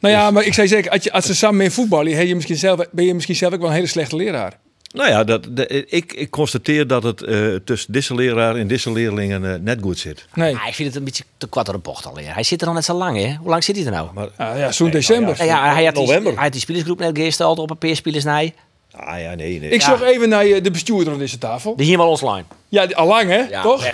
Nou 0.00 0.14
ja, 0.14 0.30
maar 0.30 0.44
ik 0.44 0.54
zei 0.54 0.68
zeker, 0.68 0.90
als, 0.90 1.04
je, 1.04 1.12
als 1.12 1.26
ze 1.26 1.34
samen 1.34 1.56
mee 1.56 1.70
voetballen, 1.70 2.16
heb 2.16 2.26
je 2.26 2.34
misschien 2.34 2.56
zelf, 2.56 2.80
ben 2.92 3.04
je 3.04 3.14
misschien 3.14 3.36
zelf 3.36 3.52
ook 3.52 3.60
wel 3.60 3.68
een 3.68 3.74
hele 3.74 3.86
slechte 3.86 4.16
leraar. 4.16 4.52
Nou 4.92 5.08
ja, 5.08 5.24
dat, 5.24 5.46
de- 5.50 5.66
ik, 5.86 6.12
ik 6.12 6.30
constateer 6.30 6.86
dat 6.86 7.02
het 7.02 7.22
eh, 7.22 7.54
tussen 7.64 7.92
deze 7.92 8.14
leraar 8.14 8.56
en 8.56 8.66
deze 8.66 8.92
leerlingen 8.92 9.52
eh, 9.52 9.60
net 9.60 9.78
goed 9.82 9.98
zit. 9.98 10.26
Nee. 10.34 10.56
Ah, 10.56 10.66
ik 10.68 10.74
vind 10.74 10.88
het 10.88 10.96
een 10.96 11.04
beetje 11.04 11.24
te 11.36 11.48
kwart 11.48 11.66
door 11.66 11.74
de 11.74 11.80
bocht 11.80 12.06
alweer. 12.06 12.34
Hij 12.34 12.42
zit 12.42 12.62
er 12.62 12.68
al 12.68 12.74
net 12.74 12.84
zo 12.84 12.94
lang, 12.94 13.16
hè? 13.16 13.34
Hoe 13.40 13.48
lang 13.50 13.64
zit 13.64 13.76
hij 13.76 13.84
er 13.84 13.90
nou? 13.90 14.08
Maar, 14.14 14.28
Ah, 14.36 14.58
ja, 14.58 14.72
zo'n 14.72 14.90
december. 14.90 15.34
Nou 15.36 15.48
ja, 15.48 15.72
hij 15.74 15.84
had, 15.84 15.94
die, 15.94 16.04
November. 16.06 16.32
hij 16.34 16.42
had 16.42 16.52
die 16.52 16.60
spelersgroep 16.60 16.98
net 16.98 17.18
geesteld 17.18 17.58
op 17.58 17.70
een 17.70 17.78
paar 17.78 17.96
spelers. 17.96 18.24
Nee, 18.24 18.54
ah 18.90 19.20
ja, 19.20 19.34
nee, 19.34 19.60
nee. 19.60 19.70
Ik 19.70 19.82
zag 19.82 20.02
even 20.02 20.28
naar 20.28 20.46
je, 20.46 20.60
de 20.60 20.70
bestuurder 20.70 21.12
aan 21.12 21.18
deze 21.18 21.38
tafel. 21.38 21.76
die 21.76 21.86
hier 21.86 21.96
wel 21.98 22.08
online. 22.08 22.44
Ja, 22.68 22.86
die- 22.86 22.96
al 22.96 23.06
lang 23.06 23.28
hè, 23.28 23.38
Ja, 23.48 23.62
toch? 23.62 23.86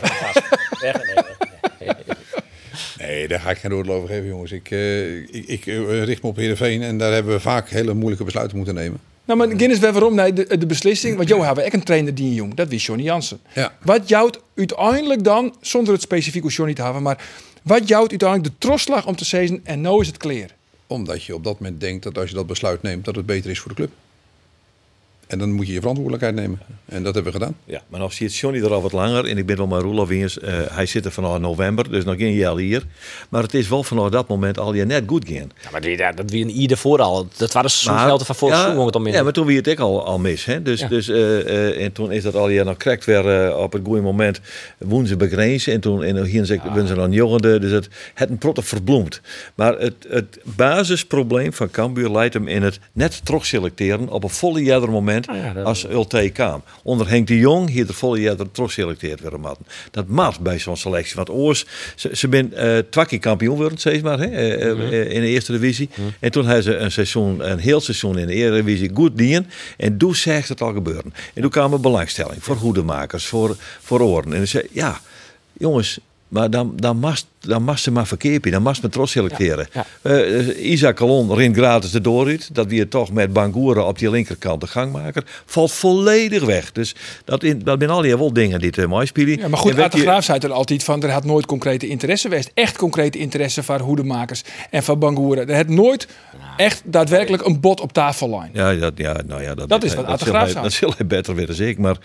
Nee, 2.99 3.29
daar 3.29 3.41
ga 3.41 3.51
ik 3.51 3.59
geen 3.59 3.73
oordeel 3.75 3.95
over 3.95 4.09
geven, 4.09 4.27
jongens. 4.27 4.53
Ik, 4.53 4.71
eh, 4.71 5.17
ik, 5.17 5.45
ik 5.47 5.67
eh, 5.67 6.03
richt 6.05 6.23
me 6.23 6.29
op 6.29 6.37
Heerenveen 6.37 6.83
en 6.83 6.99
daar 6.99 7.13
hebben 7.13 7.33
we 7.33 7.41
vaak 7.41 7.69
hele 7.71 7.95
moeilijke 7.95 8.25
besluiten 8.25 8.57
moeten 8.57 8.75
nemen. 8.75 9.01
Nou, 9.29 9.39
maar 9.39 9.59
Guinness 9.59 9.81
waarom 9.81 10.17
de, 10.17 10.59
de 10.59 10.67
beslissing. 10.67 11.17
Want 11.17 11.29
Jo 11.29 11.43
hebben 11.43 11.65
echt 11.65 11.75
een 11.75 11.83
trainer 11.83 12.15
die 12.15 12.35
jong. 12.35 12.55
Dat 12.55 12.69
wist 12.69 12.87
Johnny 12.87 13.05
Jansen. 13.05 13.41
Ja. 13.55 13.73
Wat 13.83 14.09
jouwt 14.09 14.41
uiteindelijk 14.57 15.25
dan, 15.25 15.55
zonder 15.61 15.93
het 15.93 16.03
specifiek 16.03 16.45
op 16.45 16.51
Johnny 16.51 16.75
te 16.75 16.83
hebben, 16.83 17.03
maar 17.03 17.25
wat 17.63 17.89
jouwt 17.89 18.11
uiteindelijk 18.11 18.51
de 18.51 18.67
trosslag 18.67 19.07
om 19.07 19.17
te 19.17 19.25
zeggen 19.25 19.61
en 19.65 19.81
nou 19.81 20.01
is 20.01 20.07
het 20.07 20.17
clear. 20.17 20.49
Omdat 20.87 21.25
je 21.25 21.35
op 21.35 21.45
dat 21.45 21.61
moment 21.61 21.81
denkt 21.81 22.03
dat 22.03 22.19
als 22.19 22.29
je 22.29 22.35
dat 22.35 22.47
besluit 22.47 22.83
neemt, 22.83 23.05
dat 23.05 23.17
het 23.17 23.27
beter 23.27 23.51
is 23.51 23.59
voor 23.59 23.71
de 23.71 23.77
club. 23.77 23.91
En 25.29 25.39
dan 25.39 25.53
moet 25.53 25.67
je 25.67 25.73
je 25.73 25.79
verantwoordelijkheid 25.79 26.35
nemen. 26.35 26.61
En 26.85 27.03
dat 27.03 27.15
hebben 27.15 27.33
we 27.33 27.39
gedaan. 27.39 27.57
Ja, 27.65 27.83
maar 27.89 28.01
nou 28.01 28.13
ziet 28.13 28.37
Johnny 28.37 28.61
er 28.63 28.73
al 28.73 28.83
wat 28.83 28.93
langer. 28.93 29.25
En 29.25 29.39
ik 29.39 29.47
ben 29.47 29.57
wel 29.57 29.67
maar 29.67 29.81
Roelof 29.81 30.11
eens. 30.11 30.39
eh, 30.39 30.55
hij 30.69 30.87
zit 30.87 31.05
er 31.05 31.13
vanaf 31.13 31.39
november, 31.39 31.91
dus 31.91 32.05
nog 32.05 32.17
geen 32.17 32.33
jaar 32.35 32.57
hier. 32.57 32.83
Maar 33.29 33.43
het 33.43 33.55
is 33.55 33.69
wel 33.69 33.83
vanaf 33.83 34.09
dat 34.11 34.29
moment 34.29 34.59
al 34.59 34.75
je 34.75 34.85
net 34.85 35.03
goed 35.07 35.29
gaan. 35.29 35.51
Ja, 35.63 35.71
maar 35.71 35.81
die, 35.81 35.97
ja, 35.97 36.13
dat 36.13 36.31
wie 36.31 36.45
een 36.45 36.51
ieder 36.51 36.77
voor 36.77 37.01
al. 37.03 37.29
Dat 37.37 37.53
waren 37.53 37.71
zo'n 37.71 37.99
geld 37.99 38.27
van 38.27 38.35
vorig 38.35 38.57
seizoen 38.57 38.87
het 38.87 38.97
om 38.97 39.07
in. 39.07 39.13
ja, 39.13 39.23
maar 39.23 39.33
toen 39.33 39.47
wie 39.47 39.57
het 39.57 39.67
ik 39.67 39.79
al, 39.79 40.05
al 40.05 40.19
mis. 40.19 40.45
Hè? 40.45 40.63
Dus, 40.63 40.81
Ja. 40.81 40.89
dus, 40.89 41.09
eh, 41.09 41.41
eh, 41.41 41.85
en 41.85 41.93
toen 41.93 42.13
is 42.13 42.23
dat 42.23 42.35
al 42.35 42.49
je 42.49 42.65
nog 42.65 42.77
correct 42.77 43.05
weer 43.05 43.57
op 43.57 43.73
het 43.73 43.83
goede 43.85 44.01
moment 44.03 44.41
woen 44.79 45.07
ze 45.07 45.17
begrenzen. 45.17 45.73
En 45.73 45.81
toen 45.81 46.03
en 46.03 46.25
hier 46.25 46.45
ze, 46.45 46.61
ah. 46.61 46.87
ze 46.87 46.95
dan 46.95 47.13
jongende. 47.13 47.59
Dus 47.59 47.71
het 47.71 47.89
het 48.15 48.31
een 48.31 48.39
protte 48.39 48.63
verbloemd. 48.63 49.21
Maar 49.55 49.79
het, 49.79 49.95
het 50.09 50.39
basisprobleem 50.43 51.53
van 51.53 51.71
Cambuur 51.71 52.11
leidt 52.11 52.35
hem 52.35 52.49
in 52.49 52.63
het 52.63 52.79
net 52.93 53.21
terugselecteren 53.25 54.09
op 54.09 54.23
een 54.23 54.31
volle 54.31 54.63
jaar 54.63 54.91
moment 54.91 55.17
Ah 55.27 55.37
ja, 55.37 55.63
als 55.63 55.87
Ulte 55.91 56.31
kwam. 56.33 56.63
Onder 56.83 57.09
Henk 57.09 57.27
de 57.27 57.39
Jong 57.39 57.71
hier 57.71 57.87
de 57.87 57.93
volle 57.93 58.21
jaar 58.21 58.37
terugselecteerd 58.53 59.21
werden 59.21 59.41
matten. 59.41 59.67
Dat 59.91 60.07
mat 60.07 60.41
bij 60.41 60.59
zo'n 60.59 60.77
selectie. 60.77 61.17
Want 61.17 61.31
oors, 61.31 61.67
ze, 61.97 62.11
ze 62.13 62.29
ben 62.29 62.53
twee 62.91 63.07
keer 63.07 63.19
kampioen 63.19 63.55
geworden, 63.55 63.79
steeds 63.79 64.03
maar, 64.03 64.19
hè, 64.19 64.27
eh, 64.27 64.73
Mhm. 64.75 64.81
eh, 64.87 65.11
in 65.13 65.21
de 65.21 65.27
eerste 65.27 65.53
divisie. 65.53 65.89
En 66.21 66.31
toen 66.31 66.45
hebben 66.45 66.63
ze 66.63 66.77
een 66.77 66.93
seizoen, 66.93 67.51
een 67.51 67.59
heel 67.59 67.81
seizoen 67.81 68.19
in 68.19 68.27
de 68.27 68.35
Eredivisie 68.35 68.91
goed 68.95 69.19
dien. 69.19 69.47
En 69.77 69.97
toen 69.99 70.15
zegt 70.15 70.49
het 70.49 70.61
al 70.61 70.73
gebeuren. 70.73 71.13
En 71.35 71.43
toen 71.43 71.51
kwam 71.51 71.73
er 71.73 71.81
belangstelling 71.81 72.45
voor 72.45 72.57
hoedemakers, 72.57 73.27
voor, 73.27 73.57
voor 73.81 74.01
oren. 74.01 74.33
En 74.33 74.39
ze 74.41 74.47
zei, 74.47 74.67
ja, 74.73 75.01
jongens, 75.53 75.99
maar 76.29 76.51
dan, 76.51 76.73
dan 76.77 76.97
mast 76.99 77.27
dan 77.49 77.63
mast 77.63 77.83
ze 77.85 77.91
maar 77.91 78.07
verkeerd 78.07 78.47
dan 78.53 78.63
mast 78.63 78.83
me 78.83 78.89
trots 78.89 79.13
selecteren. 79.13 79.67
Ja, 79.73 79.87
Eh, 80.03 80.71
Isaac 80.71 80.97
Calon 80.97 81.35
rint 81.35 81.57
gratis 81.57 81.91
de 81.91 82.01
dooruit. 82.01 82.55
Dat 82.55 82.67
weer 82.67 82.89
toch 82.89 83.13
met 83.13 83.33
Bangura 83.33 83.83
op 83.83 83.99
die 83.99 84.11
linkerkant 84.11 84.61
de 84.61 84.67
gangmaker. 84.67 85.23
Valt 85.47 85.73
volledig 85.73 86.45
weg. 86.45 86.73
Dus 86.73 86.95
dat, 87.25 87.43
in, 87.43 87.61
dat 87.65 87.77
zijn 87.79 87.91
al 87.91 88.01
die 88.03 88.17
wel 88.17 88.33
dingen 88.33 88.61
die 88.61 88.71
te 88.71 88.87
mooi 88.87 89.07
spelen. 89.07 89.39
Ja, 89.39 89.49
maar 89.49 89.59
goed, 89.59 89.79
Arte 89.79 89.97
je- 89.97 90.03
Graaf 90.03 90.25
zei 90.25 90.39
er 90.39 90.53
altijd 90.53 90.85
van, 90.85 91.03
er 91.03 91.11
had 91.11 91.25
nooit 91.25 91.47
concrete 91.47 91.89
interesse 91.89 92.29
geweest. 92.29 92.51
Echt 92.55 92.77
concrete 92.77 93.19
interesse 93.19 93.63
van 93.63 93.81
hoedemakers 93.81 94.43
en 94.71 94.83
van 94.83 94.99
Bangoeren. 94.99 95.49
Er 95.49 95.57
had 95.57 95.69
nooit 95.69 96.09
echt 96.57 96.83
daadwerkelijk 96.85 97.47
een 97.47 97.61
bod 97.61 97.81
op 97.81 97.93
tafel 97.93 98.29
liggen. 98.29 98.51
Ja, 98.53 98.75
dat, 98.75 98.93
ja, 98.97 99.17
nou 99.27 99.43
ja, 99.43 99.55
dat, 99.55 99.69
Dat 99.69 99.85
is 99.85 99.95
wat 99.95 100.05
Arte 100.05 100.25
zal 100.25 100.35
Graaf 100.35 100.49
zei. 100.51 100.63
Dat 100.63 100.73
zal 100.73 100.93
hij 100.97 101.07
beter 101.07 101.35
weten, 101.35 101.55
zeker. 101.55 101.81
Maar 101.81 101.97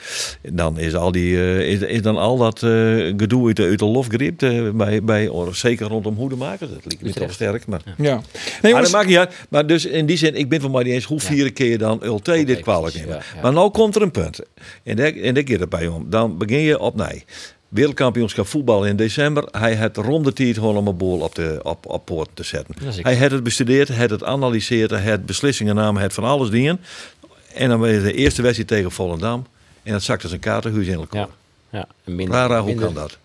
dan 0.51 0.79
is, 0.79 0.95
al 0.95 1.12
die, 1.12 1.36
eh, 1.38 1.60
is, 1.71 1.79
is 1.79 2.01
dan 2.01 2.17
al 2.17 2.38
dat 2.38 2.63
eh, 2.63 2.69
gedoe 3.17 3.47
uit 3.47 3.56
de, 3.56 3.63
uit 3.63 3.79
de 3.79 3.86
lofgrip 3.86 4.38
bij, 4.73 5.03
bij, 5.03 5.29
zeker 5.52 5.88
rondom 5.88 6.15
hoedemakers. 6.15 6.69
Dat 6.69 6.80
liep 6.86 7.02
me 7.02 7.13
toch 7.13 7.32
sterk. 7.34 7.65
Maar, 7.65 7.82
Ja. 7.98 8.22
Nee, 8.62 8.74
maar 8.74 8.82
dat 8.82 8.91
maakt 8.91 9.08
niet 9.08 9.17
uit. 9.17 9.34
Maar 9.50 9.67
dus 9.67 9.86
in 9.86 10.06
die 10.06 10.17
zin, 10.17 10.36
ik 10.36 10.50
ben 10.50 10.62
van 10.62 10.72
mij 10.72 10.84
niet 10.84 10.93
eens 10.93 11.06
hoe 11.06 11.19
vier 11.19 11.54
keer 11.54 11.78
dan 11.78 12.00
Ulte 12.04 12.43
dit 12.43 12.60
kwalijk 12.60 12.96
nemen. 12.96 13.10
ja, 13.15 13.22
ja. 13.36 13.41
Maar 13.41 13.54
nou 13.54 13.72
komt 13.72 13.96
er 13.96 14.02
een 14.02 14.12
punt. 14.12 14.39
En 14.84 14.96
daar, 14.96 15.13
en 15.13 15.34
daar 15.34 15.43
gaat 15.48 15.60
het 15.60 15.69
bij 15.69 15.88
om. 15.88 16.10
Dan 16.10 16.38
begin 16.38 16.60
je 16.60 16.80
op 16.80 16.96
nee. 16.96 17.24
Wereldkampioenschap 17.67 18.48
voetbal 18.48 18.86
in 18.86 18.96
december. 18.96 19.48
Hij 19.52 19.76
had 19.76 19.98
rond 19.98 20.26
de 20.26 20.34
tijd 20.34 20.54
gewoon 20.56 20.78
om 20.78 20.88
een 20.88 20.98
boel 20.98 21.19
op, 21.19 21.36
de, 21.36 21.60
op, 21.63 21.86
op 21.86 22.06
poort 22.06 22.30
te 22.34 22.43
zetten. 22.43 22.76
Hij 23.02 23.17
had 23.17 23.32
het 23.32 23.43
bestudeerd, 23.43 23.96
had 23.96 24.10
het 24.10 24.24
analyseerd, 24.24 24.89
hij 24.91 25.10
had 25.10 25.26
beslissingen 25.26 25.76
genomen, 25.76 25.93
hij 25.96 26.04
had 26.04 26.13
van 26.13 26.24
alles 26.24 26.50
dingen. 26.50 26.80
En 27.54 27.69
dan 27.69 27.80
was 27.80 27.89
de 27.89 28.13
eerste 28.13 28.41
wedstrijd 28.41 28.69
tegen 28.69 28.91
Volendam. 28.91 29.46
En 29.84 29.91
dat 29.91 30.04
zakte 30.04 30.28
zijn 30.28 30.39
kaartenhuis 30.39 30.88
in 30.88 30.93
elkaar. 30.93 31.28
Ja. 31.72 31.78
Ja, 31.80 31.88
minder, 32.04 32.36
Rara, 32.36 32.58
hoe 32.58 32.65
minder- 32.67 32.86
kan 32.86 32.93
dat? 32.93 33.17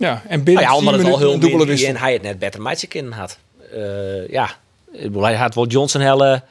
Ja, 0.00 0.22
en 0.28 0.42
binnen 0.42 0.64
Nou 0.64 0.74
ja, 0.74 0.78
10 0.78 0.88
omdat 0.88 1.06
het 1.06 1.12
al 1.12 1.18
heel 1.18 1.38
dubbele 1.38 1.66
wissel. 1.66 1.88
en 1.88 1.96
hij 1.96 2.12
het 2.12 2.22
net 2.22 2.38
beter 2.38 2.62
matchen 2.62 2.88
kunnen 2.88 3.12
had. 3.12 3.38
Eh, 3.72 4.28
ja, 4.28 4.50
Ik 4.92 5.02
bedoel, 5.02 5.22
hij 5.22 5.34
had 5.34 5.54
wel 5.54 5.66
Johnson 5.66 6.00
hellen. 6.00 6.44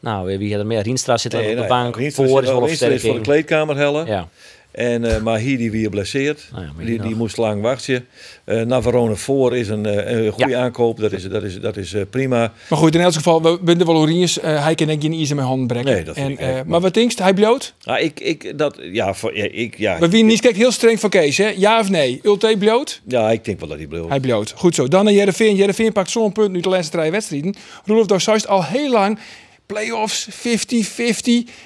Nou, 0.00 0.38
wie 0.38 0.50
had 0.50 0.60
er 0.60 0.66
meer? 0.66 0.82
Rienstra 0.82 1.16
zit 1.16 1.32
er 1.32 1.40
op 1.40 1.46
de 1.46 1.54
nee, 1.54 1.66
bank. 1.66 1.96
Rienstra 1.96 2.26
voor 2.26 2.42
is 2.42 2.48
wel 2.48 2.56
op 2.56 2.64
Rienstra 2.64 2.88
is 2.88 3.02
voor 3.02 3.14
de 3.14 3.20
kleedkamer 3.20 3.76
hellen. 3.76 4.06
Ja. 4.06 4.28
En, 4.74 5.04
eh 5.14 5.22
maar 5.22 5.38
hier 5.38 5.58
die 5.58 5.70
weer 5.70 5.90
blesseerd. 5.90 6.48
Nou 6.52 6.64
ja, 6.64 6.70
maar 6.76 6.84
die, 6.84 7.02
die 7.02 7.14
moest 7.16 7.36
lang 7.36 7.62
wachten. 7.62 8.06
Eh 8.44 8.60
Navarone 8.62 9.16
voor 9.16 9.56
is 9.56 9.68
een, 9.68 9.86
eh, 9.86 10.16
een 10.24 10.32
goede 10.32 10.50
Ja. 10.50 10.60
aankoop. 10.62 11.00
Dat 11.00 11.12
is, 11.12 11.28
dat 11.28 11.42
is, 11.42 11.60
dat 11.60 11.76
is 11.76 11.92
eh, 11.94 12.02
prima. 12.10 12.52
Maar 12.68 12.78
goed, 12.78 12.94
in 12.94 13.00
elk 13.00 13.12
geval, 13.14 13.42
we 13.42 13.58
binden 13.62 13.86
wel 13.86 13.96
Oriens. 13.96 14.40
eh 14.40 14.62
hij 14.64 14.74
kan 14.74 14.86
denk 14.86 15.02
ik 15.02 15.10
niet 15.10 15.28
in 15.30 15.36
mijn 15.36 15.48
handen 15.48 15.66
brengen. 15.66 15.92
Nee, 15.92 16.04
dat 16.04 16.14
vind 16.14 16.26
en, 16.26 16.32
ik 16.48 16.54
eh, 16.54 16.58
ook. 16.58 16.66
maar 16.66 16.80
wat 16.80 16.94
denkst, 16.94 17.18
hij 17.18 17.34
bloot? 17.34 17.74
Ah, 17.84 18.00
ik, 18.02 18.20
ik, 18.20 18.58
dat, 18.58 18.78
ja, 18.92 19.14
voor, 19.14 19.36
ja, 19.36 19.44
ik, 19.50 19.78
ja, 19.78 19.96
Maar 19.98 20.10
wie 20.10 20.24
niet 20.24 20.40
kijkt 20.40 20.56
heel 20.56 20.72
streng 20.72 21.00
van 21.00 21.10
Kees, 21.10 21.36
hè? 21.38 21.52
Ja 21.56 21.80
of 21.80 21.90
nee? 21.90 22.20
Ulte 22.22 22.54
bloot? 22.58 23.00
ja, 23.06 23.30
ik 23.30 23.44
denk 23.44 23.58
wel 23.60 23.68
dat 23.68 23.78
hij 23.78 23.86
bleef. 23.86 24.08
Hij 24.08 24.20
bloot. 24.20 24.52
Goed 24.56 24.74
zo. 24.74 24.88
Dan 24.88 25.04
naar 25.04 25.12
Jereveen. 25.14 25.54
Jereveen 25.56 25.92
pakt 25.92 26.10
zo'n 26.10 26.32
punt 26.32 26.52
nu 26.52 26.60
de 26.60 26.68
laatste 26.68 26.96
drie 26.98 27.10
wedstrijden. 27.10 27.54
Roelof 27.84 28.06
Dossast 28.06 28.48
al 28.48 28.64
heel 28.64 28.90
lang. 28.90 29.18
Playoffs 29.66 30.28
50-50. 30.30 30.32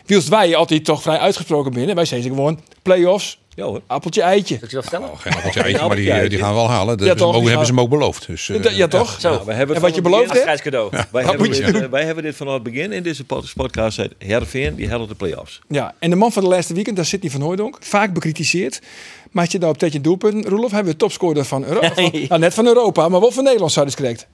Wielst 0.06 0.28
wij 0.28 0.56
altijd 0.56 0.84
toch 0.84 1.02
vrij 1.02 1.18
uitgesproken 1.18 1.72
binnen. 1.72 1.94
Wij 1.94 2.04
zeggen 2.04 2.28
gewoon 2.30 2.61
playoffs 2.82 3.38
Ja 3.54 3.64
hoor. 3.64 3.80
Appeltje 3.87 4.22
eitje. 4.22 4.54
Zal 4.54 4.64
ik 4.68 4.70
dat 4.74 4.82
vertellen? 4.82 5.11
Oh, 5.11 5.20
geen 5.20 5.32
appeltje 5.34 5.61
eitje, 5.62 5.87
maar 5.87 5.96
die, 5.96 6.06
appeltje 6.12 6.28
die 6.28 6.38
gaan 6.38 6.48
we 6.50 6.54
wel 6.54 6.68
halen. 6.68 6.87
Dat 6.87 6.98
Ja, 6.98 7.14
hebben, 7.14 7.32
toch? 7.42 7.44
ze, 7.50 7.64
ze 7.64 7.70
hem 7.72 7.80
ook 7.80 7.88
beloofd. 7.90 8.26
Dus, 8.26 8.48
eh, 8.48 8.76
Ja, 8.76 8.87
toch? 8.88 9.16
Zo. 9.20 9.32
Ja, 9.32 9.44
we 9.44 9.52
hebben 9.52 9.76
En 9.76 9.82
wat 9.82 9.94
je 9.94 10.02
van 10.02 10.11
het 10.12 10.12
beloofd 10.12 10.24
hebt? 10.32 10.37
Afscheidscadeau. 10.38 10.90
Wij, 11.12 11.24
hebben 11.24 11.50
dit, 11.50 11.61
eh, 11.61 11.88
wij 11.90 12.04
hebben 12.04 12.24
dit 12.24 12.37
vanaf 12.37 12.54
het 12.54 12.62
begin 12.62 12.92
in 12.92 13.02
deze 13.02 13.24
pod- 13.24 13.52
podcast 13.56 13.94
gezegd. 13.96 14.14
Heerenveen, 14.18 14.74
die 14.74 14.88
helpt 14.88 15.08
de 15.08 15.14
play-offs. 15.14 15.61
Ja, 15.68 15.94
en 15.98 16.11
de 16.11 16.16
man 16.16 16.32
van 16.32 16.42
de 16.42 16.48
laatste 16.48 16.74
weekend, 16.74 16.96
dat 16.96 17.04
is 17.04 17.11
Sidney 17.11 17.30
van 17.30 17.40
Hooijdonk. 17.40 17.76
Vaak 17.80 18.12
bekritiseerd. 18.12 18.80
Maar 19.30 19.42
had 19.44 19.52
je 19.52 19.58
nou 19.58 19.72
op 19.72 19.78
tegen 19.78 20.02
doelpunten, 20.02 20.50
Roelof, 20.50 20.70
hebben 20.70 20.92
we 20.92 20.98
topscorer 20.98 21.44
van 21.44 21.64
Europa. 21.64 21.92
Nee. 22.00 22.26
nou, 22.28 22.40
net 22.40 22.54
van 22.54 22.66
Europa, 22.66 23.08
maar 23.08 23.20
wel 23.20 23.30
van 23.30 23.44
Nederland 23.44 23.72
zou 23.72 23.87
je 23.87 23.90
dus 23.92 24.00
correct. 24.00 24.26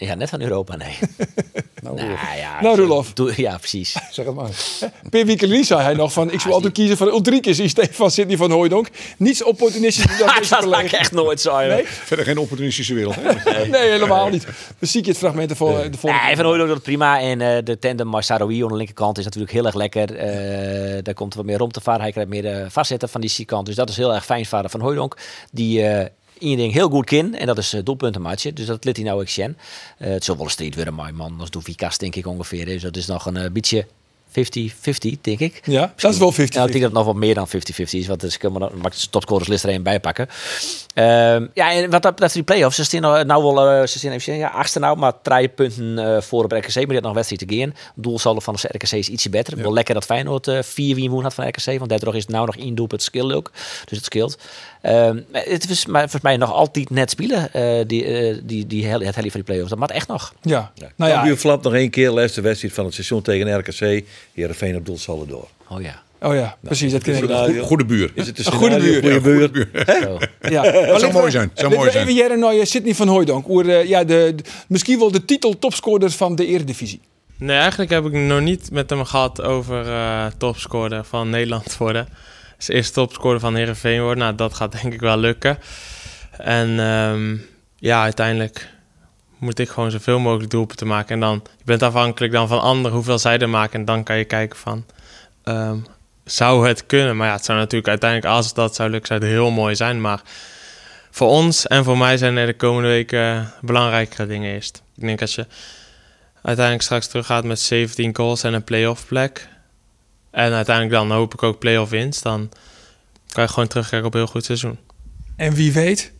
Ja, 0.00 0.14
net 0.14 0.28
van 0.28 0.40
Europa, 0.40 0.76
nee. 0.76 0.98
nou, 1.82 2.00
ja, 2.00 2.60
Nou. 2.60 3.04
Doe- 3.14 3.32
Ja, 3.36 3.56
precies. 3.58 3.92
Zeg 4.10 4.26
het 4.26 4.34
maar. 4.34 4.50
Per 5.10 5.26
weekend 5.26 5.66
zei 5.66 5.80
hij 5.82 5.94
nog 5.94 6.12
van, 6.12 6.30
ik 6.32 6.40
zou 6.40 6.54
altijd 6.54 6.72
kiezen 6.72 6.96
voor 6.96 7.06
Ulrikes 7.06 7.58
in 7.58 7.68
steeds 7.68 7.96
van 7.96 8.10
Sidney 8.10 8.36
van 8.36 8.50
Hooijdonk. 8.50 8.88
Niets 9.16 9.44
opportunistisch 9.44 10.18
dan 10.18 10.30
deze 10.38 10.54
Dat 10.54 10.66
maak 10.66 10.84
ik 10.84 10.92
echt 10.92 11.12
nooit 11.12 11.40
zo. 11.40 11.58
Nee? 11.58 11.84
Verder 11.86 12.24
geen 12.24 12.38
opportunistische 12.38 12.94
wereld. 12.94 13.14
Hè? 13.14 13.66
Nee, 13.66 13.90
helemaal 13.90 14.28
niet. 14.28 14.46
We 14.78 14.86
zien 14.86 15.02
je 15.02 15.08
het 15.08 15.18
fragment 15.18 15.50
ervoor. 15.50 15.90
De 15.90 15.98
volgende 15.98 16.26
Nee, 16.26 16.36
Van 16.36 16.44
Hooydonk 16.44 16.68
doet 16.68 16.82
prima. 16.82 17.20
En 17.20 17.40
eh, 17.40 17.64
de 17.64 17.78
tandem 17.78 18.06
Masaroui 18.06 18.62
aan 18.62 18.68
de 18.68 18.76
linkerkant 18.76 19.18
is 19.18 19.24
natuurlijk 19.24 19.52
heel 19.52 19.66
erg 19.66 19.74
lekker. 19.74 20.14
Eh, 20.16 20.98
daar 21.02 21.14
komt 21.14 21.34
wat 21.34 21.44
meer 21.44 21.58
rom 21.58 21.72
te 21.72 21.80
varen. 21.80 22.00
Hij 22.00 22.10
krijgt 22.10 22.30
meer 22.30 22.42
de 22.42 22.66
vastzetten 22.68 23.08
van 23.08 23.20
die 23.20 23.30
zijkant. 23.30 23.66
Dus 23.66 23.74
dat 23.74 23.88
is 23.88 23.96
heel 23.96 24.14
erg 24.14 24.24
fijn 24.24 24.46
voor 24.46 24.70
Van 24.70 24.80
Hooydonk. 24.80 25.16
Die 25.52 25.82
eh 25.86 26.06
één 26.38 26.56
ding 26.56 26.72
heel 26.72 26.88
goed 26.88 27.04
kin. 27.04 27.34
En 27.34 27.46
dat 27.46 27.58
is 27.58 27.74
uh, 27.74 27.80
doelpuntenmatje. 27.84 28.52
Dus 28.52 28.66
dat 28.66 28.84
liet 28.84 28.96
hij 28.96 29.04
nou 29.04 29.20
ook 29.20 29.28
zien. 29.28 29.56
Eh, 29.98 30.10
het 30.10 30.24
zal 30.24 30.36
wel 30.36 30.44
een 30.44 30.50
street 30.50 30.74
worden, 30.74 30.94
maar 30.94 31.14
man. 31.14 31.46
Doet 31.50 31.64
Vikas 31.64 31.98
denk 31.98 32.14
ik 32.14 32.26
ongeveer. 32.26 32.64
Dus 32.64 32.82
dat 32.82 32.96
is 32.96 33.06
nog 33.06 33.26
een 33.26 33.36
eh, 33.36 33.50
beetje 33.50 33.86
50-50, 34.28 35.20
denk 35.20 35.38
ik. 35.38 35.60
Ja, 35.64 35.92
dat 35.96 36.12
is 36.12 36.18
wel 36.18 36.32
50. 36.32 36.56
Ja, 36.56 36.66
ik 36.66 36.72
denk 36.72 36.82
dat 36.82 36.92
het 36.92 37.04
nog 37.04 37.06
wat 37.06 37.22
meer 37.22 37.34
dan 37.34 37.48
50-50 37.48 37.50
is. 37.90 38.06
Want 38.06 38.20
dus 38.20 38.38
kunnen 38.38 38.60
we 38.60 38.68
dan 38.82 38.92
topscorerslist 39.10 39.64
er 39.64 39.70
een 39.70 39.82
bij 39.82 40.00
pakken. 40.00 40.28
Ehm, 40.94 41.46
ja, 41.54 41.72
en 41.72 41.90
wat 41.90 42.02
dat 42.02 42.12
betreft 42.12 42.34
die 42.34 42.42
play-offs. 42.42 42.76
Ze 42.76 42.84
staan 42.84 43.00
nou, 43.00 43.24
nou 43.24 43.42
wel 43.42 43.80
uh, 43.80 43.86
ze 43.86 43.98
staan 43.98 44.12
even, 44.12 44.36
ja, 44.36 44.48
achtste 44.48 44.78
nou, 44.78 44.98
maar 44.98 45.12
drie 45.22 45.48
punten 45.48 45.98
uh, 45.98 46.20
voor 46.20 46.44
op 46.44 46.52
RKC. 46.52 46.74
Maar 46.74 46.86
die 46.86 46.94
had 46.94 47.02
nog 47.02 47.10
een 47.10 47.14
wedstrijd 47.14 47.48
te 47.48 47.56
gaan. 47.56 47.74
Doelsaldo 47.94 48.40
van 48.40 48.54
de 48.54 48.68
RKC 48.72 48.92
is 48.92 49.08
ietsje 49.08 49.30
beter. 49.30 49.56
Ja. 49.56 49.62
Wel 49.62 49.72
lekker 49.72 49.94
dat 49.94 50.04
Feyenoord 50.04 50.46
uh, 50.46 50.62
vier 50.62 50.94
wien 50.94 51.22
had 51.22 51.34
van 51.34 51.48
RKC. 51.48 51.78
Want 51.78 51.88
daardoor 51.88 52.16
is 52.16 52.22
het 52.22 52.30
nou 52.30 52.46
nog 52.46 52.56
één 52.56 52.74
doelpunt 52.74 53.02
skill 53.02 53.32
ook. 53.32 53.50
Dus 53.84 53.96
het 53.96 54.04
scheelt. 54.04 54.38
Um, 54.82 55.26
het 55.32 55.70
is 55.70 55.86
maar 55.86 56.00
volgens 56.00 56.22
mij 56.22 56.36
nog 56.36 56.52
altijd 56.52 56.90
net 56.90 57.10
spelen. 57.10 57.48
Uh, 57.56 57.84
die, 57.86 58.30
uh, 58.30 58.38
die, 58.42 58.66
die, 58.66 58.86
het 58.86 59.14
heli 59.14 59.30
van 59.30 59.40
die 59.40 59.42
play-offs. 59.42 59.70
Dat 59.70 59.78
maakt 59.78 59.92
echt 59.92 60.08
nog. 60.08 60.34
Ja. 60.42 60.72
Ja. 60.74 60.88
Nou 60.96 61.28
ja. 61.28 61.36
flap 61.36 61.62
nog 61.62 61.74
één 61.74 61.90
keer. 61.90 62.10
Laatste 62.10 62.40
wedstrijd 62.40 62.74
van 62.74 62.84
het 62.84 62.94
seizoen 62.94 63.22
tegen 63.22 63.58
RKC. 63.58 64.04
Heerenveen 64.34 64.76
op 64.76 64.86
doelsaldo 64.86 65.26
door. 65.26 65.48
Oh 65.68 65.82
ja. 65.82 66.02
Oh 66.20 66.34
ja, 66.34 66.56
precies. 66.60 66.92
Dat 66.92 67.02
ken 67.02 67.14
ik. 67.14 67.30
Goede, 67.30 67.60
goede 67.60 67.84
buur. 67.84 68.10
Is 68.14 68.26
het 68.26 68.46
Een 68.46 68.52
goede 68.52 68.76
buur. 68.76 69.02
Goede 69.02 69.20
buur. 69.20 69.50
buur. 69.50 69.68
Ja, 70.40 70.62
Dat 70.86 71.00
zou 71.00 71.12
mooi 71.12 71.30
zijn. 71.30 71.50
Zou 71.54 71.74
mooi 71.74 71.90
zijn. 71.90 72.02
Even 72.02 72.16
jaren 72.16 72.38
naar 72.38 72.66
Sidney 72.66 72.94
van 72.94 73.08
Hooijdonk. 73.08 73.48
Oer, 73.48 73.66
uh, 73.66 73.84
ja, 73.84 74.04
de, 74.04 74.32
de, 74.36 74.42
misschien 74.68 74.98
wel 74.98 75.10
de 75.10 75.24
titel 75.24 75.58
topscorer 75.58 76.10
van 76.10 76.34
de 76.34 76.46
Eredivisie. 76.46 77.00
Nee, 77.36 77.56
eigenlijk 77.56 77.90
heb 77.90 78.04
ik 78.04 78.12
nog 78.12 78.40
niet 78.40 78.70
met 78.70 78.90
hem 78.90 79.04
gehad 79.04 79.42
over 79.42 79.86
uh, 79.86 80.26
topscorer 80.38 81.04
van 81.04 81.30
Nederland 81.30 81.76
worden. 81.76 82.08
Dus 82.56 82.68
eerst 82.68 82.94
topscorer 82.94 83.40
van 83.40 83.54
Heerenveen 83.54 84.00
worden. 84.00 84.18
Nou, 84.18 84.34
dat 84.34 84.54
gaat 84.54 84.72
denk 84.82 84.94
ik 84.94 85.00
wel 85.00 85.18
lukken. 85.18 85.58
En 86.38 86.78
um, 86.78 87.46
ja, 87.76 88.02
uiteindelijk 88.02 88.68
moet 89.38 89.58
ik 89.58 89.68
gewoon 89.68 89.90
zoveel 89.90 90.18
mogelijk 90.18 90.50
doelpunten 90.50 90.86
maken. 90.86 91.14
En 91.14 91.20
dan, 91.20 91.42
je 91.58 91.64
bent 91.64 91.82
afhankelijk 91.82 92.32
dan 92.32 92.48
van 92.48 92.60
anderen 92.60 92.96
hoeveel 92.96 93.18
zij 93.18 93.38
er 93.38 93.48
maken. 93.48 93.78
En 93.78 93.84
dan 93.84 94.02
kan 94.02 94.18
je 94.18 94.24
kijken 94.24 94.58
van, 94.58 94.84
um, 95.44 95.86
zou 96.24 96.68
het 96.68 96.86
kunnen? 96.86 97.16
Maar 97.16 97.26
ja, 97.26 97.32
het 97.32 97.44
zou 97.44 97.58
natuurlijk 97.58 97.88
uiteindelijk, 97.88 98.34
als 98.34 98.54
dat 98.54 98.74
zou 98.74 98.90
lukken, 98.90 99.08
zou 99.08 99.20
het 99.20 99.30
heel 99.30 99.50
mooi 99.50 99.76
zijn. 99.76 100.00
Maar 100.00 100.22
voor 101.10 101.28
ons 101.28 101.66
en 101.66 101.84
voor 101.84 101.98
mij 101.98 102.16
zijn 102.16 102.36
er 102.36 102.46
de 102.46 102.56
komende 102.56 102.88
weken 102.88 103.52
belangrijkere 103.60 104.26
dingen 104.26 104.52
eerst. 104.52 104.82
Ik 104.96 105.06
denk 105.06 105.20
als 105.20 105.34
je 105.34 105.46
uiteindelijk 106.42 106.84
straks 106.84 107.06
teruggaat 107.06 107.44
met 107.44 107.60
17 107.60 108.16
goals 108.16 108.42
en 108.42 108.54
een 108.54 108.64
play-off 108.64 109.06
plek. 109.06 109.48
En 110.30 110.52
uiteindelijk 110.52 110.94
dan 110.96 111.10
hoop 111.10 111.34
ik 111.34 111.42
ook 111.42 111.58
play-off 111.58 111.90
winst. 111.90 112.22
Dan 112.22 112.50
kan 113.28 113.42
je 113.42 113.48
gewoon 113.48 113.68
terugkijken 113.68 114.06
op 114.06 114.14
een 114.14 114.20
heel 114.20 114.28
goed 114.28 114.44
seizoen. 114.44 114.78
En 115.36 115.54
wie 115.54 115.72
weet, 115.72 116.12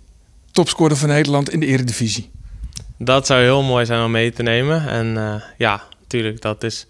topscorer 0.52 0.96
van 0.96 1.08
Nederland 1.08 1.50
in 1.50 1.60
de 1.60 1.66
Eredivisie. 1.66 2.30
Dat 2.98 3.26
zou 3.26 3.42
heel 3.42 3.62
mooi 3.62 3.86
zijn 3.86 4.04
om 4.04 4.10
mee 4.10 4.32
te 4.32 4.42
nemen. 4.42 4.88
En 4.88 5.06
uh, 5.16 5.34
ja, 5.58 5.82
natuurlijk, 6.00 6.40
dat 6.40 6.62
is 6.62 6.86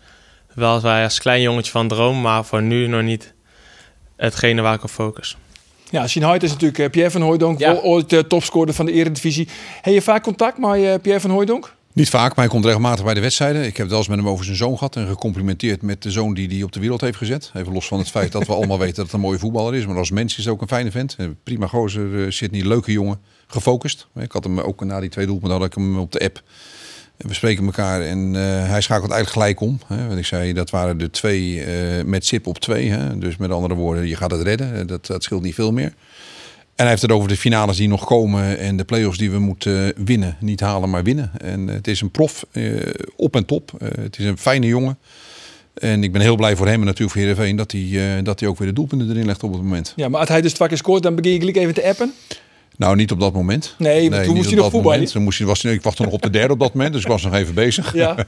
wel 0.55 0.73
als 0.73 0.83
wij 0.83 1.05
als 1.05 1.21
klein 1.21 1.43
jongetje 1.43 1.71
van 1.71 1.89
droom. 1.89 2.21
Maar 2.21 2.45
voor 2.45 2.63
nu 2.63 2.87
nog 2.87 3.03
niet 3.03 3.35
hetgene 4.17 4.63
waar 4.63 4.75
ik 4.75 4.83
op 4.83 4.91
focus. 4.91 5.37
Ja, 5.91 6.07
Sien 6.07 6.23
is 6.23 6.51
natuurlijk 6.51 6.79
uh, 6.79 6.91
Pierre 6.91 7.11
van 7.11 7.21
Hooijdonk, 7.21 7.59
ja. 7.59 7.75
ooit 7.75 8.13
uh, 8.13 8.21
topscorer 8.21 8.75
van 8.75 8.87
de 8.87 8.93
Eredivisie. 8.93 9.49
Heb 9.83 9.95
je 9.95 10.03
vaak 10.03 10.23
contact 10.23 10.59
met 10.59 11.03
Pierre 11.03 11.21
van 11.21 11.31
Hooijdonk? 11.31 11.77
Niet 11.93 12.09
vaak, 12.09 12.29
maar 12.29 12.45
hij 12.45 12.55
komt 12.55 12.65
regelmatig 12.65 13.05
bij 13.05 13.15
de 13.15 13.21
wedstrijden. 13.21 13.61
Ik 13.61 13.77
heb 13.77 13.79
het 13.79 13.89
wel 13.89 13.99
eens 13.99 14.09
met 14.09 14.19
hem 14.19 14.29
over 14.29 14.45
zijn 14.45 14.57
zoon 14.57 14.79
gehad 14.79 14.97
en 14.97 15.07
gecomplimenteerd 15.07 15.83
met 15.83 16.03
de 16.03 16.11
zoon 16.11 16.35
die 16.35 16.49
hij 16.49 16.63
op 16.63 16.73
de 16.73 16.81
wereld 16.81 17.01
heeft 17.01 17.17
gezet. 17.17 17.51
Even 17.55 17.73
los 17.73 17.87
van 17.87 17.99
het 17.99 18.11
feit 18.11 18.33
dat 18.33 18.47
we 18.47 18.55
allemaal 18.55 18.79
weten 18.85 18.97
dat 18.97 19.05
het 19.05 19.15
een 19.15 19.21
mooie 19.21 19.39
voetballer 19.39 19.75
is. 19.75 19.87
Maar 19.87 19.97
als 19.97 20.11
mens 20.11 20.39
is 20.39 20.45
het 20.45 20.53
ook 20.55 20.61
een 20.61 20.69
fijne 20.69 20.91
vent. 20.91 21.17
Prima 21.45 21.67
gozer, 21.67 22.33
Sydney, 22.33 22.63
leuke 22.63 22.93
jongen, 22.93 23.21
gefocust. 23.49 24.07
Ik 24.17 24.33
had 24.33 24.45
hem 24.45 24.61
ook 24.61 24.85
na 24.85 25.01
die 25.01 25.11
twee 25.11 25.27
doelpunten 25.27 25.59
had 25.59 25.67
ik 25.67 25.75
hem 25.75 25.99
op 25.99 26.13
de 26.13 26.21
app. 26.21 26.43
We 27.17 27.35
spreken 27.35 27.65
elkaar 27.65 28.01
en 28.01 28.35
uh, 28.35 28.41
hij 28.69 28.81
schakelt 28.81 29.11
eigenlijk 29.11 29.31
gelijk 29.31 29.61
om. 29.61 29.81
Hè. 29.87 30.07
Want 30.07 30.19
ik 30.19 30.27
zei, 30.27 30.53
dat 30.53 30.71
waren 30.71 30.99
de 30.99 31.11
twee 31.11 31.55
uh, 31.55 32.05
met 32.05 32.27
Sip 32.27 32.47
op 32.47 32.59
twee. 32.59 32.91
Hè. 32.91 33.19
Dus 33.19 33.37
met 33.37 33.51
andere 33.51 33.75
woorden, 33.75 34.07
je 34.07 34.17
gaat 34.17 34.31
het 34.31 34.43
redden. 34.43 34.87
Dat, 34.87 35.07
dat 35.07 35.23
scheelt 35.23 35.43
niet 35.43 35.55
veel 35.55 35.73
meer. 35.73 35.93
En 36.75 36.85
hij 36.85 36.89
heeft 36.89 37.03
het 37.03 37.13
over 37.13 37.29
de 37.29 37.37
finales 37.37 37.77
die 37.77 37.89
nog 37.89 38.05
komen 38.05 38.59
en 38.59 38.77
de 38.77 38.85
play-offs 38.85 39.19
die 39.19 39.31
we 39.31 39.39
moeten 39.39 39.93
winnen. 40.05 40.37
Niet 40.41 40.61
halen, 40.61 40.91
maar 40.91 41.03
winnen. 41.03 41.31
En 41.39 41.69
het 41.69 41.89
is 41.89 42.01
een 42.01 42.11
prof, 42.11 42.45
op 43.17 43.37
en 43.37 43.45
top. 43.45 43.73
Het 43.79 44.19
is 44.19 44.25
een 44.25 44.39
fijne 44.39 44.67
jongen. 44.67 44.99
En 45.75 46.03
ik 46.03 46.13
ben 46.13 46.21
heel 46.21 46.37
blij 46.37 46.57
voor 46.57 46.67
hem 46.67 46.81
en 46.81 46.87
natuurlijk 46.87 47.13
voor 47.13 47.21
Heerenveen 47.21 47.57
dat 47.57 47.73
hij, 47.73 48.23
dat 48.23 48.41
hij 48.41 48.49
ook 48.49 48.59
weer 48.59 48.69
de 48.69 48.75
doelpunten 48.75 49.11
erin 49.11 49.27
legt 49.27 49.43
op 49.43 49.53
het 49.53 49.63
moment. 49.63 49.93
Ja, 49.97 50.09
maar 50.09 50.21
als 50.21 50.29
hij 50.29 50.41
dus 50.41 50.53
twee 50.53 50.77
scoort, 50.77 51.03
dan 51.03 51.15
begin 51.15 51.33
je 51.33 51.39
gelijk 51.39 51.57
even 51.57 51.75
te 51.75 51.85
appen? 51.85 52.13
Nou, 52.79 52.97
niet 52.97 53.13
op 53.13 53.21
dat 53.21 53.33
moment. 53.33 53.75
Nee, 53.79 54.09
nee 54.09 54.25
toen 54.25 54.35
moest 54.35 54.49
hij 54.49 54.59
nog 54.59 54.71
voetballen. 54.71 55.05
Toen 55.05 55.23
moest 55.23 55.39
hij, 55.39 55.47
was, 55.47 55.65
ik 55.65 55.83
wachtte 55.83 56.03
nog 56.03 56.13
op 56.13 56.23
de 56.23 56.31
derde 56.31 56.53
op 56.53 56.59
dat 56.59 56.75
moment, 56.75 56.93
dus 56.93 57.03
ik 57.03 57.09
was 57.09 57.23
nog 57.23 57.35
even 57.35 57.55
bezig. 57.55 57.95
Ja. 57.95 58.17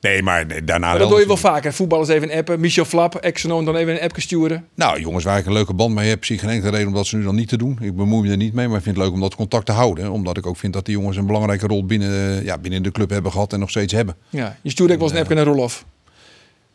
nee, 0.00 0.22
maar 0.22 0.46
nee, 0.46 0.64
daarna 0.64 0.90
maar 0.90 0.98
dat 0.98 1.08
doe 1.08 1.20
je 1.20 1.26
wel 1.26 1.36
vaker. 1.36 1.72
Voetballers 1.72 2.08
even 2.08 2.30
appen. 2.30 2.60
Michel 2.60 2.84
Flap, 2.84 3.14
Exonon 3.14 3.64
dan 3.64 3.76
even 3.76 3.92
een 3.94 4.00
appje 4.00 4.22
sturen. 4.22 4.66
Nou, 4.74 5.00
jongens, 5.00 5.24
waar 5.24 5.38
ik 5.38 5.46
een 5.46 5.52
leuke 5.52 5.74
band 5.74 5.94
mee 5.94 6.08
heb, 6.08 6.24
zie 6.24 6.34
ik 6.34 6.40
geen 6.40 6.50
enkele 6.50 6.70
reden 6.70 6.88
om 6.88 6.94
dat 6.94 7.06
ze 7.06 7.16
nu 7.16 7.24
dan 7.24 7.34
niet 7.34 7.48
te 7.48 7.56
doen. 7.56 7.78
Ik 7.80 7.96
bemoei 7.96 8.22
me 8.22 8.30
er 8.30 8.36
niet 8.36 8.54
mee, 8.54 8.68
maar 8.68 8.76
ik 8.76 8.82
vind 8.82 8.96
het 8.96 9.04
leuk 9.04 9.14
om 9.14 9.20
dat 9.20 9.34
contact 9.34 9.66
te 9.66 9.72
houden. 9.72 10.10
Omdat 10.10 10.36
ik 10.36 10.46
ook 10.46 10.56
vind 10.56 10.72
dat 10.72 10.84
die 10.84 10.94
jongens 10.94 11.16
een 11.16 11.26
belangrijke 11.26 11.66
rol 11.66 11.86
binnen, 11.86 12.44
ja, 12.44 12.58
binnen 12.58 12.82
de 12.82 12.92
club 12.92 13.10
hebben 13.10 13.32
gehad 13.32 13.52
en 13.52 13.58
nog 13.58 13.70
steeds 13.70 13.92
hebben. 13.92 14.16
Ja, 14.30 14.56
je 14.62 14.70
stuurde 14.70 14.92
ook 14.92 14.98
wel 14.98 15.08
eens 15.08 15.16
een 15.16 15.22
appje 15.22 15.36
naar 15.36 15.44
Rolof. 15.44 15.84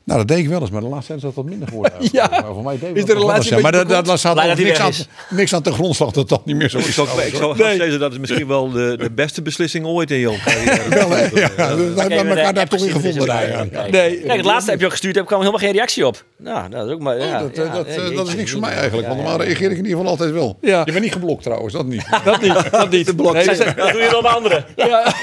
Nou, 0.05 0.19
dat 0.19 0.27
deed 0.27 0.37
ik 0.37 0.47
wel 0.47 0.61
eens, 0.61 0.69
maar 0.69 0.81
de 0.81 0.87
laatste 0.87 1.07
tijd 1.07 1.17
is 1.17 1.25
dat 1.25 1.33
wat 1.33 1.45
minder 1.45 1.67
geworden. 1.67 1.93
ja, 2.11 2.27
maar 2.29 2.53
voor 2.53 2.63
mij 2.63 2.79
deed 2.79 2.95
is 2.95 3.05
de 3.05 3.13
relatie 3.13 3.55
ja, 3.55 3.61
Maar 3.61 3.71
dat, 3.71 3.89
dat, 3.89 4.05
dat 4.05 4.19
staat 4.19 4.35
dat 4.35 4.57
niks 4.57 4.79
aan, 4.79 4.91
niks 5.29 5.53
aan 5.53 5.61
ten 5.61 5.73
grondslag 5.73 6.11
dat 6.11 6.29
dat 6.29 6.45
niet 6.45 6.55
meer 6.55 6.69
zo 6.69 6.77
is. 6.77 6.87
Ik 6.87 6.93
zou, 6.93 7.21
ik 7.21 7.35
zou 7.35 7.57
nee. 7.57 7.77
zeggen, 7.77 7.99
dat 7.99 8.11
is 8.11 8.17
misschien 8.17 8.47
wel 8.47 8.71
de, 8.71 8.97
de 8.97 9.11
beste 9.11 9.41
beslissing 9.41 9.85
ooit 9.85 10.11
in 10.11 10.19
jouw 10.19 10.33
Wel, 10.89 11.17
ja, 11.17 11.29
ja, 11.57 11.75
we 11.75 11.93
hebben 11.97 12.27
elkaar 12.27 12.53
daar 12.53 12.67
toch 12.67 12.85
in 12.85 12.91
gevonden. 12.91 13.27
Daar, 13.27 13.67
nee, 13.91 14.21
Kijk, 14.21 14.37
het 14.37 14.45
laatste 14.45 14.71
heb 14.71 14.79
je 14.79 14.85
al 14.85 14.91
gestuurd, 14.91 15.15
heb 15.15 15.23
ik 15.23 15.29
helemaal 15.29 15.57
geen 15.57 15.71
reactie 15.71 16.07
op. 16.07 16.23
Nou, 16.37 16.69
dat 16.69 16.87
is 16.87 16.93
ook 16.93 17.01
maar... 17.01 17.17
Ja, 17.17 17.39
dat, 17.39 17.55
dat, 17.55 18.15
dat 18.15 18.27
is 18.27 18.35
niks 18.35 18.51
voor 18.51 18.61
mij 18.61 18.73
eigenlijk, 18.73 19.07
want 19.07 19.19
normaal 19.19 19.41
reageer 19.41 19.71
ik 19.71 19.77
in 19.77 19.83
ieder 19.83 19.91
geval 19.91 20.07
altijd 20.07 20.31
wel. 20.31 20.57
Ja. 20.61 20.81
Je 20.85 20.91
bent 20.91 21.03
niet 21.03 21.13
geblokt 21.13 21.43
trouwens, 21.43 21.73
dat 21.73 21.85
niet. 21.85 22.05
dat 22.23 22.41
niet, 22.41 22.71
dat 22.71 22.89
niet. 22.89 23.05
Dat 23.05 23.91
doe 23.91 24.01
je 24.01 24.09
dan 24.11 24.25
anderen. 24.25 24.65
Ja. 24.75 25.13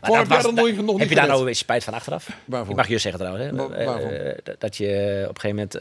Voor 0.00 0.22
niet 0.52 0.98
Heb 0.98 1.08
je 1.08 1.14
daar 1.14 1.26
nou 1.26 1.38
een 1.38 1.44
beetje 1.44 1.54
spijt 1.54 1.84
van 1.84 1.94
achteraf? 1.94 2.28
Ik 2.68 2.76
mag 2.76 2.88
je 2.88 2.98
zeggen 2.98 3.18
trouwens. 3.36 4.40
Dat 4.58 4.76
je 4.76 5.24
op 5.28 5.34
een 5.34 5.40
gegeven 5.40 5.56
moment 5.56 5.74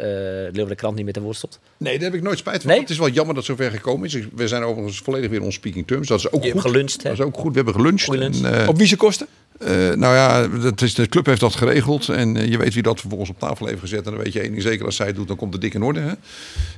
Leeuwen 0.53 0.67
de 0.67 0.75
krant 0.75 0.95
niet 0.95 1.03
meer 1.03 1.13
te 1.13 1.21
woord 1.21 1.35
stopt. 1.35 1.59
Nee, 1.77 1.93
daar 1.93 2.03
heb 2.03 2.13
ik 2.13 2.21
nooit 2.21 2.37
spijt 2.37 2.61
van. 2.61 2.71
Nee? 2.71 2.79
Het 2.79 2.89
is 2.89 2.97
wel 2.97 3.09
jammer 3.09 3.35
dat 3.35 3.47
het 3.47 3.57
zover 3.57 3.71
gekomen 3.71 4.05
is. 4.05 4.17
We 4.35 4.47
zijn 4.47 4.63
overigens 4.63 4.99
volledig 4.99 5.29
weer 5.29 5.41
on 5.41 5.51
speaking 5.51 5.87
terms. 5.87 6.07
Dat 6.07 6.19
is 6.19 6.31
ook 6.31 6.43
Je 6.43 6.51
goed. 6.51 6.61
hebt 6.61 6.73
geluncht, 6.73 7.03
hè? 7.03 7.09
Dat 7.09 7.19
is 7.19 7.25
ook 7.25 7.37
goed. 7.37 7.49
We 7.49 7.55
hebben 7.55 7.73
geluncht. 7.73 8.09
En, 8.13 8.61
uh, 8.61 8.67
Op 8.67 8.77
wie 8.77 8.87
ze 8.87 8.95
kosten? 8.95 9.27
Uh, 9.61 9.69
nou 9.93 10.15
ja, 10.15 10.47
dat 10.47 10.81
is, 10.81 10.93
de 10.93 11.07
club 11.07 11.25
heeft 11.25 11.39
dat 11.39 11.55
geregeld. 11.55 12.09
En 12.09 12.35
uh, 12.35 12.47
je 12.49 12.57
weet 12.57 12.73
wie 12.73 12.83
dat 12.83 12.99
vervolgens 12.99 13.29
op 13.29 13.39
tafel 13.39 13.65
heeft 13.65 13.79
gezet. 13.79 14.05
En 14.05 14.11
dan 14.11 14.23
weet 14.23 14.33
je 14.33 14.39
één 14.39 14.51
ding 14.51 14.61
zeker. 14.61 14.85
Als 14.85 14.95
zij 14.95 15.07
het 15.07 15.15
doet, 15.15 15.27
dan 15.27 15.37
komt 15.37 15.53
het 15.53 15.61
dik 15.61 15.73
in 15.73 15.83
orde. 15.83 15.99
Hè? 15.99 16.13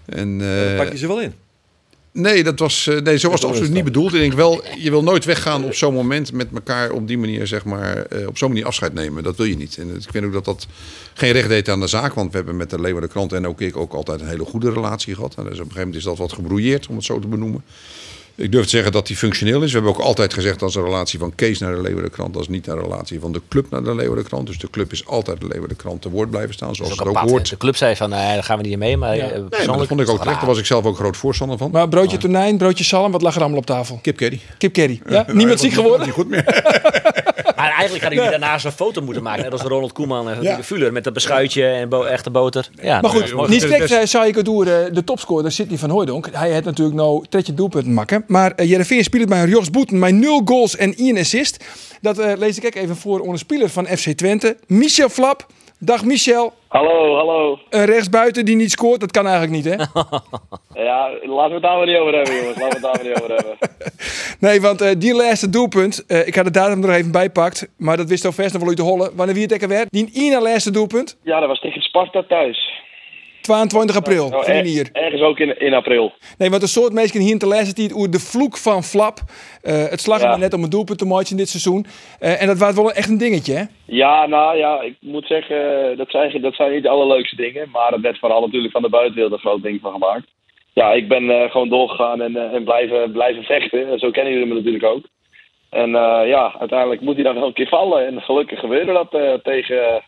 En, 0.05 0.39
dan 0.39 0.75
pak 0.77 0.91
je 0.91 0.97
ze 0.97 1.07
wel 1.07 1.21
in. 1.21 1.33
Nee, 2.11 2.43
dat 2.43 2.59
was, 2.59 2.87
uh, 2.87 2.99
nee, 3.01 3.17
zo 3.17 3.29
was 3.29 3.41
het 3.41 3.49
absoluut 3.49 3.71
niet 3.71 3.83
bedoeld. 3.83 4.13
Ik 4.13 4.19
denk 4.19 4.33
wel, 4.33 4.61
je 4.77 4.89
wil 4.89 5.03
nooit 5.03 5.25
weggaan 5.25 5.63
op 5.63 5.73
zo'n 5.73 5.93
moment 5.93 6.31
met 6.31 6.47
elkaar 6.53 6.91
op 6.91 7.07
die 7.07 7.17
manier, 7.17 7.47
zeg 7.47 7.65
maar, 7.65 8.05
uh, 8.13 8.27
op 8.27 8.37
zo'n 8.37 8.49
manier 8.49 8.65
afscheid 8.65 8.93
nemen. 8.93 9.23
Dat 9.23 9.35
wil 9.35 9.45
je 9.45 9.57
niet. 9.57 9.77
En 9.77 9.95
ik 9.95 10.11
vind 10.11 10.25
ook 10.25 10.33
dat 10.33 10.45
dat 10.45 10.67
geen 11.13 11.31
recht 11.31 11.47
deed 11.47 11.69
aan 11.69 11.79
de 11.79 11.87
zaak. 11.87 12.13
Want 12.13 12.31
we 12.31 12.37
hebben 12.37 12.57
met 12.57 12.69
de 12.69 12.81
Leeuwen 12.81 13.01
de 13.01 13.07
Krant 13.07 13.33
en 13.33 13.47
ook 13.47 13.61
ik 13.61 13.77
ook 13.77 13.93
altijd 13.93 14.21
een 14.21 14.27
hele 14.27 14.45
goede 14.45 14.71
relatie 14.71 15.15
gehad. 15.15 15.35
En 15.35 15.43
dus 15.43 15.51
op 15.51 15.59
een 15.59 15.63
gegeven 15.63 15.79
moment 15.79 15.95
is 15.95 16.03
dat 16.03 16.17
wat 16.17 16.33
gebrouilleerd, 16.33 16.87
om 16.87 16.95
het 16.95 17.05
zo 17.05 17.19
te 17.19 17.27
benoemen. 17.27 17.63
Ik 18.39 18.51
durf 18.51 18.63
te 18.63 18.69
zeggen 18.69 18.91
dat 18.91 19.07
die 19.07 19.15
functioneel 19.15 19.61
is. 19.61 19.71
We 19.71 19.77
hebben 19.77 19.95
ook 19.97 20.01
altijd 20.01 20.33
gezegd 20.33 20.59
dat 20.59 20.69
is 20.69 20.75
een 20.75 20.83
relatie 20.83 21.19
van 21.19 21.35
Kees 21.35 21.59
naar 21.59 21.75
de 21.75 21.81
Leeuwardenkrant. 21.81 22.33
Dat 22.33 22.41
is 22.41 22.47
niet 22.47 22.67
een 22.67 22.79
relatie 22.79 23.19
van 23.19 23.31
de 23.31 23.41
club 23.49 23.69
naar 23.69 23.83
de 23.83 23.95
Leeuwardenkrant. 23.95 24.47
Dus 24.47 24.57
de 24.57 24.69
club 24.69 24.91
is 24.91 25.05
altijd 25.05 25.39
de 25.39 25.47
Leeuwardenkrant 25.47 26.01
te 26.01 26.09
woord 26.09 26.29
blijven 26.29 26.53
staan, 26.53 26.75
zoals 26.75 26.89
Dat 26.95 27.07
het 27.07 27.07
ook 27.17 27.29
hoort. 27.29 27.49
De 27.49 27.57
club 27.57 27.75
zei 27.75 27.95
van, 27.95 28.09
nee, 28.09 28.33
daar 28.33 28.43
gaan 28.43 28.57
we 28.61 28.67
niet 28.67 28.77
mee. 28.77 28.97
Maar 28.97 29.15
Ja. 29.15 29.23
eh, 29.23 29.31
Nee, 29.31 29.67
maar 29.67 29.77
dat 29.77 29.87
vond 29.87 29.99
ik 29.99 30.09
ook 30.09 30.19
terecht. 30.19 30.37
Daar 30.39 30.49
was 30.49 30.57
ik 30.59 30.65
zelf 30.65 30.85
ook 30.85 30.95
groot 30.95 31.17
voorstander 31.17 31.57
van. 31.57 31.71
Maar 31.71 31.87
broodje 31.89 32.17
tonijn, 32.17 32.57
broodje 32.57 32.83
zalm, 32.83 33.11
wat 33.11 33.21
lag 33.21 33.35
er 33.35 33.41
allemaal 33.41 33.59
op 33.59 33.65
tafel? 33.65 33.99
Kip 34.01 34.17
Kerry. 34.17 34.39
Kip 34.57 34.73
curry. 34.73 35.01
Ja? 35.09 35.25
Niemand 35.33 35.59
ziek 35.59 35.73
geworden? 35.73 36.05
Niet 36.05 36.15
goed 36.15 36.29
meer. 36.29 36.43
Maar 37.59 37.71
eigenlijk 37.71 38.01
hadden 38.03 38.23
jullie 38.23 38.39
daarna 38.39 38.57
zo'n 38.57 38.71
foto 38.71 39.01
moeten 39.01 39.23
maken. 39.23 39.43
Net 39.43 39.51
als 39.51 39.61
Ronald 39.61 39.91
Koeman 39.91 40.29
en 40.29 40.39
de 40.39 40.63
Fuller. 40.63 40.91
Met 40.91 41.03
dat 41.03 41.13
beschuitje 41.13 41.65
en 41.65 41.89
bo 41.89 42.03
echte 42.03 42.29
boter. 42.29 42.69
Ja, 42.81 43.01
Maar 43.01 43.11
goed, 43.11 43.47
niet 43.47 43.61
sterk 43.61 43.89
eh, 43.89 44.05
zei 44.05 44.27
ik 44.27 44.35
het 44.35 44.45
door 44.45 44.65
eh, 44.65 44.93
de 44.93 45.03
topscorer 45.03 45.51
Sidney 45.51 45.77
van 45.77 45.89
Hooijdonk. 45.89 46.29
Hij 46.31 46.53
had 46.53 46.63
natuurlijk 46.63 46.97
nou 46.97 47.25
tretje 47.29 47.53
doelpunten 47.53 47.93
maken. 47.93 48.23
Maar 48.27 48.53
uh, 48.55 48.69
Jereveen 48.69 49.03
speelt 49.03 49.29
bij 49.29 49.47
Jos 49.47 49.69
Boeten 49.69 49.99
met 49.99 50.13
0 50.13 50.41
goals 50.45 50.75
en 50.75 50.95
1 50.95 51.17
assist. 51.17 51.63
Dat 52.01 52.19
eh, 52.19 52.37
lees 52.37 52.57
ik 52.57 52.65
ook 52.65 52.75
even 52.75 52.95
voor 52.95 53.19
onder 53.19 53.39
speler 53.39 53.69
van 53.69 53.85
FC 53.85 54.09
Twente. 54.09 54.57
Michel 54.67 55.09
Flap. 55.09 55.45
Dag 55.81 56.03
Michel. 56.05 56.53
Hallo, 56.67 57.15
hallo. 57.15 57.59
Een 57.69 57.85
rechtsbuiten 57.85 58.45
die 58.45 58.55
niet 58.55 58.71
scoort, 58.71 58.99
dat 58.99 59.11
kan 59.11 59.27
eigenlijk 59.27 59.55
niet 59.55 59.65
hè? 59.65 59.75
Ja, 60.83 61.09
laten 61.21 61.47
we 61.47 61.53
het 61.53 61.61
daar 61.61 61.77
maar 61.77 61.85
niet 61.85 61.97
over 61.97 62.13
hebben, 62.13 62.35
jongens. 62.35 62.57
Laten 62.59 62.81
we 62.81 62.87
het 62.87 62.93
daar 62.93 63.03
maar 63.03 63.03
niet 63.03 63.21
over 63.21 63.35
hebben. 63.35 63.57
Nee, 64.39 64.61
want 64.61 64.81
eh, 64.81 64.91
die 64.97 65.13
laatste 65.15 65.49
doelpunt, 65.49 66.05
eh, 66.05 66.27
ik 66.27 66.35
had 66.35 66.45
de 66.45 66.51
datum 66.51 66.83
er 66.83 66.95
even 66.95 67.11
bij 67.11 67.29
pakt, 67.29 67.69
maar 67.77 67.97
dat 67.97 68.09
wist 68.09 68.25
al 68.25 68.31
vast 68.31 68.53
nog 68.53 68.61
wel 68.61 68.71
u 68.71 68.75
te 68.75 68.81
hollen. 68.81 69.15
Wanneer 69.15 69.35
wie 69.35 69.43
het 69.43 69.51
ekker 69.51 69.67
werd? 69.67 69.87
Die 69.89 70.09
ene 70.13 70.41
laatste 70.41 70.71
doelpunt, 70.71 71.17
Ja, 71.23 71.39
dat 71.39 71.49
was 71.49 71.59
tegen 71.59 71.81
Sparta 71.81 72.23
thuis. 72.27 72.71
22 73.49 73.95
april, 73.95 74.29
Nou, 74.29 74.45
er- 74.45 74.63
hier. 74.63 74.89
ergens 74.93 75.21
ook 75.21 75.39
in, 75.39 75.59
in 75.59 75.73
april. 75.73 76.11
Nee, 76.37 76.49
want 76.49 76.61
een 76.61 76.67
soort 76.67 76.93
mensen 76.93 77.21
hier 77.21 77.31
in 77.31 77.37
te 77.39 77.47
lezen 77.47 77.75
die 77.75 77.83
het 77.87 77.93
over 77.95 78.11
de 78.11 78.19
vloek 78.19 78.57
van 78.57 78.83
Flap. 78.83 79.19
eh, 79.61 79.87
het 79.89 80.01
slag 80.01 80.21
Ja. 80.21 80.37
net 80.37 80.53
om 80.53 80.63
een 80.63 80.69
doelpunt 80.69 80.97
te 80.99 81.05
maken 81.05 81.31
in 81.31 81.37
dit 81.37 81.49
seizoen. 81.49 81.85
Eh, 82.19 82.41
en 82.41 82.47
dat 82.47 82.57
was 82.57 82.75
wel 82.75 82.91
echt 82.91 83.09
een 83.09 83.17
dingetje, 83.17 83.53
hè? 83.53 83.63
Ja, 83.85 84.25
nou 84.25 84.57
ja, 84.57 84.81
ik 84.81 84.95
moet 85.01 85.25
zeggen, 85.27 85.57
dat 85.97 86.09
zijn, 86.09 86.41
dat 86.41 86.55
zijn 86.55 86.71
niet 86.71 86.83
de 86.83 86.89
allerleukste 86.89 87.35
dingen. 87.35 87.69
Maar 87.71 87.91
het 87.91 88.01
werd 88.01 88.19
vooral 88.19 88.41
natuurlijk 88.41 88.73
van 88.73 88.81
de 88.81 88.89
buitenwereld 88.89 89.33
een 89.33 89.39
groot 89.39 89.63
ding 89.63 89.79
van 89.81 89.91
gemaakt. 89.91 90.27
Ja, 90.73 90.91
ik 90.91 91.07
ben 91.07 91.29
eh, 91.29 91.51
gewoon 91.51 91.69
doorgegaan 91.69 92.21
en, 92.21 92.35
eh, 92.35 92.53
en 92.53 92.63
blijven, 92.63 93.11
blijven 93.11 93.43
vechten. 93.43 93.91
En 93.91 93.99
zo 93.99 94.11
kennen 94.11 94.33
jullie 94.33 94.47
me 94.47 94.53
natuurlijk 94.55 94.83
ook. 94.83 95.03
En 95.69 95.95
eh, 95.95 96.27
ja, 96.27 96.55
uiteindelijk 96.59 97.01
moet 97.01 97.15
hij 97.15 97.23
dan 97.23 97.35
wel 97.35 97.47
een 97.47 97.53
keer 97.53 97.67
vallen. 97.67 98.05
En 98.07 98.21
gelukkig 98.21 98.59
gebeurde 98.59 98.93
dat 98.93 99.13
eh, 99.13 99.33
tegen, 99.43 100.01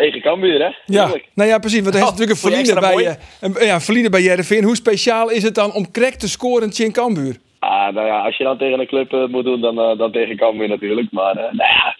tegen 0.00 0.20
Cambuur, 0.20 0.60
hè? 0.60 0.70
Ja, 0.86 1.10
nou 1.34 1.48
ja, 1.48 1.58
precies. 1.58 1.82
Want 1.82 1.94
er 1.94 2.00
is 2.00 2.10
natuurlijk 2.10 2.30
een 2.30 2.36
vond 2.36 2.54
je 2.54 2.64
verliezer 2.64 2.80
bij, 2.80 3.06
eh, 3.06 3.14
een, 3.40 3.66
ja, 3.66 3.74
een 3.74 3.80
verliezer 3.80 4.10
bij. 4.10 4.62
Hoe 4.62 4.76
speciaal 4.76 5.30
is 5.30 5.42
het 5.42 5.54
dan 5.54 5.72
om 5.72 5.92
correct 5.92 6.20
te 6.20 6.28
scoren 6.28 6.70
in 6.76 6.92
Cambuur? 6.92 7.36
Ah, 7.58 7.94
nou 7.94 8.06
ja, 8.06 8.20
als 8.24 8.36
je 8.36 8.44
dan 8.44 8.58
tegen 8.58 8.80
een 8.80 8.86
club 8.86 9.12
eh, 9.12 9.26
moet 9.26 9.44
doen, 9.44 9.60
dan, 9.60 9.80
eh, 9.80 9.98
dan 9.98 10.12
tegen 10.12 10.36
Cambuur 10.36 10.68
natuurlijk. 10.68 11.08
Maar 11.10 11.36
eh, 11.36 11.52
nou 11.52 11.70
ja, 11.70 11.96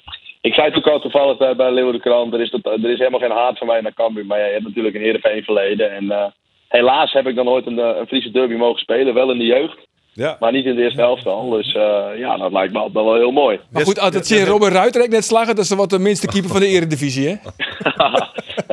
ik 0.49 0.55
zei 0.55 0.66
het 0.66 0.76
ook 0.76 0.86
al 0.86 1.01
toevallig 1.01 1.36
bij, 1.36 1.57
bij 1.57 1.72
Leeuwardenkrant. 1.72 2.34
Er 2.34 2.40
is, 2.40 2.51
dat, 2.51 2.66
er 2.66 2.90
is 2.90 2.99
helemaal 2.99 3.20
geen 3.20 3.38
haat 3.40 3.59
van 3.59 3.66
mij 3.66 3.80
naar 3.80 3.95
Cambuur. 3.95 4.26
Maar 4.26 4.38
ja, 4.38 4.47
je 4.47 4.53
hebt 4.53 4.64
natuurlijk 4.64 4.95
een 4.95 5.01
Heerenveen 5.01 5.42
verleden. 5.42 5.92
En 5.92 6.11
eh, 6.11 6.26
helaas 6.68 7.12
heb 7.12 7.26
ik 7.26 7.34
dan 7.34 7.49
ooit 7.49 7.66
een, 7.66 7.78
eh, 7.78 7.97
een 7.99 8.07
Friese 8.07 8.30
derby 8.30 8.55
mogen 8.55 8.80
spelen. 8.80 9.14
Wel 9.14 9.30
in 9.30 9.38
de 9.38 9.45
jeugd. 9.45 9.84
Ja. 10.14 10.36
Maar 10.40 10.52
niet 10.52 10.64
in 10.64 10.74
de 10.74 10.82
eerste 10.82 11.00
helft 11.00 11.26
al. 11.26 11.50
Dus 11.50 11.74
eh, 11.74 12.06
ja, 12.16 12.36
dat 12.36 12.52
lijkt 12.52 12.72
me 12.72 12.78
altijd 12.78 13.04
wel 13.04 13.14
heel 13.14 13.30
mooi. 13.30 13.60
Maar 13.70 13.82
goed, 13.82 14.00
als 14.00 14.14
het 14.14 14.26
zien 14.26 14.44
Robin 14.44 14.68
Ruiter 14.68 15.08
net 15.08 15.24
slagen, 15.24 15.56
dat 15.56 15.64
is 15.64 15.70
wat 15.70 15.90
de 15.90 15.98
minste 15.98 16.26
keeper 16.26 16.50
van 16.50 16.60
de 16.60 16.66
eredivisie, 16.66 17.28
hè? 17.28 17.34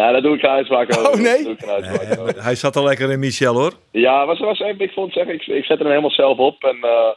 ja, 0.01 0.11
daar 0.11 0.21
doe 0.21 0.35
ik 0.35 0.39
geen 0.39 0.49
uitspraak 0.49 0.97
over. 0.97 1.11
Oh, 1.11 1.19
nee? 1.19 1.47
Over. 1.49 2.43
Hij 2.43 2.55
zat 2.55 2.75
al 2.75 2.83
lekker 2.83 3.11
in 3.11 3.19
Michel 3.19 3.53
hoor. 3.53 3.73
Ja, 3.91 4.25
was, 4.25 4.39
was, 4.39 4.59
ik 4.59 4.91
vond 4.91 5.13
zeggen, 5.13 5.33
ik, 5.33 5.47
ik 5.47 5.65
zette 5.65 5.83
hem 5.83 5.91
helemaal 5.91 6.11
zelf 6.11 6.37
op. 6.37 6.63
En 6.63 6.77
eh, 6.81 7.09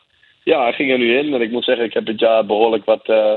ja, 0.44 0.62
hij 0.62 0.72
ging 0.72 0.90
er 0.90 0.98
nu 0.98 1.18
in. 1.18 1.34
En 1.34 1.40
ik 1.40 1.50
moet 1.50 1.64
zeggen, 1.64 1.84
ik 1.84 1.94
heb 1.94 2.06
dit 2.06 2.20
jaar 2.20 2.46
behoorlijk 2.46 2.84
wat, 2.84 3.06
eh, 3.06 3.32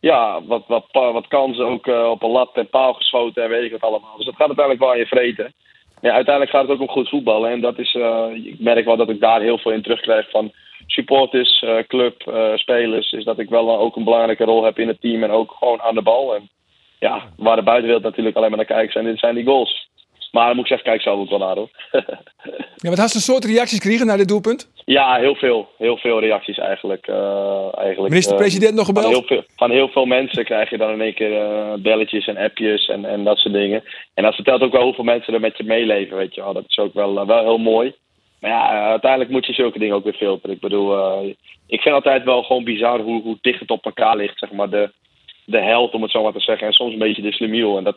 ja, 0.00 0.40
wat, 0.46 0.64
wat, 0.66 0.84
wat 0.92 1.28
kansen 1.28 1.66
ook 1.66 1.86
op 1.86 2.22
een 2.22 2.30
lat 2.30 2.50
en 2.54 2.68
paal 2.68 2.92
geschoten 2.92 3.42
en 3.42 3.48
weet 3.48 3.64
ik 3.64 3.70
wat 3.70 3.90
allemaal. 3.90 4.16
Dus 4.16 4.26
dat 4.26 4.36
gaat 4.36 4.46
uiteindelijk 4.46 4.84
wel 4.84 4.92
aan 4.92 4.98
je 4.98 5.06
vreten. 5.06 5.54
Ja, 6.00 6.12
uiteindelijk 6.12 6.54
gaat 6.54 6.62
het 6.62 6.70
ook 6.70 6.80
om 6.80 6.88
goed 6.88 7.08
voetballen. 7.08 7.50
En 7.50 7.60
dat 7.60 7.78
is, 7.78 7.94
eh, 7.94 8.26
ik 8.34 8.60
merk 8.60 8.84
wel 8.84 8.96
dat 8.96 9.10
ik 9.10 9.20
daar 9.20 9.40
heel 9.40 9.58
veel 9.58 9.72
in 9.72 9.82
terugkrijg 9.82 10.30
van 10.30 10.52
supporters, 10.86 11.62
eh, 11.62 11.76
club, 11.86 12.26
eh, 12.26 12.54
spelers. 12.54 13.12
Is 13.12 13.24
dat 13.24 13.38
ik 13.38 13.48
wel 13.48 13.78
ook 13.78 13.96
een 13.96 14.04
belangrijke 14.04 14.44
rol 14.44 14.64
heb 14.64 14.78
in 14.78 14.88
het 14.88 15.00
team 15.00 15.22
en 15.22 15.30
ook 15.30 15.52
gewoon 15.58 15.80
aan 15.80 15.94
de 15.94 16.02
bal. 16.02 16.34
En 16.34 16.48
ja, 16.98 17.22
waar 17.36 17.56
de 17.56 17.62
buitenwereld 17.62 18.04
natuurlijk 18.04 18.36
alleen 18.36 18.48
maar 18.48 18.58
naar 18.58 18.66
kijkt, 18.66 18.92
zijn, 18.92 19.18
zijn 19.18 19.34
die 19.34 19.44
goals. 19.44 19.88
Maar 20.30 20.46
dan 20.46 20.56
moet 20.56 20.64
ik 20.64 20.70
zeggen, 20.70 20.88
kijk 20.88 21.02
zelf 21.02 21.18
ook 21.18 21.30
wel 21.30 21.38
naar 21.38 21.56
hoor. 21.56 21.70
Ja, 22.76 22.88
wat 22.88 22.98
had 22.98 23.10
ze 23.10 23.16
een 23.16 23.22
soort 23.22 23.44
reacties 23.44 23.78
gekregen 23.78 24.06
naar 24.06 24.16
dit 24.16 24.28
doelpunt? 24.28 24.70
Ja, 24.84 25.16
heel 25.16 25.34
veel. 25.34 25.68
Heel 25.78 25.96
veel 25.96 26.20
reacties 26.20 26.58
eigenlijk. 26.58 27.06
eh, 27.06 27.78
eigenlijk 27.78 28.08
Minister-president 28.08 28.70
eh, 28.70 28.76
nog 28.76 28.86
gebeld? 28.86 29.04
Van 29.04 29.14
heel, 29.14 29.26
veel, 29.26 29.44
van 29.56 29.70
heel 29.70 29.88
veel 29.88 30.04
mensen 30.04 30.44
krijg 30.44 30.70
je 30.70 30.76
dan 30.76 30.90
in 30.90 31.00
één 31.00 31.14
keer 31.14 31.40
eh, 31.40 31.72
belletjes 31.78 32.26
en 32.26 32.36
appjes 32.36 32.88
en, 32.88 33.04
en 33.04 33.24
dat 33.24 33.38
soort 33.38 33.54
dingen. 33.54 33.82
En 34.14 34.22
dat 34.22 34.34
vertelt 34.34 34.62
ook 34.62 34.72
wel 34.72 34.82
hoeveel 34.82 35.04
mensen 35.04 35.34
er 35.34 35.40
met 35.40 35.56
je 35.56 35.64
meeleven, 35.64 36.16
weet 36.16 36.34
je 36.34 36.40
wel. 36.40 36.52
Dat 36.52 36.64
is 36.68 36.78
ook 36.78 36.94
wel, 36.94 37.26
wel 37.26 37.42
heel 37.42 37.58
mooi. 37.58 37.94
Maar 38.40 38.50
ja, 38.50 38.88
uiteindelijk 38.88 39.30
moet 39.30 39.46
je 39.46 39.52
zulke 39.52 39.78
dingen 39.78 39.94
ook 39.94 40.04
weer 40.04 40.14
filteren. 40.14 40.54
Ik 40.54 40.60
bedoel, 40.60 41.22
ik 41.66 41.80
vind 41.80 41.94
altijd 41.94 42.24
wel 42.24 42.42
gewoon 42.42 42.64
bizar 42.64 43.00
hoe, 43.00 43.22
hoe 43.22 43.38
dicht 43.40 43.60
het 43.60 43.70
op 43.70 43.84
elkaar 43.84 44.16
ligt, 44.16 44.38
zeg 44.38 44.52
maar. 44.52 44.70
De, 44.70 44.90
de 45.50 45.60
held, 45.62 45.92
om 45.94 46.02
het 46.02 46.10
zo 46.10 46.22
maar 46.22 46.32
te 46.32 46.40
zeggen. 46.40 46.66
En 46.66 46.72
soms 46.72 46.92
een 46.92 46.98
beetje 46.98 47.22
de 47.22 47.32
slimiel. 47.32 47.78
En 47.78 47.84
dat, 47.84 47.96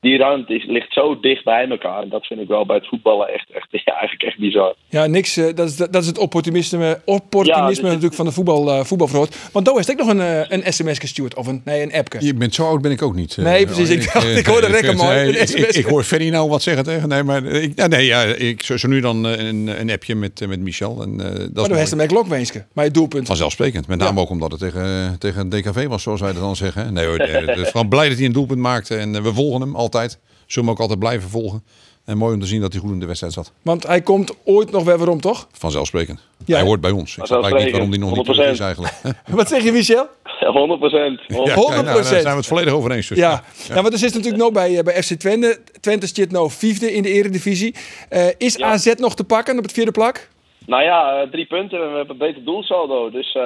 die 0.00 0.18
ruimte 0.18 0.54
is, 0.54 0.64
ligt 0.66 0.92
zo 0.92 1.20
dicht 1.20 1.44
bij 1.44 1.68
elkaar. 1.68 2.02
En 2.02 2.08
dat 2.08 2.26
vind 2.26 2.40
ik 2.40 2.48
wel 2.48 2.66
bij 2.66 2.76
het 2.76 2.86
voetballen 2.88 3.28
echt, 3.28 3.50
echt, 3.52 3.66
ja, 3.84 3.92
eigenlijk 3.92 4.22
echt 4.22 4.38
bizar. 4.38 4.74
Ja, 4.88 5.06
niks. 5.06 5.36
eh, 5.36 5.54
dat, 5.54 5.68
is, 5.68 5.76
dat 5.76 5.94
is 5.96 6.06
het 6.06 6.18
opportunisme, 6.18 7.00
opportunisme 7.04 7.62
Ja, 7.66 7.72
dit- 7.74 7.82
natuurlijk 7.82 8.14
van 8.14 8.24
de 8.26 8.32
voetbal, 8.32 8.70
eh 8.70 8.84
voetbalverhoord. 8.84 9.36
Want 9.52 9.66
daar 9.66 9.78
is 9.78 9.90
ook 9.90 9.98
nog 9.98 10.08
een, 10.08 10.20
eh, 10.20 10.40
een 10.48 10.72
sms 10.72 10.98
gestuurd. 10.98 11.34
Of 11.36 11.46
een, 11.46 11.62
nee, 11.64 11.82
een 11.82 11.92
appje. 11.92 12.24
Je 12.26 12.34
bent 12.34 12.54
zo 12.54 12.66
oud 12.66 12.82
ben 12.82 12.90
ik 12.90 13.02
ook 13.02 13.14
niet. 13.14 13.36
Nee, 13.36 13.64
precies. 13.66 13.90
Ik 13.90 14.02
ik 14.38 14.46
hoorde 14.46 14.66
rekken 14.66 14.96
mooi. 14.96 15.14
nee, 15.14 15.26
Een 15.28 15.40
ik, 15.40 15.46
SMS. 15.48 15.68
ik, 15.68 15.74
ik 15.74 15.84
hoor 15.84 16.02
Ferry 16.02 16.28
nou 16.28 16.48
wat 16.48 16.62
zeggen 16.62 16.84
tegen. 16.84 17.08
Nee, 17.08 17.22
maar 17.22 17.44
ik, 17.44 17.72
ja, 17.74 17.86
nee, 17.86 18.06
ja, 18.06 18.22
ik 18.22 18.62
zo, 18.62 18.76
zo 18.76 18.88
nu 18.88 19.00
dan 19.00 19.24
een, 19.24 19.80
een 19.80 19.90
appje 19.90 20.14
met, 20.14 20.46
met 20.48 20.60
Michel. 20.60 21.02
En, 21.02 21.10
eh, 21.20 21.26
dat 21.26 21.34
Maar 21.36 21.48
dan 21.52 21.62
mooi. 21.66 21.78
heeft 21.78 21.90
hem 21.90 22.00
ook 22.00 22.10
lokwenske. 22.10 22.64
Maar 22.72 22.84
je 22.84 22.90
doelpunt. 22.90 23.26
Vanzelfsprekend. 23.26 23.86
Met 23.88 23.98
name 23.98 24.20
ook 24.20 24.30
omdat 24.30 24.50
het 24.50 24.60
tegen, 24.60 25.16
tegen 25.18 25.48
DKV 25.48 25.86
was, 25.86 26.02
zoals 26.02 26.20
wij 26.20 26.32
dat 26.32 26.42
dan 26.42 26.56
zeggen. 26.56 26.77
Hè. 26.78 26.90
Nee 26.90 27.06
hoor, 27.06 27.16
eh, 27.16 27.46
het 27.46 27.58
is 27.58 27.70
gewoon 27.70 27.88
blij 27.88 28.08
dat 28.08 28.16
hij 28.16 28.26
een 28.26 28.32
doelpunt 28.32 28.60
maakte. 28.60 28.96
En 28.96 29.14
eh, 29.14 29.22
we 29.22 29.34
volgen 29.34 29.60
hem 29.60 29.74
altijd. 29.76 30.18
Zullen 30.46 30.68
hem 30.68 30.76
ook 30.76 30.80
altijd 30.80 30.98
blijven 30.98 31.28
volgen. 31.30 31.62
En 32.04 32.16
mooi 32.16 32.34
om 32.34 32.40
te 32.40 32.46
zien 32.46 32.60
dat 32.60 32.72
hij 32.72 32.80
goed 32.82 32.90
in 32.92 33.00
de 33.00 33.06
wedstrijd 33.06 33.32
zat. 33.32 33.52
Want 33.62 33.86
hij 33.86 34.00
komt 34.00 34.34
ooit 34.44 34.70
nog 34.70 34.84
weer 34.84 34.96
waarom, 34.98 35.20
toch? 35.20 35.48
Vanzelfsprekend. 35.52 36.20
Ja. 36.44 36.56
Hij 36.56 36.64
hoort 36.66 36.80
bij 36.80 36.90
ons. 36.90 37.16
Ik 37.16 37.24
snap 37.26 37.42
eigenlijk 37.42 37.62
niet 37.64 37.72
waarom 37.72 37.90
hij 37.90 37.98
nog 37.98 38.16
niet 38.16 38.24
terug 38.24 38.50
is 38.52 38.60
eigenlijk. 38.60 38.92
Wat 39.26 39.48
zeg 39.48 39.62
je, 39.62 39.72
Michel? 39.72 40.06
100 40.40 40.80
procent. 40.80 41.20
Ja, 41.26 41.36
100%. 41.36 41.44
nou, 41.54 41.84
daar 41.84 42.04
zijn 42.04 42.22
we 42.22 42.28
het 42.30 42.46
volledig 42.46 42.72
over 42.72 42.90
eens. 42.92 43.08
dus. 43.08 43.18
Ja, 43.18 43.42
Nou, 43.68 43.80
want 43.82 43.92
er 43.92 43.98
zit 43.98 44.14
natuurlijk 44.14 44.42
nog 44.42 44.52
bij, 44.52 44.76
eh, 44.78 44.82
bij 44.84 45.02
FC 45.02 45.12
Twente. 45.14 45.58
Twente 45.80 46.06
zit 46.06 46.30
nou 46.30 46.50
vijfde 46.50 46.92
in 46.92 47.02
de 47.02 47.08
eredivisie. 47.12 47.74
Eh, 48.08 48.26
is 48.38 48.54
Ja. 48.56 48.66
AZ 48.66 48.92
nog 48.96 49.14
te 49.14 49.24
pakken 49.24 49.56
op 49.56 49.62
het 49.62 49.72
vierde 49.72 49.90
plak? 49.90 50.28
Nou 50.68 50.82
ja, 50.82 51.20
eh, 51.20 51.30
drie 51.30 51.46
punten. 51.46 51.78
We 51.78 51.96
hebben 51.96 52.10
een 52.10 52.26
beter 52.26 52.44
doelsaldo. 52.44 53.10
Dus 53.10 53.34
eh, 53.34 53.42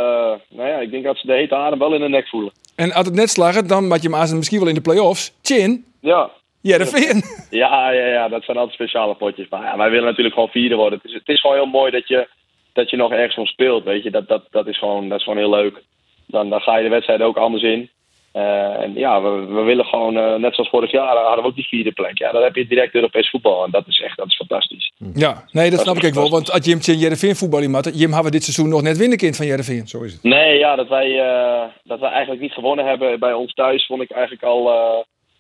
nou 0.49 0.69
ja, 0.69 0.77
ik 0.77 0.91
denk 0.91 1.05
dat 1.05 1.17
ze 1.19 1.27
de 1.27 1.33
hete 1.33 1.55
adem 1.57 1.79
wel 1.79 1.95
in 1.95 2.01
de 2.01 2.09
nek 2.09 2.29
voelen. 2.29 2.53
En 2.77 2.93
als 2.93 3.07
het 3.07 3.15
net 3.15 3.31
slagen, 3.31 3.67
dan 3.67 3.87
maak 3.87 4.01
je 4.03 4.17
hem 4.17 4.37
misschien 4.37 4.59
wel 4.59 4.69
in 4.69 4.75
de 4.75 4.81
play-offs. 4.81 5.33
Chin, 5.43 5.85
Ja. 6.01 6.31
Jereveen. 6.61 7.23
Ja, 7.51 7.91
ja, 7.91 8.07
ja, 8.07 8.29
dat 8.29 8.45
zijn 8.45 8.57
altijd 8.57 8.75
speciale 8.75 9.15
potjes. 9.15 9.49
Maar 9.49 9.63
ja, 9.63 9.77
wij 9.77 9.91
willen 9.91 10.05
natuurlijk 10.05 10.35
gewoon 10.35 10.49
vierde 10.49 10.75
worden. 10.75 10.99
Het 11.03 11.11
is, 11.11 11.15
het 11.15 11.29
is 11.29 11.41
gewoon 11.41 11.57
heel 11.57 11.67
mooi 11.67 11.91
dat 11.91 12.09
je, 12.09 12.29
dat 12.73 12.91
je 12.91 12.97
nog 12.97 13.13
ergens 13.13 13.37
om 13.37 13.47
speelt. 13.47 13.85
Weet 13.85 14.03
je, 14.03 14.11
dat, 14.11 14.29
dat, 14.29 14.43
dat, 14.51 14.67
is, 14.67 14.79
gewoon, 14.79 15.09
dat 15.09 15.19
is 15.19 15.25
gewoon 15.25 15.39
heel 15.39 15.51
leuk. 15.51 15.83
Dan, 16.27 16.51
dan 16.51 16.61
ga 16.61 16.77
je 16.77 16.83
de 16.83 16.89
wedstrijd 16.89 17.21
ook 17.23 17.37
anders 17.37 17.63
in. 17.63 17.91
Eh, 18.33 18.81
en 18.81 18.95
ja, 18.95 19.23
we, 19.23 19.45
we 19.45 19.63
willen 19.63 19.85
gewoon, 19.85 20.17
eh, 20.17 20.35
net 20.35 20.55
zoals 20.55 20.71
vorig 20.71 20.91
jaar, 20.91 21.17
hadden 21.17 21.43
we 21.43 21.51
ook 21.51 21.55
die 21.55 21.67
vierde 21.69 21.93
plek. 21.93 22.19
Ja, 22.19 22.33
dan 22.33 22.43
heb 22.43 22.55
je 22.55 22.67
direct 22.67 22.95
Europees 22.95 23.31
voetbal. 23.31 23.65
En 23.65 23.71
dat 23.71 23.87
is 23.87 24.01
echt 24.01 24.17
dat 24.17 24.27
is 24.27 24.37
fantastisch. 24.37 24.93
Ja, 25.15 25.45
nee, 25.51 25.71
dat 25.71 25.79
Dat 25.79 25.81
snap 25.81 25.97
ik 25.97 26.05
ook 26.05 26.15
wel. 26.15 26.31
Want 26.31 26.53
als 26.53 26.67
Jim 26.67 26.81
Chin 26.81 26.99
Jereveen 26.99 27.37
voetbal 27.37 27.61
in 27.61 27.71
matten, 27.71 27.93
Jim 27.93 28.13
hadden 28.13 28.31
we 28.31 28.39
dit 28.39 28.45
seizoen 28.45 28.69
nog 28.69 28.83
net 28.83 28.97
winnenkind 28.97 29.37
van 29.37 29.47
Jereveen. 29.47 29.87
Zo 29.87 30.03
is 30.03 30.13
het. 30.13 30.23
Nee, 30.23 30.59
ja, 30.59 30.77
dat 30.77 30.89
wij, 30.89 31.21
eh, 31.21 31.63
dat 31.85 32.01
wij 32.01 32.11
eigenlijk 32.11 32.41
niet 32.41 32.53
gewonnen 32.53 32.87
hebben 32.87 33.19
bij 33.19 33.33
ons 33.33 33.53
thuis, 33.53 33.87
vond 33.87 34.03
ik 34.03 34.11
eigenlijk 34.11 34.43
al 34.43 34.71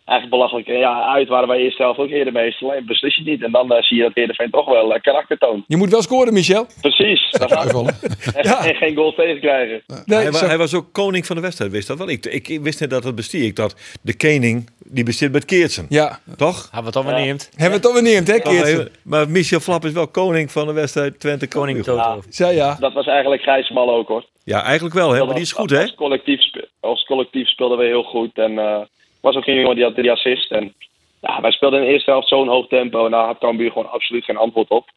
eh, 0.05 0.09
eigenlijk 0.13 0.31
belachelijk. 0.31 0.67
En 0.69 0.79
Ja, 0.79 1.03
uit 1.15 1.29
waren 1.29 1.49
wij 1.49 1.59
eerst 1.59 1.77
zelf 1.77 1.99
ook 1.99 2.09
eerder 2.09 2.33
meestal. 2.33 2.71
Alleen 2.71 2.87
beslis 2.87 3.17
je 3.17 3.23
niet. 3.23 3.43
En 3.43 3.53
dan 3.53 3.73
eh, 3.73 3.83
zie 3.83 3.97
je 3.97 4.03
dat 4.03 4.15
Heerenveen 4.15 4.51
toch 4.51 4.67
wel 4.67 4.95
eh, 4.95 5.01
karakter 5.01 5.39
toont. 5.39 5.65
Je 5.67 5.77
moet 5.77 5.91
wel 5.91 6.03
scoren, 6.03 6.33
Michel. 6.33 6.67
Precies. 6.81 7.31
Dat 7.31 7.53
gaat 7.53 7.59
Uitvallen. 7.63 7.95
en, 8.35 8.49
Ja. 8.49 8.65
en 8.67 8.75
geen 8.75 8.95
goal 8.97 9.13
tegen 9.15 9.41
krijgen. 9.41 9.83
Nee, 10.05 10.29
hij, 10.31 10.59
was 10.59 10.75
ook 10.75 10.93
koning 10.93 11.27
van 11.27 11.37
de 11.37 11.43
wedstrijd, 11.43 11.71
wist 11.71 11.89
dat 11.89 11.99
wel? 11.99 12.09
Ik, 12.09 12.27
ik, 12.27 12.49
ik 12.49 12.61
wist 12.61 12.81
net 12.81 12.91
dat 12.91 13.05
het 13.05 13.15
bestier. 13.15 13.45
Ik 13.45 13.57
dacht, 13.57 13.99
de 14.03 14.17
koning, 14.17 14.71
die 14.79 15.05
bestiert 15.05 15.33
met 15.33 15.45
Keertsen. 15.45 15.87
ja, 15.89 16.19
Toch? 16.37 16.63
Hebben 16.73 16.93
we 16.93 16.99
het 16.99 17.07
al 17.07 17.13
wanneerd? 17.13 17.49
hebben 17.51 17.67
we 17.67 17.73
het 17.73 17.83
toch 17.83 17.93
weer 17.93 18.03
neemt, 18.03 18.27
hè, 18.27 18.33
Maar, 18.33 18.43
Keertsen? 18.43 18.89
maar 19.05 19.29
Michel 19.31 19.61
Flap 19.61 19.85
is 19.85 19.93
wel 19.93 20.09
koning 20.09 20.51
van 20.51 20.67
de 20.67 20.73
wedstrijd 20.73 21.21
Twente 21.21 21.49
Koning. 21.49 21.83
Toto. 21.83 22.23
Ja, 22.31 22.49
ja. 22.49 22.77
Dat 22.81 22.93
was 22.93 23.07
eigenlijk 23.07 23.43
Gijsmal 23.43 23.95
ook 23.95 24.09
hoor. 24.09 24.25
Ja, 24.45 24.63
eigenlijk 24.63 24.95
wel, 24.95 25.11
hè? 25.13 25.25
Maar 25.25 25.35
die 25.35 25.43
is 25.43 25.53
goed, 25.53 25.71
hè? 25.71 25.81
Als 25.81 25.95
collectief, 25.95 26.41
als 26.81 27.05
collectief 27.05 27.49
speelden 27.49 27.79
we 27.79 27.85
heel 27.85 28.03
goed. 28.03 28.39
En 28.39 28.59
eh 28.59 28.81
was 29.23 29.37
ook 29.37 29.47
een 29.47 29.55
jongen 29.55 29.75
die 29.75 29.85
had 29.85 29.95
drie 29.95 30.11
assist. 30.11 30.51
En 30.51 30.75
ja, 31.21 31.41
wij 31.41 31.51
speelden 31.51 31.79
in 31.81 31.87
de 31.87 31.93
eerste 31.93 32.11
helft 32.11 32.29
zo'n 32.29 32.49
hoog 32.49 32.69
tempo. 32.69 33.05
En 33.05 33.11
daar 33.11 33.27
had 33.27 33.39
Cambuur 33.39 33.71
gewoon 33.73 33.91
absoluut 33.91 34.25
geen 34.25 34.37
antwoord 34.37 34.69
op. 34.69 34.89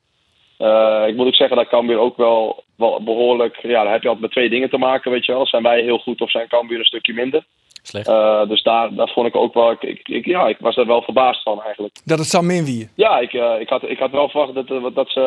Eh, 0.58 1.04
ik 1.08 1.16
moet 1.16 1.28
ook 1.28 1.36
zeggen 1.36 1.58
dat 1.58 1.68
Cambuur 1.68 1.98
ook 2.00 2.18
wel 2.18 2.64
wel 2.78 3.04
behoorlijk, 3.04 3.60
ja, 3.62 3.84
daar 3.84 3.92
heb 3.92 4.02
je 4.02 4.08
altijd 4.08 4.26
met 4.26 4.32
twee 4.32 4.50
dingen 4.50 4.70
te 4.70 4.78
maken, 4.78 5.12
weet 5.12 5.26
je 5.26 5.32
wel. 5.32 5.46
Zijn 5.48 5.64
wij 5.64 5.82
heel 5.82 5.98
goed 5.98 6.22
of 6.22 6.32
zijn 6.32 6.48
Cambuur 6.48 6.80
een 6.80 6.86
stukje 6.86 7.14
minder? 7.14 7.46
Slecht. 7.84 8.08
Eh, 8.08 8.48
dus 8.48 8.64
daar, 8.64 8.94
daar 8.96 9.10
vond 9.10 9.28
ik 9.28 9.36
ook 9.36 9.54
wel, 9.54 9.72
ik, 9.72 9.82
ik, 9.84 10.08
ik- 10.08 10.26
ja, 10.26 10.48
ik 10.48 10.58
was 10.60 10.78
er 10.78 10.86
wel 10.86 11.02
verbaasd 11.02 11.42
van 11.42 11.62
eigenlijk. 11.62 11.96
Dat 12.06 12.18
het 12.20 12.28
Sam 12.28 12.46
min 12.46 12.66
wie. 12.66 12.90
Ja, 12.96 13.20
ik, 13.20 13.34
eh, 13.34 13.60
ik, 13.60 13.70
had, 13.70 13.90
ik 13.90 14.00
had 14.00 14.12
wel 14.12 14.30
verwacht 14.30 14.54
dat, 14.68 14.96
dat 14.96 15.10
ze 15.10 15.22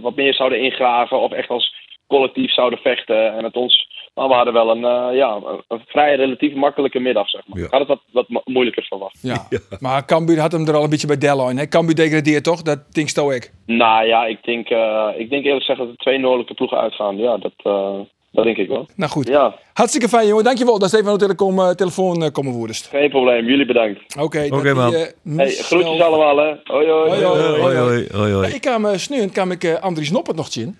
wat 0.00 0.16
meer 0.16 0.34
zouden 0.34 0.60
ingraven 0.60 1.20
of 1.20 1.32
echt 1.32 1.48
als 1.48 1.74
collectief 2.06 2.52
zouden 2.52 2.78
vechten. 2.78 3.36
En 3.36 3.44
het 3.44 3.56
ons, 3.56 3.88
maar 4.16 4.28
we 4.28 4.34
hadden 4.34 4.52
wel 4.54 4.70
een, 4.70 4.84
eh, 4.84 5.16
ja, 5.16 5.38
een, 5.68 5.80
vrij 5.86 6.16
relatief 6.16 6.54
makkelijke 6.54 6.98
middag, 7.00 7.28
zeg 7.30 7.42
maar. 7.46 7.58
Ja. 7.58 7.64
Ik 7.64 7.70
had 7.70 7.80
het 7.80 7.88
wat, 7.88 8.00
wat 8.12 8.28
mo- 8.28 8.42
moeilijker 8.44 8.82
verwacht. 8.82 9.18
Ja. 9.22 9.46
Maar 9.80 10.04
Cambuur 10.04 10.38
had 10.40 10.52
hem 10.52 10.66
er 10.68 10.74
al 10.74 10.84
een 10.84 10.90
beetje 10.90 11.06
bij 11.06 11.18
Delloin. 11.18 11.56
hè? 11.58 11.66
Cambuur 11.68 11.94
degradeert 11.94 12.44
toch? 12.44 12.62
Dat 12.62 12.78
denk 12.94 13.10
ik. 13.32 13.52
Nou 13.66 14.06
ja, 14.06 14.26
ik 14.26 14.44
denk, 14.44 14.68
eh, 14.68 15.08
ik 15.16 15.30
denk 15.30 15.44
eerlijk 15.44 15.64
gezegd 15.64 15.78
dat 15.78 15.88
er 15.88 15.96
twee 15.96 16.18
noordelijke 16.18 16.54
ploegen 16.54 16.78
uitgaan. 16.78 17.16
Ja, 17.16 17.36
dat, 17.36 17.52
eh, 17.56 17.98
dat 18.32 18.44
denk 18.44 18.56
ik 18.56 18.68
wel. 18.68 18.86
Nou 18.96 19.10
goed. 19.10 19.28
Ja, 19.28 19.54
Hartstikke 19.72 20.08
fijn, 20.08 20.26
jongen. 20.26 20.44
Dankjewel 20.44 20.78
dat 20.78 20.88
Stefan 20.88 21.12
op 21.12 21.18
telecom, 21.18 21.74
telefoon 21.74 22.30
komen 22.32 22.52
woerst. 22.52 22.86
geen 22.86 23.10
probleem. 23.10 23.46
Jullie 23.46 23.66
bedankt. 23.66 24.16
Oké, 24.20 24.46
Oké, 24.50 24.74
man. 24.74 24.94
eh, 24.94 25.02
Hey, 25.36 25.48
groetjes 25.50 26.00
allemaal, 26.00 26.36
hè. 26.36 26.54
Hoi, 26.64 26.86
hoi. 26.90 27.08
Hoi, 27.10 27.24
hoi. 27.24 27.60
Hoi, 27.60 27.76
hoi, 27.76 28.06
hoi, 28.12 28.32
hoi. 28.32 28.54
Ik 28.54 28.60
kwam 28.60 28.84
uh, 28.84 29.26
kwam 29.32 29.50
ik 29.50 29.64
eh 29.64 29.74
Andries 29.80 30.10
Noppert 30.10 30.36
nog 30.36 30.52
zien. 30.52 30.78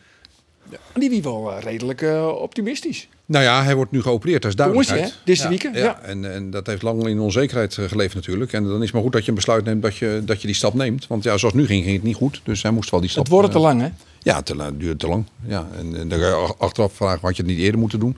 En 0.93 1.01
die 1.01 1.11
wie 1.11 1.23
wel 1.23 1.53
eh, 1.53 1.63
redelijk 1.63 2.03
eh, 2.03 2.27
optimistisch. 2.29 3.09
Nou 3.27 3.45
ja, 3.45 3.65
hij 3.65 3.75
wordt 3.75 3.91
nu 3.91 4.03
geopereerd, 4.03 4.43
dat 4.43 4.51
is 4.59 4.65
Jongens, 4.65 4.87
duidelijkheid. 4.87 5.21
hè? 5.25 5.33
Deze 5.33 5.43
ja, 5.43 5.49
weekend, 5.49 5.77
Ja. 5.77 5.83
ja. 5.83 6.01
En, 6.03 6.33
en 6.35 6.51
dat 6.51 6.67
heeft 6.67 6.83
lang 6.83 7.07
in 7.07 7.21
onzekerheid 7.21 7.79
eh, 7.79 7.85
geleefd 7.89 8.15
natuurlijk. 8.15 8.53
En 8.53 8.65
dan 8.65 8.77
is 8.77 8.83
het 8.83 8.93
maar 8.93 9.03
goed 9.03 9.13
dat 9.13 9.23
je 9.23 9.29
een 9.29 9.35
besluit 9.35 9.65
neemt 9.65 9.83
dat 9.83 9.97
je, 9.97 10.23
dat 10.25 10.41
je 10.41 10.47
die 10.47 10.57
stap 10.57 10.75
neemt. 10.75 11.07
Want 11.07 11.23
ja, 11.25 11.37
zoals 11.37 11.55
het 11.55 11.63
nu 11.63 11.67
ging, 11.67 11.83
ging 11.85 11.95
het 11.97 12.05
niet 12.05 12.17
goed. 12.17 12.41
Dus 12.45 12.63
hij 12.63 12.71
moest 12.71 12.91
wel 12.91 13.01
die 13.01 13.11
stap... 13.11 13.23
Het 13.25 13.33
wordt 13.33 13.53
te 13.53 13.59
lang, 13.59 13.81
hè? 13.81 13.89
Ja, 14.23 14.43
te, 14.43 14.57
la- 14.57 14.71
duurde 14.71 14.97
te 14.97 15.09
lang. 15.09 15.25
Ja, 15.47 15.69
en, 15.79 15.97
en 15.97 16.09
dan 16.09 16.19
ga 16.19 16.27
je 16.27 16.55
achteraf 16.59 16.93
vragen, 16.93 17.21
had 17.23 17.37
je 17.37 17.43
het 17.43 17.51
niet 17.51 17.61
eerder 17.61 17.81
moeten 17.81 17.99
doen? 18.01 18.17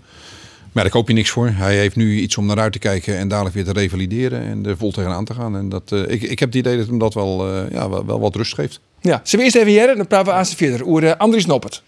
Maar 0.73 0.83
daar 0.83 0.93
koop 0.93 1.09
je 1.09 1.15
niks 1.15 1.31
voor. 1.31 1.49
Hij 1.49 1.77
heeft 1.77 1.97
nu 1.97 2.19
iets 2.21 2.37
om 2.37 2.47
naar 2.47 2.59
uit 2.59 2.73
te 2.73 2.79
kijken 2.79 3.17
en 3.17 3.29
dadelijk 3.29 3.55
weer 3.55 3.65
te 3.65 3.73
revalideren 3.73 4.43
en 4.43 4.67
er 4.67 4.77
vol 4.77 4.93
tegenaan 4.93 5.25
te 5.25 5.35
gaan. 5.35 5.57
En 5.57 5.69
dat, 5.69 5.93
ik, 5.93 6.23
ik 6.23 6.39
heb 6.39 6.49
het 6.49 6.59
idee 6.59 6.77
dat 6.77 6.87
hem 6.87 6.99
dat 6.99 7.15
wel, 7.15 7.47
ja, 7.71 7.89
wel, 7.89 8.07
wel 8.07 8.21
wat 8.21 8.37
rust 8.37 8.55
geeft. 8.55 8.81
Ja. 9.01 9.21
Zullen 9.25 9.39
we 9.47 9.53
eerst 9.53 9.57
even 9.57 9.81
hier 9.81 9.89
en 9.91 9.97
dan 9.97 10.07
praten 10.07 10.27
we 10.33 10.39
aan 10.39 10.47
ze 10.47 10.57
verder. 10.57 10.87
Oer 10.87 11.17
Andries 11.17 11.47
Noppert. 11.47 11.83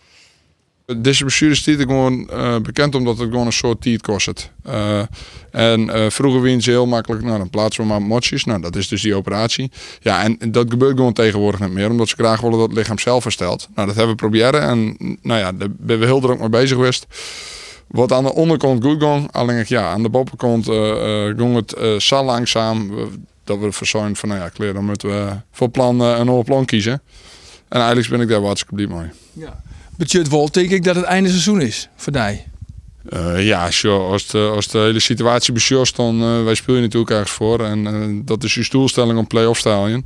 Deze 0.97 1.25
blessure 1.25 1.51
is 1.51 1.63
gewoon 1.65 2.31
eh, 2.31 2.59
bekend 2.59 2.95
omdat 2.95 3.19
het 3.19 3.31
gewoon 3.31 3.47
een 3.47 3.53
soort 3.53 3.81
tijd 3.81 4.03
kost. 4.03 4.51
Eh, 4.63 5.03
en 5.51 5.91
eh, 5.91 6.11
vroeger 6.11 6.41
wien 6.41 6.63
ze 6.63 6.71
heel 6.71 6.87
makkelijk, 6.87 7.23
nou 7.23 7.39
dan 7.39 7.51
plaatsen 7.51 7.83
we 7.83 7.89
maar 7.89 8.03
motjes. 8.03 8.45
Nou, 8.45 8.61
dat 8.61 8.77
is 8.77 8.89
dus 8.89 9.03
die 9.03 9.15
operatie. 9.15 9.71
Ja, 10.01 10.23
en 10.23 10.53
dat 10.53 10.71
gebeurt 10.71 10.97
gewoon 10.97 11.13
tegenwoordig 11.13 11.61
niet 11.61 11.73
meer, 11.73 11.91
omdat 11.91 12.09
ze 12.09 12.15
graag 12.15 12.41
willen 12.41 12.59
dat 12.59 12.73
lichaam 12.73 12.99
zelf 12.99 13.23
herstelt. 13.23 13.69
Nou, 13.75 13.87
dat 13.87 13.97
hebben 13.97 14.15
we 14.15 14.21
proberen 14.21 14.63
en 14.63 14.97
nou 15.23 15.41
ja, 15.41 15.53
daar 15.53 15.69
ben 15.71 15.99
we 15.99 16.05
heel 16.05 16.21
druk 16.21 16.39
mee 16.39 16.49
bezig 16.49 16.77
geweest. 16.77 17.07
Wat 17.87 18.13
aan 18.13 18.25
de 18.25 18.35
onderkant 18.35 18.85
goed 18.85 19.03
ging, 19.03 19.33
alleen 19.33 19.65
ja, 19.67 19.91
aan 19.91 20.03
de 20.03 20.09
bovenkant 20.09 20.65
ging 21.37 21.55
het 21.55 22.03
zo 22.03 22.25
langzaam 22.25 22.91
dat 23.45 23.59
we 23.59 23.73
verzuimd 23.73 24.19
van, 24.19 24.29
nou 24.29 24.41
ja, 24.41 24.49
kleer, 24.49 24.73
dan 24.73 24.85
moeten 24.85 25.09
we 25.09 25.33
voor 25.53 25.69
plan 25.69 26.01
een 26.01 26.27
nieuwe 26.27 26.45
plan 26.45 26.65
kiezen. 26.65 27.03
En 27.69 27.81
eigenlijk 27.81 28.09
ben 28.09 28.21
ik 28.21 28.29
daar 28.29 28.41
hartstikke 28.41 28.75
blij 28.75 28.87
mee. 28.87 29.09
Budget 30.01 30.29
Wol, 30.29 30.51
denk 30.51 30.71
ik 30.71 30.85
dat 30.85 30.97
het 30.97 31.05
einde 31.05 31.29
seizoen 31.29 31.61
is 31.61 31.89
voor 31.97 32.13
die. 32.13 32.45
Eh, 33.09 33.47
ja. 33.47 33.65
Als, 33.85 34.27
de, 34.27 34.39
als 34.39 34.69
de 34.69 34.79
hele 34.79 35.01
situatie 35.01 35.53
besjost, 35.53 35.97
dan 35.97 36.23
eh 36.23 36.45
wij 36.45 36.55
spelen 36.55 36.81
natuurlijk 36.81 37.11
ergens 37.11 37.31
voor. 37.31 37.65
En 37.65 37.87
eh, 37.87 38.25
dat 38.25 38.45
is 38.45 38.55
je 38.55 38.67
doelstelling 38.71 39.19
om 39.19 39.27
play-off 39.27 39.63
te. 39.63 40.03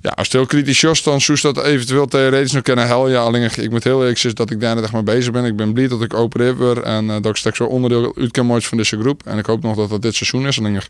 Ja, 0.00 0.10
als 0.10 0.26
het 0.26 0.32
heel 0.32 0.46
kritisch 0.46 0.82
is, 0.82 1.02
dan 1.02 1.20
zou 1.20 1.38
dat 1.40 1.64
eventueel 1.64 2.06
theoretisch 2.06 2.52
nog 2.52 2.62
kunnen 2.62 2.86
helpen. 2.86 3.10
Ja, 3.10 3.20
alleen 3.20 3.50
ik 3.56 3.70
moet 3.70 3.84
heel 3.84 3.98
eerlijk 3.98 4.18
zeggen 4.18 4.46
dat 4.46 4.50
ik 4.50 4.60
daar 4.60 4.74
net 4.74 4.84
echt 4.84 4.92
mee 4.92 5.02
bezig 5.02 5.32
ben. 5.32 5.44
Ik 5.44 5.56
ben 5.56 5.72
blij 5.72 5.88
dat 5.88 6.02
ik 6.02 6.14
opereerd 6.14 6.56
word 6.56 6.82
en 6.82 7.06
dat 7.06 7.26
ik 7.26 7.36
straks 7.36 7.56
zo 7.56 7.64
onderdeel 7.64 8.14
uit 8.18 8.30
kan 8.30 8.62
van 8.62 8.78
deze 8.78 9.00
groep. 9.00 9.22
En 9.24 9.38
ik 9.38 9.46
hoop 9.46 9.62
nog 9.62 9.76
dat 9.76 9.90
dat 9.90 10.02
dit 10.02 10.14
seizoen 10.14 10.46
is. 10.46 10.58
Alleen, 10.58 10.80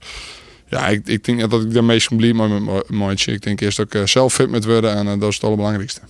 ja, 0.67 0.89
ik, 0.89 1.07
ik 1.07 1.25
denk 1.25 1.51
dat 1.51 1.63
ik 1.63 1.75
daar 1.75 1.85
meest 1.85 2.17
blij 2.17 2.33
mee 2.33 2.49
met 2.49 2.91
Moitje. 2.91 3.33
Ik 3.33 3.43
denk 3.43 3.61
eerst 3.61 3.77
dat 3.77 3.87
ik 3.87 3.95
eh, 3.95 4.07
zelf 4.07 4.35
fit 4.35 4.51
moet 4.51 4.65
worden 4.65 4.95
en 4.95 5.07
eh, 5.07 5.21
dat 5.21 5.29
is 5.29 5.35
het 5.35 5.45
allerbelangrijkste. 5.45 6.01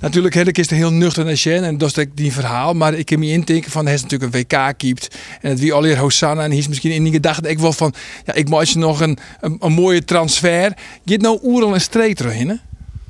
Natuurlijk, 0.00 0.34
hè, 0.34 0.46
ik 0.46 0.58
is 0.58 0.70
heel 0.70 0.92
nuchter 0.92 1.24
naar 1.24 1.36
Sjen 1.36 1.64
en 1.64 1.78
dat 1.78 1.96
is 1.96 2.06
die 2.14 2.32
verhaal. 2.32 2.74
Maar 2.74 2.94
ik 2.94 3.06
kan 3.06 3.18
me 3.18 3.26
indenken 3.26 3.70
van 3.70 3.84
hij 3.84 3.94
is 3.94 4.02
natuurlijk 4.02 4.34
een 4.34 4.40
WK 4.40 4.78
keept. 4.78 5.16
En 5.40 5.50
het 5.50 5.60
wie 5.60 5.72
alweer 5.72 5.98
Hosanna. 5.98 6.42
En 6.42 6.50
hij 6.50 6.58
is 6.58 6.68
misschien 6.68 6.90
in 6.90 7.02
die 7.02 7.12
gedachte 7.12 7.48
ik 7.48 7.58
wel 7.58 7.72
van, 7.72 7.94
ja, 8.24 8.34
ik 8.34 8.48
maak 8.48 8.74
nog 8.74 9.00
een, 9.00 9.18
een, 9.40 9.72
mooie 9.72 10.04
transfer. 10.04 10.72
Je 11.04 11.18
nou 11.18 11.38
Oerel 11.42 11.74
en 11.74 11.80
Street 11.80 12.20
erin? 12.20 12.60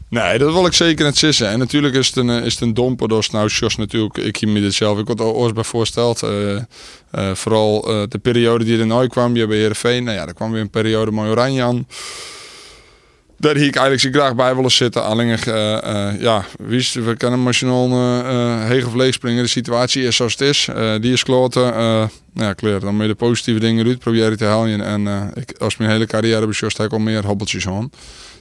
Nee, 0.09 0.39
dat 0.39 0.53
wil 0.53 0.67
ik 0.67 0.73
zeker 0.73 1.05
niet 1.05 1.17
sissen. 1.17 1.49
En 1.49 1.59
natuurlijk 1.59 1.95
is 1.95 2.07
het 2.07 2.17
een, 2.17 2.31
eh, 2.31 2.45
is 2.45 2.53
het 2.53 2.63
een 2.63 2.75
domper. 2.75 3.09
Nou, 3.31 3.49
Jos 3.49 3.77
natuurlijk, 3.77 4.17
ik 4.17 4.37
hier 4.37 4.63
dit 4.63 4.75
zelf. 4.75 4.99
Ik 4.99 5.09
had 5.09 5.21
al 5.21 5.35
ooit 5.35 5.55
bij 5.55 5.65
voorsteld. 5.65 6.23
eh, 6.23 6.57
eh, 7.11 7.35
vooral 7.35 7.81
de 8.09 8.19
periode 8.23 8.65
die 8.65 8.79
er 8.79 8.87
nou 8.87 9.07
kwam 9.07 9.35
hier 9.35 9.49
bij 9.49 9.57
Heerenveen. 9.57 10.05
Nou 10.05 10.17
ja, 10.17 10.27
er 10.27 10.35
kwam 10.35 10.53
weer 10.53 10.61
een 10.61 10.71
periode 10.71 11.11
met 11.11 11.25
Oranje 11.25 11.63
aan. 11.63 11.87
Daar 13.39 13.57
hier 13.57 13.67
ik 13.67 13.77
eigenlijk 13.77 14.17
graag 14.17 14.35
bij 14.35 14.55
willen 14.55 14.71
zitten. 14.71 15.05
Alleen, 15.05 15.39
ja, 16.21 16.45
wie 16.59 16.79
is, 16.79 16.93
we 16.93 17.17
kunnen 17.17 17.39
emotioneel 17.39 17.91
uh, 17.91 18.95
leeg 18.95 19.15
springen. 19.15 19.43
De 19.43 19.49
situatie 19.49 20.03
is 20.05 20.17
zoals 20.17 20.33
het 20.33 20.41
is. 20.41 20.69
Die 21.01 21.13
is 21.13 21.23
kloten. 21.23 21.63
Nou 21.63 22.09
ja, 22.35 22.53
klaar. 22.53 22.81
Dan 22.81 22.95
moet 22.95 23.03
je 23.03 23.09
de 23.09 23.15
positieve 23.15 23.61
dingen 23.61 23.87
uit 23.87 23.99
proberen 23.99 24.37
te 24.37 24.45
halen. 24.45 24.81
En 24.81 25.33
ik, 25.35 25.59
als 25.59 25.77
mijn 25.77 25.91
hele 25.91 26.07
carrière 26.07 26.47
besjost, 26.47 26.77
heb 26.77 26.87
ik 26.87 26.93
al 26.93 26.99
meer 26.99 27.25
hobbeltjes 27.25 27.67
aan. 27.67 27.91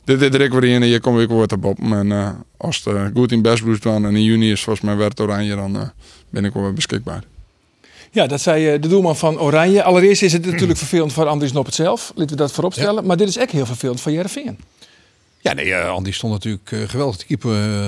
Dit 0.06 0.22
is 0.22 0.39
er 0.39 0.60
weer 0.60 0.64
in 0.64 0.82
en 0.82 0.88
je 0.88 0.99
komt 0.99 1.18
weer 1.18 1.38
wat 1.38 1.53
op. 1.64 1.80
En 1.80 2.10
uh, 2.12 2.30
als 2.58 2.84
het 2.84 3.12
goed 3.14 3.32
in 3.32 3.41
best 3.41 3.64
bloed 3.64 3.84
dan 3.84 4.06
en 4.06 4.16
in 4.16 4.24
juni 4.24 4.51
is 4.51 4.64
volgens 4.64 4.86
mij 4.86 4.95
werd 4.95 5.20
oranje, 5.20 5.56
dan 5.56 5.76
uh, 5.76 5.82
ben 6.30 6.45
ik 6.45 6.53
wel 6.53 6.64
weer 6.64 6.74
beschikbaar. 6.74 7.24
Ja, 8.12 8.28
dat 8.28 8.41
zei 8.41 8.74
uh, 8.74 8.82
de 8.82 8.88
doelman 8.88 9.16
van 9.16 9.39
Oranje. 9.39 9.84
Allereerst 9.84 10.22
is 10.22 10.34
het 10.34 10.45
natuurlijk 10.45 10.80
vervelend 10.86 11.14
voor 11.14 11.28
Andries 11.28 11.51
Noppert 11.51 11.76
zelf. 11.76 12.12
Laten 12.16 12.36
we 12.36 12.41
dat 12.41 12.51
vooropstellen. 12.51 13.01
Ja. 13.01 13.08
Maar 13.08 13.18
dit 13.18 13.28
is 13.28 13.38
echt 13.38 13.51
heel 13.51 13.66
vervelend 13.66 14.01
voor 14.01 14.12
Jereveen. 14.12 14.58
Ja, 15.46 15.54
nee, 15.54 15.66
uh, 15.66 15.89
Andy 15.89 16.12
stond 16.12 16.34
natuurlijk 16.34 16.72
uh, 16.72 16.80
geweldig 16.88 17.16
te 17.16 17.26
keeper 17.26 17.52
uh, 17.52 17.86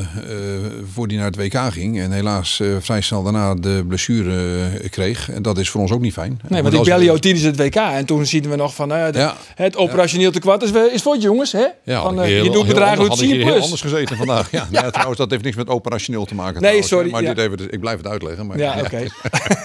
voor 0.93 1.07
die 1.07 1.17
naar 1.17 1.25
het 1.25 1.35
WK 1.35 1.57
ging. 1.71 1.99
En 1.99 2.11
helaas 2.11 2.61
vrij 2.79 3.01
snel 3.01 3.23
daarna 3.23 3.55
de 3.55 3.83
blessure 3.87 4.89
kreeg. 4.89 5.29
En 5.29 5.41
dat 5.41 5.57
is 5.57 5.69
voor 5.69 5.81
ons 5.81 5.91
ook 5.91 6.01
niet 6.01 6.13
fijn. 6.13 6.41
Nee, 6.47 6.61
want 6.61 6.73
ik 6.73 6.83
bel 6.83 7.01
jou 7.01 7.19
tijdens 7.19 7.43
het 7.43 7.57
WK. 7.57 7.75
En 7.75 8.05
toen 8.05 8.25
zien 8.25 8.49
we 8.49 8.55
nog 8.55 8.75
van 8.75 8.89
de, 8.89 9.09
ja. 9.13 9.35
het 9.55 9.77
operationeel 9.77 10.31
tekort 10.31 10.63
is, 10.63 10.71
is 10.71 11.01
voor 11.01 11.13
het 11.13 11.21
jongens. 11.21 11.51
Hè? 11.51 11.65
Ja, 11.83 12.01
van, 12.01 12.21
heel, 12.21 12.43
je 12.43 12.49
doet 12.49 12.67
bedragen 12.67 12.99
uit 12.99 13.17
10 13.17 13.29
plus. 13.29 13.41
plus. 13.41 13.53
heel 13.53 13.63
anders 13.63 13.81
gezeten 13.81 14.17
vandaag. 14.17 14.51
Ja, 14.51 14.67
ja. 14.71 14.89
Trouwens, 14.89 15.17
dat 15.17 15.31
heeft 15.31 15.43
niks 15.43 15.55
met 15.55 15.67
operationeel 15.67 16.25
te 16.25 16.35
maken. 16.35 16.53
Nee, 16.53 16.61
trouwens, 16.61 16.87
sorry. 16.87 17.09
Maar 17.09 17.21
ja. 17.21 17.33
dit 17.33 17.45
even, 17.45 17.73
ik 17.73 17.79
blijf 17.79 17.97
het 17.97 18.07
uitleggen. 18.07 18.45
Maar, 18.47 18.57
ja, 18.57 18.75
oké. 18.79 18.85
Okay. 18.85 19.09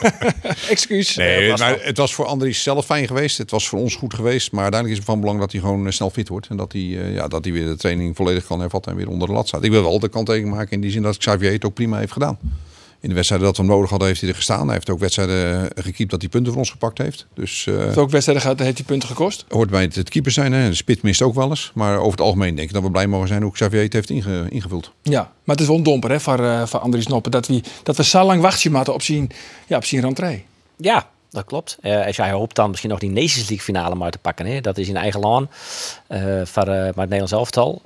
Excuus. 0.68 1.16
Nee, 1.16 1.56
maar 1.56 1.78
het 1.80 1.96
was 1.96 2.14
voor 2.14 2.26
Andries 2.26 2.62
zelf 2.62 2.84
fijn 2.84 3.06
geweest. 3.06 3.38
Het 3.38 3.50
was 3.50 3.68
voor 3.68 3.78
ons 3.78 3.94
goed 3.94 4.14
geweest. 4.14 4.52
Maar 4.52 4.62
uiteindelijk 4.62 5.00
is 5.00 5.06
het 5.06 5.14
van 5.14 5.20
belang 5.20 5.40
dat 5.40 5.52
hij 5.52 5.60
gewoon 5.60 5.92
snel 5.92 6.10
fit 6.10 6.28
wordt. 6.28 6.46
En 6.46 6.56
dat 6.56 6.72
hij, 6.72 6.82
ja, 7.12 7.28
dat 7.28 7.44
hij 7.44 7.52
weer 7.52 7.66
de 7.66 7.76
training 7.82 8.16
volledig 8.16 8.46
kan 8.46 8.60
hervatten 8.60 8.92
en 8.92 8.98
weer 8.98 9.08
onder 9.08 9.28
de 9.28 9.34
lat 9.34 9.48
staat. 9.48 9.64
Ik 9.64 9.70
wil 9.70 9.82
wel 9.82 9.98
de 9.98 10.08
kanttekening 10.08 10.54
maken 10.54 10.72
in 10.72 10.80
die 10.80 10.90
zin 10.90 11.02
dat 11.02 11.16
Xavier 11.16 11.52
het 11.52 11.64
ook 11.64 11.74
prima 11.74 11.98
heeft 11.98 12.12
gedaan. 12.12 12.38
In 13.02 13.08
de 13.08 13.14
wedstrijden 13.14 13.46
dat 13.46 13.56
we 13.56 13.62
hem 13.62 13.72
nodig 13.72 13.90
hadden, 13.90 14.08
heeft 14.08 14.20
hij 14.20 14.30
er 14.30 14.36
gestaan. 14.36 14.64
Hij 14.64 14.74
heeft 14.74 14.90
ook 14.90 14.98
wedstrijden 14.98 15.70
gekiept 15.74 16.10
dat 16.10 16.20
hij 16.20 16.30
punten 16.30 16.52
voor 16.52 16.60
ons 16.60 16.70
gepakt 16.70 16.98
heeft. 16.98 17.26
Dus, 17.34 17.66
uh, 17.66 17.78
heeft 17.78 17.96
ook 17.96 18.10
wedstrijden 18.10 18.42
gehad, 18.42 18.58
heeft 18.58 18.78
hij 18.78 18.86
punten 18.86 19.08
gekost? 19.08 19.44
Hoort 19.48 19.70
bij 19.70 19.82
het, 19.82 19.94
het 19.94 20.08
keeper 20.08 20.32
zijn. 20.32 20.52
Hè. 20.52 20.68
De 20.68 20.74
spit 20.74 21.02
mist 21.02 21.22
ook 21.22 21.34
wel 21.34 21.48
eens. 21.48 21.70
Maar 21.74 21.96
over 21.98 22.10
het 22.10 22.20
algemeen 22.20 22.54
denk 22.54 22.68
ik 22.68 22.74
dat 22.74 22.82
we 22.82 22.90
blij 22.90 23.06
mogen 23.06 23.28
zijn 23.28 23.42
hoe 23.42 23.52
Xavier 23.52 23.82
het 23.82 23.92
heeft 23.92 24.10
inge, 24.10 24.46
ingevuld. 24.48 24.92
Ja, 25.02 25.20
maar 25.20 25.56
het 25.56 25.60
is 25.60 25.66
wel 25.66 25.76
een 25.76 25.82
domper 25.82 26.10
hè, 26.10 26.20
voor, 26.20 26.40
uh, 26.40 26.66
voor 26.66 26.80
Andries 26.80 27.06
Noppen. 27.06 27.30
Dat 27.30 27.46
we, 27.46 27.62
dat 27.82 27.96
we 27.96 28.04
zo 28.04 28.24
lang 28.24 28.40
wachten 28.40 28.72
moeten 28.72 28.94
op 28.94 29.02
zijn, 29.02 29.30
ja, 29.66 29.76
op 29.76 29.84
zijn 29.84 30.00
rentree. 30.00 30.44
Ja, 30.76 31.08
dat 31.32 31.44
klopt. 31.44 31.78
Uh, 31.82 32.06
als 32.06 32.16
jij 32.16 32.30
hoopt 32.30 32.56
dan 32.56 32.68
misschien 32.68 32.90
nog 32.90 32.98
die 32.98 33.10
Nations 33.10 33.48
League 33.48 33.60
finale 33.60 33.94
maar 33.94 34.10
te 34.10 34.18
pakken. 34.18 34.46
Hè? 34.46 34.60
Dat 34.60 34.78
is 34.78 34.88
in 34.88 34.96
eigen 34.96 35.20
land. 35.20 35.50
Uh, 36.08 36.40
voor, 36.44 36.62
uh, 36.62 36.68
maar 36.68 36.84
het 36.84 36.94
Nederlands 36.96 37.32
elftal. 37.32 37.82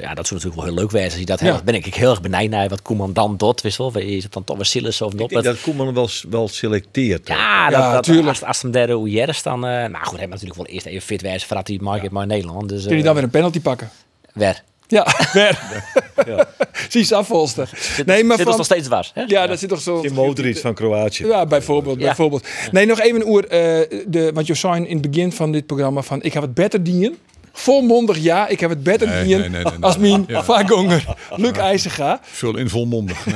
ja, 0.00 0.14
dat 0.14 0.26
zou 0.26 0.40
natuurlijk 0.40 0.54
wel 0.54 0.64
heel 0.64 0.74
leuk 0.74 0.90
zijn. 0.90 1.04
Als 1.04 1.14
je 1.14 1.24
dat 1.24 1.40
ja. 1.40 1.60
ben 1.64 1.74
ik 1.74 1.94
heel 1.94 2.10
erg 2.10 2.20
benijd 2.20 2.50
naar 2.50 2.68
wat 2.68 2.82
Koeman 2.82 3.12
dan 3.12 3.36
doet. 3.36 3.60
Wist 3.60 3.76
wel, 3.76 3.96
is 3.96 4.22
het 4.22 4.32
dan 4.32 4.44
toch 4.44 4.56
weer 4.56 4.64
Silas 4.64 5.02
of 5.02 5.12
niet? 5.12 5.30
dat 5.30 5.60
Koeman 5.60 5.94
wel, 5.94 6.08
wel 6.30 6.48
selecteert. 6.48 7.28
Ja, 7.28 7.70
dat, 7.70 7.78
ja 7.80 8.00
dat, 8.00 8.26
als, 8.26 8.44
als 8.44 8.62
hem 8.62 8.70
derde 8.70 8.92
hoe 8.92 9.10
is 9.10 9.42
dan... 9.42 9.60
nou 9.60 10.04
goed, 10.04 10.18
hij 10.18 10.26
moet 10.26 10.40
natuurlijk 10.40 10.56
wel 10.56 10.66
eerst 10.66 10.86
even 10.86 11.02
fit 11.02 11.22
wijzen 11.22 11.48
voordat 11.48 11.68
hij 11.68 11.78
mag 11.80 12.02
ja. 12.02 12.08
maar 12.10 12.22
in 12.22 12.28
Nederland. 12.28 12.68
Dus, 12.68 12.86
Kun 12.86 12.96
je 12.96 13.02
dan 13.02 13.14
weer 13.14 13.22
een 13.22 13.30
penalty 13.30 13.60
pakken? 13.60 13.90
Wer. 14.32 14.62
Ja, 14.88 15.06
ver. 15.36 15.82
ja. 16.26 16.46
Zie 16.88 17.04
je 17.08 17.14
afvolster. 17.14 17.70
Nee, 18.06 18.24
maar 18.24 18.36
zit 18.36 18.46
van... 18.46 18.56
nog 18.56 18.64
steeds 18.64 18.88
was. 18.88 19.10
Hè? 19.14 19.20
Ja, 19.20 19.26
ja, 19.28 19.46
dat 19.46 19.58
zit 19.58 19.68
toch 19.68 19.80
zo. 19.80 20.00
Die 20.00 20.12
Modric 20.12 20.58
van 20.58 20.74
Kroatië. 20.74 21.26
Ja, 21.26 21.46
bijvoorbeeld. 21.46 21.98
Ja. 21.98 22.04
bijvoorbeeld. 22.04 22.46
Nee, 22.72 22.86
nog 22.86 23.00
even 23.00 23.20
een 23.20 23.26
oer. 23.26 23.44
Uh, 23.44 23.50
de, 24.06 24.30
want 24.34 24.46
je 24.46 24.54
zei 24.54 24.84
in 24.84 24.98
het 24.98 25.10
begin 25.10 25.32
van 25.32 25.52
dit 25.52 25.66
programma 25.66 26.02
van 26.02 26.22
ik 26.22 26.32
heb 26.32 26.42
het 26.42 26.54
beter 26.54 26.82
dienen. 26.82 27.16
Volmondig 27.52 28.18
ja, 28.18 28.48
ik 28.48 28.60
heb 28.60 28.70
het 28.70 28.82
beter 28.82 29.08
nee, 29.08 29.24
dienen 29.24 29.50
nee, 29.50 29.62
nee, 29.62 29.72
als 29.80 29.98
mijn 29.98 30.24
ja. 30.28 30.44
Luc 31.36 31.52
IJzerga. 31.52 32.20
Vul 32.22 32.56
in 32.56 32.68
volmondig. 32.68 33.26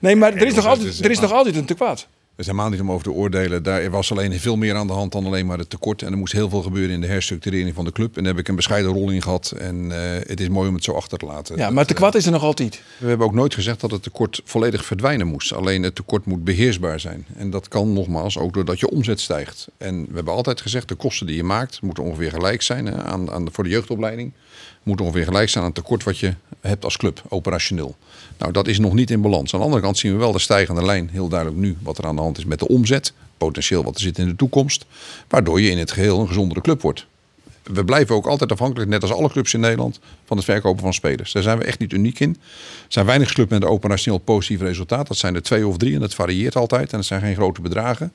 nee, 0.00 0.16
maar 0.16 0.34
er 0.34 0.46
is, 0.46 0.54
nog 0.54 0.66
altijd, 0.66 1.04
er 1.04 1.10
is 1.10 1.20
nog 1.20 1.32
altijd 1.32 1.56
een 1.56 1.64
tekort. 1.64 2.08
Er 2.36 2.42
is 2.42 2.48
helemaal 2.48 2.70
niet 2.70 2.80
om 2.80 2.90
over 2.90 3.04
te 3.04 3.12
oordelen. 3.12 3.62
Daar 3.62 3.90
was 3.90 4.10
alleen 4.10 4.40
veel 4.40 4.56
meer 4.56 4.74
aan 4.74 4.86
de 4.86 4.92
hand 4.92 5.12
dan 5.12 5.26
alleen 5.26 5.46
maar 5.46 5.58
het 5.58 5.70
tekort. 5.70 6.02
En 6.02 6.12
er 6.12 6.18
moest 6.18 6.32
heel 6.32 6.48
veel 6.48 6.62
gebeuren 6.62 6.94
in 6.94 7.00
de 7.00 7.06
herstructurering 7.06 7.74
van 7.74 7.84
de 7.84 7.92
club. 7.92 8.16
En 8.16 8.22
daar 8.22 8.32
heb 8.32 8.40
ik 8.40 8.48
een 8.48 8.56
bescheiden 8.56 8.92
rol 8.92 9.10
in 9.10 9.22
gehad. 9.22 9.50
En 9.58 9.92
eh, 9.92 10.28
het 10.28 10.40
is 10.40 10.48
mooi 10.48 10.68
om 10.68 10.74
het 10.74 10.84
zo 10.84 10.92
achter 10.92 11.18
te 11.18 11.26
laten. 11.26 11.56
Ja, 11.56 11.70
maar 11.70 11.86
te 11.86 11.94
kwad 11.94 12.14
is 12.14 12.26
er 12.26 12.32
nog 12.32 12.42
altijd. 12.42 12.82
We 12.98 13.08
hebben 13.08 13.26
ook 13.26 13.34
nooit 13.34 13.54
gezegd 13.54 13.80
dat 13.80 13.90
het 13.90 14.02
tekort 14.02 14.40
volledig 14.44 14.84
verdwijnen 14.84 15.26
moest. 15.26 15.52
Alleen 15.52 15.82
het 15.82 15.94
tekort 15.94 16.24
moet 16.26 16.44
beheersbaar 16.44 17.00
zijn. 17.00 17.26
En 17.36 17.50
dat 17.50 17.68
kan 17.68 17.92
nogmaals 17.92 18.38
ook 18.38 18.54
doordat 18.54 18.80
je 18.80 18.90
omzet 18.90 19.20
stijgt. 19.20 19.68
En 19.76 20.06
we 20.08 20.14
hebben 20.14 20.34
altijd 20.34 20.60
gezegd, 20.60 20.88
de 20.88 20.94
kosten 20.94 21.26
die 21.26 21.36
je 21.36 21.44
maakt 21.44 21.82
moeten 21.82 22.04
ongeveer 22.04 22.30
gelijk 22.30 22.62
zijn 22.62 22.86
hè, 22.86 23.02
aan, 23.02 23.30
aan, 23.30 23.48
voor 23.52 23.64
de 23.64 23.70
jeugdopleiding. 23.70 24.32
Moet 24.82 25.00
ongeveer 25.00 25.24
gelijk 25.24 25.48
zijn 25.48 25.64
aan 25.64 25.70
het 25.70 25.78
tekort 25.78 26.04
wat 26.04 26.18
je 26.18 26.34
hebt 26.60 26.84
als 26.84 26.96
club, 26.96 27.22
operationeel. 27.28 27.96
Nou, 28.38 28.52
dat 28.52 28.68
is 28.68 28.78
nog 28.78 28.92
niet 28.92 29.10
in 29.10 29.20
balans. 29.20 29.54
Aan 29.54 29.58
de 29.58 29.64
andere 29.64 29.82
kant 29.82 29.98
zien 29.98 30.12
we 30.12 30.18
wel 30.18 30.32
de 30.32 30.38
stijgende 30.38 30.84
lijn, 30.84 31.08
heel 31.12 31.28
duidelijk 31.28 31.60
nu, 31.60 31.76
wat 31.82 31.98
er 31.98 32.06
aan 32.06 32.16
de 32.16 32.22
hand 32.22 32.38
is 32.38 32.44
met 32.44 32.58
de 32.58 32.68
omzet. 32.68 33.12
Potentieel 33.36 33.84
wat 33.84 33.94
er 33.94 34.00
zit 34.00 34.18
in 34.18 34.28
de 34.28 34.36
toekomst. 34.36 34.86
Waardoor 35.28 35.60
je 35.60 35.70
in 35.70 35.78
het 35.78 35.90
geheel 35.90 36.20
een 36.20 36.26
gezondere 36.26 36.60
club 36.60 36.82
wordt. 36.82 37.06
We 37.62 37.84
blijven 37.84 38.14
ook 38.14 38.26
altijd 38.26 38.52
afhankelijk, 38.52 38.90
net 38.90 39.02
als 39.02 39.12
alle 39.12 39.30
clubs 39.30 39.54
in 39.54 39.60
Nederland, 39.60 40.00
van 40.24 40.36
het 40.36 40.46
verkopen 40.46 40.82
van 40.82 40.94
spelers. 40.94 41.32
Daar 41.32 41.42
zijn 41.42 41.58
we 41.58 41.64
echt 41.64 41.78
niet 41.78 41.92
uniek 41.92 42.20
in. 42.20 42.30
Er 42.30 42.86
zijn 42.88 43.06
weinig 43.06 43.32
clubs 43.32 43.50
met 43.50 43.62
een 43.62 43.68
operationeel 43.68 44.18
positief 44.18 44.60
resultaat. 44.60 45.08
Dat 45.08 45.16
zijn 45.16 45.34
er 45.34 45.42
twee 45.42 45.66
of 45.66 45.76
drie 45.76 45.94
en 45.94 46.00
dat 46.00 46.14
varieert 46.14 46.56
altijd. 46.56 46.90
En 46.90 46.96
dat 46.96 47.06
zijn 47.06 47.20
geen 47.20 47.34
grote 47.34 47.60
bedragen. 47.60 48.12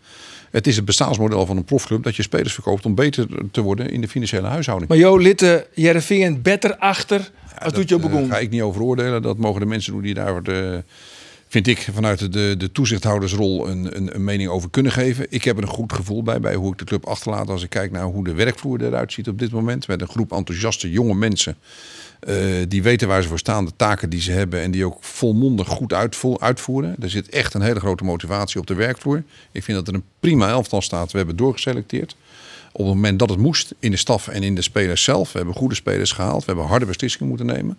Het 0.52 0.68
is 0.68 0.76
het 0.76 0.86
bestaansmodel 0.86 1.46
van 1.46 1.58
een 1.58 1.64
profclub 1.64 2.04
dat 2.04 2.16
je 2.16 2.22
spelers 2.22 2.54
verkoopt 2.54 2.86
om 2.86 2.96
beter 2.96 3.28
te 3.52 3.62
worden 3.62 3.90
in 3.90 4.02
de 4.02 4.08
financiële 4.08 4.48
huishouding. 4.48 4.90
Maar 4.90 5.00
Jo, 5.00 5.18
Litte, 5.18 5.68
Jereveen 5.74 6.42
beter 6.42 6.78
achter 6.78 7.32
als 7.60 7.74
doet 7.74 7.90
je 7.90 7.98
Daar 8.00 8.10
begon. 8.10 8.30
ga 8.30 8.38
ik 8.38 8.50
niet 8.50 8.62
over 8.62 8.82
oordelen. 8.82 9.22
Dat 9.22 9.38
mogen 9.38 9.60
de 9.60 9.66
mensen 9.66 9.94
doen 9.94 10.02
die 10.02 10.14
daar, 10.14 10.44
de, 10.44 10.84
vind 11.52 11.68
ik, 11.68 11.88
vanuit 11.94 12.34
de, 12.34 12.56
de 12.58 12.72
toezichthoudersrol 12.72 13.68
een, 13.70 13.96
een, 13.98 14.16
een 14.16 14.24
mening 14.24 14.50
over 14.50 14.70
kunnen 14.70 14.92
geven. 14.92 15.26
Ik 15.30 15.44
heb 15.44 15.58
er 15.58 15.64
een 15.64 15.70
goed 15.70 15.94
gevoel 15.94 16.24
bij, 16.24 16.40
bij 16.40 16.56
hoe 16.56 16.72
ik 16.72 16.78
de 16.78 16.86
club 16.86 17.06
achterlaat 17.06 17.50
als 17.50 17.64
ik 17.64 17.70
kijk 17.70 17.92
naar 17.92 18.04
hoe 18.04 18.24
de 18.24 18.34
werkvloer 18.34 18.82
eruit 18.86 19.14
ziet 19.14 19.28
op 19.28 19.40
dit 19.40 19.52
moment. 19.52 19.88
Met 19.88 20.02
een 20.02 20.08
groep 20.08 20.32
enthousiaste 20.32 20.92
jonge 20.92 21.14
mensen. 21.16 21.56
eh, 22.20 22.36
die 22.68 22.84
weten 22.84 23.08
waar 23.08 23.22
ze 23.22 23.28
voor 23.28 23.40
staan, 23.40 23.66
de 23.66 23.72
taken 23.76 24.10
die 24.10 24.22
ze 24.22 24.32
hebben 24.32 24.62
en 24.62 24.72
die 24.72 24.86
ook 24.86 24.98
volmondig 25.00 25.68
goed 25.68 25.94
uitvo- 25.94 26.38
uitvoeren. 26.40 26.96
Er 27.00 27.10
zit 27.10 27.30
echt 27.30 27.54
een 27.54 27.62
hele 27.62 27.80
grote 27.80 28.04
motivatie 28.04 28.60
op 28.60 28.68
de 28.68 28.74
werkvloer. 28.74 29.24
Ik 29.52 29.64
vind 29.64 29.78
dat 29.78 29.88
er 29.88 29.94
een 29.94 30.04
prima 30.20 30.50
elftal 30.50 30.82
staat. 30.82 31.12
We 31.12 31.18
hebben 31.18 31.36
doorgeselecteerd. 31.36 32.16
Op 32.72 32.86
het 32.86 32.88
moment 32.96 33.20
dat 33.20 33.30
het 33.30 33.40
moest, 33.40 33.74
in 33.80 33.92
de 33.92 33.98
staf 33.98 34.28
en 34.28 34.44
in 34.44 34.56
de 34.56 34.62
spelers 34.62 35.04
zelf. 35.04 35.32
We 35.32 35.38
hebben 35.38 35.56
goede 35.56 35.76
spelers 35.76 36.12
gehaald. 36.12 36.40
We 36.40 36.46
hebben 36.46 36.66
harde 36.66 36.86
beslissingen 36.86 37.28
moeten 37.28 37.46
nemen. 37.46 37.78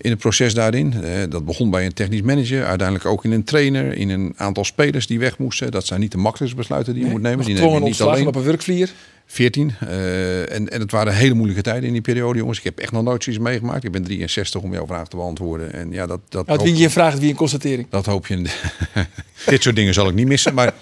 In 0.00 0.10
het 0.10 0.18
proces 0.18 0.54
daarin. 0.54 0.92
Eh, 1.02 1.10
Dat 1.28 1.44
begon 1.44 1.70
bij 1.70 1.84
een 1.86 1.92
technisch 1.92 2.22
manager. 2.22 2.64
Uiteindelijk 2.64 3.06
ook 3.08 3.24
in 3.24 3.32
een 3.32 3.44
trainer. 3.44 3.92
In 3.92 4.10
een 4.10 4.32
aantal 4.36 4.64
spelers 4.64 5.06
die 5.06 5.18
weg 5.18 5.38
moesten. 5.38 5.70
Dat 5.70 5.86
zijn 5.86 6.00
niet 6.00 6.12
de 6.12 6.18
makkelijkste 6.18 6.60
besluiten 6.60 6.94
die 6.94 7.04
je 7.04 7.10
moet 7.10 7.20
nemen. 7.22 7.44
Die 7.44 7.46
neem 7.46 7.56
je 7.56 7.60
Gedwongen 7.62 7.80
niet 7.82 7.88
ontslag 8.00 8.14
alleen. 8.14 8.26
op 8.26 8.34
een 8.36 8.42
werkvlier. 8.42 8.90
14. 9.32 9.74
eh, 9.80 10.52
en, 10.52 10.68
en 10.68 10.80
het 10.80 10.90
waren 10.90 11.14
hele 11.14 11.34
moeilijke 11.34 11.62
tijden 11.62 11.84
in 11.84 11.92
die 11.92 12.02
periode, 12.02 12.38
jongens. 12.38 12.58
Ik 12.58 12.64
heb 12.64 12.78
echt 12.78 12.92
nog 12.92 13.02
nooit 13.02 13.24
zoiets 13.24 13.42
meegemaakt. 13.42 13.84
Ik 13.84 13.92
ben 13.92 14.02
63 14.02 14.60
om 14.60 14.72
jouw 14.72 14.86
vraag 14.86 15.08
te 15.08 15.16
beantwoorden. 15.16 15.72
En 15.72 15.92
ja, 15.92 16.06
dat, 16.06 16.20
dat, 16.28 16.48
Uit 16.48 16.58
hoop, 16.58 16.66
wie 16.66 16.76
je 16.76 16.90
vraagt, 16.90 17.18
wie 17.18 17.30
een 17.30 17.36
constatering. 17.36 17.86
dat 17.90 18.06
hoop 18.06 18.26
je. 18.26 18.36
Dit 19.46 19.62
soort 19.62 19.76
dingen 19.76 19.94
zal 19.94 20.08
ik 20.08 20.14
niet 20.14 20.26
missen. 20.26 20.54
Maar 20.54 20.66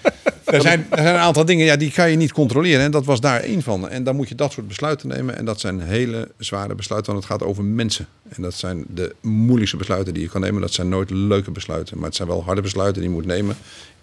er 0.45 0.61
zijn, 0.61 0.87
er 0.89 1.01
zijn 1.01 1.15
een 1.15 1.21
aantal 1.21 1.45
dingen 1.45 1.65
ja, 1.65 1.75
die 1.75 1.91
kan 1.91 2.09
je 2.11 2.17
niet 2.17 2.31
controleren. 2.31 2.81
En 2.81 2.91
dat 2.91 3.05
was 3.05 3.21
daar 3.21 3.39
één 3.39 3.61
van. 3.61 3.89
En 3.89 4.03
dan 4.03 4.15
moet 4.15 4.29
je 4.29 4.35
dat 4.35 4.51
soort 4.51 4.67
besluiten 4.67 5.07
nemen. 5.07 5.37
En 5.37 5.45
dat 5.45 5.59
zijn 5.59 5.81
hele 5.81 6.31
zware 6.37 6.75
besluiten, 6.75 7.11
want 7.11 7.25
het 7.25 7.33
gaat 7.33 7.49
over 7.49 7.63
mensen. 7.63 8.07
En 8.29 8.41
dat 8.41 8.53
zijn 8.53 8.85
de 8.87 9.15
moeilijkste 9.21 9.77
besluiten 9.77 10.13
die 10.13 10.23
je 10.23 10.29
kan 10.29 10.41
nemen. 10.41 10.61
Dat 10.61 10.73
zijn 10.73 10.89
nooit 10.89 11.09
leuke 11.09 11.51
besluiten. 11.51 11.97
Maar 11.97 12.07
het 12.07 12.15
zijn 12.15 12.27
wel 12.27 12.43
harde 12.43 12.61
besluiten 12.61 13.01
die 13.01 13.09
je 13.09 13.15
moet 13.15 13.25
nemen 13.25 13.55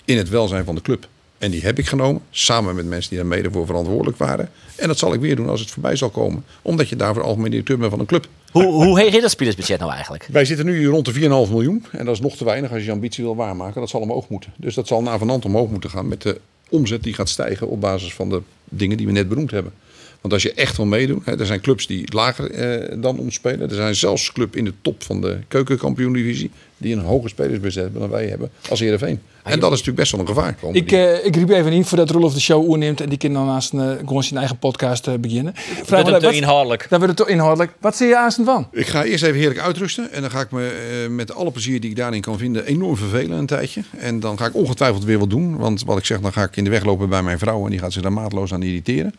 in 0.04 0.16
het 0.16 0.28
welzijn 0.28 0.64
van 0.64 0.74
de 0.74 0.82
club. 0.82 1.08
En 1.38 1.50
die 1.50 1.62
heb 1.62 1.78
ik 1.78 1.86
genomen, 1.86 2.22
samen 2.30 2.74
met 2.74 2.86
mensen 2.86 3.10
die 3.10 3.18
daar 3.18 3.28
mede 3.28 3.50
voor 3.50 3.66
verantwoordelijk 3.66 4.16
waren. 4.16 4.50
En 4.76 4.88
dat 4.88 4.98
zal 4.98 5.14
ik 5.14 5.20
weer 5.20 5.36
doen 5.36 5.48
als 5.48 5.60
het 5.60 5.70
voorbij 5.70 5.96
zal 5.96 6.10
komen. 6.10 6.44
Omdat 6.62 6.88
je 6.88 6.96
daarvoor 6.96 7.22
algemeen 7.22 7.50
directeur 7.50 7.78
bent 7.78 7.90
van 7.90 8.00
een 8.00 8.06
club. 8.06 8.28
Hoe, 8.50 8.84
hoe 8.84 9.00
heet 9.00 9.20
dat 9.20 9.30
spelersbudget 9.30 9.78
nou 9.78 9.92
eigenlijk? 9.92 10.28
Wij 10.32 10.44
zitten 10.44 10.66
nu 10.66 10.86
rond 10.86 11.04
de 11.04 11.14
4,5 11.14 11.18
miljoen. 11.28 11.84
En 11.90 12.04
dat 12.04 12.14
is 12.14 12.20
nog 12.20 12.36
te 12.36 12.44
weinig 12.44 12.70
als 12.70 12.80
je 12.80 12.86
je 12.86 12.92
ambitie 12.92 13.24
wil 13.24 13.36
waarmaken. 13.36 13.80
Dat 13.80 13.90
zal 13.90 14.00
omhoog 14.00 14.28
moeten. 14.28 14.52
Dus 14.56 14.74
dat 14.74 14.86
zal 14.86 15.02
navenant 15.02 15.44
omhoog 15.44 15.70
moeten 15.70 15.90
gaan 15.90 16.08
met 16.08 16.22
de 16.22 16.40
omzet 16.68 17.02
die 17.02 17.14
gaat 17.14 17.28
stijgen 17.28 17.68
op 17.68 17.80
basis 17.80 18.14
van 18.14 18.28
de 18.28 18.42
dingen 18.64 18.96
die 18.96 19.06
we 19.06 19.12
net 19.12 19.28
benoemd 19.28 19.50
hebben. 19.50 19.72
Want 20.20 20.32
als 20.32 20.42
je 20.42 20.52
echt 20.52 20.76
wil 20.76 20.86
meedoen, 20.86 21.22
hè, 21.24 21.38
er 21.38 21.46
zijn 21.46 21.60
clubs 21.60 21.86
die 21.86 22.14
lager 22.14 22.50
eh, 22.50 23.02
dan 23.02 23.18
ons 23.18 23.34
spelen. 23.34 23.68
Er 23.68 23.74
zijn 23.74 23.94
zelfs 23.94 24.32
clubs 24.32 24.56
in 24.56 24.64
de 24.64 24.72
top 24.82 25.02
van 25.02 25.20
de 25.20 25.38
keukenkampioen-divisie 25.48 26.50
die 26.76 26.96
een 26.96 27.02
hoger 27.02 27.30
spelersbudget 27.30 27.82
hebben 27.82 28.00
dan 28.00 28.10
wij 28.10 28.26
hebben 28.26 28.50
als 28.68 28.80
Heerenveen. 28.80 29.20
En 29.52 29.60
dat 29.60 29.72
is 29.72 29.78
natuurlijk 29.78 29.96
best 29.96 30.10
wel 30.12 30.20
een 30.20 30.26
gevaar. 30.26 30.56
Ik, 30.72 30.92
eh, 30.92 31.24
ik 31.24 31.36
riep 31.36 31.50
even 31.50 31.72
in 31.72 31.84
voordat 31.84 32.10
Rolf 32.10 32.34
de 32.34 32.40
show 32.40 32.68
oerneemt 32.68 33.00
en 33.00 33.08
die 33.08 33.18
kan 33.18 33.32
dan 33.32 33.46
naast 33.46 33.72
een, 33.72 33.98
gewoon 33.98 34.22
zijn 34.24 34.38
eigen 34.38 34.58
podcast 34.58 35.06
eh, 35.06 35.14
beginnen. 35.14 35.52
Vraag 35.56 36.02
het 36.02 36.10
me, 36.12 36.18
te 36.18 36.24
wat- 36.26 36.34
inhoudelijk. 36.34 36.86
Dan 36.88 36.98
wordt 37.00 37.18
het 37.18 37.28
inhoudelijk. 37.28 37.72
Wat 37.80 37.96
zie 37.96 38.06
je 38.06 38.16
aan 38.18 38.32
van? 38.44 38.68
Ik 38.72 38.86
ga 38.86 39.04
eerst 39.04 39.24
even 39.24 39.38
heerlijk 39.38 39.60
uitrusten. 39.60 40.12
En 40.12 40.20
dan 40.20 40.30
ga 40.30 40.40
ik 40.40 40.50
me 40.50 40.68
eh, 40.68 41.10
met 41.10 41.34
alle 41.34 41.50
plezier 41.50 41.80
die 41.80 41.90
ik 41.90 41.96
daarin 41.96 42.20
kan 42.20 42.38
vinden 42.38 42.64
enorm 42.66 42.96
vervelen 42.96 43.38
een 43.38 43.46
tijdje. 43.46 43.82
En 43.98 44.20
dan 44.20 44.38
ga 44.38 44.46
ik 44.46 44.54
ongetwijfeld 44.54 45.04
weer 45.04 45.18
wat 45.18 45.30
doen. 45.30 45.56
Want 45.56 45.84
wat 45.84 45.98
ik 45.98 46.04
zeg, 46.04 46.20
dan 46.20 46.32
ga 46.32 46.42
ik 46.42 46.56
in 46.56 46.64
de 46.64 46.70
weg 46.70 46.84
lopen 46.84 47.08
bij 47.08 47.22
mijn 47.22 47.38
vrouw. 47.38 47.64
En 47.64 47.70
die 47.70 47.78
gaat 47.80 47.92
zich 47.92 48.02
daar 48.02 48.12
maatloos 48.12 48.52
aan 48.52 48.62
irriteren. 48.62 49.14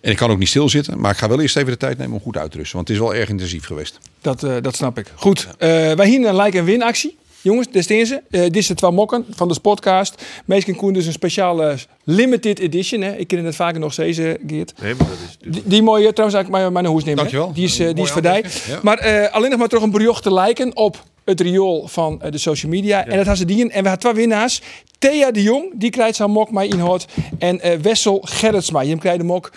En 0.00 0.10
ik 0.10 0.16
kan 0.16 0.30
ook 0.30 0.38
niet 0.38 0.48
stilzitten. 0.48 1.00
Maar 1.00 1.10
ik 1.10 1.16
ga 1.18 1.28
wel 1.28 1.40
eerst 1.40 1.56
even 1.56 1.70
de 1.70 1.76
tijd 1.76 1.98
nemen 1.98 2.14
om 2.14 2.20
goed 2.20 2.36
uit 2.36 2.50
te 2.50 2.56
rusten. 2.56 2.76
Want 2.76 2.88
het 2.88 2.96
is 2.96 3.02
wel 3.02 3.14
erg 3.14 3.28
intensief 3.28 3.64
geweest. 3.66 3.98
Dat, 4.20 4.42
eh, 4.42 4.54
dat 4.60 4.76
snap 4.76 4.98
ik. 4.98 5.06
Goed, 5.14 5.48
eh, 5.58 5.68
wij 5.92 6.08
hier 6.08 6.28
een 6.28 6.36
like- 6.36 6.58
en 6.58 6.64
win-actie. 6.64 7.18
Jongens, 7.42 7.66
dit 7.66 7.76
is 7.76 7.86
de 7.86 7.94
eerste. 7.94 8.22
Eh, 8.30 8.40
dit 8.42 8.56
is 8.56 8.66
de 8.66 8.74
twee 8.74 8.90
mokken 8.90 9.26
van 9.30 9.48
de 9.48 9.60
podcast. 9.60 10.22
Meestal 10.44 10.74
Koen 10.74 10.92
dus 10.92 11.06
een 11.06 11.12
speciale 11.12 11.76
limited 12.04 12.58
edition. 12.58 13.00
Hè. 13.00 13.16
Ik 13.16 13.28
ken 13.28 13.44
het 13.44 13.56
vaker 13.56 13.80
nog 13.80 13.92
steeds, 13.92 14.18
eh, 14.18 14.30
Geert. 14.46 14.72
Nee, 14.82 14.94
maar 14.94 15.06
dat 15.08 15.16
is... 15.28 15.52
Die, 15.52 15.62
die 15.64 15.82
mooie, 15.82 16.12
trouwens, 16.12 16.34
eigenlijk 16.38 16.50
mijn, 16.50 16.72
mijn 16.72 16.86
hoes 16.86 17.04
nemen. 17.04 17.24
hè. 17.24 17.30
Dankjewel. 17.30 17.52
Die 17.52 17.64
is, 17.64 17.78
eh, 17.78 17.94
die 17.94 18.04
is 18.04 18.12
die. 18.12 18.72
ja. 18.72 18.80
Maar 18.82 18.98
eh, 18.98 19.32
alleen 19.34 19.50
nog 19.50 19.58
maar 19.58 19.68
terug 19.68 19.84
een 19.84 19.90
bericht 19.90 20.22
te 20.22 20.34
liken 20.34 20.76
op 20.76 21.04
het 21.24 21.40
riool 21.40 21.88
van 21.88 22.22
de 22.30 22.38
social 22.38 22.72
media. 22.72 23.06
En 23.06 23.16
dat 23.16 23.26
had 23.26 23.36
ze 23.36 23.44
die. 23.44 23.62
En 23.62 23.82
we 23.82 23.88
hadden 23.88 23.98
twee 23.98 24.12
winnaars. 24.12 24.62
Thea 24.98 25.30
de 25.30 25.42
Jong, 25.42 25.72
die 25.74 25.90
krijgt 25.90 26.16
zijn 26.16 26.30
mok 26.30 26.50
mij 26.50 26.66
inhoud. 26.66 27.06
En 27.38 27.60
eh, 27.60 27.78
Wessel 27.78 28.22
Gerritsma, 28.24 28.80
je 28.80 28.98
krijgt 28.98 29.18
de 29.18 29.24
mok. 29.24 29.50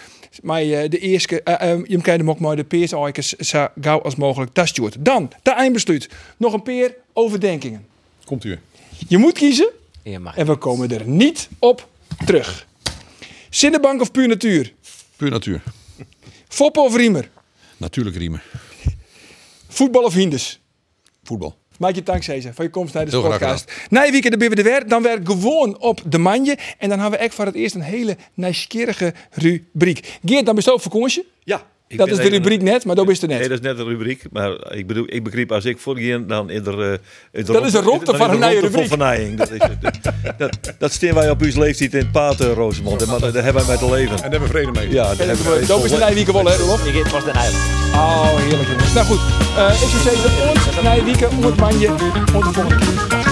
Maar 0.43 0.61
eh, 0.61 0.89
de 0.89 0.99
eerste, 0.99 1.41
eh, 1.41 1.71
eh, 1.71 1.79
je 1.85 2.01
krijgt 2.01 2.19
de 2.19 2.25
mok 2.25 2.39
maar 2.39 2.55
de 2.55 2.63
peers 2.63 2.89
zo 3.39 3.67
gauw 3.81 4.01
als 4.01 4.15
mogelijk 4.15 4.53
tastjoert. 4.53 4.95
Dan, 4.99 5.31
de 5.41 5.51
eindbesluit. 5.51 6.09
Nog 6.37 6.53
een 6.53 6.63
peer 6.63 6.95
overdenkingen. 7.13 7.85
Komt 8.25 8.43
u. 8.43 8.59
Je 9.07 9.17
moet 9.17 9.33
kiezen 9.33 9.69
mag. 10.19 10.37
en 10.37 10.45
we 10.45 10.55
komen 10.55 10.91
er 10.91 11.07
niet 11.07 11.49
op 11.59 11.89
terug. 12.25 12.67
Zinnenbank 13.49 14.01
of 14.01 14.11
puur 14.11 14.27
natuur? 14.27 14.73
Puur 15.15 15.29
natuur. 15.29 15.63
Foppen 16.47 16.83
of 16.83 16.95
riemer? 16.95 17.29
Natuurlijk 17.77 18.15
riemen. 18.15 18.41
Voetbal 19.67 20.03
of 20.03 20.13
hindes? 20.13 20.59
Voetbal. 21.23 21.57
Maak 21.83 21.95
je 21.95 22.03
dank, 22.03 22.23
Cesar, 22.23 22.53
voor 22.53 22.63
je 22.63 22.69
komst 22.69 22.93
naar 22.93 23.05
de 23.05 23.21
podcast. 23.21 23.71
Na 23.89 24.01
je 24.01 24.11
weekend 24.11 24.37
ben 24.37 24.49
we 24.49 24.55
er 24.55 24.63
weer. 24.63 24.87
Dan 24.87 25.03
weer 25.03 25.19
gewoon 25.23 25.79
op 25.79 26.01
de 26.05 26.17
manje. 26.17 26.57
En 26.77 26.89
dan 26.89 26.99
hebben 26.99 27.19
we 27.19 27.25
echt 27.25 27.35
voor 27.35 27.45
het 27.45 27.55
eerst 27.55 27.75
een 27.75 27.81
hele 27.81 28.17
nieuwsgierige 28.33 29.13
rubriek. 29.31 30.19
Geert, 30.25 30.45
dan 30.45 30.55
best 30.55 30.69
ook 30.69 30.81
vakantie. 30.81 31.27
Ja. 31.43 31.61
Ik 31.93 31.99
Dat 31.99 32.07
is 32.07 32.17
de 32.17 32.29
rubriek 32.29 32.61
net, 32.61 32.85
maar 32.85 32.95
dat 32.95 33.09
is 33.09 33.21
er 33.21 33.27
Nee, 33.27 33.39
net. 33.39 33.49
dat 33.49 33.59
is 33.59 33.65
net 33.65 33.79
een 33.79 33.85
rubriek. 33.87 34.23
Maar 34.31 34.75
ik 34.75 34.87
bedoel, 34.87 35.03
ik 35.07 35.23
begreep 35.23 35.51
als 35.51 35.65
ik 35.65 35.79
voortgeen, 35.79 36.27
dan 36.27 36.49
is 36.49 36.59
er... 36.65 36.91
eh, 36.91 37.45
Dat 37.45 37.65
is 37.65 37.73
een 37.73 37.81
dan 38.05 38.15
van 38.17 38.29
een 38.29 38.39
nieuwe 38.39 38.53
van 38.59 38.61
rubriek. 38.69 38.87
vernijing. 38.87 39.37
Dat, 39.37 39.51
is 39.51 39.59
het. 39.61 40.37
dat, 40.37 40.57
dat 40.77 40.91
steen 40.91 41.13
wij 41.13 41.29
op 41.29 41.41
uw 41.41 41.59
leeftijd 41.59 41.93
in 41.93 41.99
het 41.99 42.11
paard, 42.11 42.39
eh, 42.41 42.53
Rosemond. 42.53 43.05
Maar 43.05 43.19
dat 43.19 43.33
hebben 43.33 43.53
wij 43.53 43.65
met 43.67 43.79
te 43.79 43.89
leven. 43.89 44.15
En 44.15 44.21
daar 44.21 44.31
hebben 44.31 44.41
we 44.41 44.47
vrede 44.47 44.71
mee. 44.71 44.89
Ja, 44.91 45.07
dat 45.07 45.17
hebben 45.17 45.67
Dat 45.67 45.83
is 45.83 45.91
de 45.91 45.97
nieuwe 45.97 46.13
weekend 46.13 46.35
wel, 46.35 46.45
hè, 46.45 46.55
Rolf? 46.55 47.11
Pas 47.11 47.23
de 47.23 47.31
eiland. 47.31 47.63
Oh, 47.93 48.35
heerlijk. 48.37 48.69
Nou 48.93 49.05
goed, 49.05 49.19
eh, 49.57 49.81
ik 49.81 49.89
zou 49.89 50.01
zeggen, 50.03 50.49
ons 50.49 50.65
om 51.29 51.43
het 51.43 51.55
manje. 51.55 51.89
Volgende 52.31 52.75
keer. 52.75 53.22